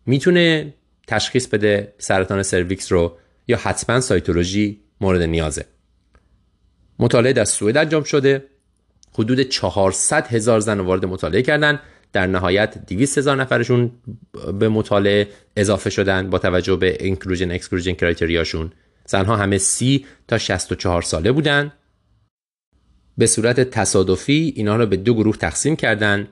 می‌تونه 0.08 0.74
تشخیص 1.08 1.48
بده 1.48 1.94
سرطان 1.98 2.44
سرویکس 2.44 2.92
رو 2.92 3.18
یا 3.48 3.58
حتما 3.58 4.00
cytology 4.00 4.82
مورد 5.02 5.22
نیازه. 5.22 5.66
مطالعه 7.00 7.34
در 7.34 7.46
سوئد 7.46 7.78
انجام 7.78 8.04
شده. 8.04 8.44
حدود 9.14 9.42
400 9.42 10.28
هزار 10.28 10.60
زن 10.60 10.80
وارد 10.80 11.06
مطالعه 11.06 11.42
کردن. 11.42 11.80
در 12.14 12.28
نهایت 12.28 12.78
200 12.88 13.18
هزار 13.18 13.36
نفرشون 13.36 13.92
به 14.60 14.70
مطالعه 14.70 15.28
اضافه 15.56 15.90
شدن 15.90 16.30
با 16.30 16.40
توجه 16.40 16.76
به 16.76 16.98
inclusion 17.00 17.52
exclusion 17.52 17.94
criteria 17.94 18.46
شون 18.46 18.72
زنها 19.06 19.36
همه 19.36 19.58
30 19.58 20.06
تا 20.28 20.38
64 20.38 21.02
ساله 21.02 21.32
بودن. 21.32 21.72
به 23.18 23.26
صورت 23.26 23.60
تصادفی 23.60 24.54
اینا 24.56 24.76
رو 24.76 24.86
به 24.86 24.98
دو 24.98 25.14
گروه 25.14 25.38
تقسیم 25.38 25.76
کردن. 25.76 26.28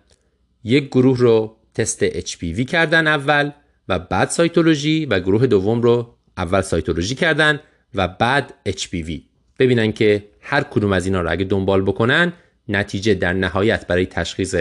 یک 0.64 0.88
گروه 0.88 1.18
رو 1.18 1.58
تست 1.74 2.10
HPV 2.10 2.66
کردن 2.66 3.08
اول. 3.08 3.52
و 3.90 4.00
بعد 4.00 4.30
سایتولوژی 4.30 5.06
و 5.06 5.20
گروه 5.20 5.48
دوم 5.48 5.82
رو 5.82 6.16
اول 6.38 6.62
سایتولوژی 6.62 7.16
کردن 7.16 7.60
و 7.96 8.08
بعد 8.08 8.54
HPV 8.70 9.12
ببینن 9.60 9.92
که 9.92 10.26
هر 10.42 10.64
کدوم 10.64 10.94
از 10.94 11.06
اینا 11.06 11.22
رو 11.22 11.32
اگه 11.32 11.46
دنبال 11.46 11.82
بکنن 11.82 12.34
نتیجه 12.68 13.14
در 13.14 13.34
نهایت 13.34 13.88
برای 13.88 14.06
تشخیص 14.06 14.56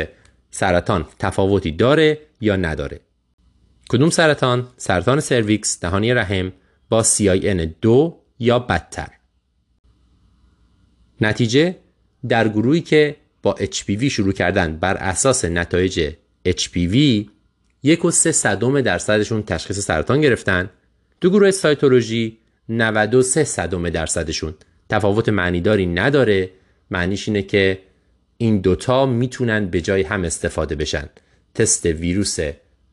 سرطان 0.50 1.06
تفاوتی 1.18 1.70
داره 1.70 2.18
یا 2.40 2.56
نداره. 2.56 3.00
کدوم 3.88 4.10
سرطان؟ 4.10 4.68
سرطان 4.76 5.20
سرویکس 5.20 5.80
دهانی 5.80 6.14
رحم 6.14 6.52
با 6.88 7.02
CIN 7.02 7.68
دو 7.80 8.20
یا 8.38 8.58
بدتر؟ 8.58 9.08
نتیجه؟ 11.20 11.76
در 12.28 12.48
گروهی 12.48 12.80
که 12.80 13.16
با 13.42 13.56
HPV 13.60 14.04
شروع 14.04 14.32
کردن 14.32 14.76
بر 14.76 14.96
اساس 14.96 15.44
نتایج 15.44 16.10
HPV 16.48 16.96
یک 17.86 18.04
و 18.04 18.10
سه 18.10 18.32
صدم 18.32 18.80
درصدشون 18.80 19.42
تشخیص 19.42 19.78
سرطان 19.78 20.20
گرفتن. 20.20 20.70
دو 21.20 21.30
گروه 21.30 21.50
سایتولوژی 21.50 22.38
93 22.68 23.44
صدم 23.44 23.90
درصدشون. 23.90 24.54
تفاوت 24.88 25.28
معنیداری 25.28 25.86
نداره. 25.86 26.50
معنیش 26.90 27.28
اینه 27.28 27.42
که 27.42 27.78
این 28.36 28.58
دوتا 28.58 29.06
می‌تونن 29.06 29.66
به 29.66 29.80
جای 29.80 30.02
هم 30.02 30.24
استفاده 30.24 30.74
بشن. 30.74 31.08
تست 31.54 31.86
ویروس 31.86 32.38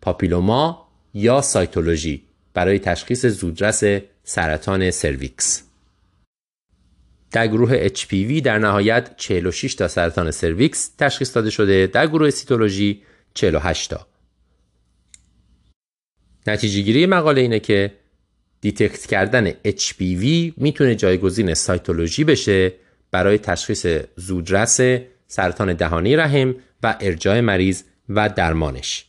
پاپیلوما 0.01 0.87
یا 1.13 1.41
سایتولوژی 1.41 2.23
برای 2.53 2.79
تشخیص 2.79 3.25
زودرس 3.25 3.83
سرطان 4.23 4.91
سرویکس. 4.91 5.63
در 7.31 7.47
گروه 7.47 7.87
HPV 7.87 8.41
در 8.43 8.57
نهایت 8.57 9.11
46 9.17 9.75
تا 9.75 9.87
سرطان 9.87 10.31
سرویکس 10.31 10.89
تشخیص 10.97 11.35
داده 11.35 11.49
شده. 11.49 11.87
در 11.87 12.07
گروه 12.07 12.29
سیتولوژی 12.29 13.01
48 13.33 13.89
تا. 13.89 14.10
نتیجه 16.47 16.81
گیری 16.81 17.05
مقاله 17.05 17.41
اینه 17.41 17.59
که 17.59 17.91
detect 18.61 19.05
کردن 19.05 19.51
HPV 19.51 20.53
می‌تونه 20.57 20.95
جایگزین 20.95 21.53
cytology 21.53 22.23
بشه 22.23 22.73
برای 23.11 23.37
تشخیص 23.37 23.85
زودرس 24.15 24.79
سرطان 25.27 25.73
دهانه 25.73 26.15
رحم 26.15 26.55
و 26.83 26.97
ارجاع 27.01 27.39
مریض 27.39 27.83
و 28.09 28.29
درمانش. 28.29 29.05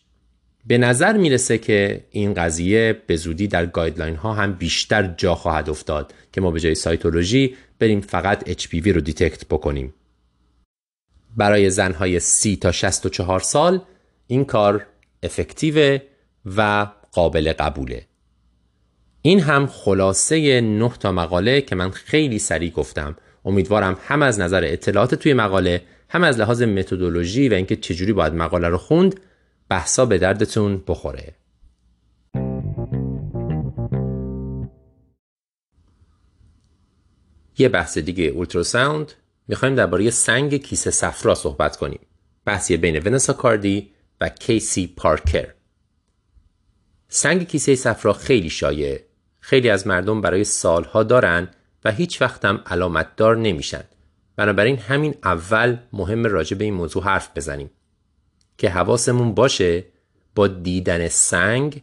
به 0.66 0.78
نظر 0.78 1.16
می‌رسه 1.16 1.58
که 1.58 2.04
این 2.10 2.34
قضیه 2.34 3.02
به 3.06 3.16
زودی 3.16 3.46
در 3.46 3.66
guideline 3.66 4.16
ها 4.16 4.32
هم 4.32 4.52
بیشتر 4.52 5.14
جا 5.16 5.34
خواهد 5.34 5.70
افتاد 5.70 6.14
که 6.32 6.40
ما 6.40 6.50
به 6.50 6.60
جای 6.60 6.74
cytology 6.74 7.56
بریم 7.78 8.00
فقط 8.00 8.60
HPV 8.60 8.86
رو 8.86 9.00
detect 9.00 9.46
بکنیم. 9.46 9.94
برای 11.36 11.70
زنهای 11.70 12.20
30 12.20 12.56
تا 12.56 12.72
64 12.72 13.40
سال 13.40 13.80
این 14.26 14.44
کار 14.44 14.86
effective 15.22 15.98
و 16.56 16.86
قابل 17.12 17.52
قبوله. 17.52 18.06
این 19.22 19.40
هم 19.40 19.66
خلاصه 19.66 20.60
نه 20.60 20.92
تا 21.00 21.12
مقاله 21.12 21.60
که 21.60 21.74
من 21.74 21.90
خیلی 21.90 22.38
سریع 22.38 22.70
گفتم. 22.70 23.16
امیدوارم 23.44 23.98
هم 24.02 24.22
از 24.22 24.40
نظر 24.40 24.64
اطلاعات 24.64 25.14
توی 25.14 25.34
مقاله 25.34 25.82
هم 26.08 26.24
از 26.24 26.38
لحاظ 26.38 26.62
متدولوژی 26.62 27.48
و 27.48 27.54
اینکه 27.54 27.76
چجوری 27.76 28.12
باید 28.12 28.34
مقاله 28.34 28.68
رو 28.68 28.78
خوند 28.78 29.20
بحثا 29.68 30.06
به 30.06 30.18
دردتون 30.18 30.82
بخوره. 30.86 31.34
یه 37.58 37.68
بحث 37.68 37.98
دیگه 37.98 38.24
اولتراساوند 38.24 39.12
می‌خوایم 39.48 39.74
درباره 39.74 40.10
سنگ 40.10 40.56
کیسه 40.56 40.90
صفرا 40.90 41.34
صحبت 41.34 41.76
کنیم. 41.76 42.00
بحثی 42.44 42.76
بین 42.76 42.96
ونسا 43.06 43.32
کاردی 43.32 43.90
و 44.20 44.28
کیسی 44.28 44.94
پارکر. 44.96 45.48
سنگ 47.14 47.48
کیسه 47.48 47.74
صفرا 47.74 48.12
خیلی 48.12 48.50
شایعه 48.50 49.04
خیلی 49.40 49.70
از 49.70 49.86
مردم 49.86 50.20
برای 50.20 50.44
سالها 50.44 51.02
دارن 51.02 51.48
و 51.84 51.92
هیچ 51.92 52.22
وقت 52.22 52.44
هم 52.44 52.62
علامت 52.66 53.16
دار 53.16 53.36
نمیشن. 53.36 53.84
بنابراین 54.36 54.78
همین 54.78 55.14
اول 55.24 55.76
مهم 55.92 56.26
راجع 56.26 56.56
به 56.56 56.64
این 56.64 56.74
موضوع 56.74 57.02
حرف 57.02 57.30
بزنیم. 57.36 57.70
که 58.58 58.70
حواسمون 58.70 59.34
باشه 59.34 59.84
با 60.34 60.48
دیدن 60.48 61.08
سنگ 61.08 61.82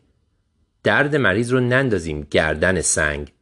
درد 0.84 1.16
مریض 1.16 1.52
رو 1.52 1.60
نندازیم 1.60 2.28
گردن 2.32 2.82
سنگ 2.82 3.34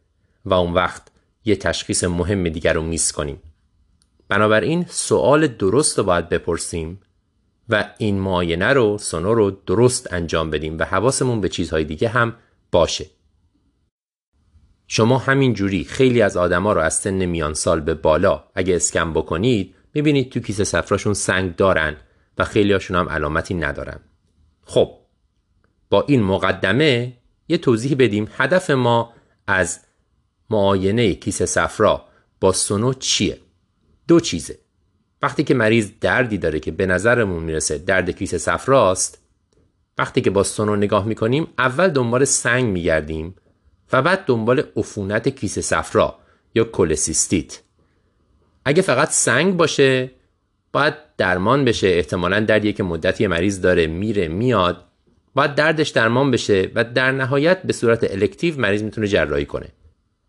و 0.46 0.54
اون 0.54 0.74
وقت 0.74 1.08
یه 1.46 1.56
تشخیص 1.56 2.04
مهم 2.04 2.50
دیگر 2.50 2.74
رو 2.74 2.82
میس 2.82 3.12
کنیم. 3.12 3.42
بنابراین 4.28 4.86
سوال 4.90 5.48
درست 5.48 5.98
رو 5.98 6.04
باید 6.04 6.30
بپرسیم 6.30 7.00
و 7.69 7.94
این 7.98 8.19
معاینه 8.19 8.73
رو 8.73 8.98
سونو 8.98 9.34
رو 9.34 9.52
درست 9.52 10.14
انجام 10.14 10.49
بدیم 10.49 10.77
و 10.80 10.84
حواسمون 10.84 11.41
به 11.41 11.49
چیزهای 11.49 11.84
دیگه 11.84 12.10
هم 12.10 12.35
باشه. 12.72 13.06
شما 14.88 15.18
همین 15.18 15.53
جوری 15.53 15.84
خیلی 15.84 16.22
از 16.22 16.38
آدما 16.38 16.73
رو 16.73 16.81
از 16.81 16.94
سن 16.94 17.26
میان 17.26 17.53
سال 17.53 17.81
به 17.81 17.94
بالا 17.94 18.44
اگه 18.56 18.76
اسکن 18.76 19.14
بکنید 19.14 19.76
می‌بینید 19.94 20.31
تو 20.31 20.39
کیسه 20.39 20.64
صفراشون 20.64 21.14
سنگ 21.14 21.56
دارن 21.56 21.98
و 22.38 22.45
خیلی 22.45 22.73
هاشون 22.73 22.98
هم 22.98 23.10
علامتی 23.10 23.53
ندارن. 23.53 23.99
خب 24.65 24.91
با 25.89 26.06
این 26.07 26.23
مقدمه 26.23 27.18
یه 27.48 27.57
توضیح 27.57 27.95
بدیم 27.99 28.30
هدف 28.38 28.69
ما 28.69 29.14
از 29.48 29.80
معاینه 30.49 31.14
کیسه 31.14 31.45
صفرا 31.45 32.06
با 32.39 32.52
سونو 32.52 32.94
چیه؟ 32.94 33.38
دو 34.07 34.19
چیزه. 34.19 34.60
وقتی 35.22 35.44
که 35.44 35.53
مریض 35.53 35.91
دردی 36.02 36.38
داره 36.38 36.60
که 36.60 36.72
به 36.72 36.85
نظرمون 36.85 37.44
می‌رسه 37.44 37.77
درد 37.77 38.10
کیسه 38.10 38.38
صفراست 38.38 39.22
وقتی 39.98 40.22
که 40.22 40.30
با 40.30 40.44
سونو 40.44 40.76
نگاه 40.76 41.06
می‌کنیم 41.06 41.48
اول 41.57 41.88
دنبال 41.88 42.26
سنگ 42.26 42.65
میگردیم 42.65 43.35
و 43.94 44.02
بعد 44.02 44.26
دنبال 44.26 44.64
عفونت 44.76 45.30
کیسه 45.30 45.61
صفرا 45.61 46.19
یا 46.56 46.64
کلسیستیت. 46.64 47.61
اگه 48.65 48.81
فقط 48.81 49.10
سنگ 49.10 49.57
باشه 49.57 50.11
باید 50.72 50.94
درمان 51.18 51.65
بشه. 51.65 51.88
احتمالا 51.88 52.39
دردیه 52.39 52.73
که 52.73 52.84
مدتی 52.84 53.27
مریض 53.27 53.61
داره 53.61 53.88
میره 53.88 54.27
میاد. 54.27 54.84
باید 55.35 55.56
دردش 55.56 55.89
درمان 55.89 56.31
بشه 56.31 56.72
و 56.76 56.84
در 56.84 57.11
نهایت 57.11 57.61
به 57.61 57.73
صورت 57.73 58.11
elective 58.12 58.60
مریض 58.60 58.84
می‌تونه 58.84 59.07
جراحی 59.07 59.45
کنه. 59.45 59.68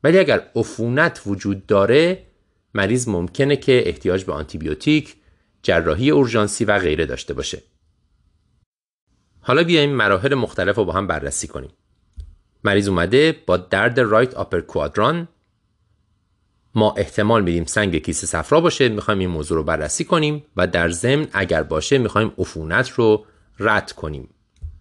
ولی 0.04 0.18
اگر 0.18 0.42
عفونت 0.56 1.22
وجود 1.26 1.66
داره 1.66 2.22
مریض 2.74 3.08
ممکنه 3.08 3.56
که 3.56 3.88
احتیاج 3.88 4.24
به 4.24 4.32
آنتیبیوتیک، 4.32 5.16
جراحی 5.62 6.10
اورژانسی 6.10 6.64
و 6.64 6.78
غیره 6.78 7.06
داشته 7.06 7.34
باشه. 7.34 7.62
حالا 9.40 9.64
بیایم 9.64 9.90
مراحل 9.90 10.34
مختلف 10.34 10.76
رو 10.76 10.84
با 10.84 10.92
هم 10.92 11.06
بررسی 11.06 11.48
کنیم. 11.48 11.70
مریض 12.64 12.88
اومده 12.88 13.36
با 13.46 13.56
درد 13.56 14.00
رایت 14.00 14.34
آپر 14.34 14.60
کوادران 14.60 15.28
ما 16.74 16.94
احتمال 16.96 17.42
میدیم 17.42 17.64
سنگ 17.64 17.96
کیسه 17.96 18.26
صفرا 18.26 18.60
باشه 18.60 18.88
می‌خوایم 18.88 19.20
این 19.20 19.28
موضوع 19.28 19.56
رو 19.56 19.64
بررسی 19.64 20.04
کنیم 20.04 20.44
و 20.56 20.66
در 20.66 20.90
ضمن 20.90 21.28
اگر 21.32 21.62
باشه 21.62 21.98
می‌خوایم 21.98 22.32
عفونت 22.38 22.90
رو 22.90 23.24
رد 23.58 23.92
کنیم. 23.92 24.28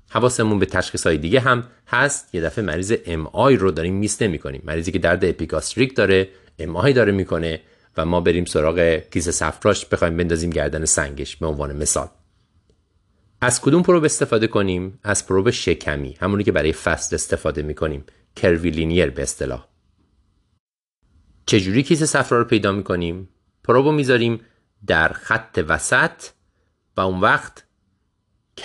حواسمون 0.10 0.60
به 0.60 0.66
تشخیص 0.66 1.08
های 1.08 1.18
دیگه 1.18 1.40
هم 1.40 1.64
هست. 1.88 2.36
یه 2.36 2.42
دفعه 2.42 2.66
مریض 2.66 2.94
ام 3.06 3.28
رو 3.36 3.72
داریم 3.72 3.94
میس 3.94 4.22
نمی 4.22 4.40
مریضی 4.64 4.92
که 4.92 5.00
درد 5.00 5.26
اپیگاستریک 5.26 5.96
داره 5.96 6.30
ام 6.60 6.92
داره 6.92 7.12
می‌کنه. 7.12 7.62
و 7.98 8.06
ما 8.06 8.22
بریم 8.22 8.46
سراغ 8.46 8.80
کیسه 9.12 9.32
صفراش 9.32 9.86
بخوایم 9.86 10.18
بندازیم 10.18 10.50
گردن 10.50 10.86
سنگش 10.86 11.36
به 11.36 11.48
عنوان 11.48 11.76
مثال. 11.76 12.08
از 13.42 13.62
کدوم 13.62 13.84
پروب 13.84 14.04
استفاده 14.04 14.48
کنیم؟ 14.48 15.00
از 15.04 15.28
پروب 15.28 15.50
شکمی 15.50 16.18
همونی 16.20 16.44
که 16.44 16.52
برای 16.52 16.74
فصل 16.74 17.16
استفاده 17.16 17.62
می‌کنیم 17.62 18.06
کرویلینیر 18.36 19.10
به 19.10 19.22
اصطلاح. 19.22 19.68
چجوری 21.46 21.84
کیسه 21.84 22.06
صفرا 22.06 22.38
رو 22.38 22.46
پیدا 22.46 22.72
می‌کنیم؟ 22.72 23.30
پروب 23.64 23.86
رو 23.86 23.92
می‌ذاریم 23.92 24.42
در 24.88 25.08
خط 25.08 25.66
وسط 25.68 26.24
و 26.98 27.02
اون 27.02 27.20
وقت 27.20 27.64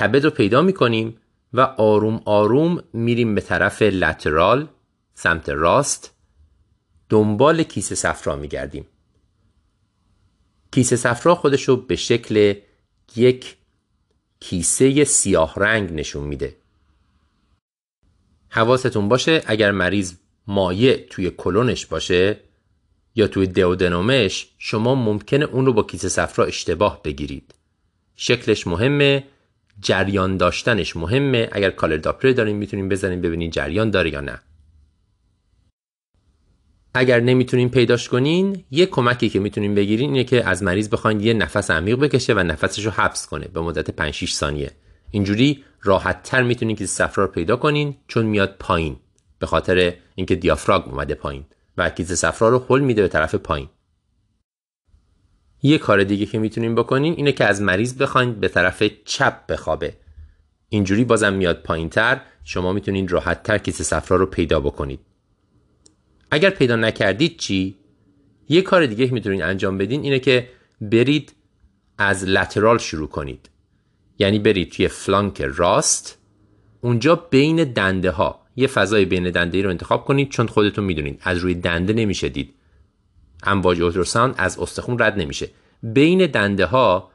کبد 0.01 0.25
رو 0.25 0.31
پیدا 0.31 0.63
می‌کنیم 0.63 1.19
و 1.53 1.61
آروم 1.61 2.23
آروم 2.25 2.83
میریم 2.93 3.35
به 3.35 3.41
طرف 3.41 3.83
لترال 3.83 4.69
سمت 5.15 5.49
راست. 5.49 6.15
دنبال 7.09 7.63
کیسه 7.63 7.95
صفرا 7.95 8.37
میگردیم. 8.37 8.87
کیسه 10.73 10.97
صفرا 10.97 11.35
خودش 11.35 11.69
رو 11.69 11.77
به 11.77 11.97
شکل 11.97 12.55
یک 13.17 13.57
کیسه 14.41 15.05
سیاه 15.05 15.55
رنگ 15.57 15.93
نشون 15.93 16.25
میده. 16.25 16.57
حواستون 18.49 19.09
باشه 19.09 19.43
اگر 19.47 19.71
مریض 19.71 20.15
مایع 20.47 21.07
توی 21.11 21.31
کلونش 21.31 21.87
باشه 21.87 22.41
یا 23.15 23.27
توی 23.27 23.47
دئودنومش 23.47 24.49
شما 24.59 24.95
ممکنه 24.95 25.45
اون 25.45 25.67
رو 25.67 25.73
با 25.73 25.83
کیسه 25.83 26.09
صفرا 26.09 26.45
اشتباه 26.45 27.03
بگیرید. 27.03 27.55
شکلش 28.17 28.67
مهمه 28.67 29.25
جریان 29.81 30.37
داشتنش 30.37 30.97
مهمه. 30.97 31.49
اگر 31.53 31.71
کالر 31.71 31.97
داپلر 31.97 32.33
داریم 32.33 32.57
می‌تونیم 32.57 32.89
بزنیم 32.89 33.21
ببینین 33.21 33.51
جریان 33.51 33.91
داره 33.91 34.11
یا 34.11 34.21
نه. 34.21 34.41
اگر 36.95 37.21
نمی‌تونین 37.21 37.71
پیداش 37.71 38.09
کنین 38.09 38.65
یه 38.71 38.87
کمکی 38.87 39.29
که 39.29 39.41
می‌تونین 39.41 39.75
بگیرین 39.75 40.11
اینه 40.11 40.25
که 40.25 40.49
از 40.49 40.63
مریض 40.63 40.89
بخواین 40.89 41.21
یه 41.21 41.35
نفس 41.35 41.71
عمیق 41.71 41.99
بکشه 41.99 42.35
و 42.35 42.39
نفسش 42.39 42.85
رو 42.85 42.91
حبس 42.91 43.27
کنه 43.27 43.49
به 43.49 43.61
مدت 43.61 43.91
5 43.91 44.15
6 44.15 44.33
ثانیه. 44.33 44.71
اینجوری 45.11 45.65
راحت 45.83 46.23
تر 46.23 46.43
می‌تونین 46.43 46.77
که 46.77 46.87
صفرا 46.87 47.25
رو 47.25 47.31
پیدا 47.31 47.57
کنین 47.57 47.97
چون 48.09 48.27
میاد 48.27 48.57
پایین 48.59 48.97
به 49.39 49.47
خاطر 49.47 49.95
اینکه 50.15 50.35
دیافراگم 50.35 50.91
اومده 50.91 51.15
پایین 51.15 51.45
و 51.77 51.91
کیز 51.91 52.13
صفرا 52.13 52.49
رو 52.49 52.67
حل 52.69 52.81
میده 52.81 53.03
به 53.03 53.09
طرف 53.09 53.35
پایین. 53.35 53.69
یه 55.63 55.79
کار 55.79 56.05
دیگه 56.05 56.27
که 56.27 56.39
می‌تونین 56.39 56.75
بکنین 56.75 57.15
اینه 57.17 57.33
که 57.33 57.45
از 57.45 57.63
مریض 57.63 57.95
بخواین 57.95 58.33
به 58.33 58.49
طرف 58.49 58.83
چپ 59.05 59.47
بخوابه. 59.47 59.97
اینجوری 60.69 61.05
بازم 61.05 61.33
میاد 61.33 61.63
پایین 61.63 61.89
تر 61.89 62.21
شما 62.45 62.73
می‌تونین 62.73 63.09
راحت 63.09 63.43
تر 63.43 63.59
کیسه 63.59 63.85
صفرا 63.85 64.17
رو 64.17 64.27
پیدا 64.27 64.61
بکنید. 64.61 65.01
اگر 66.35 66.51
پیدا 66.51 66.77
نکردید 66.77 67.37
چی؟ 67.37 67.77
یه 68.49 68.63
کار 68.63 68.87
دیگه 68.87 69.07
که 69.07 69.15
می‌تونین 69.15 69.43
انجام 69.43 69.79
بدین 69.79 70.03
اینه 70.03 70.19
که 70.19 70.49
برید 70.81 71.33
از 71.99 72.25
لترال 72.25 72.79
شروع 72.79 73.09
کنید. 73.09 73.51
یعنی 74.19 74.39
برید 74.39 74.73
توی 74.73 74.89
فلانک 74.89 75.43
راست 75.43 76.19
اونجا 76.81 77.17
بین 77.17 77.65
دنده 77.65 78.11
ها 78.11 78.41
یه 78.57 78.67
فضای 78.67 79.05
بین 79.05 79.31
دنده 79.31 79.57
ای 79.57 79.63
رو 79.63 79.71
انتخاب 79.71 80.05
کنید 80.05 80.29
چون 80.29 80.47
خودتون 80.47 80.85
می‌دونید 80.85 81.21
از 81.23 81.39
روی 81.39 81.55
دنده 81.55 81.93
نمیشه 81.93 82.29
دید. 82.29 82.55
امواج 83.43 83.81
اولتراساوند 83.81 84.35
از 84.39 84.59
استخون 84.59 84.99
رد 84.99 85.19
نمیشه. 85.19 85.49
بین 85.83 86.27
دنده 86.27 86.67
ها 86.67 87.11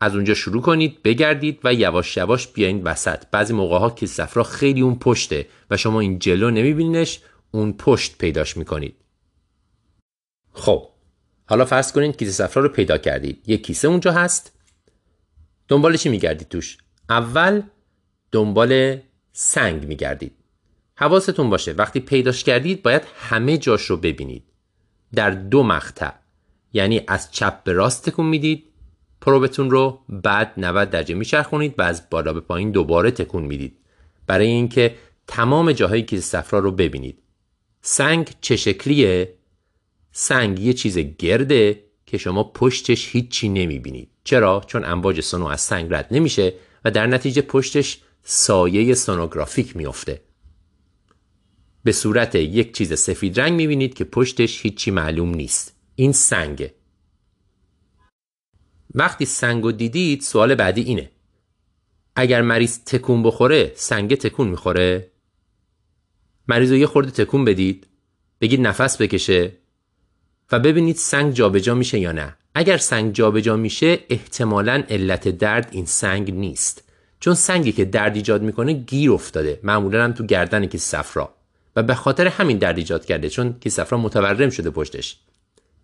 از 0.00 0.14
اونجا 0.14 0.34
شروع 0.34 0.62
کنید 0.62 1.02
بگردید 1.02 1.60
و 1.64 1.74
یواش 1.74 2.16
یواش 2.16 2.46
بیاین 2.46 2.82
وسط. 2.82 3.22
بعضی 3.30 3.54
موقع 3.54 3.78
ها 3.78 3.90
که 3.90 4.06
صفرا 4.06 4.42
خیلی 4.42 4.80
اون 4.80 4.98
پشته 4.98 5.46
و 5.70 5.76
شما 5.76 6.00
این 6.00 6.18
جلو 6.18 6.50
نمیبینینش. 6.50 7.20
اون 7.50 7.72
پشت 7.72 8.18
پیداش 8.18 8.56
می‌کنید. 8.56 8.96
خب 10.52 10.88
حالا 11.46 11.64
فرض 11.64 11.92
کنید 11.92 12.16
کیسه 12.16 12.32
صفرا 12.32 12.62
رو 12.62 12.68
پیدا 12.68 12.98
کردید. 12.98 13.42
یک 13.46 13.66
کیسه 13.66 13.88
اونجا 13.88 14.12
هست. 14.12 14.52
دنبال 15.68 15.96
چی 15.96 16.08
میگردید 16.08 16.48
توش؟ 16.48 16.78
اول 17.10 17.62
دنبال 18.32 18.98
سنگ 19.32 19.84
میگردید. 19.84 20.32
حواستون 20.94 21.50
باشه 21.50 21.72
وقتی 21.72 22.00
پیداش 22.00 22.44
کردید 22.44 22.82
باید 22.82 23.02
همه 23.18 23.58
جاش 23.58 23.82
رو 23.82 23.96
ببینید. 23.96 24.44
در 25.14 25.30
دو 25.30 25.62
مقطع. 25.62 26.10
یعنی 26.72 27.00
از 27.08 27.32
چپ 27.32 27.62
به 27.62 27.72
راست 27.72 28.08
تکون 28.08 28.26
می‌دید 28.26 28.64
پروبتون 29.20 29.70
رو 29.70 30.00
بعد 30.08 30.52
90 30.56 30.90
درجه 30.90 31.14
میچرخونید 31.14 31.74
و 31.78 31.82
از 31.82 32.10
بالا 32.10 32.32
به 32.32 32.40
پایین 32.40 32.70
دوباره 32.70 33.10
تکون 33.10 33.42
می‌دید. 33.42 33.78
برای 34.26 34.46
اینکه 34.46 34.94
تمام 35.26 35.72
جاهایی 35.72 36.02
که 36.02 36.20
صفرا 36.20 36.58
رو 36.58 36.72
ببینید. 36.72 37.18
سنگ 37.80 38.30
چه 38.40 38.56
شکلیه؟ 38.56 39.34
سنگ 40.12 40.58
یه 40.58 40.72
چیز 40.72 40.98
گرده 40.98 41.84
که 42.06 42.18
شما 42.18 42.44
پشتش 42.44 43.08
هیچی 43.08 43.48
نمی‌بینید 43.48 44.10
چرا؟ 44.24 44.62
چون 44.66 44.84
امواج 44.84 45.20
سونو 45.20 45.46
از 45.46 45.60
سنگ 45.60 45.94
رد 45.94 46.08
نمیشه 46.10 46.54
و 46.84 46.90
در 46.90 47.06
نتیجه 47.06 47.42
پشتش 47.42 48.00
سایه 48.22 48.94
سونوگرافیک 48.94 49.76
میافته. 49.76 50.20
به 51.84 51.92
صورت 51.92 52.34
یک 52.34 52.76
چیز 52.76 52.98
سفید 52.98 53.40
رنگ 53.40 53.52
می‌بینید 53.52 53.94
که 53.94 54.04
پشتش 54.04 54.62
هیچی 54.62 54.90
معلوم 54.90 55.34
نیست. 55.34 55.76
این 55.94 56.12
سنگه. 56.12 56.74
وقتی 58.94 59.24
سنگ 59.24 59.64
رو 59.64 59.72
دیدید 59.72 60.20
سوال 60.20 60.54
بعدی 60.54 60.82
اینه. 60.82 61.10
اگر 62.16 62.42
مریض 62.42 62.84
تکون 62.84 63.22
بخوره 63.22 63.72
سنگ 63.74 64.14
تکون 64.14 64.48
می‌خوره؟ 64.48 65.10
مریض 66.48 66.70
رو 66.70 66.76
یه 66.76 66.86
خورده 66.86 67.10
تکون 67.10 67.44
بدید 67.44 67.86
بگید 68.40 68.60
نفس 68.60 69.02
بکشه 69.02 69.52
و 70.52 70.58
ببینید 70.58 70.96
سنگ 70.96 71.32
جابجا 71.32 71.74
میشه 71.74 71.98
یا 71.98 72.12
نه. 72.12 72.36
اگر 72.54 72.76
سنگ 72.76 73.12
جابجا 73.12 73.56
میشه 73.56 73.98
احتمالا 74.08 74.82
علت 74.90 75.28
درد 75.28 75.68
این 75.72 75.86
سنگ 75.86 76.34
نیست. 76.34 76.82
چون 77.20 77.34
سنگی 77.34 77.72
که 77.72 77.84
درد 77.84 78.16
ایجاد 78.16 78.42
می‌کنه 78.42 78.72
گیر 78.72 79.12
افتاده 79.12 79.60
معمولا 79.62 80.04
هم 80.04 80.12
تو 80.12 80.26
گردن 80.26 80.66
کیسه 80.66 81.02
صفرا 81.02 81.34
و 81.76 81.82
به 81.82 81.94
خاطر 81.94 82.26
همین 82.26 82.58
درد 82.58 82.78
ایجاد 82.78 83.04
کرده 83.04 83.28
چون 83.28 83.56
کیسه 83.60 83.84
صفرا 83.84 83.98
متورم 83.98 84.50
شده 84.50 84.70
پشتش. 84.70 85.18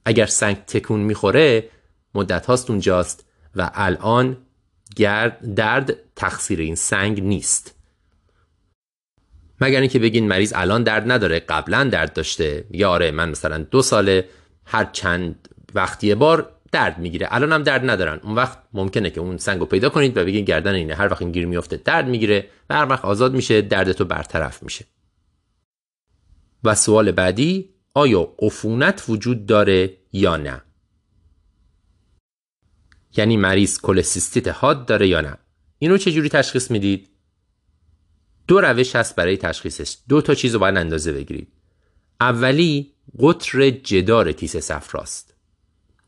اگر 0.05 0.27
سنگ 0.27 0.57
تکون 0.57 1.01
می‌خوره 1.01 1.69
مدت 2.15 2.47
هاست 2.47 2.71
اونجاست 2.71 3.25
و 3.57 3.71
الان 3.75 4.37
درد 5.57 5.97
تقصیر 6.17 6.61
این 6.61 6.75
سنگ 6.75 7.23
نیست. 7.23 7.74
مگر 9.61 9.81
اینکه 9.81 9.99
بگین 9.99 10.29
مریض 10.29 10.53
الان 10.57 10.83
درد 10.83 11.13
نداره 11.13 11.41
قبلا 11.41 11.85
درد 11.85 12.13
داشته. 12.13 12.65
یا 12.71 12.91
آره 12.91 13.11
من 13.11 13.31
مثلا 13.31 13.59
دو 13.59 13.83
ساله 13.83 14.29
هر 14.65 14.85
چند 14.93 15.49
وقتی 15.75 16.15
بار 16.15 16.51
درد 16.73 16.99
می‌گیره. 16.99 17.29
الان 17.31 17.53
هم 17.53 17.63
درد 17.63 17.91
ندارن. 17.91 18.21
اون 18.23 18.35
وقت 18.35 18.59
ممکنه 18.73 19.11
که 19.11 19.21
اون 19.21 19.37
سنگ 19.37 19.61
رو 19.61 19.67
پیدا 19.67 19.89
کنید 19.89 20.17
و 20.17 20.25
بگین 20.25 20.45
گردن 20.45 20.75
اینه. 20.75 20.95
هر 20.95 21.09
وقت 21.09 21.23
این 21.23 21.33
گیر 21.33 21.47
میفته 21.47 21.77
درد 21.77 22.09
می‌گیره 22.09 22.49
و 22.71 22.75
هر 22.75 22.87
وقت 22.89 23.05
آزاد 23.05 23.35
میشه 23.35 23.63
دردتو 23.63 24.05
برطرف 24.05 24.63
میشه. 24.63 24.85
و 26.65 26.75
سوال 26.75 27.13
بعدی 27.13 27.75
آیا 27.95 28.35
عفونت 28.39 29.05
وجود 29.09 29.47
داره 29.47 29.97
یا 30.13 30.37
نه؟ 30.37 30.63
یعنی 33.17 33.37
مریض 33.37 33.81
کلسیستیت 33.81 34.49
حاد 34.49 34.87
داره 34.87 35.09
یا 35.09 35.21
نه؟ 35.21 35.39
اینو 35.79 35.97
چجوری 35.97 36.29
تشخیص 36.29 36.71
می‌دید؟ 36.71 37.09
دو 38.49 38.61
روش 38.61 38.97
هست 38.97 39.17
برای 39.17 39.37
تشخیصش. 39.37 39.97
دو 40.09 40.21
تا 40.21 40.35
چیز 40.35 40.55
رو 40.55 40.61
باید 40.61 40.77
اندازه 40.77 41.13
بگیرید. 41.13 41.49
اولی 42.21 42.93
قطر 43.21 43.71
جدار 43.71 44.33
کیسه 44.33 44.61
صفراست. 44.61 45.35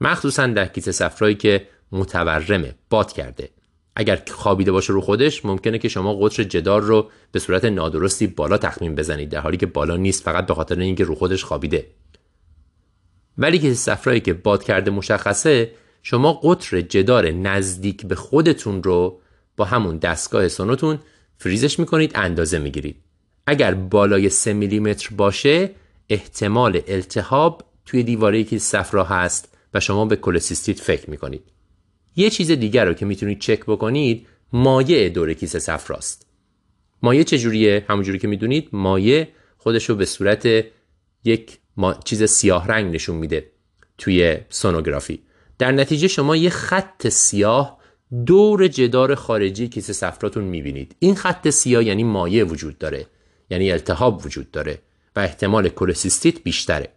مخصوصا 0.01 0.47
در 0.47 0.67
کیسه 0.67 0.93
صفرایی 0.93 1.35
که 1.35 1.69
متورمه 1.93 2.75
باد 2.91 3.13
کرده. 3.13 3.51
اگر 3.97 4.23
خوابیده 4.31 4.73
باشه 4.73 4.93
رو 4.93 5.01
خودش 5.01 5.45
ممکنه 5.45 5.79
که 5.79 5.89
شما 5.89 6.15
قطر 6.15 6.43
جدار 6.43 6.83
رو 6.83 7.11
به 7.33 7.39
صورت 7.39 7.65
نادرستی 7.65 8.27
بالا 8.27 8.59
تخمین 8.59 8.95
بزنید 8.95 9.29
در 9.29 9.41
حالی 9.41 9.57
که 9.57 9.67
بالا 9.67 9.97
نیست 9.97 10.23
فقط 10.23 10.47
به 10.47 10.55
خاطر 10.55 10.79
اینکه 10.79 11.05
رو 11.05 11.15
خودش 11.15 11.45
خوابیده. 11.45 11.87
ولی 13.39 13.59
کیسه 13.59 13.75
صفرایی 13.75 14.21
که 14.21 14.33
باد 14.33 14.65
کرده 14.65 14.91
مشخصه 14.91 15.73
شما 16.03 16.33
قطر 16.33 16.81
جدار 16.81 17.31
نزدیک 17.31 18.07
به 18.07 18.15
خودتون 18.15 18.83
رو 18.83 19.21
با 19.57 19.65
همون 19.65 19.97
دستگاه 19.97 20.49
سونوتون 20.49 20.99
فریزش 21.39 21.79
می‌کنید 21.79 22.13
اندازه 22.15 22.59
می‌گیرید. 22.59 22.97
اگر 23.47 23.75
بالای 23.75 24.29
3 24.29 24.53
میلیمتر 24.53 25.09
باشه 25.17 25.71
احتمال 26.09 26.81
التهاب 26.89 27.63
توی 27.87 28.03
دیواره 28.03 28.45
که 28.45 28.59
صفرا 28.59 29.05
هست 29.05 29.57
و 29.75 29.81
شما 29.81 30.05
به 30.05 30.17
کلسیستیت 30.17 30.81
فکر 30.81 31.11
می‌کنید. 31.11 31.43
یه 32.17 32.31
چیز 32.31 32.51
دیگر 32.51 32.85
رو 32.85 32.95
که 32.95 33.07
می‌تونید 33.07 33.39
چک 33.39 33.61
بکنید 33.61 34.27
مایع 34.53 35.09
دور 35.09 35.35
کیسه 35.35 35.59
صفراست. 35.59 36.27
مایع 37.03 37.23
چجوریه 37.23 37.85
همونجوری 37.89 38.19
که 38.19 38.29
می‌دونید 38.29 38.69
مایع 38.73 39.29
خودش 39.57 39.91
رو 39.91 39.95
به 39.95 40.05
صورت 40.05 40.65
یک 41.25 41.59
چیز 42.05 42.25
سیاه 42.25 42.69
رنگ 42.69 42.95
نشون 42.95 43.17
میده 43.17 43.51
توی 43.99 44.39
سونوگرافی. 44.49 45.23
در 45.59 45.73
نتیجه 45.73 46.09
شما 46.09 46.37
یه 46.37 46.51
خط 46.51 47.09
سیاه 47.09 47.79
دور 48.27 48.69
جدار 48.69 49.15
خارجی 49.15 49.69
کیسه 49.69 49.93
صفراتون 49.93 50.45
می‌بینید. 50.45 50.97
این 50.99 51.15
خط 51.15 51.51
سیاه 51.51 51.85
یعنی 51.85 52.05
مایع 52.05 52.45
وجود 52.45 52.79
داره 52.79 53.07
یعنی 53.51 53.73
التهاب 53.73 54.27
وجود 54.27 54.51
داره 54.51 54.79
و 55.17 55.21
احتمال 55.21 55.69
کلسیستیت 55.69 56.43
بیشتره. 56.43 56.89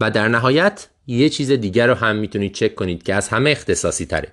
و 0.00 0.10
در 0.10 0.28
نهایت 0.28 0.88
یه 1.06 1.28
چیز 1.28 1.50
دیگر 1.50 1.86
رو 1.86 1.94
هم 1.94 2.16
می‌تونید 2.16 2.52
چک 2.52 2.74
کنید 2.74 3.02
که 3.02 3.14
از 3.14 3.28
همه 3.28 3.50
اختصاصی 3.50 4.06
تره. 4.06 4.32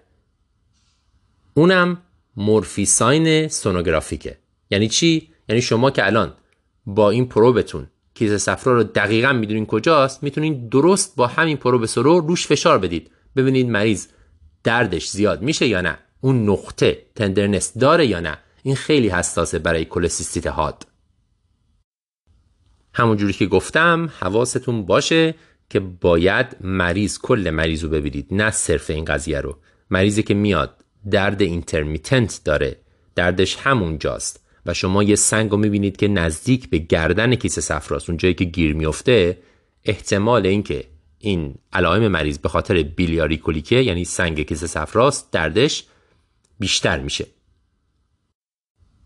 اونم 1.53 2.01
مورفیساین 2.35 3.47
سونوگرافیکه. 3.47 4.37
یعنی 4.71 4.87
چی؟ 4.87 5.29
یعنی 5.49 5.61
شما 5.61 5.91
که 5.91 6.05
الان 6.05 6.33
با 6.85 7.09
این 7.09 7.25
پروبتون 7.25 7.87
کیسه 8.13 8.37
صفرا 8.37 8.73
رو 8.73 8.83
دقیقا 8.83 9.33
می‌دونین 9.33 9.65
کجاست 9.65 10.23
می‌تونین 10.23 10.67
درست 10.67 11.15
با 11.15 11.27
همین 11.27 11.57
پروب 11.57 11.85
سرو 11.85 12.19
روش 12.19 12.47
فشار 12.47 12.77
بدید. 12.77 13.11
ببینید 13.35 13.69
مریض 13.69 14.07
دردش 14.63 15.09
زیاد 15.09 15.41
میشه 15.41 15.67
یا 15.67 15.81
نه؟ 15.81 15.97
اون 16.21 16.49
نقطه 16.49 17.05
تندرنس 17.15 17.77
داره 17.77 18.05
یا 18.05 18.19
نه؟ 18.19 18.37
این 18.63 18.75
خیلی 18.75 19.09
حساسه 19.09 19.59
برای 19.59 19.85
کلسیستیت 19.85 20.47
هاد 20.47 20.87
همونجوری 22.93 23.33
که 23.33 23.45
گفتم 23.45 24.09
حواستون 24.19 24.85
باشه 24.85 25.35
که 25.69 25.79
باید 25.79 26.57
مریض 26.61 27.19
کل 27.19 27.49
مریض 27.49 27.83
رو 27.83 27.89
ببینید 27.89 28.27
نه 28.31 28.51
صرف 28.51 28.89
این 28.89 29.05
قضیه 29.05 29.41
رو. 29.41 29.57
مریضی 29.89 30.23
که 30.23 30.33
میاد 30.33 30.85
درد 31.11 31.41
intermittent 31.41 32.41
داره. 32.45 32.77
دردش 33.15 33.55
همونجاست. 33.55 34.45
و 34.65 34.73
شما 34.73 35.03
یه 35.03 35.15
سنگ 35.15 35.51
رو 35.51 35.57
می‌بینید 35.57 35.97
که 35.97 36.07
نزدیک 36.07 36.69
به 36.69 36.77
گردن 36.77 37.35
کیسه 37.35 37.61
صفراست. 37.61 38.09
اون 38.09 38.17
جایی 38.17 38.33
که 38.33 38.45
گیر 38.45 38.73
میفته 38.73 39.37
احتمال 39.85 40.45
اینکه 40.45 40.83
این 41.19 41.55
علائم 41.73 42.07
مریض 42.07 42.37
به 42.37 42.49
خاطر 42.49 42.83
biliary 42.83 43.37
colic 43.37 43.69
ه 43.69 43.75
یعنی 43.75 44.05
سنگ 44.05 44.41
کیسه 44.41 44.67
صفراست 44.67 45.31
دردش 45.31 45.83
بیشتر 46.59 46.99
میشه. 46.99 47.27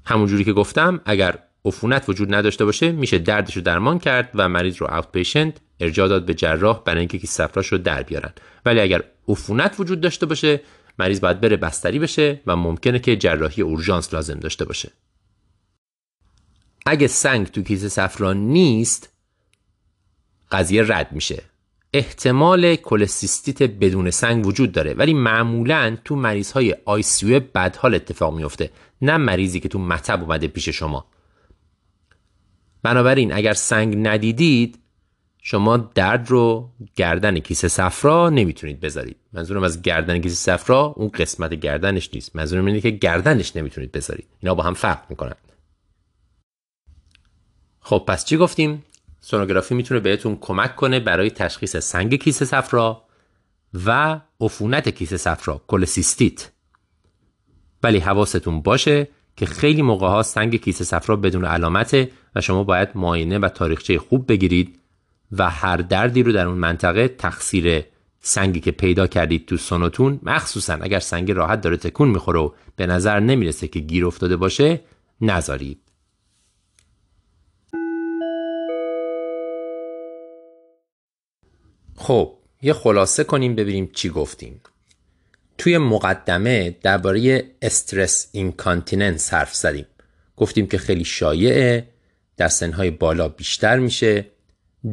همونجوری 0.05 0.43
که 0.43 0.53
گفتم 0.53 1.01
اگر 1.05 1.39
عفونت 1.65 2.09
وجود 2.09 2.33
نداشته 2.33 2.65
باشه 2.65 2.91
میشه 2.91 3.17
دردش 3.17 3.55
رو 3.55 3.61
درمان 3.61 3.99
کرد 3.99 4.29
و 4.35 4.49
مریض 4.49 4.77
رو 4.77 4.93
outpatient 4.93 5.57
ارجاع 5.79 6.07
داد 6.07 6.25
به 6.25 6.33
جراح 6.33 6.83
برای 6.85 6.99
اینکه 6.99 7.17
کیسه 7.17 7.33
صفراش 7.33 7.67
رو 7.67 7.77
در 7.77 8.03
بیارن. 8.03 8.33
ولی 8.65 8.79
اگر 8.79 9.03
عفونت 9.27 9.75
وجود 9.79 10.01
داشته 10.01 10.25
باشه 10.25 10.61
مریض 10.99 11.21
باید 11.21 11.41
بره 11.41 11.57
بستری 11.57 11.99
بشه 11.99 12.41
و 12.47 12.55
ممکنه 12.55 12.99
که 12.99 13.15
جراحی 13.15 13.61
اورژانس 13.61 14.13
لازم 14.13 14.39
داشته 14.39 14.65
باشه. 14.65 14.91
اگه 16.85 17.07
سنگ 17.07 17.47
تو 17.47 17.61
کیسه 17.61 17.89
صفرا 17.89 18.33
نیست 18.33 19.09
قضیه 20.51 20.83
رد 20.87 21.11
میشه. 21.11 21.43
احتمال 21.93 22.75
کلسیستیت 22.75 23.63
بدون 23.63 24.11
سنگ 24.11 24.47
وجود 24.47 24.71
داره 24.71 24.93
ولی 24.93 25.13
معمولا 25.13 25.97
تو 26.05 26.15
مریض 26.15 26.51
های 26.51 26.75
ICU 26.85 27.39
بدحال 27.39 27.95
اتفاق 27.95 28.35
میفته 28.35 28.69
نه 29.01 29.17
مریضی 29.17 29.59
که 29.59 29.69
تو 29.69 29.79
مطب 29.79 30.21
اومده 30.21 30.47
پیش 30.47 30.69
شما. 30.69 31.05
بنابراین 32.83 33.33
اگر 33.33 33.53
سنگ 33.53 34.07
ندیدید 34.07 34.79
شما 35.45 35.77
درد 35.77 36.29
رو 36.29 36.69
گردن 36.95 37.39
کیسه 37.39 37.67
صفرا 37.67 38.29
نمی‌تونید 38.29 38.79
بذارید. 38.79 39.17
منظورم 39.33 39.63
از 39.63 39.81
گردن 39.81 40.21
کیسه 40.21 40.35
صفرا 40.35 40.81
اون 40.97 41.07
قسمت 41.07 41.53
گردنش 41.53 42.09
نیست. 42.13 42.35
منظورم 42.35 42.65
اینه 42.65 42.81
که 42.81 42.89
گردنش 42.89 43.55
نمی‌تونید 43.55 43.91
بذارید. 43.91 44.27
اینا 44.39 44.55
با 44.55 44.63
هم 44.63 44.73
فرق 44.73 45.05
می‌کنن. 45.09 45.35
خب 47.79 48.03
پس 48.07 48.25
چی 48.25 48.37
گفتیم؟ 48.37 48.83
سونوگرافی 49.25 49.75
می‌تونه 49.75 49.99
بهتون 49.99 50.37
کمک 50.41 50.75
کنه 50.75 50.99
برای 50.99 51.29
تشخیص 51.29 51.77
سنگ 51.77 52.15
کیسه 52.15 52.45
صفرا 52.45 53.03
و 53.85 54.19
عفونت 54.41 54.89
کیسه 54.89 55.17
صفرا 55.17 55.61
کلسیستیت. 55.67 56.51
ولی 57.83 57.99
حواستون 57.99 58.61
باشه 58.61 59.07
که 59.35 59.45
خیلی 59.45 59.81
موقع 59.81 60.07
ها 60.07 60.23
سنگ 60.23 60.55
کیسه 60.55 60.83
صفرا 60.83 61.15
بدون 61.15 61.45
علامته 61.45 62.11
و 62.35 62.41
شما 62.41 62.63
باید 62.63 62.89
معاینه 62.95 63.39
و 63.39 63.49
تاریخچه 63.49 63.99
خوب 63.99 64.27
بگیرید 64.27 64.79
و 65.31 65.49
هر 65.49 65.77
دردی 65.77 66.23
رو 66.23 66.31
در 66.31 66.47
اون 66.47 66.57
منطقه 66.57 67.07
تقصیر 67.07 67.83
سنگی 68.19 68.59
که 68.59 68.71
پیدا 68.71 69.07
کردید 69.07 69.45
تو 69.45 69.57
سونوتون 69.57 70.19
مخصوصا 70.23 70.73
اگر 70.73 70.99
سنگ 70.99 71.31
راحت 71.31 71.61
داره 71.61 71.77
تکون 71.77 72.09
می‌خوره 72.09 72.39
و 72.39 72.51
به 72.75 72.87
نظر 72.87 73.19
نمی‌رسه 73.19 73.67
که 73.67 73.79
گیر 73.79 74.05
افتاده 74.05 74.37
باشه 74.37 74.81
نذارید. 75.21 75.92
خب 81.95 82.37
یه 82.61 82.73
خلاصه 82.73 83.23
کنیم 83.23 83.55
ببینیم 83.55 83.89
چی 83.93 84.09
گفتیم. 84.09 84.61
توی 85.57 85.77
مقدمه 85.77 86.75
درباره 86.81 87.43
استرس 87.61 88.27
اینکانتیننس 88.31 89.33
حرف 89.33 89.55
زدیم. 89.55 89.85
گفتیم 90.37 90.67
که 90.67 90.77
خیلی 90.77 91.05
شایعه 91.05 91.87
در 92.37 92.47
سنهای 92.47 92.91
بالا 92.91 93.29
بیشتر 93.29 93.79
میشه. 93.79 94.25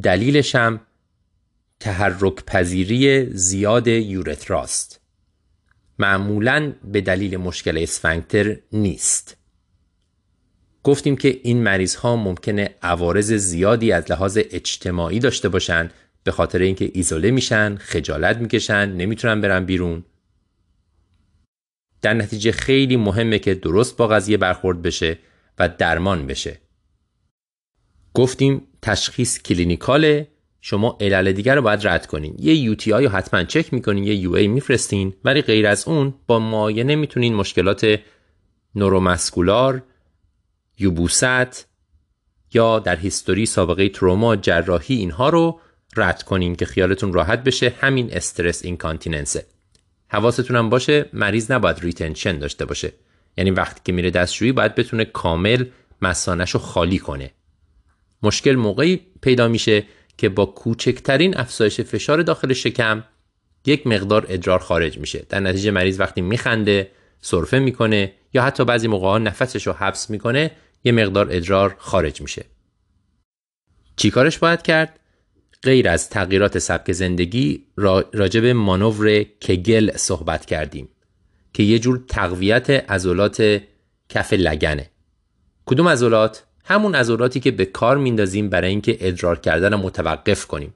دلیلش 0.02 0.55
هم 0.55 0.81
تحرک 1.81 2.44
پذیری 2.44 3.27
زیاد 3.35 3.86
یورتراست. 3.86 5.01
معمولا 5.98 6.72
به 6.85 7.01
دلیل 7.01 7.36
مشکل 7.36 7.78
اسفنکتر 7.78 8.56
نیست. 8.72 9.36
گفتیم 10.82 11.16
که 11.16 11.40
این 11.43 11.62
مریض 11.62 11.94
ها 11.94 12.16
ممکنه 12.16 12.74
عوارض 12.82 13.32
زیادی 13.32 13.93
از 13.93 14.10
لحاظ 14.10 14.39
اجتماعی 14.51 15.18
داشته 15.18 15.48
باشن 15.48 15.90
به 16.24 16.30
خاطر 16.30 16.59
اینکه 16.59 16.90
ایزوله 16.94 17.30
میشن 17.30 17.76
خجالت 17.76 18.36
می‌کشن 18.36 18.92
نمی‌تونن 18.92 19.40
برن 19.40 19.64
بیرون. 19.64 20.05
در 22.02 22.14
نتیجه 22.14 22.52
خیلی 22.52 22.97
مهمه 22.97 23.38
که 23.38 23.55
درست 23.55 23.97
با 23.97 24.09
قضیه 24.09 24.36
برخورد 24.36 24.82
بشه 24.82 25.18
و 25.59 25.68
درمان 25.68 26.26
بشه. 26.26 26.60
گفتیم 28.14 28.62
تشخیص 28.82 29.42
کلینیکاله. 29.42 30.28
شما 30.60 30.98
علل 31.01 31.32
دیگر 31.32 31.55
رو 31.55 31.62
باید 31.62 31.86
رد 31.88 32.06
کنین. 32.06 32.36
یه 32.38 32.55
یو 32.55 32.74
تی 32.74 32.92
آی 32.92 33.05
رو 33.05 33.10
حتما 33.10 33.44
چک 33.44 33.72
می‌کنین 33.72 34.05
یه 34.05 34.14
یو 34.14 34.34
ای 34.34 34.48
میفرستین 34.48 35.14
ولی 35.24 35.42
غیر 35.42 35.66
از 35.66 35.88
اون 35.88 36.14
با 36.26 36.38
مایه 36.38 36.84
می‌تونین 36.84 37.34
مشکلات 37.34 37.98
نورومسکولار 38.74 39.82
یوبوست 40.78 41.68
یا 42.55 42.78
در 42.78 42.97
هیستوری 42.97 43.47
سابقه 43.47 43.88
تروما 43.88 44.36
جراحی 44.36 44.94
اینها 44.94 45.28
رو 45.28 45.60
رد 45.96 46.22
کنین 46.22 46.56
که 46.56 46.66
خیالتون 46.66 47.12
راحت 47.12 47.44
بشه. 47.44 47.74
همین 47.80 48.12
استرس 48.12 48.64
اینکانتیننسه. 48.64 49.46
حواستون 50.08 50.56
هم 50.56 50.68
باشه 50.68 51.08
مریض 51.12 51.50
نباید 51.50 51.78
ریتنشن 51.80 52.38
داشته 52.38 52.64
باشه. 52.64 52.92
یعنی 53.36 53.50
وقتی 53.50 53.80
که 53.84 53.92
میره 53.92 54.10
دستشویی 54.10 54.52
باید 54.52 54.74
بتونه 54.74 55.04
کامل 55.04 55.64
مسانش 56.02 56.50
رو 56.50 56.60
خالی 56.60 56.98
کنه. 56.98 57.30
مشکل 58.22 58.54
موقعی 58.54 59.00
پیدا 59.22 59.48
میشه 59.48 59.84
که 60.16 60.28
با 60.28 60.46
کوچکترین 60.46 61.36
افزایش 61.36 61.80
فشار 61.80 62.22
داخل 62.22 62.52
شکم 62.52 63.04
یک 63.66 63.86
مقدار 63.86 64.26
ادرار 64.28 64.58
خارج 64.58 64.98
میشه. 64.98 65.26
در 65.28 65.40
نتیجه 65.40 65.70
مریض 65.70 66.00
وقتی 66.00 66.20
میخنده 66.20 66.90
سرفه 67.20 67.58
می‌کنه 67.58 68.12
یا 68.34 68.42
حتی 68.42 68.64
بعضی 68.64 68.88
موقع 68.88 69.18
نفسش 69.18 69.66
رو 69.66 69.72
حبس 69.72 70.10
می‌کنه 70.10 70.50
یه 70.84 70.92
مقدار 70.92 71.28
ادرار 71.30 71.76
خارج 71.78 72.20
میشه. 72.20 72.44
چیکارش 73.96 74.38
باید 74.38 74.62
کرد؟ 74.62 74.99
غیر 75.62 75.88
از 75.88 76.10
تغییرات 76.10 76.58
سبک 76.58 76.92
زندگی 76.92 77.64
راجب 78.12 78.44
مانور 78.44 79.22
کگل 79.22 79.96
صحبت 79.96 80.46
کردیم 80.46 80.88
که 81.52 81.62
یه 81.62 81.78
جور 81.78 82.04
تقویت 82.08 82.70
عضلات 82.70 83.60
کف 84.08 84.32
لگنه. 84.32 84.90
کدوم 85.66 85.88
عضلات؟ 85.88 86.44
همون 86.64 86.94
عضلاتی 86.94 87.40
که 87.40 87.50
به 87.50 87.64
کار 87.64 87.98
میندازیم 87.98 88.48
برای 88.48 88.70
اینکه 88.70 88.96
ادرار 89.00 89.38
کردن 89.38 89.72
رو 89.72 89.78
متوقف 89.78 90.46
کنیم. 90.46 90.74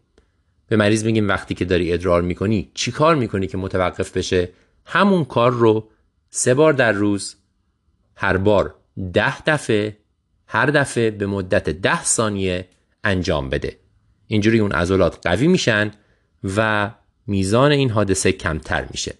به 0.69 0.77
مریض 0.77 1.05
میگیم 1.05 1.29
وقتی 1.29 1.55
که 1.55 1.65
داری 1.65 1.93
ادرار 1.93 2.23
می‌کنی 2.23 2.71
چی 2.75 2.93
کار 2.93 3.15
می‌کنی 3.15 3.47
که 3.47 3.59
متوقف 3.59 4.17
بشه؟ 4.17 4.49
همون 4.87 5.25
کار 5.25 5.53
رو 5.53 5.89
سه 6.31 6.55
بار 6.55 6.73
در 6.73 6.93
روز 6.93 7.37
هر 8.17 8.37
بار 8.37 8.75
ده 9.13 9.43
دفعه 9.43 9.97
هر 10.47 10.67
دفعه 10.67 11.11
به 11.11 11.27
مدت 11.27 11.69
ده 11.69 12.05
ثانیه 12.05 12.69
انجام 13.05 13.49
بده. 13.49 13.84
اینجوری 14.27 14.59
اون 14.59 14.73
عضلات 14.73 15.27
قوی 15.27 15.47
میشن 15.47 15.91
و 16.57 16.91
میزان 17.27 17.71
این 17.71 17.91
حادثه 17.91 18.33
کمتر 18.33 18.87
میشه. 18.91 19.15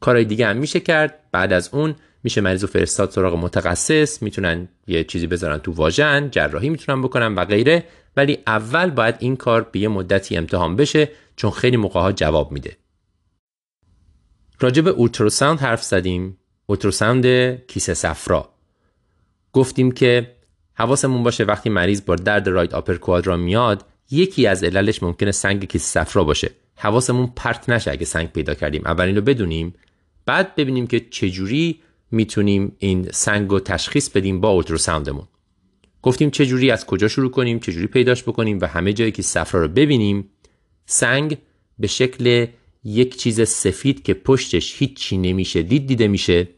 کارهای 0.00 0.24
دیگه 0.24 0.46
هم 0.46 0.56
میشه 0.56 0.80
کرد. 0.80 1.20
بعد 1.32 1.52
از 1.52 1.68
اون 1.72 1.94
میشه 2.22 2.40
مریض 2.40 2.64
و 2.64 2.66
فرستاد 2.66 3.10
سراغ 3.10 3.34
متخصص. 3.34 4.22
می‌تونن 4.22 4.68
یه 4.86 5.04
چیزی 5.04 5.26
بذارن 5.26 5.58
تو 5.58 5.72
واژن 5.72 6.30
جراحی 6.30 6.68
می‌تونن 6.68 7.02
بکنن 7.02 7.34
و 7.34 7.44
غیره. 7.44 7.84
ولی 8.16 8.38
اول 8.46 8.90
باید 8.90 9.14
این 9.18 9.36
کار 9.36 9.62
به 9.62 9.78
یه 9.78 9.88
مدتی 9.88 10.36
امتحان 10.36 10.76
بشه 10.76 11.08
چون 11.36 11.50
خیلی 11.50 11.76
موقع 11.76 12.00
ها 12.00 12.12
جواب 12.12 12.52
میده. 12.52 12.76
راجع 14.60 14.82
به 14.82 14.90
اولتراساوند 14.90 15.60
حرف 15.60 15.82
زدیم. 15.82 16.38
اولتراساوند 16.66 17.26
کیسه 17.66 17.94
صفرا. 17.94 18.48
گفتیم 19.52 19.92
که 19.92 20.36
حواسمون 20.80 21.22
باشه 21.22 21.44
وقتی 21.44 21.70
مریض 21.70 22.02
با 22.06 22.16
درد 22.16 22.48
رایت 22.48 22.74
آپر 22.74 22.94
کوادرا 22.94 23.36
میاد 23.36 23.84
یکی 24.10 24.46
از 24.46 24.64
عللش 24.64 25.02
ممکنه 25.02 25.32
سنگ 25.32 25.64
کیسه 25.64 25.84
صفرا 25.84 26.24
باشه. 26.24 26.50
حواسمون 26.76 27.32
پرت 27.36 27.68
نشه 27.68 27.90
اگه 27.90 28.04
سنگ 28.04 28.28
پیدا 28.32 28.54
کردیم. 28.54 28.82
اول 28.86 29.04
این 29.04 29.16
رو 29.16 29.22
بدونیم 29.22 29.74
بعد 30.26 30.54
ببینیم 30.54 30.86
که 30.86 31.00
چجوری 31.00 31.80
می‌تونیم 32.10 32.76
این 32.78 33.08
سنگ 33.12 33.50
رو 33.50 33.60
تشخیص 33.60 34.08
بدیم 34.08 34.40
با 34.40 34.48
اولتراساوندمون. 34.48 35.28
گفتیم 36.02 36.30
چجوری 36.30 36.70
از 36.70 36.86
کجا 36.86 37.08
شروع 37.08 37.30
کنیم 37.30 37.58
چجوری 37.58 37.86
پیداش 37.86 38.22
بکنیم 38.22 38.58
و 38.60 38.66
همه 38.66 38.92
جایی 38.92 39.12
که 39.12 39.22
صفرا 39.22 39.62
رو 39.62 39.68
ببینیم. 39.68 40.30
سنگ 40.86 41.38
به 41.78 41.86
شکل 41.86 42.46
یک 42.84 43.16
چیز 43.16 43.48
سفید 43.48 44.02
که 44.02 44.14
پشتش 44.14 44.74
هیچی 44.78 45.18
نمیشه 45.18 45.62
دید 45.62 45.86
دیده 45.86 46.08
میشه. 46.08 46.48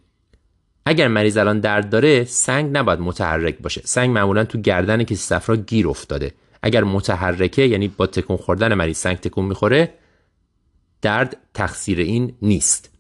اگر 0.87 1.09
مریض 1.09 1.37
الان 1.37 1.61
درد 1.61 1.91
داره 1.91 2.25
سنگ 2.25 2.77
نباید 2.77 3.01
متحرک 3.01 3.59
باشه. 3.59 3.81
سنگ 3.85 4.11
معمولا 4.11 4.45
تو 4.45 4.59
گردن 4.59 5.03
کسی 5.03 5.15
صفرا 5.15 5.57
گیر 5.57 5.89
افتاده. 5.89 6.33
اگر 6.63 6.85
متحرکه 6.85 7.63
یعنی 7.63 7.89
با 7.89 8.07
تکون 8.07 8.37
خوردن 8.37 8.75
مریض 8.75 8.99
سنگ 8.99 9.17
تکون 9.17 9.45
می‌خوره 9.45 9.95
درد 11.03 11.37
تقصیر 11.55 11.99
این 11.99 12.35
نیست. 12.43 12.91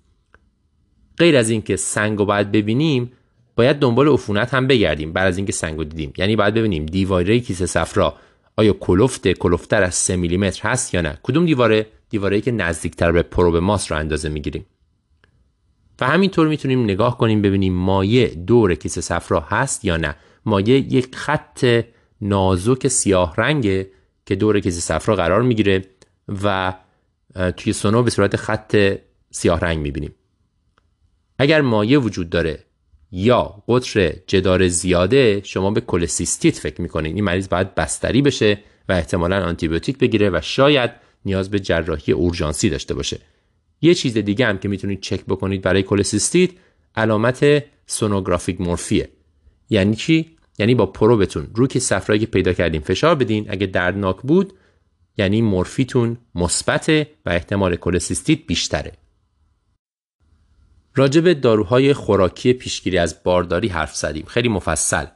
غیر 1.19 1.37
از 1.37 1.51
اینکه 1.51 1.77
سنگ 1.77 2.19
رو 2.19 2.25
باید 2.25 2.53
ببینیم 2.53 3.13
باید 3.57 3.79
دنبال 3.79 4.09
عفونت 4.09 4.55
هم 4.55 4.67
بگردیم. 4.67 5.13
بعد 5.13 5.27
از 5.27 5.37
اینکه 5.37 5.53
سنگ 5.53 5.79
رو 5.79 5.85
دیدیم. 5.85 6.13
یعنی 6.17 6.37
باید 6.37 6.55
ببینیم 6.55 6.87
دیواره 6.87 7.41
کیسه 7.41 7.67
صفرا 7.67 8.15
آیا 8.57 8.73
کلفت 8.73 9.29
کلفتر 9.29 9.83
از 9.83 9.95
3 9.95 10.17
میلیمتر 10.17 10.69
هست 10.69 10.95
یا 10.95 11.01
نه. 11.01 11.19
کدوم 11.23 11.47
دیواره؟ 11.47 11.87
دیواره 12.11 12.41
که 12.41 12.51
نزدیکتر 12.51 13.13
به 13.13 13.23
پروب 13.23 13.57
ماس 13.57 13.93
رو 13.93 13.99
اندازه 13.99 14.29
می‌گیریم. 14.29 14.67
و 16.01 16.07
همینطور 16.07 16.49
می‌تونیم 16.49 16.85
نگاه 16.85 17.19
کنیم 17.19 17.43
ببینیم 17.43 17.75
مایه 17.75 18.29
دور 18.29 18.75
کیسه 18.75 19.01
صفرا 19.01 19.41
هست 19.41 19.85
یا 19.85 19.97
نه. 19.97 20.17
مایه 20.45 20.77
یک 20.77 21.17
خط 21.17 21.85
نازک 22.21 22.89
سیاه 22.89 23.35
رنگه 23.37 23.91
که 24.27 24.37
دور 24.37 24.61
کیسه 24.61 24.81
صفرا 24.81 25.17
قرار 25.17 25.43
می‌گیره 25.43 25.85
و 26.45 26.75
توی 27.57 27.73
سونو 27.73 28.03
به 28.03 28.11
صورت 28.11 28.37
خط 28.37 28.97
سیاه 29.31 29.61
رنگ 29.61 29.79
می‌بینیم. 29.79 30.15
اگر 31.39 31.61
مایه 31.61 31.99
وجود 31.99 32.31
داره 32.31 32.65
یا 33.11 33.63
قطر 33.69 34.13
جدار 34.27 34.69
زیاده 34.69 35.41
شما 35.45 35.71
به 35.71 35.81
کلسیستیت 35.81 36.57
فکر 36.57 36.81
می‌کنید 36.81 37.15
این 37.15 37.25
مریض 37.25 37.49
باید 37.49 37.75
بستری 37.75 38.23
بشه 38.23 38.59
و 38.89 38.93
احتمالا 38.93 39.45
آنتیبیوتیک 39.45 39.99
بگیره 39.99 40.31
و 40.31 40.41
شاید 40.43 40.91
نیاز 41.25 41.51
به 41.51 41.61
جراحی 41.61 42.13
اورژانسی 42.13 42.71
داشته 42.71 42.95
باشه. 42.95 43.19
یه 43.83 43.95
چیز 43.95 44.19
دیگه 44.19 44.47
هم 44.47 44.59
که 44.59 44.69
می‌تونید 44.69 45.01
چک 45.01 45.25
بکنید 45.25 45.63
برای 45.63 45.83
کلسیستیت 45.83 46.51
علامت 46.97 47.65
سونوگرافیک 47.87 48.61
Murphy 48.61 48.97
ه. 48.97 49.09
یعنی 49.71 49.97
چی؟ 49.97 50.37
یعنی 50.59 50.75
با 50.75 50.87
probe 50.87 51.25
تون 51.26 51.49
رو 51.55 51.67
کیسه 51.67 51.79
صفرایی 51.79 52.21
که 52.21 52.27
پیدا 52.27 52.53
کردیم 52.53 52.81
فشار 52.81 53.15
بدین. 53.15 53.47
اگه 53.49 53.67
دردناک 53.67 54.17
بود 54.23 54.53
یعنی 55.17 55.43
Murphy 55.43 55.92
تون 55.92 56.17
مثبت 56.35 56.89
و 57.27 57.31
احتمال 57.31 57.77
کلسیستیت 57.77 58.47
بیشتره. 58.47 58.93
راجب 60.95 61.33
داروهای 61.33 61.93
خوراکی 61.93 62.53
پیشگیری 62.53 62.99
از 62.99 63.23
بارداری 63.25 63.69
حرف 63.69 63.97
زدیم. 63.97 64.25
خیلی 64.27 64.49
مفصل. 64.49 65.07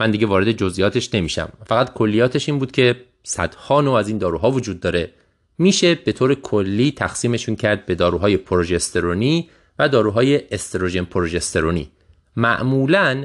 من 0.00 0.10
دیگه 0.10 0.26
وارد 0.26 0.52
جزئیاتش 0.52 1.14
نمیشم. 1.14 1.52
فقط 1.66 1.92
کلیاتش 1.92 2.48
این 2.48 2.58
بود 2.58 2.72
که 2.72 3.04
صدها 3.22 3.80
نوع 3.80 3.94
از 3.94 4.08
این 4.08 4.18
داروها 4.18 4.50
وجود 4.50 4.80
داره. 4.80 5.10
میشه 5.58 5.94
به 5.94 6.12
طور 6.12 6.34
کلی 6.34 6.92
تقسیمشون 6.92 7.56
کرد 7.56 7.86
به 7.86 7.94
داروهای 7.94 8.36
پروژسترونی 8.36 9.50
و 9.78 9.88
داروهای 9.88 10.54
استروژن 10.54 11.04
پروژسترونی. 11.04 11.90
معمولا 12.36 13.24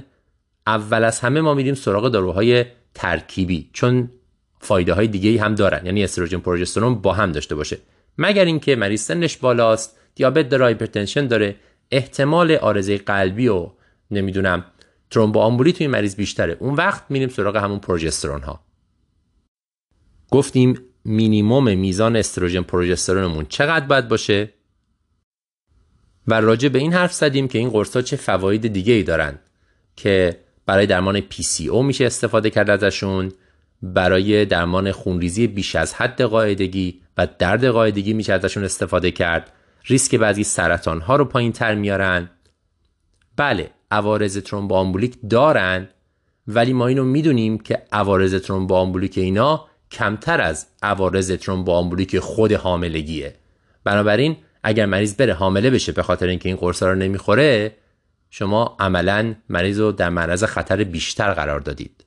اول 0.67 1.03
از 1.03 1.19
همه 1.19 1.41
ما 1.41 1.53
میریم 1.53 1.73
سراغ 1.73 2.09
داروهای 2.09 2.65
ترکیبی 2.93 3.69
چون 3.73 4.09
فایده 4.59 4.93
های 4.93 5.07
دیگه 5.07 5.41
هم 5.41 5.55
دارن. 5.55 5.85
یعنی 5.85 6.03
استروژن 6.03 6.39
پروژسترون 6.39 6.95
با 6.95 7.13
هم 7.13 7.31
داشته 7.31 7.55
باشه. 7.55 7.77
مگر 8.17 8.45
اینکه 8.45 8.75
مریض 8.75 9.01
سنش 9.01 9.37
بالاست 9.37 9.97
دیابت 10.15 10.49
داره 10.49 10.63
hypertension 10.63 11.27
داره 11.27 11.55
احتمال 11.91 12.51
آرزه 12.51 12.97
قلبی 12.97 13.47
و 13.47 13.69
نمی‌دونم 14.11 14.65
ترومبوآمبولی 15.11 15.73
توی 15.73 15.87
مریض 15.87 16.15
بیشتره. 16.15 16.57
اون 16.59 16.73
وقت 16.73 17.03
میریم 17.09 17.29
سراغ 17.29 17.55
همون 17.55 17.79
پروژسترون 17.79 18.41
ها 18.41 18.59
گفتیم 20.31 20.79
مینیموم 21.05 21.77
میزان 21.77 22.15
استروژن 22.15 22.61
پروژسترونمون 22.61 23.45
چقدر 23.49 23.85
باید 23.85 24.07
باشه؟ 24.07 24.53
و 26.27 26.41
راجع 26.41 26.69
به 26.69 26.79
این 26.79 26.93
حرف 26.93 27.13
زدیم 27.13 27.47
که 27.47 27.59
این 27.59 27.69
قرص 27.69 27.97
چه 27.97 28.15
فواید 28.15 28.67
دیگه 28.67 28.93
ای 28.93 29.03
دارن 29.03 29.39
که 29.95 30.39
برای 30.65 30.85
درمان 30.85 31.19
PCO 31.19 31.83
میشه 31.83 32.05
استفاده 32.05 32.49
کرد 32.49 32.69
ازشون 32.69 33.31
برای 33.81 34.45
درمان 34.45 34.91
خونریزی 34.91 35.47
بیش 35.47 35.75
از 35.75 35.93
حد 35.93 36.21
قاعدگی 36.21 37.01
و 37.17 37.27
درد 37.39 37.65
قاعدگی 37.65 38.13
میشه 38.13 38.33
ازشون 38.33 38.63
استفاده 38.63 39.11
کرد. 39.11 39.51
ریسک 39.85 40.15
بعضی 40.15 40.43
سرطان 40.43 41.01
ها 41.01 41.15
رو 41.15 41.25
پایین 41.25 41.51
تر 41.51 41.75
میارن. 41.75 42.29
بله 43.37 43.71
عوارض 43.91 44.37
ترومبوآمبولیک 44.37 45.17
دارن 45.29 45.87
ولی 46.47 46.73
ما 46.73 46.87
اینو 46.87 47.03
می‌دونیم 47.03 47.57
که 47.57 47.83
عوارض 47.91 48.35
ترومبوآمبولیک 48.35 49.17
اینا 49.17 49.65
کمتر 49.93 50.41
از 50.41 50.67
عوارض 50.81 51.31
ترومبوآمبولیک 51.31 52.19
خود 52.19 52.51
حاملگیه. 52.51 53.35
بنابراین 53.83 54.37
اگر 54.63 54.85
مریض 54.85 55.15
بره 55.15 55.33
حامله 55.33 55.69
بشه 55.69 55.91
به 55.91 56.03
خاطر 56.03 56.27
اینکه 56.27 56.49
این 56.49 56.55
قرصا 56.55 56.91
رو 56.91 56.95
نمی‌خوره 56.95 57.75
شما 58.29 58.77
عملا 58.79 59.35
مریض 59.49 59.79
رو 59.79 59.91
در 59.91 60.09
معرض 60.09 60.43
خطر 60.43 60.83
بیشتر 60.83 61.33
قرار 61.33 61.59
دادید. 61.59 62.05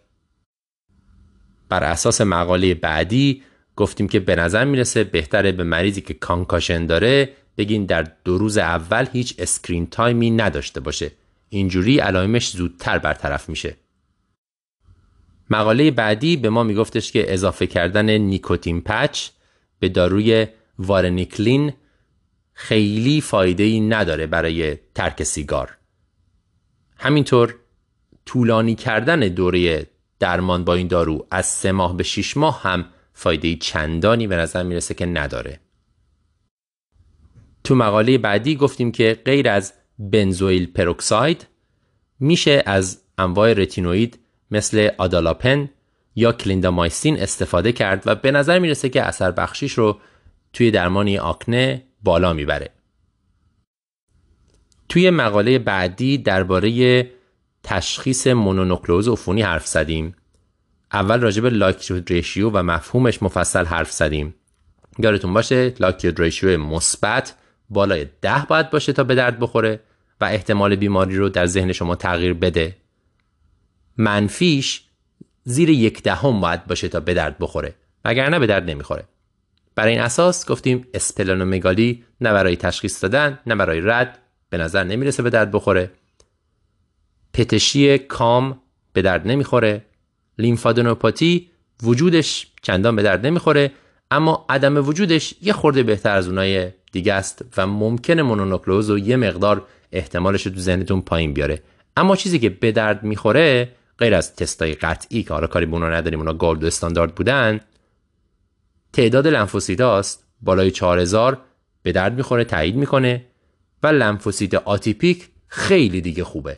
بر 1.70 1.84
اساس 1.84 2.22
مقاله 2.22 2.74
بعدی 2.74 3.44
گفتیم 3.76 4.08
که 4.08 4.20
به 4.20 4.36
نظر 4.36 4.66
می‌رسه 4.66 5.04
بهتره 5.04 5.52
به 5.52 5.64
مریضی 5.64 6.02
که 6.02 6.14
concussion 6.14 6.86
داره 6.86 7.30
بگین 7.58 7.86
در 7.86 8.08
دو 8.24 8.38
روز 8.38 8.58
اول 8.58 9.08
هیچ 9.14 9.36
screen 9.38 9.88
time 9.88 10.23
ی 10.23 10.32
نداشته 10.32 10.80
باشه. 10.80 11.12
اینجوری 11.54 12.00
علائمش 12.00 12.50
زودتر 12.50 13.00
برطرف 13.00 13.50
میشه. 13.50 13.78
مقاله 15.50 15.92
بعدی 15.92 16.38
به 16.38 16.50
ما 16.50 16.64
میگفتش 16.64 17.12
که 17.12 17.34
اضافه 17.34 17.68
کردن 17.68 18.10
nicotine 18.10 18.82
patch 18.82 19.30
به 19.80 19.90
داروی 19.90 20.48
وارنیکلین 20.80 21.74
خیلی 22.54 23.22
فایده 23.22 23.64
ای 23.64 23.80
نداره 23.80 24.28
برای 24.28 24.78
ترک 24.96 25.24
سیگار. 25.24 25.78
همینطور 26.98 27.56
طولانی 28.26 28.76
کردن 28.76 29.20
دوره 29.20 29.88
درمان 30.20 30.64
با 30.64 30.74
این 30.74 30.88
دارو 30.88 31.28
از 31.32 31.46
سه 31.46 31.72
ماه 31.72 31.98
به 31.98 32.04
شیش 32.04 32.38
ماه 32.38 32.62
هم 32.64 32.86
فایده 33.14 33.56
چندانی 33.56 34.28
به 34.28 34.36
نظر 34.36 34.64
می‌رسه 34.64 34.94
که 34.94 35.06
نداره. 35.06 35.60
تو 37.64 37.76
مقاله 37.76 38.18
بعدی 38.18 38.56
گفتیم 38.56 38.92
که 38.92 39.22
غیر 39.26 39.50
از 39.50 39.74
بنزوئیل 40.00 40.72
پروکساید 40.72 41.48
میشه 42.20 42.64
از 42.66 43.02
انواع 43.18 43.54
رتینوئید 43.54 44.20
مثل 44.52 44.90
آدالاپن 44.98 45.70
یا 46.16 46.32
کلیندامایسین 46.32 47.20
استفاده 47.20 47.72
کرد 47.72 48.04
و 48.06 48.16
به 48.16 48.32
نظر 48.32 48.60
می‌رسه 48.60 48.90
که 48.90 49.04
اثر 49.04 49.32
بخشیش 49.32 49.74
رو 49.74 50.00
توی 50.54 50.72
درمانی 50.72 51.18
آکنه 51.18 51.84
بالا 52.04 52.34
می‌بره. 52.34 52.70
توی 54.90 55.10
مقاله 55.10 55.60
بعدی 55.60 56.18
درباره 56.18 57.12
تشخیص 57.64 58.28
مونونوکلوز 58.28 59.08
عفونی 59.08 59.42
حرف 59.42 59.68
زدیم. 59.68 60.16
اول 60.94 61.20
راجع 61.20 61.42
به 61.42 61.50
لاکتیود 61.50 62.12
ریشیو 62.12 62.50
و 62.50 62.64
مفهومش 62.64 63.24
مفصل 63.24 63.66
حرف 63.66 63.92
زدیم. 63.92 64.36
یادتون 65.00 65.34
باشه 65.34 65.74
لاکتیود 65.80 66.22
ریشیو 66.22 66.58
مثبت 66.58 67.36
بالای 67.74 68.08
ده 68.22 68.46
باید 68.50 68.70
باشه 68.70 68.94
تا 68.94 69.04
به 69.04 69.16
درد 69.16 69.40
بخوره 69.40 69.80
و 70.22 70.26
احتمال 70.26 70.76
بیماری 70.76 71.18
رو 71.18 71.30
در 71.30 71.46
ذهن 71.46 71.72
شما 71.72 71.96
تغییر 71.96 72.34
بده. 72.34 72.76
منفیش 73.98 74.84
زیر 75.44 75.70
یک 75.70 76.04
دهم 76.04 76.42
باید 76.42 76.66
باشه 76.66 76.88
تا 76.88 77.00
به 77.00 77.14
درد 77.14 77.38
بخوره 77.40 77.76
وگرنه 78.06 78.40
به 78.40 78.48
درد 78.48 78.70
نمی‌خوره. 78.70 79.04
برای 79.76 79.92
این 79.92 80.02
اساس 80.02 80.46
گفتیم 80.46 80.88
اسپلانومگالی 80.94 82.04
نه 82.22 82.34
برای 82.34 82.56
تشخیص 82.56 83.04
دادن 83.04 83.40
نه 83.46 83.56
برای 83.56 83.82
رد 83.82 84.20
به 84.50 84.58
نظر 84.58 84.84
نمی‌رسه 84.84 85.24
به 85.24 85.30
درد 85.30 85.52
بخوره. 85.52 85.92
پتشی 87.34 87.98
کام 87.98 88.60
به 88.94 89.02
درد 89.02 89.28
نمی‌خوره. 89.28 89.86
لیمفادنوپاتی 90.38 91.50
وجودش 91.84 92.48
چندان 92.62 92.96
به 92.96 93.04
درد 93.04 93.26
نمی‌خوره. 93.26 93.72
اما 94.14 94.46
عدم 94.50 94.88
وجودش 94.88 95.34
یه 95.42 95.54
خورده 95.54 95.84
بهتر 95.84 96.16
از 96.16 96.28
اونای 96.28 96.72
دیگه 96.92 97.14
است 97.14 97.46
و 97.58 97.68
ممکنه 97.68 98.24
مونونوکلوز 98.24 98.90
و 98.90 98.98
یه 98.98 99.16
مقدار 99.18 99.68
احتمالش 99.92 100.46
رو 100.46 100.54
تو 100.54 100.60
ذهنتون 100.60 101.02
پایین 101.02 101.34
بیاره. 101.34 101.64
اما 101.98 102.16
چیزی 102.16 102.40
که 102.40 102.50
به 102.50 102.72
درد 102.72 103.04
می‌خوره 103.04 103.70
غیر 103.98 104.16
از 104.16 104.36
تستای 104.36 104.74
قطعی 104.74 105.24
که 105.24 105.34
حالا 105.34 105.48
کاری 105.48 105.66
بهش 105.66 105.78
نداریم 105.78 106.20
اونا 106.20 106.34
gold 106.34 106.64
standard 106.64 107.16
بودن 107.16 107.60
تعداد 108.94 109.28
لنفوسیتاست 109.28 110.24
بالای 110.42 110.72
4000 110.72 111.38
به 111.84 111.92
درد 111.92 112.14
می‌خوره 112.14 112.44
تایید 112.44 112.76
می‌کنه 112.76 113.26
و 113.84 113.88
لنفوسیت 113.88 114.54
آتیپیک 114.54 115.30
خیلی 115.48 116.02
دیگه 116.02 116.24
خوبه. 116.24 116.58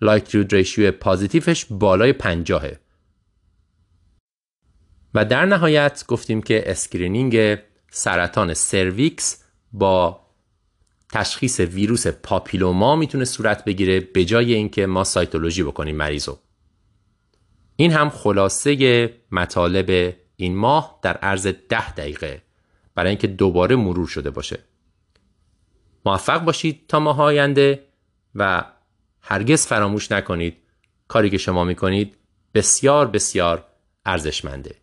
likelihood 0.00 0.54
ratio 0.54 0.92
positive 0.92 1.51
ش 1.51 1.66
بالای 1.70 2.12
50 2.12 2.62
و 5.14 5.24
در 5.24 5.44
نهایت 5.44 6.04
گفتیم 6.08 6.42
که 6.42 6.70
screening 6.70 7.58
سرطان 7.90 8.54
سرویکس 8.54 9.44
با 9.72 10.20
تشخیص 11.12 11.60
ویروس 11.60 12.06
پاپیلوما 12.06 12.96
می‌تونه 12.96 13.24
صورت 13.24 13.64
بگیره 13.64 14.00
به 14.00 14.24
جای 14.24 14.54
اینکه 14.54 14.86
ما 14.86 15.04
سایتولوژی 15.04 15.62
بکنیم 15.62 15.96
مریضو 15.96 16.38
این 17.76 17.92
هم 17.92 18.10
خلاصه 18.10 19.14
مطالب 19.30 20.14
این 20.36 20.56
ماه 20.56 20.98
در 21.02 21.16
عرض 21.16 21.46
ده 21.46 21.92
دقیقه 21.92 22.42
برای 22.94 23.08
اینکه 23.08 23.26
دوباره 23.26 23.76
مرور 23.76 24.06
شده 24.06 24.30
باشه. 24.30 24.58
موفق 26.06 26.44
باشید 26.44 26.86
تا 26.88 27.00
ماه 27.00 27.20
آینده 27.22 27.84
و 28.34 28.64
هرگز 29.20 29.66
فراموش 29.66 30.12
نکنید. 30.12 30.56
کاری 31.08 31.30
که 31.30 31.38
شما 31.38 31.64
می‌کنید 31.64 32.16
بسیار 32.54 33.06
بسیار 33.06 33.66
ارزشمنده. 34.06 34.74